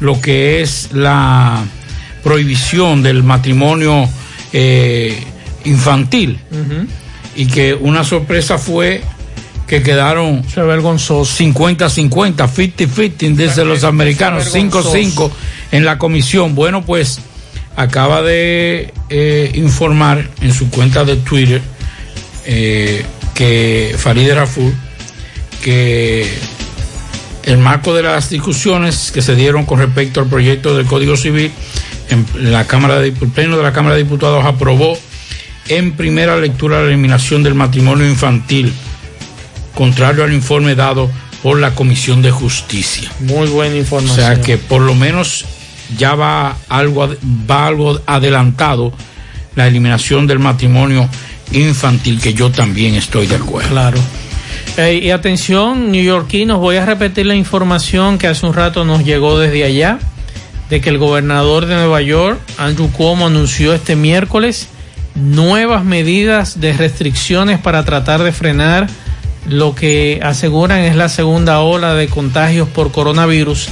lo 0.00 0.20
que 0.20 0.60
es 0.60 0.90
la 0.92 1.64
prohibición 2.22 3.02
del 3.02 3.22
matrimonio 3.22 4.08
eh, 4.52 5.22
infantil 5.64 6.38
y 7.34 7.46
que 7.46 7.74
una 7.74 8.04
sorpresa 8.04 8.58
fue 8.58 9.02
que 9.66 9.82
quedaron 9.82 10.44
50-50, 10.44 11.28
50-50 12.36 13.34
desde 13.34 13.64
los 13.64 13.84
americanos, 13.84 14.52
vergonzoso. 14.52 14.94
5-5 14.94 15.30
en 15.72 15.84
la 15.84 15.98
comisión. 15.98 16.54
Bueno, 16.54 16.84
pues 16.84 17.20
acaba 17.76 18.22
de 18.22 18.92
eh, 19.10 19.50
informar 19.54 20.30
en 20.40 20.52
su 20.52 20.70
cuenta 20.70 21.04
de 21.04 21.16
Twitter 21.16 21.60
eh, 22.46 23.04
que 23.34 23.94
Farideh 23.98 24.34
Raful 24.34 24.72
que 25.62 26.26
el 27.44 27.58
marco 27.58 27.94
de 27.94 28.02
las 28.02 28.30
discusiones 28.30 29.10
que 29.12 29.22
se 29.22 29.34
dieron 29.34 29.66
con 29.66 29.78
respecto 29.78 30.20
al 30.20 30.26
proyecto 30.26 30.76
del 30.76 30.86
Código 30.86 31.16
Civil 31.16 31.50
en 32.10 32.52
la 32.52 32.66
Cámara 32.66 33.00
de, 33.00 33.08
el 33.08 33.14
Pleno 33.14 33.56
de 33.56 33.62
la 33.62 33.72
Cámara 33.72 33.96
de 33.96 34.04
Diputados 34.04 34.44
aprobó 34.44 34.96
en 35.68 35.92
primera 35.92 36.36
lectura 36.36 36.80
la 36.80 36.88
eliminación 36.88 37.42
del 37.42 37.54
matrimonio 37.54 38.08
infantil, 38.08 38.72
contrario 39.76 40.24
al 40.24 40.32
informe 40.32 40.74
dado 40.74 41.08
por 41.42 41.60
la 41.60 41.74
Comisión 41.74 42.22
de 42.22 42.32
Justicia. 42.32 43.08
Muy 43.20 43.46
buena 43.46 43.74
O 43.74 43.78
información. 43.78 44.16
sea 44.16 44.40
que 44.40 44.56
por 44.58 44.80
lo 44.80 44.94
menos 44.94 45.44
ya 45.96 46.16
va 46.16 46.56
algo, 46.68 47.14
va 47.48 47.66
algo 47.68 48.00
adelantado 48.06 48.92
la 49.54 49.68
eliminación 49.68 50.26
del 50.26 50.38
matrimonio 50.38 51.08
infantil, 51.52 52.20
que 52.20 52.34
yo 52.34 52.50
también 52.50 52.94
estoy 52.94 53.26
de 53.26 53.36
acuerdo. 53.36 53.68
Claro. 53.68 53.98
Eh, 54.78 55.00
y 55.04 55.10
atención, 55.10 55.92
neoyorquinos, 55.92 56.58
voy 56.58 56.76
a 56.76 56.84
repetir 56.84 57.26
la 57.26 57.34
información 57.34 58.18
que 58.18 58.26
hace 58.26 58.44
un 58.44 58.54
rato 58.54 58.84
nos 58.84 59.04
llegó 59.04 59.38
desde 59.38 59.64
allá, 59.64 59.98
de 60.68 60.80
que 60.80 60.88
el 60.88 60.98
gobernador 60.98 61.66
de 61.66 61.76
Nueva 61.76 62.00
York, 62.02 62.40
Andrew 62.58 62.90
Cuomo, 62.90 63.26
anunció 63.26 63.72
este 63.74 63.94
miércoles 63.94 64.68
nuevas 65.14 65.84
medidas 65.84 66.60
de 66.60 66.72
restricciones 66.72 67.58
para 67.58 67.84
tratar 67.84 68.22
de 68.22 68.32
frenar 68.32 68.88
lo 69.48 69.74
que 69.74 70.20
aseguran 70.22 70.80
es 70.80 70.96
la 70.96 71.08
segunda 71.08 71.60
ola 71.60 71.94
de 71.94 72.08
contagios 72.08 72.68
por 72.68 72.92
coronavirus. 72.92 73.68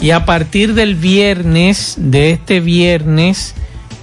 Y 0.00 0.10
a 0.10 0.24
partir 0.24 0.74
del 0.74 0.94
viernes, 0.94 1.94
de 1.98 2.30
este 2.30 2.60
viernes, 2.60 3.54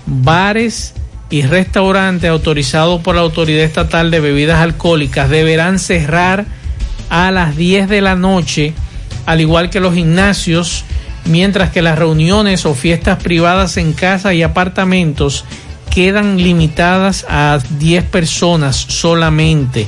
bares 0.05 0.93
y 1.29 1.43
restaurantes 1.43 2.29
autorizados 2.29 3.01
por 3.01 3.15
la 3.15 3.21
Autoridad 3.21 3.63
Estatal 3.63 4.11
de 4.11 4.19
Bebidas 4.19 4.59
Alcohólicas 4.59 5.29
deberán 5.29 5.79
cerrar 5.79 6.45
a 7.09 7.31
las 7.31 7.55
10 7.55 7.89
de 7.89 8.01
la 8.01 8.15
noche, 8.15 8.73
al 9.25 9.41
igual 9.41 9.69
que 9.69 9.79
los 9.79 9.93
gimnasios, 9.93 10.83
mientras 11.25 11.71
que 11.71 11.81
las 11.81 11.97
reuniones 11.97 12.65
o 12.65 12.73
fiestas 12.73 13.21
privadas 13.21 13.77
en 13.77 13.93
casa 13.93 14.33
y 14.33 14.43
apartamentos 14.43 15.45
quedan 15.93 16.37
limitadas 16.37 17.25
a 17.29 17.59
10 17.79 18.03
personas 18.05 18.75
solamente. 18.75 19.87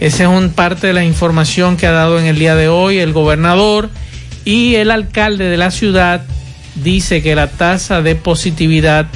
Esa 0.00 0.22
es 0.24 0.28
un 0.28 0.50
parte 0.50 0.86
de 0.86 0.92
la 0.94 1.04
información 1.04 1.76
que 1.76 1.86
ha 1.86 1.92
dado 1.92 2.18
en 2.18 2.24
el 2.24 2.38
día 2.38 2.54
de 2.54 2.68
hoy 2.68 2.98
el 2.98 3.12
gobernador 3.12 3.90
y 4.46 4.76
el 4.76 4.90
alcalde 4.90 5.44
de 5.44 5.58
la 5.58 5.70
ciudad 5.70 6.22
dice 6.76 7.22
que 7.22 7.34
la 7.34 7.48
tasa 7.48 8.00
de 8.00 8.16
positividad 8.16 9.06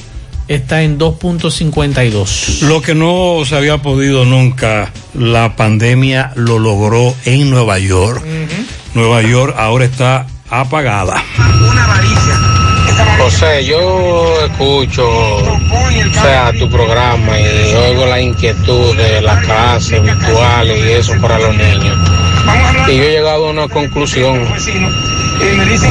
está 0.46 0.82
en 0.82 0.98
2.52. 0.98 2.60
Lo 2.62 2.82
que 2.82 2.94
no 2.94 3.42
se 3.46 3.56
había 3.56 3.78
podido 3.78 4.26
nunca, 4.26 4.92
la 5.14 5.56
pandemia 5.56 6.32
lo 6.34 6.58
logró 6.58 7.14
en 7.24 7.50
Nueva 7.50 7.78
York. 7.78 8.22
Nueva 8.94 9.22
York 9.22 9.54
ahora 9.56 9.86
está 9.86 10.26
apagada. 10.50 11.22
José, 13.24 13.64
yo 13.64 14.44
escucho 14.44 15.08
o 15.08 16.12
sea, 16.12 16.52
tu 16.58 16.68
programa 16.68 17.40
y 17.40 17.74
oigo 17.74 18.04
la 18.04 18.20
inquietud 18.20 18.94
de 18.98 19.22
las 19.22 19.42
clases 19.46 20.02
virtuales 20.02 20.84
y 20.84 20.90
eso 20.90 21.14
para 21.22 21.38
los 21.38 21.56
niños. 21.56 21.96
Y 22.86 22.98
yo 22.98 23.02
he 23.02 23.10
llegado 23.12 23.46
a 23.46 23.50
una 23.50 23.68
conclusión. 23.68 24.46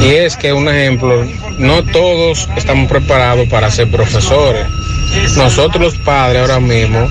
Y 0.00 0.06
es 0.14 0.36
que, 0.36 0.52
un 0.52 0.68
ejemplo, 0.68 1.26
no 1.58 1.82
todos 1.82 2.48
estamos 2.56 2.88
preparados 2.88 3.48
para 3.48 3.68
ser 3.68 3.90
profesores. 3.90 4.68
Nosotros 5.36 5.82
los 5.82 5.96
padres 5.96 6.40
ahora 6.40 6.60
mismo 6.60 7.08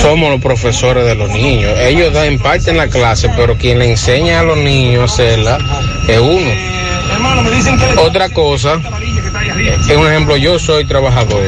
somos 0.00 0.30
los 0.30 0.40
profesores 0.40 1.04
de 1.06 1.16
los 1.16 1.28
niños. 1.28 1.72
Ellos 1.80 2.14
dan 2.14 2.38
parte 2.38 2.70
en 2.70 2.76
la 2.76 2.86
clase, 2.86 3.28
pero 3.36 3.58
quien 3.58 3.80
le 3.80 3.90
enseña 3.90 4.38
a 4.38 4.42
los 4.44 4.58
niños 4.58 5.00
a 5.00 5.12
hacerla 5.12 5.58
es 6.06 6.20
uno. 6.20 6.81
Otra 7.98 8.28
cosa, 8.30 8.80
es 9.88 9.96
un 9.96 10.06
ejemplo, 10.06 10.36
yo 10.36 10.58
soy 10.58 10.84
trabajador 10.84 11.42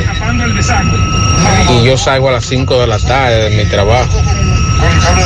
y 1.71 1.85
yo 1.85 1.97
salgo 1.97 2.29
a 2.29 2.33
las 2.33 2.45
5 2.47 2.81
de 2.81 2.87
la 2.87 2.99
tarde 2.99 3.51
de 3.51 3.57
mi 3.57 3.69
trabajo, 3.69 4.21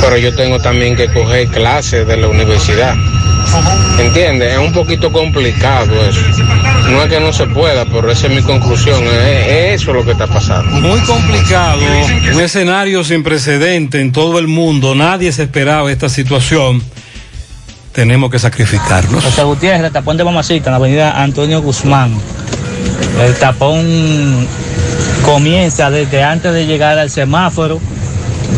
pero 0.01 0.17
yo 0.17 0.35
tengo 0.35 0.59
también 0.59 0.95
que 0.95 1.07
coger 1.07 1.47
clases 1.47 2.07
de 2.07 2.17
la 2.17 2.27
universidad. 2.27 2.95
¿Entiendes? 3.99 4.53
Es 4.53 4.59
un 4.59 4.71
poquito 4.73 5.11
complicado 5.11 5.93
eso. 6.07 6.21
No 6.91 7.03
es 7.03 7.09
que 7.09 7.19
no 7.19 7.33
se 7.33 7.47
pueda, 7.47 7.85
pero 7.85 8.11
esa 8.11 8.27
es 8.27 8.33
mi 8.33 8.41
conclusión. 8.41 9.03
Es, 9.03 9.47
es 9.47 9.81
eso 9.81 9.93
lo 9.93 10.05
que 10.05 10.11
está 10.11 10.27
pasando. 10.27 10.69
Muy 10.79 10.99
complicado, 11.01 11.81
un 12.33 12.41
escenario 12.41 13.03
sin 13.03 13.23
precedente 13.23 14.01
en 14.01 14.11
todo 14.11 14.39
el 14.39 14.47
mundo, 14.47 14.95
nadie 14.95 15.31
se 15.31 15.43
esperaba 15.43 15.91
esta 15.91 16.09
situación. 16.09 16.81
Tenemos 17.91 18.29
que 18.29 18.39
sacrificarnos. 18.39 19.23
José 19.23 19.43
Gutiérrez, 19.43 19.91
tapón 19.91 20.17
de 20.17 20.23
Mamacita, 20.23 20.69
en 20.69 20.71
la 20.71 20.77
avenida 20.77 21.21
Antonio 21.21 21.61
Guzmán. 21.61 22.13
El 23.19 23.33
tapón 23.35 24.47
comienza 25.25 25.89
desde 25.89 26.23
antes 26.23 26.53
de 26.53 26.65
llegar 26.65 26.97
al 26.97 27.09
semáforo 27.09 27.79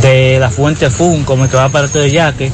de 0.02 0.38
la 0.40 0.50
Fuente 0.50 0.90
Fun, 0.90 1.24
como 1.24 1.50
que 1.50 1.58
va 1.58 1.70
para 1.70 1.88
de 1.88 2.12
Yaque, 2.12 2.52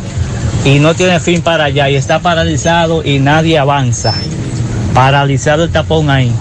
y 0.65 0.79
no 0.79 0.93
tiene 0.93 1.19
fin 1.19 1.41
para 1.41 1.65
allá, 1.65 1.89
y 1.89 1.95
está 1.95 2.19
paralizado 2.19 3.03
y 3.03 3.19
nadie 3.19 3.57
avanza. 3.57 4.13
Paralizado 4.93 5.63
el 5.63 5.71
tapón 5.71 6.09
ahí. 6.09 6.31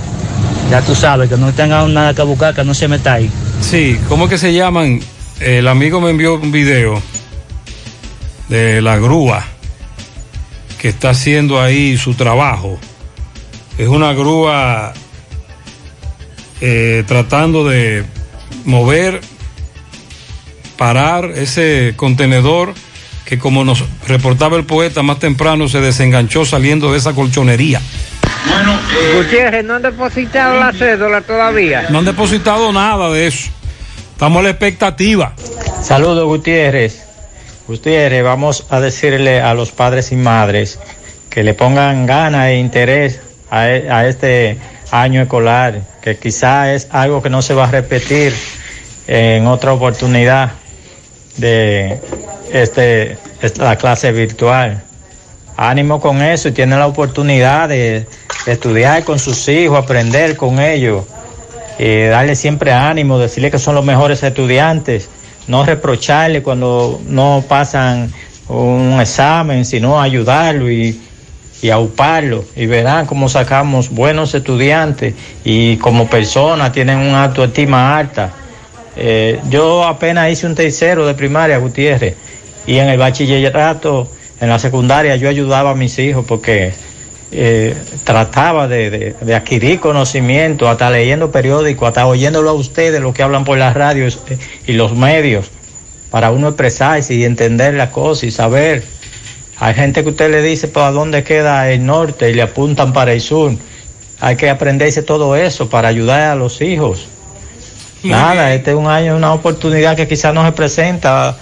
Ya 0.71 0.83
tú 0.83 0.95
sabes, 0.95 1.29
que 1.29 1.37
no 1.37 1.53
tengan 1.53 1.93
nada 1.95 2.13
que 2.15 2.23
buscar, 2.23 2.55
que 2.55 2.65
no 2.65 2.75
se 2.75 2.89
meta 2.89 3.15
ahí. 3.15 3.31
Sí, 3.61 3.99
¿cómo 4.09 4.29
que 4.29 4.37
se 4.37 4.53
llaman? 4.53 5.01
El 5.41 5.67
amigo 5.69 6.01
me 6.01 6.11
envió 6.11 6.35
un 6.35 6.53
video 6.53 7.01
de 8.49 8.81
la 8.81 8.97
grúa 8.97 9.45
que 10.79 10.89
está 10.89 11.11
haciendo 11.11 11.61
ahí 11.61 11.97
su 11.97 12.15
trabajo. 12.15 12.79
Es 13.79 13.89
una 13.89 14.13
grúa 14.13 14.93
eh, 16.61 17.05
tratando 17.07 17.67
de 17.69 18.05
mover, 18.65 19.21
parar 20.77 21.33
ese 21.35 21.95
contenedor 21.97 22.75
que 23.25 23.39
como 23.39 23.65
nos 23.65 23.85
reportaba 24.07 24.57
el 24.57 24.65
poeta 24.65 25.03
más 25.03 25.19
temprano 25.19 25.69
se 25.69 25.81
desenganchó 25.81 26.45
saliendo 26.45 26.93
de 26.93 26.99
esa 26.99 27.13
colchonería. 27.13 27.81
Gutiérrez, 29.17 29.65
¿no 29.65 29.75
han 29.75 29.83
depositado 29.83 30.59
la 30.59 30.73
cédula 30.73 31.21
todavía? 31.21 31.89
No 31.91 31.99
han 31.99 32.05
depositado 32.05 32.73
nada 32.73 33.11
de 33.11 33.27
eso. 33.27 33.51
Estamos 34.13 34.41
a 34.41 34.43
la 34.45 34.51
expectativa. 34.51 35.35
Saludos, 35.83 36.25
Gutiérrez. 36.25 37.06
Gutiérrez, 37.67 38.23
vamos 38.23 38.67
a 38.71 38.81
decirle 38.81 39.41
a 39.41 39.53
los 39.55 39.73
padres 39.73 40.13
y 40.13 40.17
madres 40.17 40.79
que 41.31 41.43
le 41.43 41.55
pongan 41.55 42.07
ganas 42.07 42.47
e 42.49 42.59
interés 42.59 43.21
a, 43.51 43.69
e- 43.69 43.91
a 43.91 44.07
este 44.07 44.57
año 44.93 45.21
escolar, 45.23 45.81
que 46.01 46.17
quizá 46.17 46.73
es 46.73 46.87
algo 46.93 47.23
que 47.23 47.29
no 47.31 47.43
se 47.43 47.55
va 47.55 47.65
a 47.65 47.71
repetir 47.71 48.33
en 49.09 49.47
otra 49.49 49.73
oportunidad 49.73 50.53
de 51.37 51.99
este, 52.53 53.19
esta- 53.43 53.65
la 53.65 53.77
clase 53.77 54.13
virtual. 54.13 54.83
Ánimo 55.57 56.01
con 56.01 56.23
eso 56.23 56.49
y 56.49 56.53
tienen 56.53 56.79
la 56.79 56.87
oportunidad 56.87 57.69
de, 57.69 58.07
estudiar 58.47 59.03
con 59.03 59.19
sus 59.19 59.49
hijos, 59.49 59.77
aprender 59.77 60.37
con 60.37 60.61
ellos, 60.61 61.05
darle 61.81 62.37
siempre 62.37 62.73
ánimo, 62.73 63.19
decirle 63.19 63.51
que 63.51 63.59
son 63.59 63.75
los 63.75 63.85
mejores 63.85 64.23
estudiantes, 64.23 65.09
no 65.49 65.65
reprocharle 65.65 66.43
cuando 66.43 67.01
no 67.07 67.45
pasan 67.49 68.13
un 68.49 68.99
examen, 69.01 69.65
sino 69.65 70.01
ayudarlo 70.01 70.71
y, 70.71 71.01
y 71.63 71.71
auparlo. 71.71 72.45
Y 72.55 72.67
verán 72.67 73.07
cómo 73.07 73.29
sacamos 73.29 73.91
buenos 73.91 74.35
estudiantes 74.35 75.15
y 75.45 75.77
como 75.77 76.09
personas 76.09 76.73
tienen 76.73 76.99
una 76.99 77.25
autoestima 77.25 77.97
alta. 77.97 78.33
Eh, 78.97 79.41
yo 79.51 79.85
apenas 79.85 80.31
hice 80.31 80.47
un 80.47 80.55
tercero 80.55 81.07
de 81.07 81.15
primaria, 81.15 81.59
Gutiérrez, 81.59 82.15
y 82.67 82.79
en 82.79 82.89
el 82.89 82.99
bachillerato, 82.99 84.09
en 84.41 84.49
la 84.49 84.59
secundaria, 84.59 85.17
yo 85.17 85.29
ayudaba 85.29 85.71
a 85.71 85.75
mis 85.75 85.99
hijos 85.99 86.25
porque 86.27 86.73
eh, 87.39 87.77
trataba 88.05 88.67
de, 88.67 88.89
de- 88.91 89.13
de 89.21 89.35
adquirir 89.35 89.79
conocimiento, 89.79 90.69
hasta 90.69 90.91
leyendo 90.91 91.31
periódicos, 91.31 91.87
hasta 91.89 92.07
oyéndolo 92.07 92.49
a 92.51 92.55
ustedes, 92.55 93.01
lo 93.01 93.13
que 93.13 93.23
hablan 93.23 93.45
por 93.45 93.59
las 93.59 93.75
radios 93.75 94.19
eh, 94.29 94.39
y 94.67 94.73
los 94.73 94.95
medios, 94.97 95.51
para 96.11 96.31
uno 96.31 96.49
expresarse 96.49 97.13
y 97.15 97.25
entender 97.25 97.75
las 97.75 97.91
cosas 97.91 98.25
y 98.25 98.31
saber. 98.31 98.83
Hay 99.59 99.75
gente 99.75 100.03
que 100.03 100.11
usted 100.11 100.31
le 100.31 100.41
dice 100.43 100.69
para 100.69 100.91
dónde 100.91 101.23
queda 101.25 101.71
el 101.71 101.85
norte 101.85 102.31
y 102.31 102.35
le 102.35 102.43
apuntan 102.43 102.93
para 102.93 103.13
el 103.13 103.21
sur. 103.21 103.53
Hay 104.21 104.37
que 104.37 104.49
aprenderse 104.49 105.03
todo 105.03 105.37
eso 105.37 105.69
para 105.69 105.89
ayudar 105.89 106.23
a 106.31 106.35
los 106.35 106.61
hijos. 106.63 107.07
Nada, 108.03 108.55
este 108.55 108.71
es 108.71 108.77
un 108.77 108.87
año, 108.87 109.17
una 109.17 109.33
oportunidad 109.35 109.97
que 109.97 110.07
quizás 110.07 110.33
no 110.33 110.45
se 110.45 110.53
presenta 110.53 111.37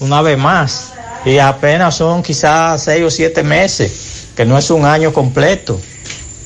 una 0.00 0.20
vez 0.22 0.36
más. 0.38 0.92
Y 1.24 1.38
apenas 1.38 1.96
son 1.96 2.22
quizás 2.22 2.82
seis 2.82 3.02
o 3.04 3.10
siete 3.10 3.42
meses, 3.42 4.19
que 4.36 4.44
no 4.44 4.56
es 4.58 4.70
un 4.70 4.84
año 4.84 5.12
completo. 5.12 5.80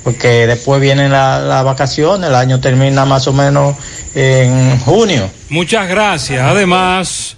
Porque 0.03 0.47
después 0.47 0.81
vienen 0.83 1.11
la- 1.13 1.41
las 1.41 1.65
vacaciones, 1.65 2.29
el 2.29 2.35
año 2.37 2.61
termina 2.61 3.05
más 3.07 3.27
o 3.27 3.33
menos 3.33 3.75
en 4.15 4.79
junio. 4.81 5.31
Muchas 5.49 5.89
gracias. 5.89 6.43
Además, 6.43 7.37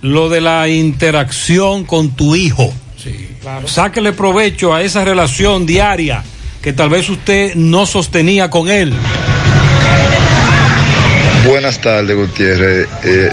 lo 0.00 0.30
de 0.30 0.40
la 0.40 0.66
interacción 0.68 1.84
con 1.84 2.10
tu 2.10 2.34
hijo. 2.36 2.72
Sáquele 3.66 4.12
provecho 4.12 4.74
a 4.74 4.82
esa 4.82 5.04
relación 5.04 5.66
diaria 5.66 6.22
que 6.62 6.72
tal 6.72 6.88
vez 6.90 7.08
usted 7.10 7.54
no 7.54 7.84
sostenía 7.86 8.48
con 8.50 8.68
él. 8.70 8.94
Buenas 11.46 11.80
tardes, 11.80 12.16
Gutiérrez. 12.16 12.86
Eh, 13.04 13.30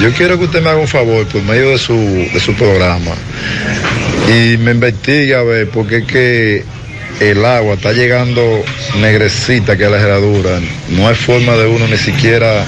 yo 0.00 0.12
quiero 0.12 0.38
que 0.38 0.44
usted 0.44 0.62
me 0.62 0.70
haga 0.70 0.80
un 0.80 0.88
favor 0.88 1.26
por 1.28 1.42
medio 1.42 1.70
de 1.70 1.78
su, 1.78 1.94
de 1.94 2.40
su 2.40 2.54
programa 2.54 3.12
y 4.28 4.56
me 4.58 4.72
investigue 4.72 5.34
a 5.34 5.42
ver, 5.42 5.68
porque 5.70 5.98
es 5.98 6.04
que 6.04 6.64
el 7.20 7.44
agua 7.44 7.74
está 7.74 7.92
llegando 7.92 8.62
negrecita 9.00 9.76
que 9.76 9.84
es 9.84 9.90
la 9.90 10.00
herradura. 10.00 10.60
No 10.90 11.08
hay 11.08 11.14
forma 11.14 11.54
de 11.56 11.66
uno 11.66 11.86
ni 11.88 11.96
siquiera 11.96 12.64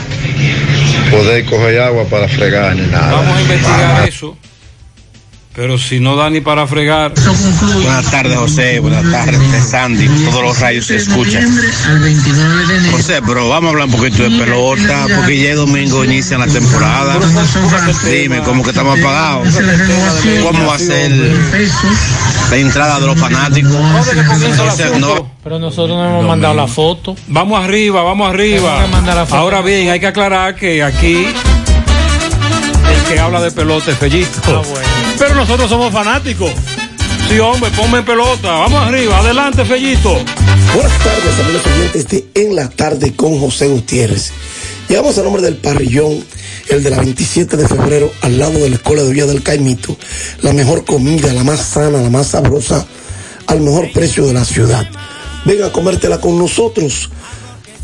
poder 1.10 1.44
coger 1.44 1.80
agua 1.80 2.04
para 2.04 2.28
fregar 2.28 2.76
ni 2.76 2.86
nada. 2.86 3.12
Vamos 3.12 3.36
a 3.36 3.40
investigar 3.42 4.08
eso. 4.08 4.36
Pero 5.58 5.76
si 5.76 5.98
no 5.98 6.14
da 6.14 6.30
ni 6.30 6.40
para 6.40 6.68
fregar. 6.68 7.12
Buenas 7.74 8.08
tardes, 8.12 8.38
José. 8.38 8.78
Buenas 8.78 9.10
tardes, 9.10 9.68
Sandy. 9.68 10.06
Todos 10.30 10.40
los 10.40 10.60
rayos 10.60 10.86
se 10.86 10.94
escuchan. 10.94 11.52
José, 12.92 13.20
pero 13.26 13.48
vamos 13.48 13.66
a 13.66 13.72
hablar 13.72 13.86
un 13.86 13.92
poquito 13.92 14.22
de 14.22 14.38
pelota, 14.38 15.06
porque 15.16 15.42
ya 15.42 15.50
el 15.50 15.56
domingo 15.56 16.04
inicia 16.04 16.38
la 16.38 16.46
temporada. 16.46 17.16
Dime, 18.04 18.38
¿cómo 18.42 18.62
que 18.62 18.70
estamos 18.70 19.00
apagados? 19.00 19.48
¿Cómo 20.44 20.64
va 20.64 20.76
a 20.76 20.78
ser 20.78 21.10
la 21.10 22.56
entrada 22.56 23.00
de 23.00 23.06
los 23.06 23.18
fanáticos? 23.18 23.74
José, 24.58 24.90
no. 25.00 25.28
Pero 25.42 25.58
nosotros 25.58 25.98
no 25.98 26.08
hemos 26.08 26.24
mandado 26.24 26.54
la 26.54 26.68
foto. 26.68 27.16
Vamos 27.26 27.64
arriba, 27.64 28.04
vamos 28.04 28.30
arriba. 28.30 28.86
Ahora 29.30 29.60
bien, 29.62 29.90
hay 29.90 29.98
que 29.98 30.06
aclarar 30.06 30.54
que 30.54 30.84
aquí 30.84 31.26
el 31.26 33.02
que 33.08 33.18
habla 33.18 33.40
de 33.40 33.50
pelota 33.50 33.90
es 33.90 33.98
Fellito. 33.98 34.40
Pero 34.46 34.62
nosotros 35.38 35.70
somos 35.70 35.92
fanáticos. 35.92 36.50
Sí, 37.28 37.38
hombre, 37.38 37.70
ponme 37.70 38.02
pelota. 38.02 38.50
Vamos 38.50 38.88
arriba, 38.88 39.18
adelante, 39.18 39.64
Fellito. 39.64 40.12
Buenas 40.74 40.98
tardes, 40.98 41.40
amigos 41.44 41.62
oyentes 41.66 42.08
de 42.08 42.26
En 42.34 42.56
la 42.56 42.68
Tarde 42.68 43.14
con 43.14 43.38
José 43.38 43.68
Gutiérrez. 43.68 44.32
Llegamos 44.88 45.16
al 45.16 45.24
nombre 45.24 45.42
del 45.42 45.56
parrillón, 45.56 46.24
el 46.70 46.82
de 46.82 46.90
la 46.90 46.98
27 46.98 47.56
de 47.56 47.68
febrero, 47.68 48.10
al 48.22 48.36
lado 48.36 48.58
de 48.58 48.68
la 48.68 48.76
Escuela 48.76 49.04
de 49.04 49.12
Villa 49.12 49.26
del 49.26 49.44
Caimito. 49.44 49.96
La 50.42 50.52
mejor 50.52 50.84
comida, 50.84 51.32
la 51.32 51.44
más 51.44 51.60
sana, 51.60 52.02
la 52.02 52.10
más 52.10 52.26
sabrosa, 52.28 52.84
al 53.46 53.60
mejor 53.60 53.92
precio 53.92 54.26
de 54.26 54.34
la 54.34 54.44
ciudad. 54.44 54.88
Ven 55.44 55.62
a 55.62 55.70
comértela 55.70 56.20
con 56.20 56.36
nosotros. 56.36 57.10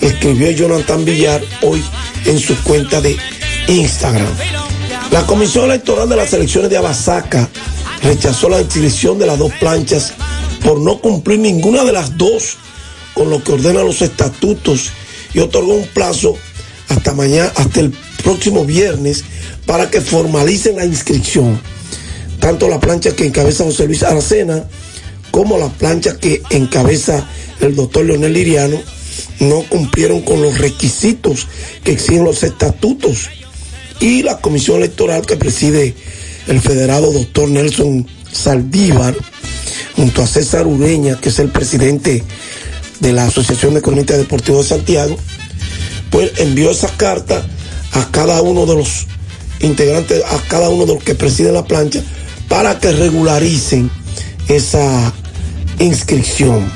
escribió 0.00 0.50
Jonathan 0.50 1.04
Villar 1.04 1.42
hoy 1.62 1.84
en 2.24 2.38
su 2.38 2.56
cuenta 2.62 3.00
de 3.00 3.18
Instagram. 3.68 4.26
La 5.10 5.26
Comisión 5.26 5.66
Electoral 5.66 6.08
de 6.08 6.16
las 6.16 6.32
elecciones 6.32 6.70
de 6.70 6.78
Abasaca 6.78 7.48
rechazó 8.02 8.48
la 8.48 8.60
inscripción 8.60 9.18
de 9.18 9.26
las 9.26 9.38
dos 9.38 9.52
planchas 9.60 10.14
por 10.64 10.80
no 10.80 11.00
cumplir 11.00 11.38
ninguna 11.38 11.84
de 11.84 11.92
las 11.92 12.16
dos 12.16 12.56
con 13.14 13.30
lo 13.30 13.42
que 13.42 13.52
ordenan 13.52 13.84
los 13.84 14.02
estatutos 14.02 14.90
y 15.34 15.40
otorgó 15.40 15.74
un 15.74 15.86
plazo 15.88 16.36
hasta 16.88 17.12
mañana, 17.12 17.52
hasta 17.56 17.80
el 17.80 17.90
próximo 18.22 18.64
viernes 18.64 19.24
para 19.66 19.90
que 19.90 20.00
formalicen 20.00 20.76
la 20.76 20.86
inscripción. 20.86 21.60
Tanto 22.40 22.68
la 22.68 22.80
plancha 22.80 23.14
que 23.14 23.26
encabeza 23.26 23.64
José 23.64 23.86
Luis 23.86 24.02
Aracena 24.02 24.64
como 25.30 25.58
la 25.58 25.68
plancha 25.68 26.16
que 26.16 26.42
encabeza 26.50 27.28
el 27.60 27.76
doctor 27.76 28.06
Leonel 28.06 28.32
Liriano 28.32 28.80
no 29.40 29.62
cumplieron 29.68 30.22
con 30.22 30.40
los 30.40 30.56
requisitos 30.58 31.46
que 31.84 31.92
exigen 31.92 32.24
los 32.24 32.42
estatutos 32.42 33.28
y 34.00 34.22
la 34.22 34.38
comisión 34.38 34.78
electoral 34.78 35.26
que 35.26 35.36
preside 35.36 35.94
el 36.46 36.60
federado 36.60 37.12
doctor 37.12 37.48
Nelson 37.48 38.06
Saldívar 38.30 39.14
junto 39.96 40.22
a 40.22 40.26
César 40.26 40.66
Ureña 40.66 41.20
que 41.20 41.28
es 41.30 41.38
el 41.38 41.50
presidente 41.50 42.22
de 43.00 43.12
la 43.12 43.26
Asociación 43.26 43.74
de 43.74 43.82
Cronistas 43.82 44.18
Deportivos 44.18 44.68
de 44.68 44.76
Santiago 44.76 45.16
pues 46.10 46.32
envió 46.38 46.70
esa 46.70 46.88
carta 46.96 47.46
a 47.92 48.10
cada 48.10 48.42
uno 48.42 48.66
de 48.66 48.76
los 48.76 49.06
integrantes, 49.60 50.22
a 50.24 50.38
cada 50.48 50.68
uno 50.68 50.86
de 50.86 50.94
los 50.94 51.02
que 51.02 51.14
presiden 51.14 51.54
la 51.54 51.64
plancha 51.64 52.02
para 52.48 52.78
que 52.78 52.92
regularicen 52.92 53.90
esa 54.48 55.12
inscripción 55.78 56.70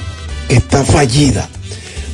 que 0.48 0.56
está 0.56 0.84
fallida. 0.84 1.48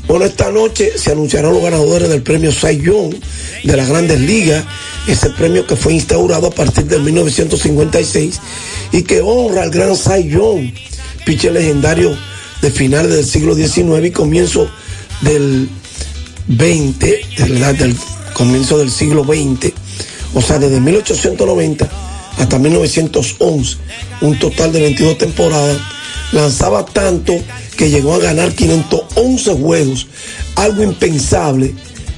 Bueno, 0.09 0.24
esta 0.24 0.51
noche 0.51 0.93
se 0.97 1.12
anunciarán 1.12 1.52
los 1.52 1.62
ganadores 1.62 2.09
del 2.09 2.22
premio 2.22 2.51
Cy 2.51 2.80
Young 2.80 3.14
de 3.62 3.76
las 3.76 3.90
grandes 3.90 4.18
ligas, 4.18 4.64
ese 5.06 5.28
premio 5.30 5.66
que 5.66 5.76
fue 5.76 5.93
instaurado 5.93 6.47
a 6.47 6.51
partir 6.51 6.86
de 6.86 6.98
1956 6.98 8.40
y 8.93 9.02
que 9.02 9.20
honra 9.20 9.64
al 9.64 9.70
gran 9.70 9.94
Cy 9.94 10.30
Young, 10.30 10.72
pitcher 11.26 11.52
legendario 11.52 12.16
de 12.62 12.70
finales 12.70 13.12
del 13.12 13.24
siglo 13.26 13.55
XIX 13.55 14.06
y 14.06 14.10
comienzo 14.10 14.70
del 15.20 15.68
20, 16.47 17.20
del 17.36 17.97
comienzo 18.32 18.78
del 18.78 18.90
siglo 18.90 19.24
XX, 19.24 19.74
o 20.32 20.40
sea, 20.40 20.59
desde 20.59 20.80
1890 20.80 21.86
hasta 22.39 22.59
1911, 22.59 23.76
un 24.22 24.39
total 24.39 24.72
de 24.72 24.80
22 24.80 25.18
temporadas, 25.18 25.76
lanzaba 26.32 26.84
tanto 26.84 27.34
que 27.76 27.90
llegó 27.90 28.14
a 28.14 28.18
ganar 28.18 28.52
511 28.55 29.55
juegos, 29.55 30.06
algo 30.56 30.82
impensable, 30.82 31.74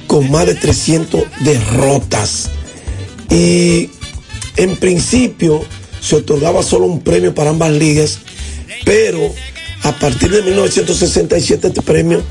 con 0.07 0.29
más 0.29 0.45
de 0.45 0.55
300 0.55 1.23
derrotas. 1.39 2.49
Y 3.29 3.89
en 4.57 4.75
principio 4.77 5.63
se 6.01 6.17
otorgaba 6.17 6.63
solo 6.63 6.85
un 6.85 7.01
premio 7.01 7.33
para 7.33 7.51
ambas 7.51 7.71
ligas, 7.71 8.19
pero 8.83 9.33
a 9.83 9.91
partir 9.93 10.31
de 10.31 10.41
1967 10.41 11.67
este 11.67 11.81
premio 11.81 12.21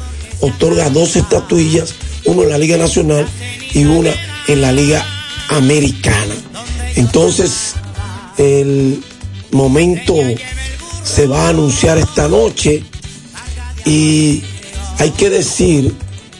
otorga 0.40 0.90
dos 0.90 1.16
estatuillas, 1.16 1.94
uno 2.24 2.42
en 2.42 2.50
la 2.50 2.58
Liga 2.58 2.76
Nacional 2.76 3.26
y 3.72 3.84
una 3.84 4.10
en 4.48 4.60
la 4.60 4.72
Liga 4.72 5.04
Americana. 5.48 6.34
Entonces, 6.96 7.74
el 8.36 9.02
momento 9.50 10.14
se 11.10 11.26
va 11.26 11.46
a 11.46 11.48
anunciar 11.48 11.98
esta 11.98 12.28
noche 12.28 12.84
y 13.84 14.44
hay 14.98 15.10
que 15.10 15.28
decir 15.28 15.92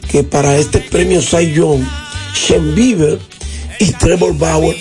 que 0.09 0.23
para 0.23 0.57
este 0.57 0.79
premio 0.79 1.21
Cy 1.21 1.53
Young, 1.53 1.83
Shen 2.35 2.77
Bieber 2.77 3.19
y 3.81 3.91
Trevor 3.93 4.39
Bauer 4.39 4.77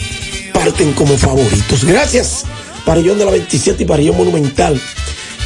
parten 0.53 0.93
como 0.93 1.17
favoritos. 1.17 1.83
Gracias, 1.85 2.43
Parillón 2.85 3.17
de 3.17 3.25
la 3.25 3.31
27 3.31 3.81
y 3.83 3.85
Parillón 3.85 4.17
Monumental. 4.17 4.79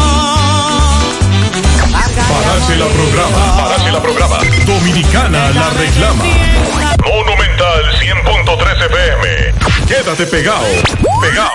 Parache 2.28 2.76
la 2.76 2.86
programa, 2.86 3.56
parache 3.56 3.92
la 3.92 4.02
programa. 4.02 4.38
Dominicana 4.64 5.50
la 5.50 5.70
reclama. 5.70 6.24
Monumental 7.04 7.84
100.13 8.00 8.86
FM. 8.86 9.86
Quédate 9.88 10.26
pegado, 10.26 10.66
pegado. 11.20 11.50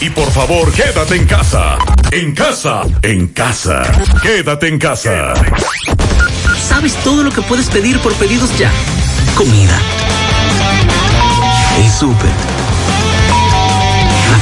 Y 0.00 0.10
por 0.10 0.30
favor, 0.30 0.72
quédate 0.72 1.16
en 1.16 1.26
casa. 1.26 1.78
En 2.12 2.32
casa, 2.32 2.82
en 3.02 3.28
casa. 3.28 3.82
Quédate 4.22 4.68
en 4.68 4.78
casa. 4.78 5.34
¿Sabes 6.68 6.94
todo 7.02 7.24
lo 7.24 7.32
que 7.32 7.42
puedes 7.42 7.68
pedir 7.70 7.98
por 8.00 8.12
pedidos 8.14 8.56
ya? 8.56 8.70
Comida. 9.36 9.78
El 11.78 11.90
súper. 11.90 12.55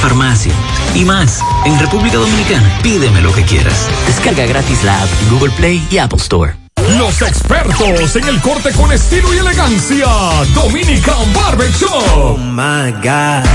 Farmacia. 0.05 0.53
Y 0.93 1.03
más. 1.03 1.41
En 1.65 1.79
República 1.79 2.17
Dominicana, 2.17 2.79
pídeme 2.83 3.21
lo 3.21 3.33
que 3.33 3.41
quieras. 3.41 3.89
Descarga 4.05 4.45
gratis 4.45 4.83
la 4.83 5.01
app 5.01 5.09
en 5.23 5.29
Google 5.31 5.51
Play 5.57 5.83
y 5.89 5.97
Apple 5.97 6.19
Store. 6.19 6.64
Los 6.97 7.21
expertos 7.21 8.15
en 8.15 8.27
el 8.27 8.41
corte 8.41 8.71
con 8.71 8.91
estilo 8.91 9.31
y 9.33 9.37
elegancia. 9.37 10.07
Dominican 10.53 11.33
Barber 11.33 11.71
Shop. 11.71 12.37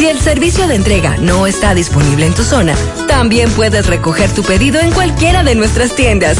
Si 0.00 0.08
el 0.08 0.18
servicio 0.18 0.66
de 0.66 0.76
entrega 0.76 1.18
no 1.18 1.46
está 1.46 1.74
disponible 1.74 2.24
en 2.24 2.32
tu 2.32 2.42
zona, 2.42 2.74
también 3.06 3.50
puedes 3.50 3.86
recoger 3.86 4.32
tu 4.32 4.42
pedido 4.42 4.80
en 4.80 4.92
cualquiera 4.92 5.42
de 5.42 5.54
nuestras 5.54 5.94
tiendas. 5.94 6.38